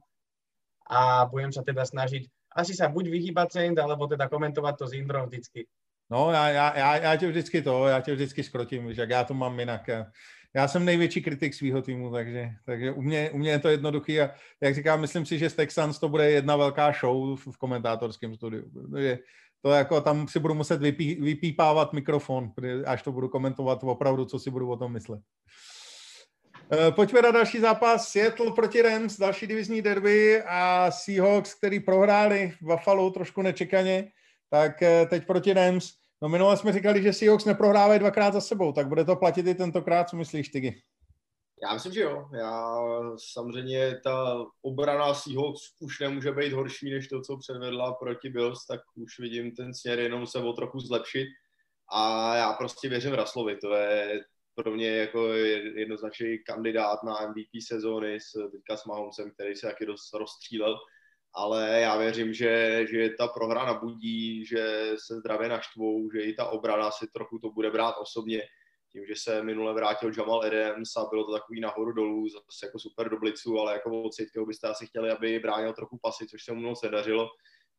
A 0.86 1.26
budem 1.26 1.50
sa 1.50 1.66
teda 1.66 1.82
snažiť 1.82 2.30
asi 2.52 2.76
sa 2.76 2.92
buď 2.92 3.08
vyhýbať 3.08 3.48
cent, 3.52 3.78
alebo 3.80 4.08
teda 4.08 4.28
komentovať 4.28 4.76
to 4.76 4.86
s 4.88 4.94
Indrom 4.94 5.28
vždycky. 5.28 5.68
No, 6.12 6.32
já, 6.32 6.50
já, 6.50 6.78
já, 6.78 6.98
já 6.98 7.16
tě 7.16 7.28
vždycky 7.28 7.62
to, 7.62 7.88
já 7.88 8.02
tě 8.02 8.14
vždycky 8.14 8.44
skrotím, 8.44 8.88
víš, 8.88 8.98
jak 8.98 9.10
já 9.10 9.24
to 9.24 9.34
mám 9.34 9.60
jinak. 9.60 9.90
Já 10.54 10.68
jsem 10.68 10.86
největší 10.86 11.22
kritik 11.22 11.54
svého 11.54 11.82
týmu, 11.82 12.12
takže, 12.12 12.50
takže 12.66 12.92
u, 12.92 13.02
mě, 13.02 13.32
u 13.32 13.38
mě 13.38 13.52
je 13.52 13.60
to 13.60 13.70
jednoduchý 13.70 14.22
a 14.22 14.30
jak 14.62 14.76
říkám, 14.76 15.02
myslím 15.02 15.26
si, 15.26 15.40
že 15.40 15.50
z 15.50 15.56
Texans 15.56 16.00
to 16.00 16.10
bude 16.10 16.32
jedna 16.32 16.56
velká 16.56 16.92
show 16.92 17.40
v, 17.40 17.48
v 17.52 17.58
komentátorském 17.58 18.36
studiu. 18.36 18.70
Protože 18.70 19.20
to 19.62 19.70
jako 19.70 20.02
tam 20.02 20.28
si 20.28 20.40
budu 20.40 20.54
muset 20.54 20.82
vypí, 20.82 21.16
vypípávat 21.16 21.94
mikrofon, 21.94 22.52
až 22.86 23.02
to 23.02 23.12
budu 23.12 23.30
komentovat 23.30 23.80
opravdu, 23.84 24.26
co 24.26 24.40
si 24.40 24.52
budu 24.52 24.70
o 24.70 24.78
tom 24.78 24.92
myslet. 24.92 25.22
Eh, 26.74 26.92
pojďme 26.92 27.22
na 27.22 27.32
další 27.32 27.60
zápas. 27.60 28.08
Seattle 28.08 28.52
proti 28.52 28.82
Rams, 28.82 29.18
další 29.18 29.48
divizní 29.48 29.82
derby 29.82 30.44
a 30.48 30.92
Seahawks, 30.92 31.54
který 31.54 31.80
prohráli 31.80 32.54
v 32.62 32.66
Buffalo 32.66 33.10
trošku 33.10 33.42
nečekaně, 33.42 34.12
tak 34.50 34.82
eh, 34.82 35.06
teď 35.06 35.28
proti 35.28 35.54
Rams. 35.54 35.92
No 36.22 36.30
minule 36.30 36.58
jsme 36.58 36.74
říkali, 36.74 37.04
že 37.04 37.14
Seahawks 37.14 37.46
neprohrávají 37.46 38.00
dvakrát 38.00 38.34
za 38.34 38.42
sebou, 38.42 38.72
tak 38.72 38.88
bude 38.88 39.06
to 39.06 39.16
platit 39.16 39.48
i 39.48 39.56
tentokrát, 39.56 40.10
co 40.10 40.18
myslíš, 40.18 40.50
Tygy? 40.50 40.82
Já 41.64 41.74
myslím, 41.74 41.94
že 41.94 42.02
jo. 42.02 42.30
Já 42.34 42.80
samozřejmě 43.34 44.00
ta 44.04 44.46
obrana 44.62 45.14
Seahawks 45.14 45.62
už 45.80 46.00
nemůže 46.00 46.32
být 46.32 46.54
horší 46.54 46.92
než 46.92 47.08
to, 47.08 47.22
co 47.22 47.38
předvedla 47.38 47.94
proti 47.94 48.30
Bills, 48.30 48.66
tak 48.66 48.82
už 48.96 49.20
vidím 49.20 49.56
ten 49.56 49.74
směr 49.74 50.00
jenom 50.00 50.28
se 50.28 50.40
o 50.40 50.54
trochu 50.54 50.80
zlepšit. 50.80 51.28
A 51.94 52.36
já 52.36 52.54
prostě 52.54 52.90
věřím 52.90 53.14
Raslovi, 53.14 53.58
to 53.58 53.76
je 53.76 54.22
pro 54.56 54.72
mě 54.72 54.90
jako 54.90 55.34
jednoznačný 55.34 56.40
kandidát 56.46 57.04
na 57.04 57.28
MVP 57.28 57.64
sezóny 57.68 58.20
s, 58.20 58.50
teďka 58.52 58.78
s 58.78 58.86
Mahomesem, 58.86 59.32
který 59.32 59.56
se 59.56 59.68
taky 59.68 59.86
dost 59.86 60.14
rozstřílel. 60.14 60.78
Ale 61.34 61.80
já 61.82 61.98
věřím, 61.98 62.34
že, 62.34 62.86
že 62.92 63.10
ta 63.10 63.28
prohra 63.28 63.66
nabudí, 63.66 64.46
že 64.46 64.94
se 65.06 65.16
zdravě 65.16 65.50
naštvou, 65.50 66.12
že 66.12 66.22
i 66.22 66.34
ta 66.34 66.46
obrana 66.46 66.92
si 66.92 67.08
trochu 67.08 67.40
to 67.40 67.52
bude 67.52 67.72
brát 67.72 67.96
osobně. 68.02 68.42
Tím, 68.92 69.06
že 69.06 69.16
se 69.16 69.44
minule 69.44 69.74
vrátil 69.74 70.12
Jamal 70.18 70.42
Adams 70.42 70.96
a 70.98 71.06
bylo 71.10 71.24
to 71.24 71.34
takový 71.34 71.62
nahoru 71.62 71.92
dolů, 71.92 72.30
zase 72.30 72.66
jako 72.66 72.80
super 72.80 73.10
do 73.10 73.20
blicu, 73.20 73.60
ale 73.60 73.74
jako 73.74 74.02
od 74.02 74.14
Sitkeho 74.14 74.46
byste 74.46 74.68
asi 74.68 74.88
chtěli, 74.88 75.12
aby 75.12 75.40
bránil 75.40 75.74
trochu 75.74 75.98
pasy, 76.02 76.28
což 76.28 76.44
se 76.44 76.54
mu 76.54 76.62
moc 76.62 76.82
nedařilo 76.82 77.30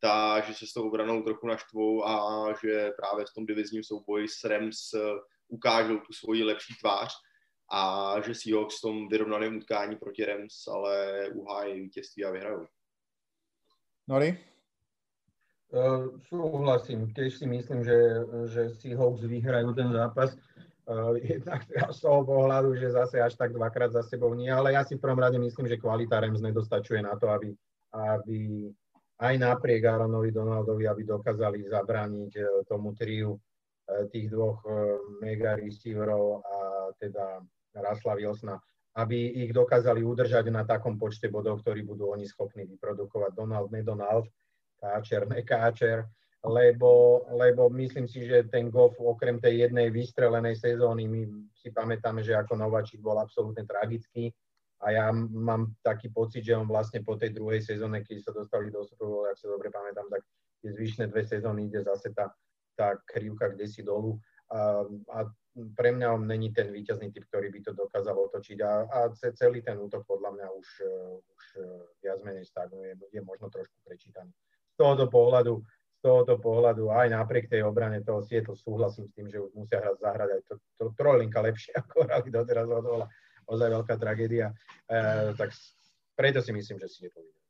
takže 0.03 0.55
se 0.55 0.67
s 0.67 0.73
tou 0.73 0.89
obranou 0.89 1.23
trochu 1.23 1.47
naštvou 1.47 2.07
a 2.07 2.47
že 2.63 2.91
právě 2.97 3.25
v 3.25 3.35
tom 3.35 3.47
divizním 3.47 3.85
souboji 3.85 4.29
s 4.29 4.45
Rams 4.45 4.95
ukážou 5.49 5.99
tu 5.99 6.13
svoji 6.13 6.43
lepší 6.45 6.75
tvář 6.81 7.13
a 7.73 8.15
že 8.21 8.35
Seahawks 8.35 8.79
v 8.79 8.81
tom 8.81 9.09
vyrovnaném 9.09 9.57
utkání 9.57 9.97
proti 9.97 10.25
Rams, 10.25 10.67
ale 10.69 11.29
uhájí 11.29 11.81
vítězství 11.81 12.25
a 12.25 12.31
vyhrajou. 12.31 12.67
Nori? 14.09 14.39
Uh, 15.73 16.21
súhlasím, 16.29 17.15
tiež 17.15 17.39
si 17.39 17.47
myslím, 17.47 17.85
že, 17.85 17.97
že 18.45 18.69
Seahawks 18.77 19.25
vyhrajú 19.25 19.73
ten 19.73 19.89
zápas. 19.93 20.37
Uh, 20.83 21.15
jednak 21.39 21.63
z 21.69 21.99
toho 22.03 22.27
pohľadu, 22.27 22.75
že 22.75 22.91
zase 22.91 23.23
až 23.23 23.39
tak 23.39 23.55
dvakrát 23.55 23.95
za 23.95 24.03
sebou 24.03 24.35
nie, 24.35 24.51
ale 24.51 24.75
ja 24.75 24.83
si 24.83 24.99
v 24.99 25.03
prvom 25.03 25.23
rade 25.23 25.39
myslím, 25.39 25.71
že 25.71 25.79
kvalita 25.79 26.19
Rams 26.19 26.43
nedostačuje 26.43 27.03
na 27.03 27.15
to, 27.15 27.31
aby, 27.31 27.55
aby 27.95 28.39
aj 29.23 29.35
napriek 29.39 29.87
Aaronovi 29.87 30.35
Donaldovi, 30.35 30.91
aby 30.91 31.03
dokázali 31.07 31.71
zabrániť 31.71 32.33
uh, 32.39 32.47
tomu 32.67 32.91
triu 32.99 33.39
E, 33.83 34.07
tých 34.09 34.31
dvoch 34.31 34.63
mega 35.19 35.59
receiverov 35.59 36.47
a 36.47 36.57
teda 37.03 37.43
Rasla 37.75 38.15
Wilsona, 38.15 38.57
aby 38.95 39.43
ich 39.43 39.51
dokázali 39.51 40.05
udržať 40.05 40.53
na 40.53 40.63
takom 40.63 41.01
počte 41.01 41.27
bodov, 41.33 41.65
ktorý 41.65 41.83
budú 41.83 42.13
oni 42.13 42.29
schopní 42.29 42.69
vyprodukovať. 42.69 43.33
Donald, 43.35 43.73
nedonald, 43.73 44.29
káčer, 44.79 45.27
nekáčer, 45.27 46.05
lebo, 46.43 47.23
lebo 47.31 47.71
myslím 47.71 48.11
si, 48.11 48.27
že 48.27 48.51
ten 48.51 48.67
Goff 48.67 48.99
okrem 48.99 49.39
tej 49.39 49.69
jednej 49.69 49.95
vystrelenej 49.95 50.59
sezóny, 50.59 51.07
my 51.07 51.21
si 51.55 51.71
pamätáme, 51.71 52.27
že 52.27 52.35
ako 52.35 52.59
Nováčik 52.59 52.99
bol 52.99 53.19
absolútne 53.19 53.63
tragický 53.63 54.35
a 54.83 54.91
ja 54.91 55.07
mám 55.15 55.79
taký 55.87 56.11
pocit, 56.11 56.43
že 56.43 56.59
on 56.59 56.67
vlastne 56.67 57.07
po 57.07 57.15
tej 57.15 57.31
druhej 57.31 57.63
sezóne, 57.63 58.03
keď 58.03 58.27
sa 58.27 58.33
dostali 58.35 58.75
do 58.75 58.83
Super 58.83 59.07
Bowl, 59.07 59.31
ak 59.31 59.39
sa 59.39 59.47
dobre 59.47 59.71
pamätám, 59.71 60.11
tak 60.11 60.27
tie 60.59 60.75
zvyšné 60.75 61.07
dve 61.07 61.23
sezóny 61.23 61.71
ide 61.71 61.87
zase 61.87 62.11
tá 62.11 62.35
tá 62.77 62.97
krivka 63.05 63.53
kde 63.53 63.69
si 63.69 63.85
dolu 63.85 64.19
a, 64.53 64.85
a 65.13 65.19
pre 65.77 65.93
mňa 65.93 66.09
on 66.17 66.25
není 66.25 66.49
ten 66.49 66.73
víťazný 66.73 67.13
typ, 67.13 67.29
ktorý 67.29 67.53
by 67.53 67.61
to 67.61 67.73
dokázal 67.77 68.17
otočiť 68.17 68.59
a, 68.65 68.73
a 68.89 68.99
celý 69.37 69.61
ten 69.61 69.77
útok 69.77 70.09
podľa 70.09 70.33
mňa 70.33 70.47
už, 70.49 70.69
už 71.29 71.45
e, 71.61 71.65
viac 72.01 72.25
menej 72.25 72.49
stagnuje, 72.49 72.97
je 73.13 73.21
možno 73.21 73.53
trošku 73.53 73.77
prečítaný. 73.85 74.33
Z 74.73 74.77
tohoto 74.81 75.13
pohľadu, 75.13 75.61
tohoto 76.03 76.35
pohľadu 76.43 76.91
aj 76.91 77.15
napriek 77.15 77.47
tej 77.47 77.63
obrane 77.63 78.03
toho 78.03 78.21
Sietl 78.27 78.59
súhlasím 78.59 79.07
s 79.07 79.15
tým, 79.15 79.31
že 79.31 79.39
už 79.39 79.55
musia 79.55 79.79
hrať, 79.79 79.97
zahrať 80.03 80.29
aj 80.35 80.41
to, 80.51 80.55
to 80.77 80.85
trojlinka 80.99 81.39
lepšie, 81.39 81.73
ako 81.81 82.11
hrali 82.11 82.29
doteraz 82.29 82.67
odvola. 82.67 83.07
Ozaj 83.47 83.69
veľká 83.71 83.95
tragédia. 83.99 84.51
E, 84.87 85.35
tak 85.35 85.51
preto 86.15 86.43
si 86.43 86.51
myslím, 86.51 86.79
že 86.79 86.91
Sietl 86.91 87.23
vyhrá. 87.23 87.43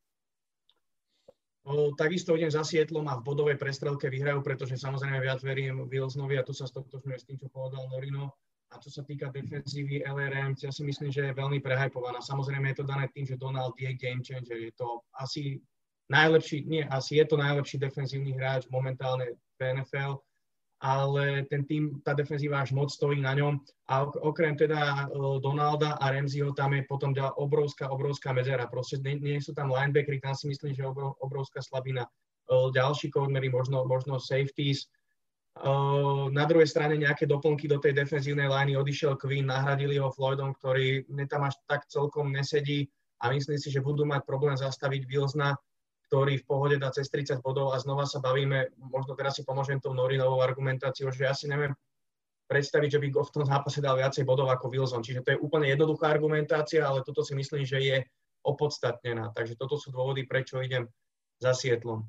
Takisto 1.95 2.35
idem 2.35 2.51
za 2.51 2.67
Sietlom 2.67 3.07
a 3.07 3.23
v 3.23 3.23
bodovej 3.23 3.55
prestrelke 3.55 4.11
vyhrajú, 4.11 4.43
pretože 4.43 4.75
samozrejme 4.75 5.23
viac 5.23 5.39
verím 5.47 5.87
Wilsonovi 5.87 6.35
a 6.35 6.43
tu 6.43 6.51
sa 6.51 6.67
stotožňuje 6.67 7.19
s 7.23 7.27
tým, 7.31 7.39
čo 7.39 7.47
povedal 7.55 7.87
Norino. 7.87 8.35
A 8.73 8.81
čo 8.81 8.89
sa 8.89 9.05
týka 9.05 9.29
defenzívy 9.29 10.01
LRM, 10.01 10.57
ja 10.57 10.73
si 10.73 10.83
myslím, 10.83 11.13
že 11.13 11.29
je 11.29 11.37
veľmi 11.37 11.61
prehajpovaná. 11.61 12.25
Samozrejme 12.25 12.73
je 12.73 12.77
to 12.81 12.89
dané 12.89 13.05
tým, 13.13 13.29
že 13.29 13.37
Donald 13.37 13.77
je 13.77 13.93
game 13.95 14.25
changer. 14.25 14.59
Je 14.59 14.73
to 14.75 15.05
asi 15.21 15.61
najlepší, 16.11 16.65
nie, 16.67 16.83
asi 16.87 17.21
je 17.21 17.25
to 17.29 17.37
najlepší 17.37 17.79
defenzívny 17.79 18.33
hráč 18.35 18.67
momentálne 18.71 19.39
v 19.59 19.61
NFL 19.61 20.23
ale 20.83 21.47
ten 21.47 21.63
tým, 21.63 22.03
tá 22.03 22.11
defenzíva 22.11 22.59
až 22.59 22.75
moc 22.75 22.91
stojí 22.91 23.23
na 23.23 23.39
ňom 23.39 23.55
a 23.87 24.03
okrem 24.27 24.59
teda 24.59 25.07
uh, 25.07 25.39
Donalda 25.39 25.95
a 26.03 26.11
Remziho 26.11 26.51
tam 26.59 26.75
je 26.75 26.83
potom 26.91 27.15
obrovská, 27.39 27.87
obrovská 27.87 28.35
medzera. 28.35 28.67
Proste 28.67 28.99
nie, 28.99 29.15
nie 29.23 29.39
sú 29.39 29.55
tam 29.55 29.71
linebackery, 29.71 30.19
tam 30.19 30.35
si 30.35 30.51
myslím, 30.51 30.75
že 30.75 30.83
obrov, 30.83 31.15
obrovská 31.23 31.63
slabina. 31.63 32.03
Uh, 32.51 32.75
ďalší 32.75 33.15
cornery, 33.15 33.47
možno, 33.47 33.87
možno 33.87 34.19
safeties. 34.19 34.91
Uh, 35.55 36.27
na 36.35 36.51
druhej 36.51 36.67
strane 36.67 36.99
nejaké 36.99 37.31
doplnky 37.31 37.71
do 37.71 37.79
tej 37.79 37.95
defenzívnej 37.95 38.51
liney 38.51 38.75
odišiel 38.75 39.15
Queen, 39.15 39.47
nahradili 39.47 40.03
ho 40.03 40.11
Floydom, 40.11 40.51
ktorý 40.59 41.07
tam 41.31 41.47
až 41.47 41.55
tak 41.71 41.87
celkom 41.87 42.35
nesedí 42.35 42.91
a 43.23 43.31
myslím 43.31 43.55
si, 43.55 43.71
že 43.71 43.79
budú 43.79 44.03
mať 44.03 44.27
problém 44.27 44.59
zastaviť 44.59 45.07
Wilsona 45.07 45.55
ktorý 46.13 46.45
v 46.45 46.45
pohode 46.45 46.77
dá 46.77 46.93
cez 46.93 47.09
30 47.09 47.41
bodov 47.41 47.73
a 47.73 47.81
znova 47.81 48.05
sa 48.05 48.21
bavíme, 48.21 48.69
možno 48.77 49.17
teraz 49.17 49.41
si 49.41 49.49
pomôžem 49.49 49.81
tou 49.81 49.97
Norinovou 49.97 50.45
argumentáciou, 50.45 51.09
že 51.09 51.25
ja 51.25 51.33
si 51.33 51.49
neviem 51.49 51.73
predstaviť, 52.53 52.89
že 52.93 53.01
by 53.01 53.09
v 53.09 53.33
tom 53.33 53.49
zápase 53.49 53.81
dal 53.81 53.97
viacej 53.97 54.29
bodov 54.29 54.53
ako 54.53 54.69
Wilson. 54.69 55.01
Čiže 55.01 55.25
to 55.25 55.33
je 55.33 55.41
úplne 55.41 55.73
jednoduchá 55.73 56.13
argumentácia, 56.13 56.85
ale 56.85 57.01
toto 57.01 57.25
si 57.25 57.33
myslím, 57.33 57.65
že 57.65 57.81
je 57.81 57.97
opodstatnená. 58.45 59.33
Takže 59.33 59.57
toto 59.57 59.81
sú 59.81 59.89
dôvody, 59.89 60.29
prečo 60.29 60.61
idem 60.61 60.85
za 61.41 61.57
Sietlom. 61.57 62.05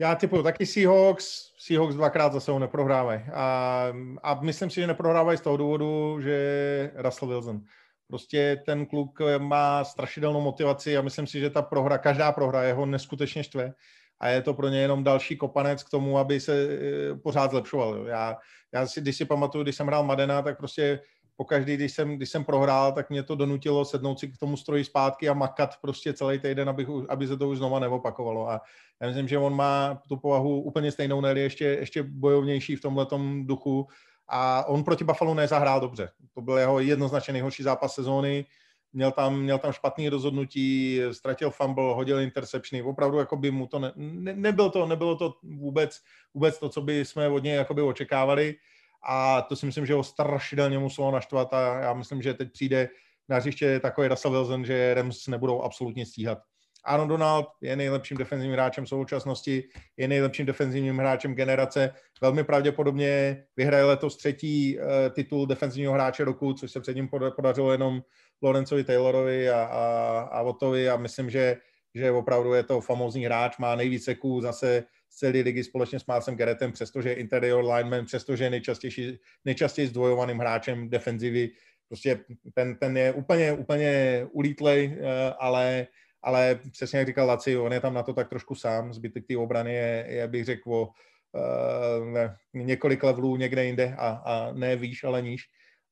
Já 0.00 0.14
typu 0.14 0.42
taky 0.42 0.66
Seahawks, 0.66 1.52
Seahawks 1.58 1.94
dvakrát 1.94 2.32
za 2.32 2.40
sebou 2.40 2.58
neprohrávají. 2.58 3.20
A, 3.34 3.92
a 4.22 4.34
myslím 4.40 4.70
si, 4.70 4.80
že 4.80 4.86
neprohrávají 4.86 5.38
z 5.38 5.40
toho 5.40 5.56
důvodu, 5.56 6.20
že 6.20 6.92
Russell 6.96 7.28
Wilson. 7.28 7.60
Prostě 8.08 8.62
ten 8.66 8.86
kluk 8.86 9.18
má 9.38 9.84
strašidelnou 9.84 10.40
motivaci 10.40 10.96
a 10.96 11.02
myslím 11.02 11.26
si, 11.26 11.40
že 11.40 11.50
ta 11.50 11.62
prohra, 11.62 11.98
každá 11.98 12.32
prohra 12.32 12.62
jeho 12.62 12.86
neskutečně 12.86 13.44
štve 13.44 13.72
a 14.20 14.28
je 14.28 14.42
to 14.42 14.54
pro 14.54 14.68
ně 14.68 14.80
jenom 14.80 15.04
další 15.04 15.36
kopanec 15.36 15.82
k 15.82 15.90
tomu, 15.90 16.18
aby 16.18 16.40
se 16.40 16.68
eh, 16.70 17.14
pořád 17.14 17.50
zlepšoval. 17.50 18.06
Já, 18.06 18.36
já 18.72 18.86
si, 18.86 19.00
když 19.00 19.16
si 19.16 19.24
pamatuju, 19.24 19.62
když 19.62 19.76
jsem 19.76 19.86
hrál 19.86 20.04
Madena, 20.04 20.42
tak 20.42 20.58
prostě 20.58 21.00
pokaždý, 21.36 21.76
když 21.76 21.92
jsem, 21.92 22.16
když 22.16 22.30
jsem 22.30 22.44
prohrál, 22.44 22.92
tak 22.92 23.10
mě 23.10 23.22
to 23.22 23.34
donutilo 23.34 23.84
sednout 23.84 24.18
si 24.18 24.28
k 24.28 24.38
tomu 24.38 24.56
stroji 24.56 24.84
zpátky 24.84 25.28
a 25.28 25.34
makat 25.34 25.76
prostě 25.80 26.12
celý 26.12 26.38
týden, 26.38 26.68
aby, 26.68 26.86
aby 27.08 27.26
se 27.26 27.36
to 27.36 27.48
už 27.48 27.58
znova 27.58 27.78
neopakovalo. 27.78 28.50
A 28.50 28.60
já 29.02 29.08
myslím, 29.08 29.28
že 29.28 29.38
on 29.38 29.54
má 29.54 30.02
tu 30.08 30.16
povahu 30.16 30.60
úplně 30.60 30.92
stejnou, 30.92 31.20
ne 31.20 31.40
ještě, 31.40 31.64
ještě 31.64 32.02
bojovnější 32.02 32.76
v 32.76 32.80
tomhle 32.80 33.06
duchu 33.42 33.86
a 34.28 34.64
on 34.68 34.84
proti 34.84 35.04
Buffalo 35.04 35.34
nezahrál 35.34 35.80
dobře. 35.80 36.10
To 36.34 36.40
byl 36.40 36.58
jeho 36.58 36.80
jednoznačně 36.80 37.32
nejhorší 37.32 37.62
zápas 37.62 37.94
sezóny. 37.94 38.44
Měl 38.92 39.12
tam, 39.12 39.40
měl 39.40 39.58
tam 39.58 39.72
špatný 39.72 40.08
rozhodnutí, 40.08 41.00
ztratil 41.12 41.50
fumble, 41.50 41.94
hodil 41.94 42.20
interceptiony. 42.20 42.82
Opravdu 42.82 43.18
jako 43.18 43.36
by 43.36 43.50
mu 43.50 43.66
to 43.66 43.78
ne, 43.78 43.92
ne, 43.96 44.34
nebylo 44.34 44.70
to, 44.70 44.86
nebylo 44.86 45.16
to 45.16 45.34
vůbec, 45.42 46.00
vůbec 46.34 46.58
to, 46.58 46.68
co 46.68 46.82
by 46.82 47.04
jsme 47.04 47.28
od 47.28 47.42
něj 47.42 47.54
jakoby 47.54 47.82
očekávali. 47.82 48.54
A 49.02 49.42
to 49.42 49.56
si 49.56 49.66
myslím, 49.66 49.86
že 49.86 49.94
ho 49.94 50.04
strašidelně 50.04 50.78
muselo 50.78 51.10
naštvat 51.10 51.54
a 51.54 51.80
já 51.80 51.94
myslím, 51.94 52.22
že 52.22 52.34
teď 52.34 52.52
přijde 52.52 52.88
na 53.28 53.36
hřiště 53.36 53.80
takový 53.80 54.08
Russell 54.08 54.32
Wilson, 54.32 54.64
že 54.64 54.94
Rams 54.94 55.26
nebudou 55.26 55.62
absolutně 55.62 56.06
stíhat. 56.06 56.38
Aaron 56.84 57.08
Donald 57.08 57.46
je 57.60 57.76
nejlepším 57.76 58.16
defenzivním 58.16 58.52
hráčem 58.52 58.86
současnosti, 58.86 59.64
je 59.96 60.08
nejlepším 60.08 60.46
defenzivním 60.46 60.98
hráčem 60.98 61.34
generace. 61.34 61.94
Velmi 62.20 62.44
pravděpodobně 62.44 63.44
vyhraje 63.56 63.84
letos 63.84 64.16
třetí 64.16 64.78
uh, 64.78 64.84
titul 65.12 65.46
defenzivního 65.46 65.92
hráče 65.92 66.24
roku, 66.24 66.52
což 66.52 66.70
se 66.70 66.80
předtím 66.80 67.08
podařilo 67.36 67.72
jenom 67.72 68.02
Lorenzovi 68.42 68.84
Taylorovi 68.84 69.50
a, 69.50 69.62
a, 69.62 70.20
a 70.20 70.42
Votovi 70.42 70.88
a 70.88 70.96
myslím, 70.96 71.30
že, 71.30 71.56
že 71.94 72.10
opravdu 72.10 72.54
je 72.54 72.62
to 72.62 72.80
famózní 72.80 73.24
hráč, 73.24 73.58
má 73.58 73.74
nejvíce 73.74 74.04
seků 74.04 74.40
zase 74.40 74.84
z 75.10 75.16
celé 75.16 75.40
ligy 75.40 75.64
společně 75.64 76.00
s 76.00 76.06
Milesem 76.06 76.36
Garrettem, 76.36 76.72
přestože 76.72 77.08
je 77.08 77.14
interior 77.14 77.64
lineman, 77.64 78.04
přestože 78.04 78.44
je 78.44 78.50
nejčastější, 78.50 79.18
nejčastěji 79.44 79.88
zdvojovaným 79.88 80.38
hráčem 80.38 80.90
defenzivy. 80.90 81.50
Prostě 81.88 82.20
ten, 82.54 82.76
ten 82.76 82.96
je 82.96 83.12
úplně, 83.12 83.52
úplně 83.52 84.26
ulítlej, 84.32 84.98
eh, 85.00 85.32
ale, 85.38 85.86
ale 86.22 86.60
přesně 86.72 86.98
jak 86.98 87.08
říkal 87.08 87.26
Laci, 87.26 87.56
on 87.56 87.72
je 87.72 87.80
tam 87.80 87.94
na 87.94 88.02
to 88.02 88.12
tak 88.12 88.28
trošku 88.28 88.54
sám. 88.54 88.92
Zbytek 88.92 89.26
té 89.26 89.36
obrany 89.36 89.74
je, 89.74 90.06
je, 90.08 90.28
bych 90.28 90.44
řekl, 90.44 90.74
o 90.74 90.86
uh, 90.86 92.06
ne, 92.06 92.36
několik 92.54 93.02
levelů 93.02 93.36
někde 93.36 93.64
jinde 93.64 93.94
a, 93.98 94.08
a 94.08 94.52
ne 94.52 94.76
výš, 94.76 95.04
ale 95.04 95.22
níž. 95.22 95.44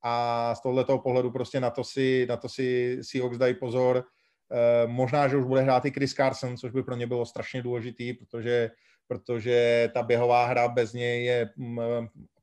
A 0.03 0.55
z 0.55 0.61
tohoto 0.61 0.98
pohledu 0.98 1.31
prostě 1.31 1.61
na 1.61 1.70
to 1.70 1.85
si, 1.85 2.27
na 2.28 2.36
to 2.36 2.48
si 2.48 2.98
Seahawks 3.03 3.39
dají 3.39 3.55
pozor. 3.55 3.97
Uh, 3.97 4.90
možná, 4.90 5.28
že 5.28 5.36
už 5.36 5.44
bude 5.44 5.61
hrát 5.61 5.85
i 5.85 5.90
Chris 5.90 6.15
Carson, 6.15 6.57
což 6.57 6.73
by 6.73 6.82
pro 6.82 6.97
ně 6.97 7.07
bylo 7.07 7.27
strašně 7.27 7.62
důležitý, 7.62 8.15
protože 8.15 8.70
protože 9.09 9.89
ta 9.94 10.03
běhová 10.03 10.47
hra 10.47 10.69
bez 10.69 10.93
něj 10.93 11.24
je 11.24 11.51
mm, 11.57 11.81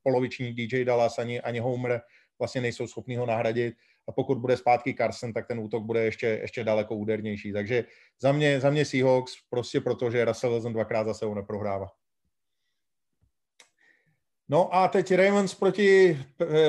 poloviční 0.03 0.53
DJ 0.53 0.85
Dallas, 0.85 1.19
ani, 1.19 1.41
ani 1.41 1.59
Homer 1.59 2.01
vlastně 2.39 2.61
nejsou 2.61 2.87
schopní 2.87 3.17
ho 3.17 3.25
nahradit 3.25 3.75
a 4.07 4.11
pokud 4.11 4.37
bude 4.37 4.57
zpátky 4.57 4.93
Carson, 4.93 5.33
tak 5.33 5.47
ten 5.47 5.59
útok 5.59 5.83
bude 5.83 6.03
ještě, 6.03 6.27
ještě 6.27 6.63
daleko 6.63 6.95
údernější. 6.95 7.53
Takže 7.53 7.85
za 8.21 8.31
mě, 8.31 8.59
za 8.59 8.69
mě 8.69 8.85
Seahawks, 8.85 9.33
prostě 9.49 9.81
protože 9.81 10.25
Russell 10.25 10.53
Wilson 10.53 10.73
dvakrát 10.73 11.03
za 11.03 11.13
sebou 11.13 11.33
neprohrává. 11.33 11.87
No 14.49 14.75
a 14.75 14.87
teď 14.87 15.13
Ravens 15.13 15.55
proti 15.55 16.19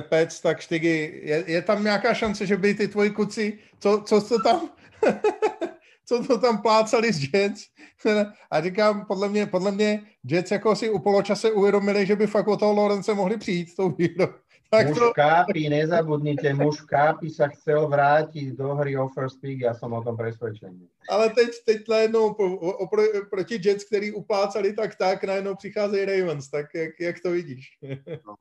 Pets, 0.08 0.40
tak 0.40 0.60
Štygy, 0.60 1.20
je, 1.24 1.44
je 1.46 1.62
tam 1.62 1.84
nějaká 1.84 2.14
šance, 2.14 2.46
že 2.46 2.56
by 2.56 2.74
ty 2.74 2.88
tvoji 2.88 3.10
kuci, 3.10 3.58
co, 3.78 4.02
co 4.06 4.20
to 4.20 4.42
tam, 4.42 4.70
co 6.06 6.24
to 6.24 6.38
tam 6.38 6.62
plácali 6.62 7.12
z 7.12 7.34
Jets. 7.34 7.64
A 8.50 8.60
říkám, 8.60 9.06
podle 9.06 9.28
mě, 9.28 9.46
podle 9.46 9.72
mě 9.72 10.02
Jets 10.24 10.50
jako 10.50 10.76
si 10.76 10.90
u 10.90 10.98
poločase 10.98 11.52
uvědomili, 11.52 12.06
že 12.06 12.16
by 12.16 12.26
fakt 12.26 12.48
o 12.48 12.56
toho 12.56 12.72
Lorence 12.72 13.14
mohli 13.14 13.36
přijít 13.36 13.76
tou 13.76 13.90
výhrou. 13.90 14.28
Tak 14.74 14.86
muž 14.88 14.98
to... 14.98 15.12
Kápi, 15.14 15.68
nezabudnite, 15.68 16.54
muž 16.54 16.82
Kápi 16.82 17.30
sa 17.30 17.46
chcel 17.46 17.86
vrátiť 17.86 18.58
do 18.58 18.74
hry 18.74 18.98
o 18.98 19.06
first 19.06 19.38
pick, 19.38 19.62
ja 19.62 19.70
som 19.70 19.94
o 19.94 20.02
tom 20.02 20.18
presvedčený. 20.18 20.90
Ale 21.06 21.30
teď, 21.30 21.50
teď 21.66 21.78
najednou 21.88 22.34
opr 22.82 23.30
proti 23.30 23.60
Jets, 23.62 23.84
který 23.84 24.12
uplácali 24.12 24.72
tak 24.72 24.94
tak, 24.94 25.24
najednou 25.24 25.54
přicházejí 25.54 26.04
Ravens, 26.04 26.50
tak 26.50 26.66
jak, 26.74 26.90
jak 27.00 27.20
to 27.20 27.30
vidíš? 27.30 27.78
No, 28.26 28.34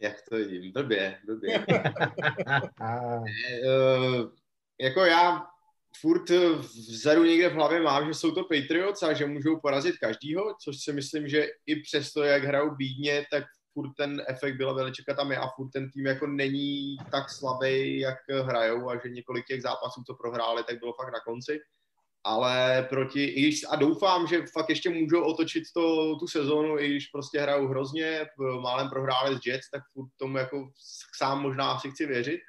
jak 0.00 0.16
to 0.28 0.36
vidím, 0.36 0.72
blbě, 0.72 1.18
blbě. 1.26 1.66
uh, 3.60 4.30
jako 4.80 5.04
já 5.04 5.46
furt 6.00 6.30
vzadu 6.88 7.24
někde 7.24 7.48
v 7.48 7.54
hlavě 7.54 7.80
mám, 7.80 8.08
že 8.08 8.14
jsou 8.14 8.30
to 8.30 8.44
Patriots 8.44 9.02
a 9.02 9.12
že 9.12 9.26
můžou 9.26 9.60
porazit 9.60 9.98
každýho, 9.98 10.54
což 10.64 10.76
si 10.84 10.92
myslím, 10.92 11.28
že 11.28 11.46
i 11.66 11.80
přesto, 11.80 12.22
jak 12.22 12.44
hrajou 12.44 12.74
bídně, 12.74 13.26
tak 13.30 13.44
furt 13.72 13.92
ten 13.96 14.22
efekt 14.28 14.56
byla 14.56 14.72
Veličeka 14.72 15.14
tam 15.14 15.32
je 15.32 15.38
a 15.38 15.48
furt 15.56 15.70
ten 15.70 15.90
tým 15.90 16.06
jako 16.06 16.26
není 16.26 16.96
tak 17.10 17.30
slabý, 17.30 18.00
jak 18.00 18.18
hrajou 18.42 18.90
a 18.90 18.94
že 18.94 19.08
několik 19.08 19.46
těch 19.46 19.62
zápasů, 19.62 20.02
co 20.06 20.14
prohráli, 20.14 20.64
tak 20.64 20.78
bylo 20.78 20.92
fakt 20.92 21.12
na 21.12 21.20
konci. 21.20 21.60
Ale 22.24 22.86
proti, 22.88 23.50
a 23.70 23.76
doufám, 23.76 24.26
že 24.26 24.46
fakt 24.52 24.68
ještě 24.68 24.90
můžou 24.90 25.22
otočit 25.22 25.62
to, 25.74 26.16
tu 26.16 26.26
sezónu, 26.26 26.78
i 26.78 26.88
když 26.88 27.06
prostě 27.06 27.40
hrajou 27.40 27.66
hrozně, 27.66 28.26
málem 28.60 28.88
prohráli 28.88 29.36
s 29.36 29.46
Jets, 29.46 29.70
tak 29.70 29.82
furt 29.92 30.08
tomu 30.16 30.38
jako 30.38 30.70
sám 31.16 31.42
možná 31.42 31.72
asi 31.72 31.90
chci 31.90 32.06
věřit 32.06 32.40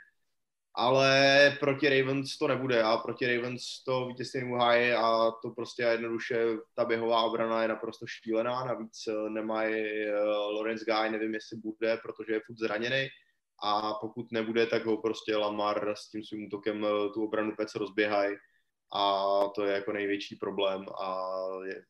ale 0.76 1.58
proti 1.60 1.90
Ravens 1.90 2.38
to 2.38 2.48
nebude 2.48 2.84
a 2.84 2.98
proti 2.98 3.36
Ravens 3.36 3.84
to 3.84 4.06
vítězství 4.06 4.40
nemuhají 4.40 4.91
a 4.91 5.32
to 5.41 5.50
prostě 5.50 5.84
jednoduše 5.84 6.45
ta 6.76 6.86
běhová 6.86 7.24
obrana 7.24 7.62
je 7.62 7.68
naprosto 7.68 8.06
šílená, 8.08 8.66
navíc 8.66 9.08
eh, 9.08 9.30
nemají 9.30 9.86
uh, 10.10 10.56
Lawrence 10.56 10.86
Guy, 10.86 11.12
nevím 11.12 11.34
jestli 11.34 11.58
bude, 11.58 11.98
protože 11.98 12.34
je 12.34 12.41
furt 12.45 12.58
zraněný. 12.58 13.08
A 13.64 13.94
pokud 13.94 14.32
nebude, 14.32 14.66
tak 14.66 14.86
ho 14.86 14.98
prostě 14.98 15.36
Lamar 15.36 15.94
s 15.98 16.10
tím 16.10 16.24
svým 16.24 16.45
útokem 16.45 16.86
eh, 16.86 17.10
tu 17.14 17.24
obranu 17.24 17.56
pec 17.56 17.76
rozběhají 17.76 18.36
a 18.95 19.26
to 19.56 19.66
je 19.66 19.74
jako 19.74 19.94
největší 19.94 20.36
problém 20.36 20.86
a 21.02 21.32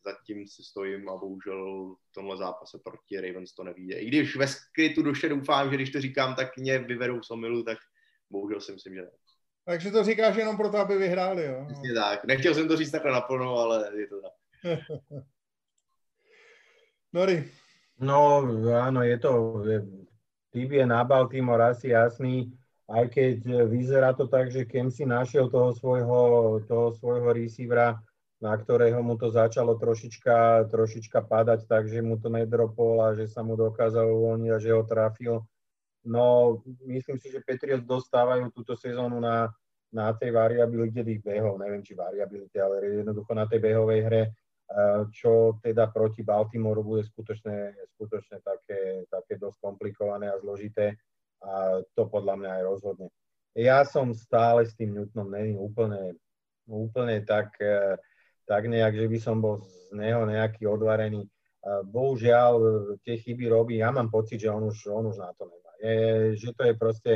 zatím 0.05 0.47
si 0.47 0.63
stojím 0.63 1.09
a 1.09 1.17
bohužel 1.17 1.95
v 2.09 2.13
tomhle 2.13 2.37
zápase 2.37 2.79
proti 2.83 3.21
Ravens 3.21 3.53
to 3.53 3.63
nevíde. 3.63 3.95
I 3.95 4.07
když 4.07 4.35
ve 4.35 4.47
skrytu 4.47 5.01
duše 5.01 5.29
doufám, 5.29 5.69
že 5.69 5.75
když 5.75 5.91
to 5.91 6.01
říkám, 6.01 6.35
tak 6.35 6.57
mě 6.57 6.79
vyvedou 6.79 7.23
z 7.23 7.31
omilu, 7.31 7.63
tak 7.63 7.77
bohužel 8.29 8.61
si 8.61 8.71
myslím, 8.71 8.95
že 8.95 9.01
ne. 9.01 9.09
Takže 9.65 9.91
to 9.91 10.03
říkáš 10.03 10.35
jenom 10.35 10.57
proto, 10.57 10.77
aby 10.77 10.97
vyhráli, 10.97 11.45
jo? 11.45 11.65
Přesně 11.67 11.93
tak. 11.93 12.25
Nechtěl 12.25 12.53
jsem 12.53 12.67
to 12.67 12.77
říct 12.77 12.91
takhle 12.91 13.11
naplno, 13.11 13.57
ale 13.57 13.91
je 13.95 14.07
to 14.07 14.21
tak. 14.21 14.31
Nori. 17.13 17.51
No, 17.99 18.41
áno, 18.73 19.05
je 19.05 19.17
to, 19.21 19.61
typ 20.49 20.71
je 20.71 20.85
na 20.85 21.05
Baltimore 21.05 21.71
asi 21.71 21.93
jasný, 21.93 22.49
aj 22.89 23.05
keď 23.09 23.37
vyzerá 23.69 24.13
to 24.17 24.27
tak, 24.27 24.51
že 24.51 24.65
Kem 24.65 24.91
si 24.91 25.05
našiel 25.05 25.47
toho 25.47 25.71
svojho, 25.77 26.21
toho 26.67 26.91
svojho 26.97 27.29
receivera, 27.33 28.01
na 28.41 28.57
ktorého 28.57 28.99
mu 28.99 29.15
to 29.15 29.31
začalo 29.31 29.79
trošička, 29.79 30.67
trošička 30.67 31.21
padať, 31.21 31.63
takže 31.63 32.01
mu 32.03 32.19
to 32.19 32.27
nedropol 32.27 32.99
a 32.99 33.15
že 33.15 33.29
sa 33.29 33.39
mu 33.39 33.55
dokázal 33.55 34.03
uvoľniť 34.03 34.51
a 34.51 34.57
že 34.59 34.69
ho 34.75 34.83
trafil. 34.83 35.39
No, 36.03 36.59
myslím 36.83 37.15
si, 37.15 37.31
že 37.31 37.39
Patriots 37.39 37.87
dostávajú 37.87 38.51
túto 38.51 38.75
sezónu 38.75 39.23
na, 39.23 39.47
na 39.87 40.11
tej 40.11 40.35
variabilite 40.35 40.99
tých 40.99 41.23
behov, 41.23 41.55
neviem 41.55 41.79
či 41.79 41.95
variabilite, 41.95 42.59
ale 42.59 42.99
jednoducho 42.99 43.31
na 43.31 43.47
tej 43.47 43.63
behovej 43.63 43.99
hre, 44.03 44.23
čo 45.15 45.55
teda 45.63 45.87
proti 45.95 46.25
Baltimore 46.27 46.83
bude 46.83 47.07
skutočne, 47.07 47.71
skutočne 47.95 48.43
také, 48.43 49.07
také 49.07 49.39
dosť 49.39 49.63
komplikované 49.63 50.27
a 50.27 50.41
zložité 50.43 50.99
a 51.39 51.79
to 51.95 52.03
podľa 52.11 52.35
mňa 52.35 52.49
aj 52.59 52.63
rozhodne. 52.67 53.07
Ja 53.55 53.87
som 53.87 54.11
stále 54.11 54.67
s 54.67 54.75
tým 54.75 54.97
Newtonom 54.97 55.31
není 55.31 55.55
úplne, 55.55 56.19
úplne 56.67 57.21
tak, 57.23 57.53
e, 57.61 57.95
tak 58.43 58.67
nejak, 58.67 58.97
že 58.97 59.07
by 59.07 59.17
som 59.21 59.39
bol 59.39 59.61
z 59.63 59.93
neho 59.95 60.25
nejaký 60.27 60.67
odvarený. 60.67 61.29
Bohužiaľ, 61.63 62.59
tie 63.07 63.15
chyby 63.15 63.47
robí, 63.47 63.79
ja 63.79 63.87
mám 63.87 64.11
pocit, 64.11 64.35
že 64.35 64.51
on 64.51 64.67
už, 64.67 64.83
on 64.91 65.07
už 65.07 65.15
na 65.15 65.31
to 65.31 65.47
nemá 65.47 65.62
je, 65.62 65.62
že 66.39 66.49
to 66.55 66.61
je 66.63 66.73
proste 66.79 67.13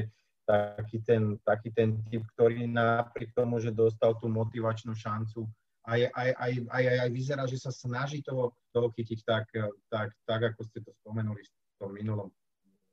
taký 0.48 1.04
ten, 1.04 1.36
taký 1.44 1.72
ten 1.76 2.00
typ, 2.08 2.24
ktorý 2.36 2.68
napriek 2.68 3.36
tomu, 3.36 3.60
že 3.60 3.76
dostal 3.76 4.16
tú 4.16 4.32
motivačnú 4.32 4.96
šancu, 4.96 5.48
aj, 5.88 6.12
aj, 6.12 6.30
aj, 6.36 6.52
aj, 6.68 6.84
aj, 6.84 6.98
aj 7.08 7.10
vyzerá, 7.12 7.44
že 7.48 7.60
sa 7.60 7.72
snaží 7.72 8.20
toho, 8.20 8.52
toho 8.76 8.92
chytiť 8.92 9.20
tak, 9.24 9.48
tak, 9.88 10.12
tak, 10.28 10.42
ako 10.52 10.60
ste 10.68 10.84
to 10.84 10.92
spomenuli 11.04 11.40
v 11.40 11.52
tom 11.80 11.96
minulom, 11.96 12.30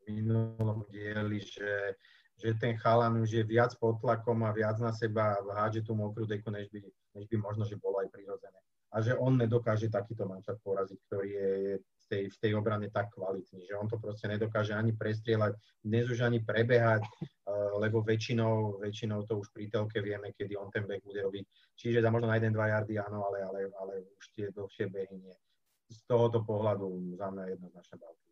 minulom 0.06 0.86
dieli, 0.94 1.42
že, 1.42 1.98
že 2.38 2.54
ten 2.54 2.78
chalan 2.78 3.18
už 3.18 3.42
je 3.42 3.44
viac 3.46 3.74
pod 3.82 3.98
tlakom 3.98 4.46
a 4.46 4.54
viac 4.54 4.78
na 4.78 4.94
seba 4.94 5.38
hádže 5.42 5.86
tú 5.86 5.98
mokrú 5.98 6.22
deku, 6.22 6.54
než 6.54 6.70
by, 6.70 6.78
než 7.18 7.24
by 7.26 7.36
možno, 7.38 7.66
že 7.66 7.78
bolo 7.82 7.98
aj 7.98 8.14
prirodzené. 8.14 8.58
A 8.94 9.02
že 9.02 9.18
on 9.18 9.34
nedokáže 9.34 9.90
takýto 9.90 10.22
mančat 10.30 10.54
poraziť, 10.62 10.98
ktorý 11.10 11.28
je, 11.34 11.50
je 11.66 11.74
tej, 12.10 12.22
v 12.30 12.36
tej 12.40 12.52
obrane 12.54 12.88
tak 12.90 13.12
kvalitný, 13.14 13.64
že 13.64 13.74
on 13.74 13.88
to 13.88 13.96
proste 13.96 14.28
nedokáže 14.28 14.76
ani 14.76 14.92
prestrieľať, 14.92 15.56
dnes 15.84 16.04
už 16.10 16.24
ani 16.24 16.40
prebehať, 16.42 17.02
uh, 17.04 17.76
lebo 17.82 18.04
väčšinou, 18.04 18.80
väčšinou 18.82 19.24
to 19.24 19.40
už 19.40 19.50
pri 19.50 19.68
telke 19.68 20.00
vieme, 20.00 20.32
kedy 20.36 20.56
on 20.56 20.68
ten 20.68 20.84
beh 20.84 21.00
bude 21.02 21.20
robiť. 21.22 21.44
Čiže 21.74 22.04
za 22.04 22.10
možno 22.10 22.30
na 22.30 22.38
1-2 22.38 22.54
yardy 22.54 22.94
áno, 23.00 23.26
ale, 23.28 23.38
ale, 23.44 23.60
ale 23.74 23.92
už 24.20 24.24
tie 24.36 24.46
dlhšie 24.52 24.86
behy 24.88 25.16
nie. 25.18 25.36
Z 25.92 26.00
tohoto 26.08 26.40
pohľadu 26.40 27.16
za 27.20 27.28
mňa 27.28 27.54
jednoznačne 27.54 27.96
Balky. 28.00 28.24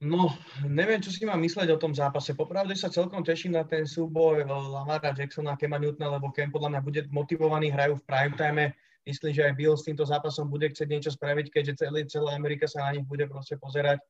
No, 0.00 0.32
neviem, 0.64 0.96
čo 0.96 1.12
si 1.12 1.28
mám 1.28 1.36
mysleť 1.44 1.76
o 1.76 1.80
tom 1.80 1.92
zápase. 1.92 2.32
Popravde 2.32 2.72
sa 2.72 2.88
celkom 2.88 3.20
teším 3.20 3.52
na 3.52 3.68
ten 3.68 3.84
súboj 3.84 4.48
Lamara 4.48 5.12
Jacksona 5.12 5.52
a 5.52 5.60
Kema 5.60 5.76
Newtona, 5.76 6.16
lebo 6.16 6.32
Kem 6.32 6.48
podľa 6.48 6.72
mňa 6.72 6.80
bude 6.80 7.00
motivovaný, 7.12 7.68
hrajú 7.68 8.00
v 8.00 8.06
prime 8.08 8.32
time 8.32 8.72
myslím, 9.06 9.32
že 9.32 9.44
aj 9.46 9.54
Bill 9.56 9.76
s 9.76 9.86
týmto 9.86 10.04
zápasom 10.04 10.48
bude 10.48 10.68
chcieť 10.68 10.88
niečo 10.88 11.10
spraviť, 11.14 11.46
keďže 11.52 11.74
celý, 11.80 12.04
celá 12.08 12.36
Amerika 12.36 12.68
sa 12.68 12.88
na 12.88 12.96
nich 12.96 13.06
bude 13.06 13.24
proste 13.30 13.56
pozerať. 13.56 14.00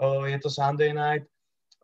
Uh, 0.00 0.24
je 0.28 0.38
to 0.40 0.48
Sunday 0.48 0.92
night. 0.92 1.28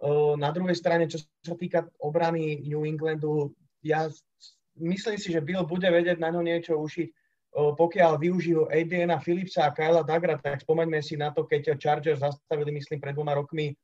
Uh, 0.00 0.38
na 0.38 0.48
druhej 0.54 0.76
strane, 0.78 1.04
čo 1.10 1.20
sa 1.20 1.54
týka 1.58 1.84
obrany 2.00 2.64
New 2.64 2.86
Englandu, 2.88 3.52
ja 3.84 4.08
myslím 4.78 5.18
si, 5.20 5.34
že 5.34 5.44
Bill 5.44 5.66
bude 5.68 5.86
vedieť 5.90 6.16
na 6.16 6.32
ňo 6.32 6.40
niečo 6.40 6.78
ušiť. 6.78 7.08
Uh, 7.58 7.72
pokiaľ 7.76 8.20
využijú 8.20 8.68
Adriana 8.72 9.20
Philipsa 9.20 9.68
a 9.68 9.74
Kyla 9.74 10.04
Dagra, 10.04 10.40
tak 10.40 10.64
spomeňme 10.64 11.00
si 11.04 11.16
na 11.16 11.32
to, 11.34 11.44
keď 11.44 11.76
Chargers 11.76 12.24
zastavili, 12.24 12.72
myslím, 12.76 13.00
pred 13.00 13.12
dvoma 13.12 13.36
rokmi 13.36 13.76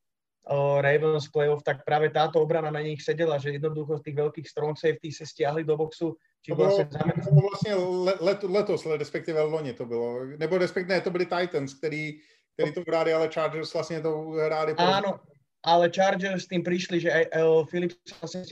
Ravens 0.45 1.33
playoff, 1.33 1.65
tak 1.65 1.89
práve 1.89 2.13
táto 2.13 2.37
obrana 2.37 2.69
na 2.69 2.85
nich 2.85 3.01
sedela, 3.01 3.41
že 3.41 3.57
jednoducho 3.57 3.97
z 3.97 4.13
tých 4.13 4.17
veľkých 4.21 4.45
strong 4.49 4.77
safety 4.77 5.09
sa 5.09 5.25
stiahli 5.25 5.65
do 5.65 5.73
boxu. 5.73 6.13
To, 6.49 6.55
bylo, 6.55 6.77
to 7.25 7.31
bylo 7.31 7.49
vlastně 7.51 7.75
let, 8.21 8.43
letos, 8.43 8.87
respektive 8.87 9.43
loni 9.43 9.73
to 9.73 9.87
bylo, 9.87 10.25
nebo 10.25 10.59
respektive 10.59 11.01
to 11.01 11.11
byli 11.11 11.27
Titans, 11.27 11.75
který, 11.75 12.21
který 12.55 12.73
to 12.73 12.83
hráli, 12.89 13.13
ale 13.13 13.29
Chargers 13.29 13.75
vlastně 13.75 14.01
to 14.01 14.29
hráli. 14.29 14.75
Áno, 14.77 15.21
ale 15.65 15.89
Chargers 15.89 16.45
s 16.45 16.53
tým 16.53 16.61
prišli, 16.61 17.01
že 17.01 17.09
aj 17.09 17.25
Philips 17.73 17.97
vlastne 18.21 18.45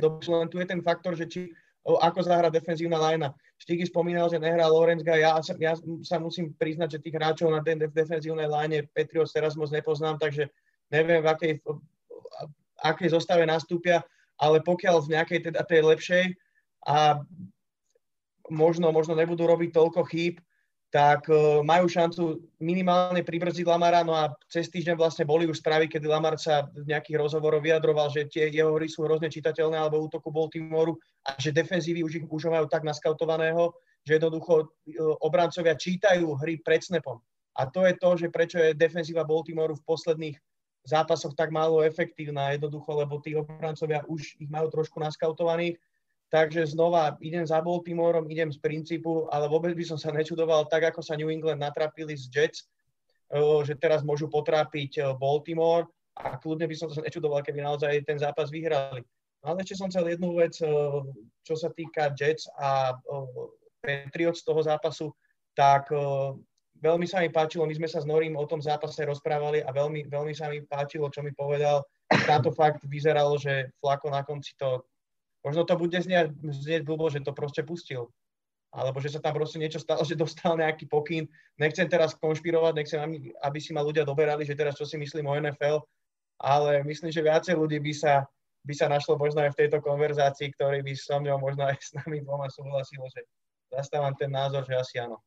do 0.00 0.10
boxu, 0.10 0.32
len 0.36 0.48
tu 0.52 0.60
je 0.60 0.68
ten 0.68 0.84
faktor, 0.84 1.16
že 1.16 1.24
či 1.26 1.48
ako 1.88 2.20
zahrá 2.22 2.52
defenzívna 2.52 3.00
lajna. 3.00 3.32
Štiky 3.56 3.88
spomínal, 3.88 4.28
že 4.28 4.36
nehrá 4.36 4.68
Lorenz 4.68 5.00
ja, 5.00 5.40
ja 5.40 5.74
sa 6.04 6.16
musím 6.20 6.52
priznať, 6.60 7.00
že 7.00 7.02
tých 7.08 7.16
hráčov 7.16 7.56
na 7.56 7.64
den, 7.64 7.80
v 7.80 7.96
defenzívnej 7.96 8.52
line 8.52 8.84
Petrios 8.92 9.32
teraz 9.32 9.56
moc 9.56 9.72
nepoznám, 9.72 10.20
takže 10.20 10.52
neviem, 10.92 11.24
v 11.24 11.28
akej, 11.32 11.52
v 11.64 12.78
akej 12.84 13.16
zostave 13.16 13.48
nastúpia, 13.48 14.04
ale 14.36 14.60
pokiaľ 14.60 15.08
v 15.08 15.12
nejakej 15.16 15.40
teda 15.48 15.64
tej 15.64 15.80
lepšej 15.88 16.24
a 16.86 17.20
možno, 18.50 18.90
možno 18.90 19.14
nebudú 19.14 19.46
robiť 19.46 19.70
toľko 19.72 20.02
chýb, 20.10 20.42
tak 20.90 21.30
uh, 21.30 21.62
majú 21.62 21.86
šancu 21.86 22.42
minimálne 22.58 23.22
pribrziť 23.22 23.62
Lamara, 23.62 24.02
no 24.02 24.10
a 24.10 24.34
cez 24.50 24.66
týždeň 24.66 24.98
vlastne 24.98 25.22
boli 25.22 25.46
už 25.46 25.62
správy, 25.62 25.86
kedy 25.86 26.10
Lamar 26.10 26.34
sa 26.34 26.66
v 26.74 26.90
nejakých 26.90 27.22
rozhovoroch 27.22 27.62
vyjadroval, 27.62 28.10
že 28.10 28.26
tie 28.26 28.50
jeho 28.50 28.74
hry 28.74 28.90
sú 28.90 29.06
hrozne 29.06 29.30
čitateľné 29.30 29.78
alebo 29.78 30.02
útoku 30.02 30.34
Baltimoru 30.34 30.98
a 31.30 31.38
že 31.38 31.54
defenzívy 31.54 32.02
už, 32.02 32.26
už 32.26 32.50
majú 32.50 32.66
tak 32.66 32.82
naskautovaného, 32.82 33.70
že 34.02 34.18
jednoducho 34.18 34.66
uh, 34.66 35.14
obrancovia 35.22 35.78
čítajú 35.78 36.26
hry 36.42 36.58
pred 36.58 36.82
snapom. 36.82 37.22
A 37.54 37.70
to 37.70 37.86
je 37.86 37.94
to, 37.94 38.10
že 38.26 38.34
prečo 38.34 38.58
je 38.58 38.74
defenzíva 38.74 39.22
Baltimoru 39.22 39.78
v 39.78 39.86
posledných 39.86 40.36
zápasoch 40.90 41.36
tak 41.36 41.54
málo 41.54 41.84
efektívna, 41.84 42.56
jednoducho, 42.56 42.90
lebo 42.98 43.20
tí 43.20 43.36
obrancovia 43.36 44.02
už 44.08 44.40
ich 44.40 44.50
majú 44.50 44.72
trošku 44.72 44.96
naskautovaných 44.98 45.76
Takže 46.30 46.62
znova 46.70 47.18
idem 47.18 47.42
za 47.42 47.58
Baltimoreom, 47.58 48.30
idem 48.30 48.54
z 48.54 48.62
princípu, 48.62 49.26
ale 49.34 49.50
vôbec 49.50 49.74
by 49.74 49.82
som 49.82 49.98
sa 49.98 50.14
nečudoval, 50.14 50.70
tak 50.70 50.94
ako 50.94 51.02
sa 51.02 51.18
New 51.18 51.26
England 51.26 51.58
natrapili 51.58 52.14
z 52.14 52.30
Jets, 52.30 52.70
že 53.66 53.74
teraz 53.74 54.06
môžu 54.06 54.30
potrápiť 54.30 55.18
Baltimore 55.18 55.90
a 56.14 56.38
kľudne 56.38 56.70
by 56.70 56.76
som 56.78 56.86
sa 56.86 57.02
nečudoval, 57.02 57.42
keby 57.42 57.66
naozaj 57.66 58.06
ten 58.06 58.14
zápas 58.14 58.46
vyhrali. 58.46 59.02
No 59.42 59.54
ale 59.54 59.66
ešte 59.66 59.74
som 59.82 59.90
chcel 59.90 60.06
jednu 60.06 60.38
vec, 60.38 60.54
čo 61.42 61.54
sa 61.58 61.66
týka 61.74 62.14
Jets 62.14 62.46
a 62.54 62.94
Patriots 63.82 64.42
z 64.42 64.46
toho 64.46 64.62
zápasu, 64.62 65.10
tak 65.58 65.90
veľmi 66.78 67.10
sa 67.10 67.26
mi 67.26 67.34
páčilo, 67.34 67.66
my 67.66 67.74
sme 67.74 67.90
sa 67.90 67.98
s 67.98 68.06
Norím 68.06 68.38
o 68.38 68.46
tom 68.46 68.62
zápase 68.62 69.02
rozprávali 69.02 69.66
a 69.66 69.74
veľmi, 69.74 70.06
veľmi 70.06 70.30
sa 70.30 70.46
mi 70.46 70.62
páčilo, 70.62 71.10
čo 71.10 71.26
mi 71.26 71.34
povedal. 71.34 71.82
Táto 72.06 72.54
fakt 72.54 72.86
vyzeralo, 72.86 73.34
že 73.34 73.74
Flako 73.82 74.14
na 74.14 74.22
konci 74.22 74.54
to 74.54 74.86
Možno 75.40 75.64
to 75.64 75.74
bude 75.76 75.96
znieť, 75.96 76.36
znieť 76.40 76.82
blbo, 76.84 77.08
že 77.08 77.24
to 77.24 77.32
proste 77.32 77.64
pustil. 77.64 78.12
Alebo 78.70 79.02
že 79.02 79.10
sa 79.10 79.18
tam 79.18 79.34
proste 79.34 79.58
niečo 79.58 79.82
stalo, 79.82 80.04
že 80.08 80.18
dostal 80.18 80.54
nejaký 80.60 80.86
pokyn. 80.86 81.26
Nechcem 81.56 81.88
teraz 81.88 82.14
konšpirovať, 82.16 82.72
nechcem, 82.76 82.98
aby 83.40 83.58
si 83.58 83.72
ma 83.72 83.80
ľudia 83.80 84.04
doberali, 84.04 84.44
že 84.44 84.56
teraz 84.56 84.76
čo 84.76 84.84
si 84.84 85.00
myslím 85.00 85.26
o 85.26 85.36
NFL, 85.36 85.82
ale 86.40 86.80
myslím, 86.88 87.12
že 87.12 87.20
viacej 87.24 87.54
ľudí 87.56 87.80
by 87.80 87.92
sa, 87.92 88.24
by 88.64 88.74
sa 88.76 88.86
našlo 88.88 89.20
možno 89.20 89.44
aj 89.44 89.52
v 89.52 89.60
tejto 89.64 89.84
konverzácii, 89.84 90.56
ktorý 90.56 90.80
by 90.80 90.92
so 90.96 91.20
mnou 91.20 91.36
možno 91.36 91.68
aj 91.68 91.76
s 91.80 91.92
nami 91.96 92.24
dvoma 92.24 92.48
súhlasilo, 92.48 93.04
že 93.12 93.24
zastávam 93.68 94.16
ten 94.16 94.32
názor, 94.32 94.64
že 94.64 94.76
asi 94.76 94.96
áno. 95.00 95.20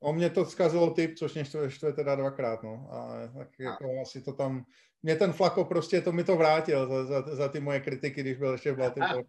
O 0.00 0.12
mě 0.12 0.30
to 0.30 0.44
zkazilo 0.44 0.90
typ, 0.90 1.14
což 1.18 1.34
mě 1.34 1.44
štve, 1.44 1.70
štve 1.70 1.92
teda 1.92 2.14
dvakrát, 2.14 2.62
no. 2.62 2.88
A 2.90 3.28
tak 3.38 3.48
jako 3.58 4.00
asi 4.02 4.22
to 4.22 4.32
tam... 4.32 4.64
Mě 5.02 5.16
ten 5.16 5.32
Flako 5.32 5.64
prostě 5.64 6.00
to 6.00 6.12
mi 6.12 6.24
to 6.24 6.36
vrátil 6.36 6.88
za, 6.88 7.04
za, 7.04 7.36
za 7.36 7.48
ty 7.48 7.60
moje 7.60 7.80
kritiky, 7.80 8.20
když 8.20 8.38
byl 8.38 8.52
ještě 8.52 8.72
v 8.72 8.76
Baltimore. 8.76 9.24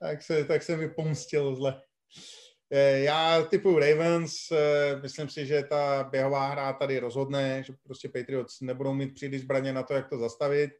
tak, 0.00 0.22
se, 0.22 0.44
tak 0.44 0.62
se 0.62 0.76
mi 0.76 0.88
pomstil 0.88 1.54
zle. 1.54 1.82
Eh, 2.70 2.98
já 2.98 3.42
typu 3.42 3.78
Ravens, 3.78 4.34
eh, 4.52 5.00
myslím 5.02 5.28
si, 5.28 5.46
že 5.46 5.62
ta 5.62 6.08
běhová 6.10 6.48
hra 6.48 6.72
tady 6.72 6.98
rozhodne, 6.98 7.62
že 7.62 7.72
prostě 7.82 8.08
Patriots 8.08 8.60
nebudou 8.60 8.94
mít 8.94 9.14
příliš 9.14 9.40
zbraně 9.40 9.72
na 9.72 9.82
to, 9.82 9.94
jak 9.94 10.08
to 10.08 10.18
zastavit. 10.18 10.70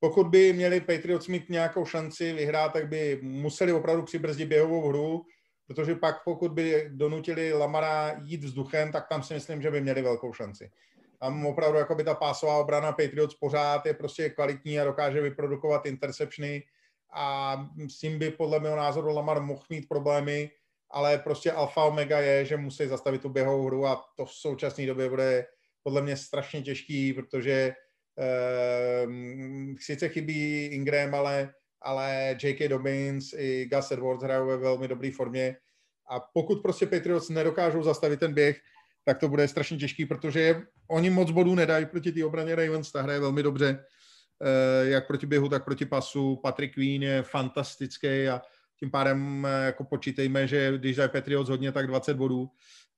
Pokud 0.00 0.26
by 0.26 0.52
měli 0.52 0.80
Patriots 0.80 1.28
mít 1.28 1.50
nějakou 1.50 1.84
šanci 1.84 2.32
vyhrát, 2.32 2.72
tak 2.72 2.88
by 2.88 3.18
museli 3.22 3.72
opravdu 3.72 4.02
přibrzdit 4.02 4.48
běhovou 4.48 4.88
hru, 4.88 5.22
protože 5.66 5.94
pak 5.94 6.24
pokud 6.24 6.52
by 6.52 6.88
donutili 6.92 7.52
Lamara 7.52 8.20
jít 8.24 8.44
vzduchem, 8.44 8.92
tak 8.92 9.08
tam 9.08 9.22
si 9.22 9.34
myslím, 9.34 9.62
že 9.62 9.70
by 9.70 9.80
měli 9.80 10.02
velkou 10.02 10.32
šanci. 10.32 10.70
Tam 11.20 11.46
opravdu 11.46 11.78
jako 11.78 11.94
by 11.94 12.04
ta 12.04 12.14
pásová 12.14 12.56
obrana 12.56 12.92
Patriots 12.92 13.34
pořád 13.34 13.86
je 13.86 13.94
prostě 13.94 14.30
kvalitní 14.30 14.80
a 14.80 14.84
dokáže 14.84 15.20
vyprodukovat 15.20 15.86
interceptiony 15.86 16.62
a 17.12 17.56
s 17.90 17.98
tím 17.98 18.18
by 18.18 18.30
podle 18.30 18.60
mého 18.60 18.76
názoru 18.76 19.14
Lamar 19.14 19.42
mohl 19.42 19.62
mít 19.70 19.88
problémy, 19.88 20.50
ale 20.90 21.18
prostě 21.18 21.52
alfa 21.52 21.84
omega 21.84 22.20
je, 22.20 22.44
že 22.44 22.56
musí 22.56 22.86
zastavit 22.86 23.22
tu 23.22 23.28
běhovou 23.28 23.66
hru 23.66 23.86
a 23.86 24.04
to 24.16 24.24
v 24.24 24.32
současné 24.32 24.86
době 24.86 25.08
bude 25.08 25.46
podle 25.82 26.02
mě 26.02 26.16
strašně 26.16 26.62
těžký, 26.62 27.12
protože 27.12 27.74
eh, 28.18 29.06
sice 29.80 30.08
chybí 30.08 30.64
Ingram, 30.66 31.14
ale 31.14 31.54
ale 31.86 32.36
J.K. 32.42 32.68
Dobbins 32.68 33.32
i 33.32 33.68
Gus 33.72 33.90
Edwards 33.90 34.22
hrajou 34.22 34.46
ve 34.46 34.56
velmi 34.56 34.88
dobré 34.88 35.10
formě 35.12 35.56
a 36.10 36.20
pokud 36.20 36.62
prostě 36.62 36.86
Patriots 36.86 37.28
nedokážou 37.28 37.82
zastavit 37.82 38.20
ten 38.20 38.34
běh, 38.34 38.60
tak 39.04 39.18
to 39.18 39.28
bude 39.28 39.48
strašně 39.48 39.76
těžký, 39.76 40.06
protože 40.06 40.62
oni 40.88 41.10
moc 41.10 41.30
bodů 41.30 41.54
nedají 41.54 41.86
proti 41.86 42.12
té 42.12 42.24
obraně 42.24 42.54
Ravens, 42.54 42.92
ta 42.92 43.02
hraje 43.02 43.20
velmi 43.20 43.42
dobře, 43.42 43.84
eh, 44.42 44.88
jak 44.88 45.06
proti 45.06 45.26
běhu, 45.26 45.48
tak 45.48 45.64
proti 45.64 45.86
pasu. 45.86 46.36
Patrick 46.36 46.74
Queen 46.74 47.02
je 47.02 47.22
fantastický 47.22 48.28
a 48.28 48.42
tím 48.80 48.90
pádem 48.90 49.46
eh, 49.46 49.66
jako 49.66 49.84
počítejme, 49.84 50.46
že 50.46 50.78
když 50.78 50.96
dají 50.96 51.10
Patriots 51.10 51.50
hodně, 51.50 51.72
tak 51.72 51.86
20 51.86 52.16
bodů 52.16 52.50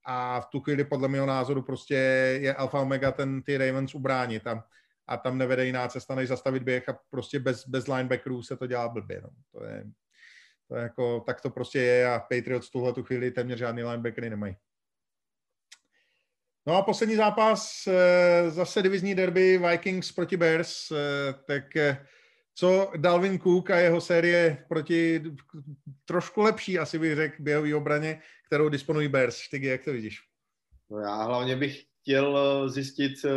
a 0.05 0.41
v 0.41 0.47
tu 0.47 0.61
chvíli 0.61 0.85
podle 0.85 1.09
mého 1.09 1.27
názoru 1.27 1.63
prostě 1.63 1.95
je 2.41 2.55
alfa 2.55 2.81
omega 2.81 3.13
ten 3.13 3.43
ty 3.43 3.59
Ravens 3.59 3.95
ubránit 3.95 4.47
a 4.47 4.65
a 5.09 5.17
tam 5.17 5.39
nevede 5.39 5.67
jiná 5.67 5.89
cesta, 5.89 6.15
než 6.15 6.29
zastavit 6.29 6.63
běh 6.63 6.89
a 6.89 6.99
prostě 7.11 7.39
bez, 7.39 7.69
bez 7.69 7.87
linebackerů 7.87 8.43
se 8.43 8.57
to 8.57 8.67
dělá 8.67 8.89
blbě. 8.89 9.21
No. 9.23 9.31
To 9.53 9.65
je, 9.65 9.85
to 10.69 10.77
je 10.77 10.83
jako, 10.83 11.21
tak 11.21 11.41
to 11.41 11.51
prostě 11.51 11.79
je 11.79 12.11
a 12.11 12.19
Patriots 12.19 12.71
tuhle 12.71 12.93
tu 12.93 13.03
chvíli 13.03 13.31
téměř 13.31 13.59
žádný 13.59 13.83
linebackery 13.83 14.31
nemají. 14.31 14.57
No 16.67 16.75
a 16.77 16.83
poslední 16.83 17.17
zápas, 17.17 17.87
eh, 17.87 18.51
zase 18.51 18.83
divizní 18.83 19.15
derby 19.15 19.59
Vikings 19.59 20.13
proti 20.13 20.37
Bears, 20.37 20.91
eh, 20.91 21.35
tak 21.47 21.77
eh, 21.77 22.07
co 22.55 22.93
Dalvin 22.97 23.39
Cook 23.39 23.71
a 23.71 23.79
jeho 23.79 24.01
série 24.01 24.65
proti 24.69 25.23
trošku 26.05 26.43
lepší, 26.43 26.79
asi 26.79 26.99
bych 26.99 27.15
řekl, 27.15 27.37
běhový 27.39 27.75
obraně, 27.75 28.23
kterou 28.47 28.69
disponují 28.69 29.09
Bears. 29.09 29.37
Štygy, 29.37 29.67
jak 29.67 29.85
to 29.85 29.93
vidíš? 29.93 30.19
No 30.91 30.99
já 30.99 31.23
hlavně 31.23 31.57
bych 31.57 31.88
chtěl 32.09 32.39
eh, 32.39 32.69
zjistit, 32.69 33.13
eh, 33.25 33.31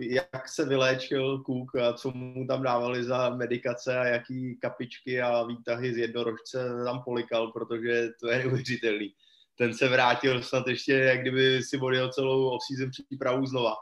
jak 0.00 0.48
se 0.48 0.64
vyléčil 0.64 1.42
Cook 1.46 1.76
a 1.76 1.92
co 1.92 2.10
mu 2.10 2.46
tam 2.46 2.62
dávali 2.62 3.04
za 3.04 3.30
medikace 3.30 3.98
a 3.98 4.04
jaký 4.04 4.58
kapičky 4.62 5.22
a 5.22 5.42
výtahy 5.42 5.94
z 5.94 5.96
jednorožce 5.96 6.68
tam 6.84 7.02
polikal, 7.04 7.52
protože 7.52 8.08
to 8.20 8.30
je 8.30 8.38
neuvěřitelný. 8.38 9.14
Ten 9.58 9.74
se 9.74 9.88
vrátil 9.88 10.42
snad 10.42 10.66
ještě, 10.66 10.92
jak 10.92 11.20
kdyby 11.20 11.62
si 11.62 11.78
odjel 11.78 12.12
celou 12.12 12.50
off-season 12.50 12.90
přípravu 12.90 13.46
znova. 13.46 13.74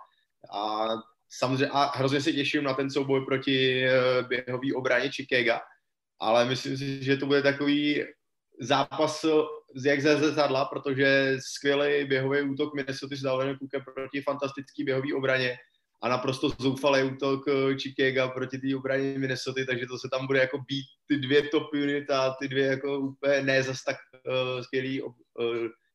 A 0.52 0.86
samozřejmě 1.28 1.68
a 1.72 1.98
hrozně 1.98 2.20
se 2.20 2.32
těším 2.32 2.64
na 2.64 2.74
ten 2.74 2.90
souboj 2.90 3.24
proti 3.24 3.84
eh, 3.84 4.22
běhový 4.28 4.74
obraně 4.74 5.10
Chicago, 5.10 5.58
ale 6.20 6.44
myslím 6.44 6.76
si, 6.76 7.04
že 7.04 7.16
to 7.16 7.26
bude 7.26 7.42
takový 7.42 8.04
zápas 8.60 9.24
jak 9.84 10.00
ze 10.00 10.16
zrcadla, 10.16 10.64
protože 10.64 11.36
skvělý 11.40 12.04
běhový 12.04 12.42
útok 12.42 12.74
Minnesota 12.74 13.16
s 13.16 13.20
Dalvinem 13.22 13.56
proti 13.94 14.22
fantastický 14.22 14.84
běhový 14.84 15.14
obraně 15.14 15.56
a 16.02 16.08
naprosto 16.08 16.48
zoufalý 16.48 17.02
útok 17.02 17.48
eh, 17.48 17.78
Chicago 17.78 18.32
proti 18.34 18.58
té 18.58 18.76
obraně 18.76 19.18
Minnesota, 19.18 19.60
takže 19.66 19.86
to 19.86 19.98
se 19.98 20.08
tam 20.12 20.26
bude 20.26 20.38
jako 20.38 20.58
být 20.58 20.84
ty 21.08 21.16
dvě 21.16 21.42
top 21.48 21.72
unit 21.72 22.10
a 22.10 22.34
ty 22.40 22.48
dvě 22.48 22.66
jako 22.66 22.98
úplně 22.98 23.42
ne 23.42 23.62
zas 23.62 23.84
tak 23.84 23.96
uh, 24.12 24.62
skvělý 24.62 25.02
uh, 25.02 25.12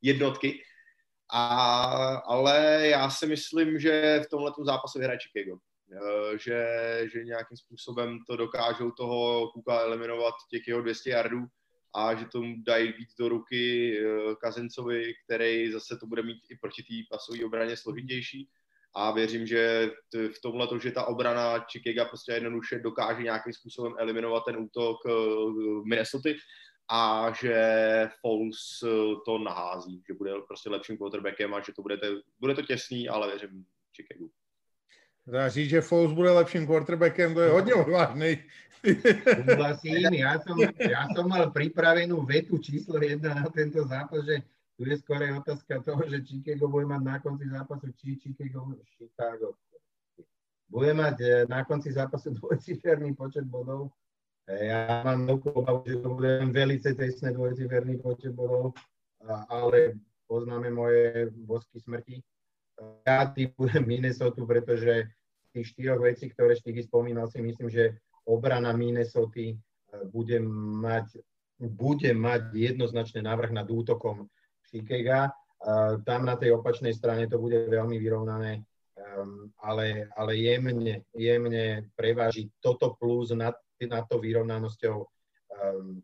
jednotky. 0.02 0.64
A, 1.34 1.46
ale 2.26 2.88
já 2.88 3.10
si 3.10 3.28
myslím, 3.28 3.80
že 3.80 4.22
v 4.26 4.30
tomhle 4.30 4.52
zápase 4.66 5.00
vyhraje 5.00 5.20
Chicago. 5.20 5.54
Uh, 5.56 6.38
že, 6.38 6.68
že 7.14 7.24
nějakým 7.24 7.58
způsobem 7.58 8.20
to 8.28 8.36
dokážou 8.36 8.92
toho 8.92 9.52
Kuka 9.52 9.80
eliminovat 9.80 10.34
těch 10.50 10.68
jeho 10.68 10.82
200 10.82 11.10
yardů 11.10 11.46
a 11.96 12.16
že 12.16 12.26
tomu 12.26 12.56
dají 12.58 12.94
víc 12.94 13.16
do 13.20 13.30
ruky 13.30 13.94
eh, 14.00 14.36
Kazencovi, 14.42 15.14
který 15.26 15.72
zase 15.72 15.98
to 15.98 16.08
bude 16.08 16.24
mít 16.24 16.40
i 16.50 16.56
proti 16.56 16.84
té 16.84 17.16
pasové 17.16 17.46
obraně 17.46 17.78
složitější. 17.78 18.50
A 18.94 19.12
věřím, 19.12 19.48
že 19.48 19.92
v 20.14 20.42
tomhle 20.42 20.68
to, 20.68 20.80
že 20.80 20.92
ta 20.92 21.04
obrana 21.04 21.66
Chicago 21.72 22.10
prostě 22.10 22.32
jednoduše 22.32 22.80
dokáže 22.80 23.24
nějakým 23.24 23.54
způsobem 23.54 23.94
eliminovat 23.98 24.46
ten 24.46 24.58
útok 24.58 24.98
eh, 25.08 25.12
Minnesota 25.90 26.30
a 26.92 27.32
že 27.42 27.56
Foles 28.22 28.58
eh, 28.84 29.16
to 29.26 29.38
nahází, 29.38 30.04
že 30.08 30.14
bude 30.14 30.32
prostě 30.48 30.70
lepším 30.70 30.98
quarterbackem 30.98 31.54
a 31.54 31.62
že 31.62 31.74
to 31.76 31.82
bude, 31.82 31.98
to, 31.98 32.08
bude 32.40 32.56
to 32.56 32.62
těsný, 32.62 33.10
ale 33.10 33.28
věřím 33.28 33.66
Chicago. 33.96 34.26
Říct, 35.48 35.70
že 35.70 35.82
Foles 35.82 36.14
bude 36.14 36.32
lepším 36.32 36.68
quarterbackem, 36.68 37.34
to 37.34 37.42
je 37.42 37.50
hodně 37.50 37.74
odvážný. 37.74 38.44
Súhlasím, 38.80 40.08
ja 40.16 40.40
som, 40.40 40.56
ja 40.80 41.04
som 41.12 41.26
mal 41.28 41.52
pripravenú 41.52 42.24
vetu 42.24 42.58
číslo 42.58 42.96
jedna 43.00 43.36
na 43.36 43.48
tento 43.52 43.84
zápas, 43.84 44.24
že 44.24 44.44
tu 44.80 44.88
je 44.88 44.96
skôr 44.96 45.20
otázka 45.20 45.84
toho, 45.84 46.00
že 46.08 46.24
Chicago 46.24 46.72
bude 46.72 46.88
mať 46.88 47.02
na 47.04 47.18
konci 47.20 47.52
zápasu, 47.52 47.92
či 48.00 48.16
Chicago, 48.16 48.72
Chicago 48.96 49.60
bude 50.70 50.94
mať 50.94 51.16
e, 51.20 51.30
na 51.50 51.66
konci 51.66 51.92
zápasu 51.92 52.32
dvojciferný 52.38 53.18
počet 53.18 53.44
bodov. 53.44 53.90
Ja 54.50 55.06
mám 55.06 55.30
veľkú 55.30 55.62
obavu, 55.62 55.86
že 55.86 56.02
to 56.02 56.10
bude 56.18 56.42
velice 56.50 56.94
tesné 56.98 57.34
dvojciferný 57.34 58.02
počet 58.02 58.34
bodov, 58.34 58.74
ale 59.50 60.00
poznáme 60.26 60.74
moje 60.74 61.30
bosky 61.46 61.78
smrti. 61.82 62.22
Ja 63.06 63.30
typujem 63.30 63.86
Minnesota, 63.92 64.42
pretože 64.46 65.10
tých 65.54 65.74
štyroch 65.74 66.02
vecí, 66.02 66.30
ktoré 66.30 66.56
Štigy 66.56 66.86
spomínal, 66.86 67.30
si 67.30 67.42
myslím, 67.42 67.70
že 67.70 67.98
obrana 68.30 68.70
Minnesota 68.78 69.58
bude 70.14 70.38
mať, 70.86 71.18
bude 71.58 72.14
mať 72.14 72.54
jednoznačne 72.54 73.26
návrh 73.26 73.52
nad 73.58 73.66
útokom 73.66 74.30
Šikega. 74.70 75.34
Tam 76.06 76.22
na 76.24 76.38
tej 76.38 76.56
opačnej 76.62 76.94
strane 76.94 77.26
to 77.26 77.42
bude 77.42 77.68
veľmi 77.68 78.00
vyrovnané, 78.00 78.64
um, 78.96 79.52
ale, 79.60 80.08
ale 80.16 80.40
jemne, 80.40 81.04
jemne 81.12 81.90
preváži 81.98 82.48
toto 82.62 82.96
plus 82.96 83.34
nad 83.36 83.58
nad 83.80 84.04
to 84.12 84.20
vyrovnanosťou 84.20 84.98
um, 85.56 86.04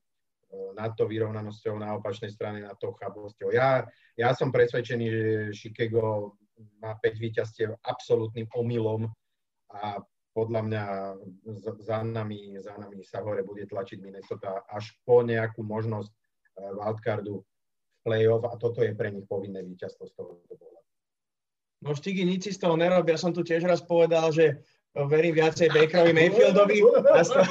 nad 0.75 0.95
to 0.95 1.07
vyrovnanosťou 1.07 1.75
na 1.79 1.95
opačnej 1.99 2.31
strane, 2.31 2.63
nad 2.63 2.79
tou 2.79 2.95
chabosťou. 2.95 3.51
Ja, 3.51 3.83
ja 4.15 4.31
som 4.31 4.51
presvedčený, 4.55 5.05
že 5.07 5.23
Chicago 5.51 6.35
má 6.79 6.95
5 6.99 7.15
víťazstiev 7.19 7.75
absolútnym 7.83 8.47
omylom 8.55 9.11
a 9.71 9.99
podľa 10.35 10.61
mňa 10.67 10.83
za 11.79 12.03
nami, 12.03 12.59
za 12.59 12.75
nami 12.75 12.99
sa 13.07 13.23
hore 13.23 13.39
bude 13.47 13.63
tlačiť 13.71 14.03
Minnesota 14.03 14.67
až 14.67 14.91
po 15.07 15.23
nejakú 15.23 15.63
možnosť 15.63 16.11
eh, 16.11 16.71
wildcardu 16.75 17.39
v 17.39 17.97
play-off 18.03 18.43
a 18.43 18.59
toto 18.59 18.83
je 18.83 18.91
pre 18.91 19.15
nich 19.15 19.23
povinné 19.23 19.63
víťazstvo 19.63 20.03
z 20.03 20.13
toho 20.13 20.43
bola. 20.51 20.83
No 21.79 21.95
Štigy 21.95 22.27
nič 22.27 22.51
z 22.51 22.59
toho 22.59 22.75
nerobia. 22.75 23.15
Ja 23.15 23.23
som 23.23 23.31
tu 23.31 23.47
tiež 23.47 23.63
raz 23.63 23.79
povedal, 23.79 24.35
že 24.35 24.59
verím 25.03 25.35
viacej 25.35 25.71
Bakerovi 25.75 26.15
Mayfieldovi 26.15 26.79
a 27.11 27.19
z, 27.23 27.29
toho, 27.35 27.47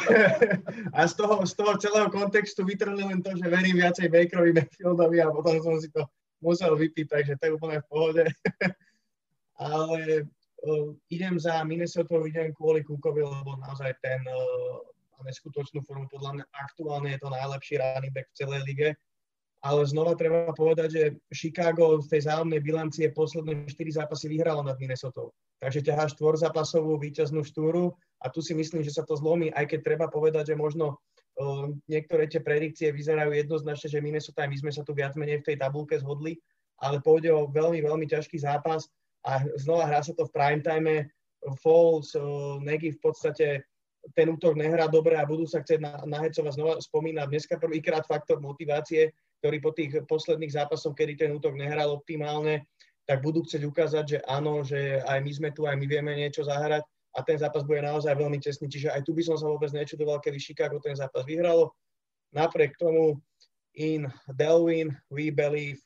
a 0.99 1.01
z, 1.05 1.13
toho, 1.13 1.35
z 1.45 1.53
toho 1.57 1.73
celého 1.77 2.09
kontextu 2.09 2.65
vytrhli 2.65 3.05
len 3.05 3.21
to, 3.21 3.37
že 3.37 3.47
verím 3.53 3.81
viacej 3.81 4.09
Bakerovi 4.09 4.57
Mayfieldovi 4.57 5.19
a 5.21 5.29
potom 5.29 5.61
som 5.61 5.77
si 5.77 5.93
to 5.93 6.09
musel 6.41 6.73
vypiť, 6.77 7.07
takže 7.09 7.33
to 7.37 7.43
je 7.49 7.55
úplne 7.57 7.79
v 7.85 7.89
pohode. 7.89 8.25
Ale 9.61 10.29
uh, 10.65 10.97
idem 11.13 11.37
za 11.37 11.61
Minnesota, 11.65 12.17
idem 12.25 12.53
kvôli 12.57 12.81
Cookovi, 12.83 13.23
lebo 13.23 13.57
naozaj 13.61 13.95
ten 14.01 14.21
uh, 14.25 14.81
neskutočnú 15.25 15.81
formu. 15.85 16.09
Podľa 16.09 16.41
mňa 16.41 16.45
aktuálne 16.53 17.09
je 17.15 17.21
to 17.21 17.29
najlepší 17.33 17.81
running 17.81 18.13
back 18.13 18.29
v 18.33 18.39
celej 18.41 18.61
lige 18.69 18.89
ale 19.65 19.81
znova 19.89 20.13
treba 20.13 20.53
povedať, 20.53 20.89
že 20.93 21.03
Chicago 21.33 21.97
v 21.97 22.05
tej 22.13 22.29
zájomnej 22.29 22.61
bilancie 22.61 23.09
posledné 23.09 23.65
4 23.65 24.05
zápasy 24.05 24.29
vyhralo 24.29 24.61
nad 24.61 24.77
Minnesota. 24.77 25.25
Takže 25.57 25.81
ťahá 25.81 26.05
štvorzápasovú 26.13 27.01
víťaznú 27.01 27.41
štúru 27.41 27.97
a 28.21 28.29
tu 28.29 28.45
si 28.45 28.53
myslím, 28.53 28.85
že 28.85 28.93
sa 28.93 29.09
to 29.09 29.17
zlomí, 29.17 29.49
aj 29.57 29.73
keď 29.73 29.81
treba 29.81 30.07
povedať, 30.13 30.53
že 30.53 30.61
možno 30.61 31.01
uh, 31.41 31.73
niektoré 31.89 32.29
tie 32.29 32.45
predikcie 32.45 32.93
vyzerajú 32.93 33.33
jednoznačne, 33.33 33.89
že 33.89 34.05
Minnesota 34.05 34.45
aj 34.45 34.53
my 34.53 34.57
sme 34.69 34.73
sa 34.77 34.85
tu 34.85 34.93
viac 34.93 35.17
menej 35.17 35.41
v 35.41 35.47
tej 35.49 35.57
tabulke 35.57 35.97
zhodli, 35.97 36.37
ale 36.85 37.01
pôjde 37.01 37.33
o 37.33 37.49
veľmi, 37.49 37.81
veľmi 37.81 38.05
ťažký 38.05 38.45
zápas 38.45 38.85
a 39.25 39.41
znova 39.57 39.89
hrá 39.89 40.01
sa 40.05 40.13
to 40.13 40.29
v 40.29 40.35
prime 40.35 40.63
time. 40.63 41.09
Falls, 41.61 42.17
uh, 42.17 42.57
Nagy 42.61 42.97
v 42.97 43.01
podstate 43.01 43.47
ten 44.13 44.29
útok 44.29 44.57
nehrá 44.57 44.89
dobre 44.89 45.17
a 45.17 45.25
budú 45.25 45.49
sa 45.49 45.65
chcieť 45.65 45.81
na, 45.81 45.93
nahecovať 46.05 46.53
znova 46.57 46.75
spomínať. 46.81 47.27
Dneska 47.29 47.57
prvýkrát 47.57 48.05
faktor 48.05 48.41
motivácie 48.41 49.13
ktorí 49.45 49.61
po 49.61 49.77
tých 49.77 50.01
posledných 50.09 50.57
zápasoch, 50.57 50.97
kedy 50.97 51.21
ten 51.21 51.31
útok 51.37 51.53
nehral 51.53 51.93
optimálne, 51.93 52.65
tak 53.05 53.21
budú 53.21 53.45
chcieť 53.45 53.61
ukázať, 53.69 54.05
že 54.09 54.19
áno, 54.25 54.65
že 54.65 55.05
aj 55.05 55.21
my 55.21 55.33
sme 55.37 55.49
tu, 55.53 55.69
aj 55.69 55.77
my 55.77 55.85
vieme 55.85 56.17
niečo 56.17 56.49
zahrať 56.49 56.81
a 57.13 57.21
ten 57.21 57.37
zápas 57.37 57.61
bude 57.61 57.85
naozaj 57.85 58.17
veľmi 58.17 58.41
tesný. 58.41 58.73
Čiže 58.73 58.97
aj 58.97 59.05
tu 59.05 59.13
by 59.13 59.21
som 59.21 59.37
sa 59.37 59.45
vôbec 59.45 59.69
nečudoval, 59.77 60.25
keby 60.25 60.41
Chicago 60.41 60.81
ten 60.81 60.97
zápas 60.97 61.29
vyhralo. 61.29 61.77
Napriek 62.33 62.73
tomu 62.81 63.21
in 63.77 64.09
Delwin 64.33 64.97
we 65.13 65.29
believe. 65.29 65.84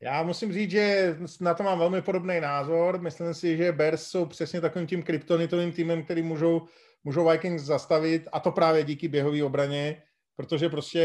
Já 0.00 0.22
musím 0.22 0.52
říct, 0.52 0.70
že 0.70 1.16
na 1.40 1.54
to 1.54 1.62
mám 1.62 1.78
velmi 1.78 2.02
podobný 2.02 2.40
názor. 2.40 3.00
Myslím 3.00 3.34
si, 3.34 3.56
že 3.56 3.72
Bears 3.72 4.06
jsou 4.06 4.26
přesně 4.26 4.60
takovým 4.60 4.86
tím 4.86 5.02
kryptonitovým 5.02 5.72
týmem, 5.72 6.04
který 6.04 6.22
můžou, 6.22 6.66
můžou 7.04 7.30
Vikings 7.30 7.62
zastavit 7.62 8.28
a 8.32 8.40
to 8.40 8.52
právě 8.52 8.84
díky 8.84 9.08
běhové 9.08 9.44
obraně, 9.44 10.02
protože 10.36 10.68
prostě 10.68 11.02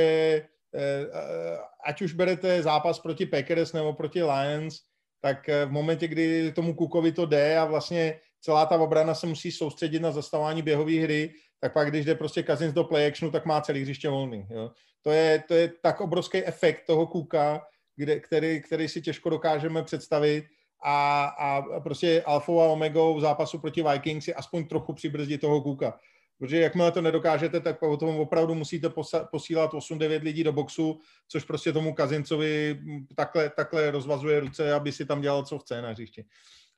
Eh, 0.76 1.08
eh, 1.14 1.58
ať 1.86 2.02
už 2.02 2.14
berete 2.14 2.64
zápas 2.64 3.00
proti 3.00 3.26
Packers 3.26 3.74
nebo 3.74 3.94
proti 3.94 4.24
Lions, 4.24 4.80
tak 5.22 5.50
eh, 5.50 5.66
v 5.66 5.72
momentě, 5.72 6.08
kdy 6.08 6.52
tomu 6.52 6.74
Kukovi 6.74 7.12
to 7.12 7.26
jde 7.26 7.58
a 7.58 7.66
vlastně 7.66 8.20
celá 8.42 8.66
ta 8.66 8.76
obrana 8.76 9.16
se 9.16 9.28
musí 9.28 9.52
soustředit 9.52 10.00
na 10.00 10.12
zastavování 10.12 10.62
běhové 10.62 11.00
hry, 11.00 11.34
tak 11.60 11.74
pak, 11.74 11.90
když 11.90 12.06
jde 12.06 12.16
prostě 12.16 12.44
Kazins 12.44 12.74
do 12.74 12.84
play 12.84 13.08
actionu, 13.08 13.32
tak 13.32 13.46
má 13.46 13.62
celý 13.62 13.82
hřiště 13.82 14.10
volný. 14.10 14.48
Jo. 14.50 14.72
To, 15.02 15.12
je, 15.12 15.44
to 15.48 15.54
je 15.54 15.72
tak 15.82 16.02
obrovský 16.02 16.46
efekt 16.46 16.86
toho 16.88 17.08
Kuka, 17.08 17.62
kde, 17.96 18.20
který, 18.20 18.62
který 18.62 18.88
si 18.88 19.02
těžko 19.02 19.30
dokážeme 19.30 19.84
představit 19.84 20.46
a, 20.84 21.26
a 21.26 21.80
prostě 21.80 22.24
alfou 22.26 22.62
a 22.62 22.68
omegou 22.68 23.18
v 23.18 23.22
zápasu 23.22 23.60
proti 23.60 23.84
Vikings 23.84 24.28
je 24.28 24.34
aspoň 24.34 24.68
trochu 24.68 24.94
přibrzdit 24.94 25.42
toho 25.42 25.62
Kuka. 25.62 26.00
Protože 26.40 26.60
jakmile 26.60 26.92
to 26.92 27.02
nedokážete, 27.02 27.60
tak 27.60 27.80
potom 27.80 28.20
opravdu 28.20 28.56
musíte 28.56 28.90
posílat 29.32 29.74
8-9 29.74 30.24
lidí 30.24 30.44
do 30.44 30.54
boxu, 30.54 31.00
což 31.28 31.44
prostě 31.44 31.74
tomu 31.74 31.94
Kazincovi 31.94 32.80
takhle, 33.16 33.50
takhle 33.50 33.92
rozvazuje 33.92 34.40
ruce, 34.40 34.74
aby 34.74 34.92
si 34.92 35.06
tam 35.06 35.22
dělal, 35.22 35.46
co 35.46 35.60
chce 35.60 35.82
na 35.82 35.90
hřišti. 35.90 36.26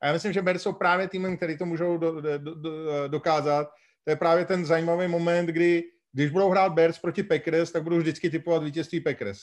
A 0.01 0.07
já 0.07 0.13
myslím, 0.13 0.33
že 0.33 0.41
Bears 0.41 0.61
jsou 0.61 0.73
právě 0.73 1.07
týmem, 1.07 1.37
který 1.37 1.57
to 1.57 1.65
můžou 1.65 1.97
do, 1.97 2.21
do, 2.21 2.37
do, 2.37 2.71
dokázat. 3.07 3.67
To 4.03 4.11
je 4.11 4.15
právě 4.15 4.45
ten 4.45 4.65
zajímavý 4.65 5.07
moment, 5.07 5.45
kdy 5.45 5.83
když 6.13 6.29
budou 6.29 6.49
hrát 6.49 6.73
Bears 6.73 6.99
proti 6.99 7.23
Packers, 7.23 7.71
tak 7.71 7.83
budou 7.83 7.97
vždycky 7.97 8.29
typovat 8.29 8.63
vítězství 8.63 9.01
Packers. 9.01 9.39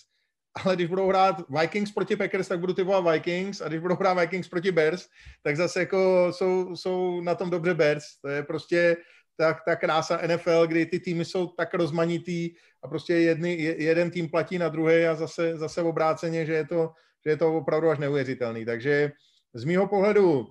Ale 0.55 0.77
když 0.77 0.87
budou 0.87 1.09
hrát 1.09 1.37
Vikings 1.61 1.93
proti 1.93 2.17
Packers, 2.17 2.49
tak 2.49 2.61
budu 2.61 2.75
typovat 2.75 3.13
Vikings 3.13 3.61
a 3.61 3.69
když 3.69 3.81
budou 3.81 3.95
hrát 3.95 4.21
Vikings 4.21 4.49
proti 4.49 4.73
Bears, 4.73 5.09
tak 5.43 5.57
zase 5.57 5.81
jako 5.81 6.29
jsou, 6.31 6.77
jsou 6.77 7.21
na 7.21 7.35
tom 7.35 7.51
dobře 7.51 7.75
Bears. 7.75 8.05
To 8.23 8.29
je 8.29 8.43
prostě 8.43 8.97
ta, 9.37 9.57
ta 9.65 9.77
krása 9.77 10.21
NFL, 10.27 10.67
kdy 10.67 10.87
ty 10.87 11.01
týmy 11.01 11.25
jsou 11.25 11.47
tak 11.47 11.75
rozmanitý 11.75 12.51
a 12.83 12.89
prostě 12.89 13.15
jedny, 13.15 13.55
jeden 13.79 14.11
tým 14.11 14.29
platí 14.29 14.59
na 14.59 14.69
druhý 14.69 15.05
a 15.07 15.15
zase, 15.15 15.57
zase 15.57 15.83
obráceně, 15.83 16.47
že 16.47 16.53
je, 16.53 16.67
to, 16.67 16.93
že 17.25 17.31
je 17.31 17.37
to 17.37 17.57
opravdu 17.57 17.91
až 17.91 17.99
neuvěřitelný. 17.99 18.65
Takže 18.65 19.13
z 19.55 19.65
mýho 19.65 19.89
pohledu 19.89 20.47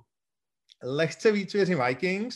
lehce 0.83 1.31
víc 1.31 1.53
věřím 1.53 1.81
Vikings, 1.87 2.35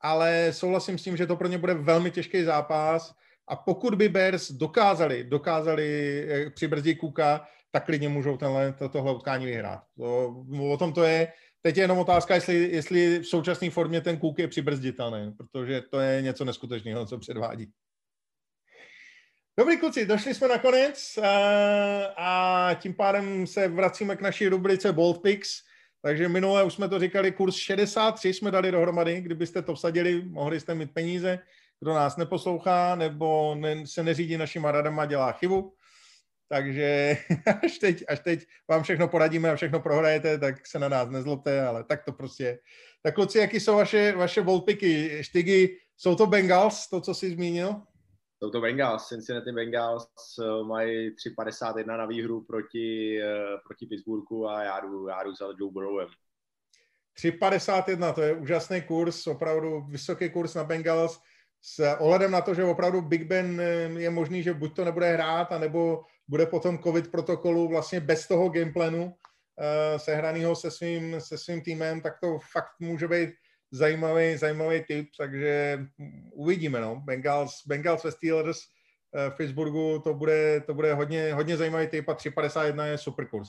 ale 0.00 0.52
souhlasím 0.52 0.98
s 0.98 1.02
tím, 1.02 1.16
že 1.16 1.26
to 1.26 1.36
pro 1.36 1.48
ně 1.48 1.58
bude 1.58 1.74
velmi 1.74 2.10
těžký 2.10 2.42
zápas 2.42 3.14
a 3.50 3.56
pokud 3.56 3.94
by 3.94 4.08
Bears 4.08 4.52
dokázali, 4.52 5.24
dokázali 5.24 5.86
eh, 6.28 6.50
přibrzdit 6.50 6.98
Kuka, 6.98 7.46
tak 7.70 7.84
klidně 7.84 8.08
můžou 8.08 8.36
tenhle, 8.36 8.72
to, 8.72 8.88
tohle 8.88 9.14
utkání 9.14 9.46
vyhrát. 9.46 9.80
To, 9.96 10.34
o 10.72 10.76
tom 10.76 10.92
to 10.92 11.02
je. 11.02 11.32
Teď 11.62 11.76
je 11.76 11.82
jenom 11.84 11.98
otázka, 11.98 12.34
jestli, 12.34 12.54
jestli 12.54 13.18
v 13.18 13.26
současné 13.26 13.70
formě 13.70 14.00
ten 14.00 14.16
kůk 14.18 14.38
je 14.38 14.48
přibrzditelný, 14.48 15.32
protože 15.32 15.80
to 15.80 16.00
je 16.00 16.22
něco 16.22 16.44
neskutečného, 16.44 17.06
co 17.06 17.18
předvádí. 17.18 17.70
Dobrý 19.58 19.76
kluci, 19.76 20.06
došli 20.06 20.34
jsme 20.34 20.48
nakonec 20.48 21.18
a, 21.18 21.26
eh, 21.26 22.08
a 22.16 22.70
tím 22.74 22.94
pádem 22.94 23.46
se 23.46 23.68
vracíme 23.68 24.16
k 24.16 24.20
naší 24.20 24.48
rubrice 24.48 24.92
Bold 24.92 25.22
Picks. 25.22 25.50
Takže 26.02 26.28
minule 26.28 26.64
už 26.64 26.74
jsme 26.74 26.88
to 26.88 26.98
říkali, 26.98 27.32
kurz 27.32 27.56
63 27.56 28.32
jsme 28.32 28.50
dali 28.50 28.70
dohromady, 28.70 29.20
kdybyste 29.20 29.62
to 29.62 29.74
vsadili, 29.74 30.22
mohli 30.24 30.60
jste 30.60 30.74
mít 30.74 30.94
peníze. 30.94 31.38
Kdo 31.80 31.94
nás 31.94 32.16
neposlouchá 32.16 32.94
nebo 32.94 33.54
ne, 33.54 33.86
se 33.86 34.02
neřídí 34.02 34.36
našima 34.36 34.72
radama, 34.72 35.06
dělá 35.06 35.32
chybu. 35.32 35.74
Takže 36.48 37.16
až 37.62 37.78
teď, 37.78 38.04
až 38.08 38.20
teď 38.20 38.46
vám 38.68 38.82
všechno 38.82 39.08
poradíme 39.08 39.50
a 39.50 39.56
všechno 39.56 39.80
prohrajete, 39.80 40.38
tak 40.38 40.66
se 40.66 40.78
na 40.78 40.88
nás 40.88 41.08
nezlobte, 41.08 41.66
ale 41.66 41.84
tak 41.84 42.04
to 42.04 42.12
prostě 42.12 42.44
je. 42.44 42.58
Tak 43.02 43.14
kluci, 43.14 43.38
jaký 43.38 43.60
jsou 43.60 43.76
vaše, 43.76 44.12
vaše 44.16 44.40
volpiky? 44.40 45.18
Štygy, 45.24 45.76
jsou 45.96 46.14
to 46.14 46.26
Bengals, 46.26 46.88
to, 46.88 47.00
co 47.00 47.14
jsi 47.14 47.30
zmínil? 47.30 47.82
Jsou 48.42 48.50
to 48.50 48.60
Bengals, 48.60 49.08
Cincinnati 49.08 49.52
Bengals 49.52 50.08
eh, 50.40 50.64
mají 50.64 51.10
3,51 51.10 51.86
na 51.86 52.06
výhru 52.06 52.44
proti, 52.44 53.20
eh, 53.22 53.58
proti 53.66 53.86
Pittsburghu 53.86 54.48
a 54.48 54.62
já 54.62 54.80
jdu, 54.80 55.08
já 55.08 55.22
jdu 55.22 55.34
za 55.34 55.46
Joe 55.46 55.72
Burrowem. 55.72 56.08
3,51, 57.18 58.14
to 58.14 58.22
je 58.22 58.34
úžasný 58.34 58.82
kurz, 58.82 59.26
opravdu 59.26 59.80
vysoký 59.88 60.30
kurz 60.30 60.54
na 60.54 60.64
Bengals 60.64 61.20
s 61.62 61.96
ohledem 61.98 62.30
na 62.30 62.40
to, 62.40 62.54
že 62.54 62.64
opravdu 62.64 63.00
Big 63.00 63.24
Ben 63.24 63.60
eh, 63.60 64.00
je 64.00 64.10
možný, 64.10 64.42
že 64.42 64.54
buď 64.54 64.76
to 64.76 64.84
nebude 64.84 65.12
hrát, 65.12 65.52
anebo 65.52 66.04
bude 66.28 66.46
potom 66.46 66.78
covid 66.78 67.10
protokolu 67.10 67.68
vlastně 67.68 68.00
bez 68.00 68.28
toho 68.28 68.48
gameplanu 68.48 69.04
uh, 69.04 69.12
sehraného 69.98 70.56
se 70.56 70.70
svým, 70.70 71.20
se 71.20 71.38
svým 71.38 71.60
týmem, 71.60 72.00
tak 72.00 72.20
to 72.20 72.38
fakt 72.52 72.80
může 72.80 73.08
být 73.08 73.30
zajímavý, 73.70 74.36
zajímavý 74.36 74.84
tip, 74.88 75.08
takže 75.18 75.78
uvidíme, 76.32 76.80
no. 76.80 76.96
Bengals, 76.96 77.66
Bengals 77.66 78.04
ve 78.04 78.12
Steelers 78.12 78.58
uh, 78.58 79.34
v 79.34 79.36
Pittsburghu, 79.36 79.98
to 79.98 80.14
bude, 80.14 80.60
to 80.60 80.74
bude 80.74 80.94
hodně, 80.94 81.34
hodně 81.34 81.56
zajímavý 81.56 81.86
tip 81.86 82.08
a 82.08 82.14
3.51 82.14 82.84
je 82.84 82.98
super 82.98 83.26
kurz. 83.26 83.48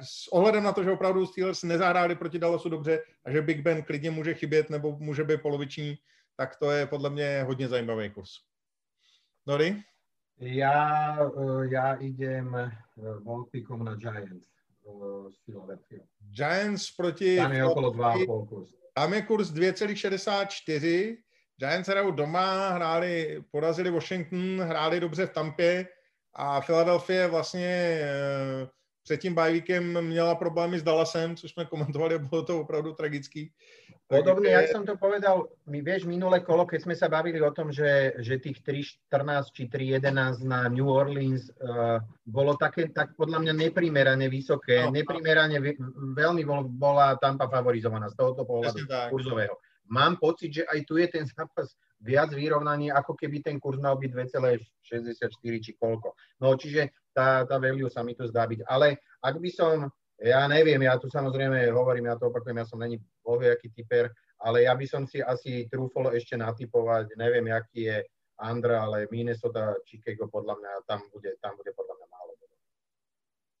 S 0.00 0.28
ohledem 0.32 0.62
na 0.62 0.72
to, 0.72 0.84
že 0.84 0.90
opravdu 0.90 1.26
Steelers 1.26 1.62
nezahráli 1.62 2.14
proti 2.14 2.38
Dallasu 2.38 2.68
dobře 2.68 3.02
a 3.24 3.30
že 3.30 3.42
Big 3.42 3.60
Ben 3.60 3.82
klidně 3.82 4.10
může 4.10 4.34
chybět 4.34 4.70
nebo 4.70 4.96
může 4.98 5.24
být 5.24 5.42
poloviční, 5.42 5.98
tak 6.36 6.56
to 6.56 6.70
je 6.70 6.86
podle 6.86 7.10
mě 7.10 7.42
hodně 7.42 7.68
zajímavý 7.68 8.10
kurz. 8.10 8.30
Nori? 9.46 9.82
Ja, 10.40 11.14
eh, 11.30 11.68
ja 11.70 11.94
idem 11.94 12.72
Volpikom 13.22 13.84
na 13.84 13.94
Giants 13.94 14.48
z 15.30 15.36
Philadelphia. 15.44 16.02
Giants 16.30 16.90
proti... 16.96 17.36
Tam 17.36 17.52
je 17.52 17.64
okolo 17.64 17.90
2,5 17.90 18.48
kurz. 18.48 18.70
Tam 18.94 19.14
je 19.14 19.22
kurz 19.22 19.50
2,64. 19.50 21.16
Giants 21.56 21.88
hrajou 21.88 22.10
doma, 22.10 22.68
hráli, 22.68 23.44
porazili 23.50 23.90
Washington, 23.90 24.60
hráli 24.60 25.00
dobře 25.00 25.26
v 25.26 25.30
Tampě 25.30 25.86
a 26.34 26.60
Philadelphia 26.60 27.28
vlastně 27.28 27.98
eh, 28.02 28.68
před 29.04 29.20
tím 29.20 29.34
bajvíkem 29.34 30.00
měla 30.00 30.34
problémy 30.34 30.78
s 30.78 30.82
Dallasem, 30.82 31.36
což 31.36 31.50
jsme 31.50 31.64
komentovali, 31.64 32.18
bylo 32.18 32.42
to 32.42 32.60
opravdu 32.60 32.92
tragický. 32.92 33.52
Podobne, 34.04 34.52
jak 34.52 34.68
som 34.68 34.84
to 34.84 35.00
povedal, 35.00 35.48
my 35.64 35.80
vieš, 35.80 36.04
minulé 36.04 36.44
kolo, 36.44 36.68
keď 36.68 36.80
sme 36.84 36.92
sa 36.92 37.08
bavili 37.08 37.40
o 37.40 37.48
tom, 37.48 37.72
že, 37.72 38.12
že 38.20 38.36
tých 38.36 38.60
3.14 38.60 39.48
či 39.48 39.64
3.11 39.64 40.44
na 40.44 40.68
New 40.68 40.84
Orleans 40.84 41.48
uh, 41.48 42.04
bolo 42.28 42.52
také, 42.60 42.92
tak 42.92 43.16
podľa 43.16 43.40
mňa 43.40 43.52
neprimerane 43.64 44.28
vysoké, 44.28 44.84
no, 44.84 44.92
neprimerane 44.92 45.56
veľmi 46.12 46.44
bol, 46.44 46.68
bola 46.68 47.16
Tampa 47.16 47.48
favorizovaná 47.48 48.12
z 48.12 48.16
tohoto 48.20 48.44
pohľadu 48.44 48.84
kurzového. 49.08 49.56
Mám 49.88 50.20
pocit, 50.20 50.52
že 50.52 50.62
aj 50.68 50.84
tu 50.84 51.00
je 51.00 51.08
ten 51.08 51.24
zápas 51.24 51.72
viac 52.04 52.30
vyrovnaný, 52.36 52.92
ako 52.92 53.16
keby 53.16 53.40
ten 53.40 53.56
kurz 53.56 53.80
mal 53.80 53.96
byť 53.96 54.10
2,64 54.12 55.64
či 55.64 55.72
koľko. 55.80 56.12
No 56.44 56.52
čiže 56.54 56.92
tá, 57.16 57.48
tá 57.48 57.56
value 57.56 57.88
sa 57.88 58.04
mi 58.04 58.12
tu 58.12 58.28
zdá 58.28 58.44
byť. 58.44 58.68
Ale 58.68 59.00
ak 59.24 59.40
by 59.40 59.50
som 59.50 59.88
ja 60.22 60.46
neviem, 60.46 60.78
ja 60.86 60.94
tu 60.94 61.10
samozrejme 61.10 61.74
hovorím, 61.74 62.06
ja 62.06 62.14
to 62.14 62.30
opakujem, 62.30 62.62
ja 62.62 62.66
som 62.68 62.78
není 62.78 63.02
bohviaký 63.26 63.74
typer, 63.74 64.14
ale 64.38 64.62
ja 64.68 64.72
by 64.76 64.86
som 64.86 65.02
si 65.10 65.18
asi 65.18 65.66
trúfol 65.66 66.14
ešte 66.14 66.38
natypovať, 66.38 67.18
neviem, 67.18 67.50
aký 67.50 67.90
je 67.90 67.98
Andra, 68.38 68.86
ale 68.86 69.10
Minnesota, 69.10 69.74
Chicago, 69.86 70.30
podľa 70.30 70.54
mňa, 70.58 70.70
tam 70.86 71.02
bude, 71.10 71.34
tam 71.42 71.54
bude 71.58 71.70
podľa 71.74 71.94
mňa 71.98 72.06
málo. 72.10 72.32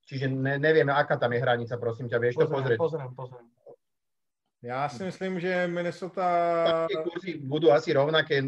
Čiže 0.04 0.26
ne, 0.28 0.54
neviem, 0.60 0.86
aká 0.92 1.16
tam 1.16 1.32
je 1.32 1.40
hranica, 1.40 1.74
prosím 1.80 2.06
ťa, 2.12 2.18
vieš 2.20 2.36
pozriem, 2.36 2.48
to 2.48 2.54
pozrieť? 2.54 2.78
Pozriem, 2.78 3.10
pozriem. 3.16 3.44
Já 4.64 4.88
si 4.88 5.04
myslím, 5.04 5.40
že 5.40 5.66
Minnesota... 5.66 6.24
Tie 6.88 6.96
kurzy 6.96 7.36
budú 7.36 7.68
asi 7.68 7.92
rovnaké, 7.92 8.40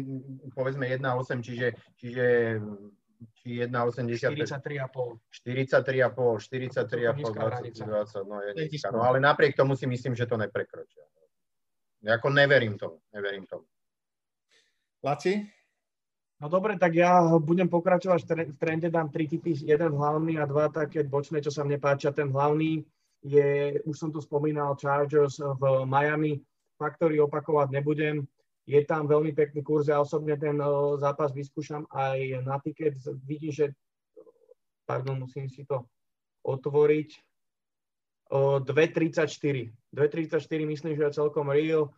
povedzme 0.49 0.89
1,8, 0.89 1.45
čiže, 1.45 1.77
čiže 1.93 2.25
či 3.37 3.61
1,80. 3.61 4.33
43,5. 4.33 5.21
43,5, 5.29 6.41
43,5, 6.41 7.21
20, 7.21 7.85
20, 7.85 8.25
no 8.25 8.41
je 8.41 8.65
nízka. 8.65 8.89
No 8.89 9.05
ale 9.05 9.21
napriek 9.21 9.53
tomu 9.53 9.77
si 9.77 9.85
myslím, 9.85 10.17
že 10.17 10.25
to 10.25 10.37
neprekročia. 10.37 11.05
Jako 12.01 12.29
neverím 12.29 12.77
tomu, 12.77 12.97
neverím 13.13 13.45
tomu. 13.45 13.65
Laci? 15.03 15.45
No 16.41 16.49
dobre, 16.49 16.77
tak 16.77 16.93
ja 16.93 17.21
budem 17.37 17.69
pokračovať 17.69 18.21
v 18.25 18.57
trende, 18.57 18.89
dám 18.89 19.09
tri 19.09 19.29
typy, 19.29 19.53
jeden 19.53 19.93
hlavný 19.93 20.37
a 20.37 20.45
dva 20.45 20.69
také 20.69 21.01
bočné, 21.05 21.41
čo 21.41 21.49
sa 21.53 21.65
mne 21.65 21.77
páčia. 21.77 22.13
Ten 22.13 22.29
hlavný 22.29 22.85
je, 23.25 23.79
už 23.85 23.95
som 23.97 24.09
tu 24.13 24.21
spomínal, 24.21 24.77
Chargers 24.77 25.39
v 25.39 25.85
Miami, 25.85 26.41
faktory 26.77 27.17
opakovať 27.17 27.73
nebudem 27.73 28.27
je 28.67 28.83
tam 28.83 29.07
veľmi 29.07 29.31
pekný 29.31 29.63
kurz. 29.63 29.87
Ja 29.87 30.03
osobne 30.03 30.35
ten 30.35 30.59
zápas 30.99 31.31
vyskúšam 31.31 31.87
aj 31.87 32.43
na 32.43 32.59
tiket. 32.59 32.99
Vidím, 33.23 33.55
že, 33.55 33.71
pardon, 34.83 35.23
musím 35.23 35.47
si 35.47 35.63
to 35.63 35.87
otvoriť. 36.43 37.09
2,34. 38.27 39.71
2,34 39.95 40.67
myslím, 40.67 40.93
že 40.99 41.03
je 41.07 41.15
celkom 41.15 41.47
real, 41.47 41.95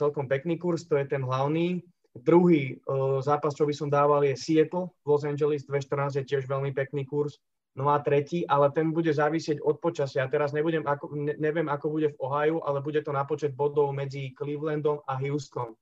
celkom 0.00 0.24
pekný 0.24 0.56
kurz, 0.56 0.88
to 0.88 0.96
je 0.96 1.04
ten 1.04 1.20
hlavný. 1.20 1.84
Druhý 2.16 2.80
zápas, 3.20 3.52
čo 3.52 3.68
by 3.68 3.76
som 3.76 3.92
dával, 3.92 4.24
je 4.24 4.32
Seattle 4.32 4.88
v 5.04 5.06
Los 5.12 5.28
Angeles 5.28 5.68
2,14 5.68 6.24
je 6.24 6.24
tiež 6.24 6.48
veľmi 6.48 6.72
pekný 6.72 7.04
kurz. 7.04 7.36
No 7.76 7.92
a 7.92 8.00
tretí, 8.00 8.48
ale 8.48 8.72
ten 8.72 8.88
bude 8.88 9.12
závisieť 9.12 9.60
od 9.60 9.76
počasia. 9.84 10.24
Teraz 10.32 10.56
nebudem, 10.56 10.80
ako, 10.80 11.12
ne, 11.12 11.36
neviem, 11.36 11.68
ako 11.68 11.92
bude 11.92 12.08
v 12.08 12.20
Ohio, 12.24 12.64
ale 12.64 12.80
bude 12.80 13.04
to 13.04 13.12
na 13.12 13.28
počet 13.28 13.52
bodov 13.52 13.92
medzi 13.92 14.32
Clevelandom 14.32 15.04
a 15.04 15.20
Houston. 15.20 15.76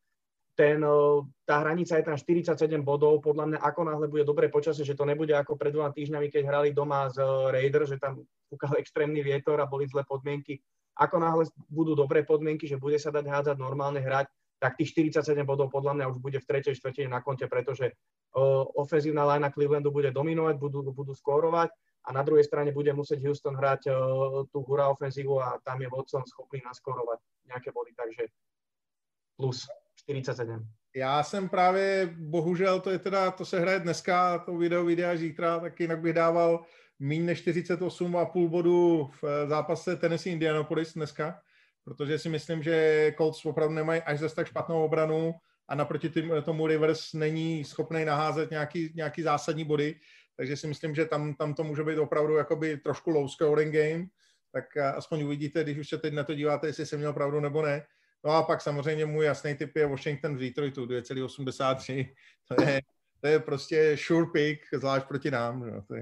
Ten, 0.58 0.82
tá 1.46 1.62
hranica 1.62 1.98
je 1.98 2.06
tam 2.06 2.18
47 2.18 2.82
bodov. 2.82 3.22
Podľa 3.22 3.46
mňa, 3.46 3.58
ako 3.62 3.80
náhle 3.86 4.06
bude 4.10 4.26
dobré 4.26 4.50
počasie, 4.50 4.82
že 4.82 4.98
to 4.98 5.06
nebude 5.06 5.34
ako 5.34 5.54
pred 5.54 5.70
dvoma 5.70 5.94
týždňami, 5.94 6.30
keď 6.30 6.42
hrali 6.46 6.68
doma 6.74 7.10
z 7.10 7.22
Raiders, 7.54 7.94
že 7.94 7.98
tam 8.02 8.22
fúkal 8.50 8.74
extrémny 8.78 9.22
vietor 9.22 9.62
a 9.62 9.70
boli 9.70 9.86
zlé 9.86 10.02
podmienky. 10.02 10.58
Ako 10.98 11.22
náhle 11.22 11.46
budú 11.70 11.94
dobré 11.94 12.26
podmienky, 12.26 12.66
že 12.66 12.78
bude 12.78 12.98
sa 12.98 13.14
dať 13.14 13.26
hádzať, 13.26 13.56
normálne 13.58 13.98
hrať, 14.02 14.30
tak 14.62 14.78
tých 14.78 14.94
47 14.94 15.42
bodov 15.42 15.74
podľa 15.74 15.98
mňa 15.98 16.04
už 16.14 16.18
bude 16.22 16.38
v 16.38 16.46
tretej 16.46 16.78
štvrtine 16.78 17.10
na 17.10 17.18
konte, 17.18 17.50
pretože 17.50 17.90
uh, 17.90 18.62
ofenzívna 18.78 19.26
linea 19.26 19.50
Clevelandu 19.50 19.90
bude 19.90 20.14
dominovať, 20.14 20.54
budú, 20.54 20.86
budú 20.94 21.12
skórovať 21.18 21.74
a 22.04 22.12
na 22.12 22.22
druhej 22.22 22.44
strane 22.44 22.72
bude 22.72 22.92
musieť 22.92 23.24
Houston 23.24 23.56
hrať 23.56 23.88
uh, 23.88 23.94
tú 24.52 24.60
hura 24.60 24.88
ofenzívu 24.88 25.40
a 25.40 25.56
tam 25.64 25.80
je 25.80 25.88
Watson 25.88 26.22
schopný 26.28 26.60
naskorovať 26.64 27.18
nejaké 27.48 27.72
body, 27.72 27.92
takže 27.96 28.28
plus 29.36 29.66
47. 29.96 30.68
Já 30.96 31.22
jsem 31.22 31.48
právě, 31.48 32.14
bohužel, 32.18 32.80
to 32.80 32.90
je 32.90 32.98
teda, 32.98 33.30
to 33.30 33.44
se 33.44 33.60
hraje 33.60 33.80
dneska, 33.80 34.38
to 34.38 34.56
video 34.56 34.84
vyjde 34.84 35.06
až 35.06 35.18
zítra, 35.18 35.60
tak 35.60 35.80
jinak 35.80 36.00
bych 36.00 36.12
dával 36.12 36.64
méně 36.98 37.22
než 37.22 37.46
48,5 37.46 38.48
bodů 38.48 39.10
v 39.20 39.24
eh, 39.24 39.48
zápase 39.48 39.96
Tennessee 39.96 40.32
Indianapolis 40.32 40.94
dneska, 40.94 41.40
protože 41.84 42.18
si 42.18 42.28
myslím, 42.28 42.62
že 42.62 43.14
Colts 43.16 43.46
opravdu 43.46 43.74
nemají 43.74 44.02
až 44.02 44.18
zase 44.18 44.34
tak 44.34 44.46
špatnou 44.46 44.84
obranu 44.84 45.34
a 45.68 45.74
naproti 45.74 46.10
tomu 46.44 46.66
Rivers 46.66 47.12
není 47.12 47.64
schopný 47.64 48.04
naházet 48.04 48.50
nějaký, 48.50 48.92
nějaký 48.94 49.22
zásadní 49.22 49.64
body, 49.64 50.00
takže 50.36 50.56
si 50.56 50.66
myslím, 50.66 50.94
že 50.94 51.04
tam, 51.04 51.34
tam 51.34 51.54
to 51.54 51.64
může 51.64 51.84
být 51.84 51.98
opravdu 51.98 52.36
jakoby 52.36 52.76
trošku 52.76 53.10
low 53.10 53.28
scoring 53.28 53.74
game, 53.74 54.06
tak 54.52 54.76
aspoň 54.76 55.22
uvidíte, 55.22 55.62
když 55.62 55.78
už 55.78 55.88
se 55.88 55.98
teď 55.98 56.14
na 56.14 56.24
to 56.24 56.34
díváte, 56.34 56.66
jestli 56.66 56.86
jsem 56.86 56.98
měl 56.98 57.12
pravdu 57.12 57.40
nebo 57.40 57.62
ne. 57.62 57.86
No 58.24 58.30
a 58.30 58.42
pak 58.42 58.60
samozřejmě 58.60 59.06
můj 59.06 59.24
jasný 59.24 59.54
typ 59.54 59.76
je 59.76 59.86
Washington 59.86 60.36
v 60.36 60.40
Detroitu 60.40 60.86
2,83. 60.86 62.14
To 62.48 62.62
je, 62.62 62.80
to 63.24 63.28
je 63.28 63.40
prostě 63.40 63.96
sure 63.96 64.26
pick, 64.32 64.60
zvlášť 64.72 65.06
proti 65.08 65.30
nám. 65.30 65.64
No, 65.64 65.82
to. 65.82 65.94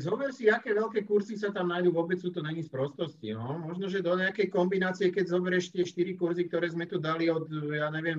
Zober 0.00 0.32
si, 0.32 0.48
aké 0.48 0.72
veľké 0.72 1.04
kurzy 1.04 1.36
sa 1.36 1.52
tam 1.52 1.68
nájdú, 1.68 1.92
vôbec 1.92 2.16
sú 2.16 2.32
to 2.32 2.40
není 2.40 2.64
z 2.64 2.72
prostosti. 2.72 3.36
No? 3.36 3.60
Možno, 3.60 3.92
že 3.92 4.00
do 4.00 4.16
nejakej 4.16 4.48
kombinácie, 4.48 5.12
keď 5.12 5.36
zoberieš 5.36 5.68
tie 5.68 5.84
4 5.84 6.16
kurzy, 6.16 6.48
ktoré 6.48 6.72
sme 6.72 6.88
tu 6.88 6.96
dali 6.96 7.28
od, 7.28 7.44
ja 7.76 7.92
neviem, 7.92 8.16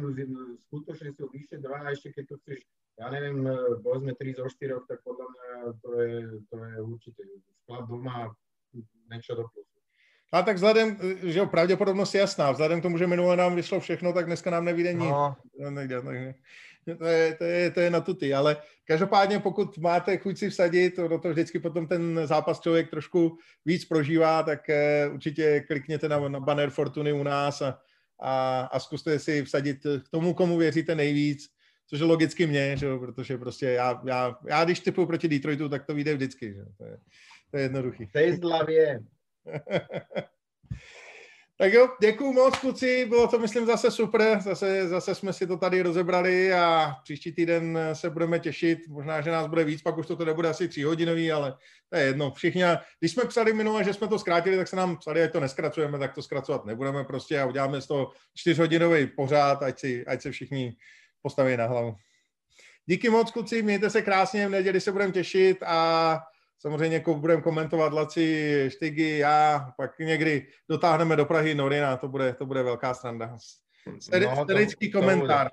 skutočne 0.69 1.17
sú 1.17 1.33
vyššie 1.33 1.65
2, 1.65 1.81
a 1.81 1.97
ešte 1.97 2.13
keď 2.13 2.23
tu 2.29 2.35
chceš, 2.45 2.61
ja 3.01 3.09
neviem, 3.09 3.41
povedzme 3.81 4.13
3 4.21 4.37
zo 4.37 4.45
4, 4.45 4.85
tak 4.85 5.01
podľa 5.01 5.25
mňa 5.33 5.45
to 5.81 5.89
je, 5.97 6.13
to 6.53 6.55
je 6.61 6.75
určite 6.77 7.21
sklad 7.65 7.89
doma 7.89 8.37
niečo 9.09 9.33
do 9.33 9.49
plusu. 9.49 9.73
A 10.33 10.41
tak 10.41 10.61
vzhledem, 10.61 10.97
že 11.25 11.39
jo, 11.39 11.45
pravděpodobnost 11.45 12.13
je 12.13 12.21
jasná, 12.21 12.51
vzhledem 12.51 12.79
k 12.79 12.85
tomu, 12.85 12.97
že 12.97 13.07
minule 13.07 13.37
nám 13.37 13.55
vyšlo 13.55 13.79
všechno, 13.79 14.13
tak 14.13 14.25
dneska 14.25 14.49
nám 14.49 14.65
nevíde 14.65 14.93
nic. 14.93 15.09
No. 15.09 15.37
Nejde, 15.69 16.01
takže 16.01 16.33
to 16.97 17.05
je, 17.05 17.35
to, 17.35 17.43
je, 17.43 17.71
to 17.71 17.79
je 17.79 17.89
na 17.89 18.01
tuty, 18.01 18.33
ale 18.33 18.57
každopádně 18.85 19.39
pokud 19.39 19.77
máte 19.77 20.17
chuť 20.17 20.37
si 20.37 20.49
vsadit, 20.49 20.97
do 20.97 21.19
toho 21.19 21.33
vždycky 21.33 21.59
potom 21.59 21.87
ten 21.87 22.21
zápas 22.25 22.59
člověk 22.59 22.89
trošku 22.89 23.37
víc 23.65 23.85
prožívá, 23.85 24.43
tak 24.43 24.59
uh, 24.69 25.13
určitě 25.13 25.59
klikněte 25.67 26.09
na, 26.09 26.29
na 26.29 26.39
banner 26.39 26.69
Fortuny 26.69 27.13
u 27.13 27.23
nás 27.23 27.61
a, 27.61 27.79
a, 28.19 28.61
a 28.71 28.79
zkuste 28.79 29.19
si 29.19 29.43
vsadit 29.43 29.77
k 30.05 30.09
tomu, 30.09 30.33
komu 30.33 30.57
věříte 30.57 30.95
nejvíc, 30.95 31.49
což 31.87 31.99
je 31.99 32.05
logicky 32.05 32.47
mě, 32.47 32.77
že 32.77 32.85
jo, 32.85 32.99
protože 32.99 33.37
prostě 33.37 33.65
já, 33.65 34.01
já, 34.05 34.37
já 34.47 34.65
když 34.65 34.79
typuju 34.79 35.07
proti 35.07 35.27
Detroitu, 35.27 35.69
tak 35.69 35.85
to 35.85 35.93
vyjde 35.93 36.13
vždycky, 36.13 36.53
že? 36.53 36.65
To, 36.77 36.85
je, 36.85 36.97
to 37.51 37.57
je 37.57 37.63
jednoduchý. 37.63 38.07
Teslavě. 38.07 38.99
tak 41.63 41.73
jo, 41.73 41.89
děkuju 42.01 42.33
moc, 42.33 42.59
kluci, 42.59 43.05
bylo 43.05 43.27
to, 43.27 43.39
myslím, 43.39 43.65
zase 43.65 43.91
super, 43.91 44.41
zase, 44.41 44.87
zase 44.87 45.15
jsme 45.15 45.33
si 45.33 45.47
to 45.47 45.57
tady 45.57 45.81
rozebrali 45.81 46.53
a 46.53 46.95
příští 47.03 47.31
týden 47.31 47.79
se 47.93 48.09
budeme 48.09 48.39
těšit, 48.39 48.79
možná, 48.87 49.21
že 49.21 49.31
nás 49.31 49.47
bude 49.47 49.63
víc, 49.63 49.81
pak 49.81 49.97
už 49.97 50.07
to 50.07 50.15
teda 50.15 50.33
bude 50.33 50.49
asi 50.49 50.67
tříhodinový, 50.67 51.31
ale 51.31 51.55
to 51.89 51.97
je 51.97 52.03
jedno, 52.03 52.31
všichni, 52.31 52.63
když 52.99 53.11
jsme 53.11 53.23
psali 53.23 53.53
minule, 53.53 53.83
že 53.83 53.93
jsme 53.93 54.07
to 54.07 54.19
zkrátili, 54.19 54.57
tak 54.57 54.67
se 54.67 54.75
nám 54.75 54.97
psali, 54.97 55.23
ať 55.23 55.31
to 55.31 55.39
neskracujeme, 55.39 55.99
tak 55.99 56.13
to 56.13 56.21
zkracovat 56.21 56.65
nebudeme 56.65 57.03
prostě 57.03 57.39
a 57.39 57.45
uděláme 57.45 57.81
z 57.81 57.87
toho 57.87 58.11
čtyřhodinový 58.35 59.07
pořád, 59.07 59.63
ať, 59.63 59.79
si, 59.79 60.05
ať 60.05 60.21
se 60.21 60.31
všichni 60.31 60.75
postaví 61.21 61.57
na 61.57 61.65
hlavu. 61.65 61.95
Díky 62.85 63.09
moc, 63.09 63.31
kluci, 63.31 63.61
mějte 63.61 63.89
se 63.89 64.01
krásně, 64.01 64.47
v 64.47 64.51
neděli 64.51 64.81
se 64.81 64.91
budeme 64.91 65.13
těšit 65.13 65.63
a 65.65 66.19
samozřejmě 66.59 66.97
jako 66.97 67.13
budeme 67.13 67.41
komentovat 67.41 67.93
Laci, 67.93 68.65
Štygy, 68.73 69.17
já, 69.17 69.73
pak 69.77 69.99
někdy 69.99 70.47
dotáhneme 70.69 71.15
do 71.15 71.25
Prahy 71.25 71.55
Norina, 71.55 71.97
to 71.97 72.07
bude, 72.07 72.33
to 72.33 72.45
bude 72.45 72.63
velká 72.63 72.93
sranda. 72.93 73.37
Sterický 73.99 74.91
no, 74.93 75.01
komentár. 75.01 75.51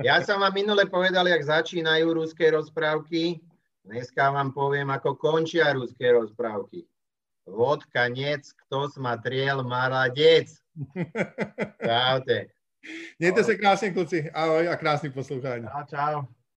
Ja 0.00 0.20
som 0.24 0.40
vám 0.40 0.52
minule 0.56 0.88
povedal, 0.88 1.28
jak 1.28 1.44
začínají 1.44 2.04
ruské 2.08 2.50
rozprávky. 2.50 3.40
Dneska 3.84 4.30
vám 4.30 4.52
povím, 4.52 4.88
jako 4.88 5.14
končí 5.14 5.60
ruské 5.60 6.12
rozprávky. 6.12 6.84
Vod, 7.46 7.84
konec, 7.84 8.52
kto 8.52 8.88
smatriel, 8.88 9.64
maladec. 9.64 10.48
Čaute. 11.86 12.46
Mějte 13.18 13.44
se 13.44 13.52
no. 13.52 13.58
krásně, 13.58 13.90
kluci. 13.90 14.30
Ahoj 14.30 14.68
a 14.68 14.76
krásný 14.76 15.10
poslouchání. 15.10 15.66
A 15.66 15.84
čau. 15.84 16.22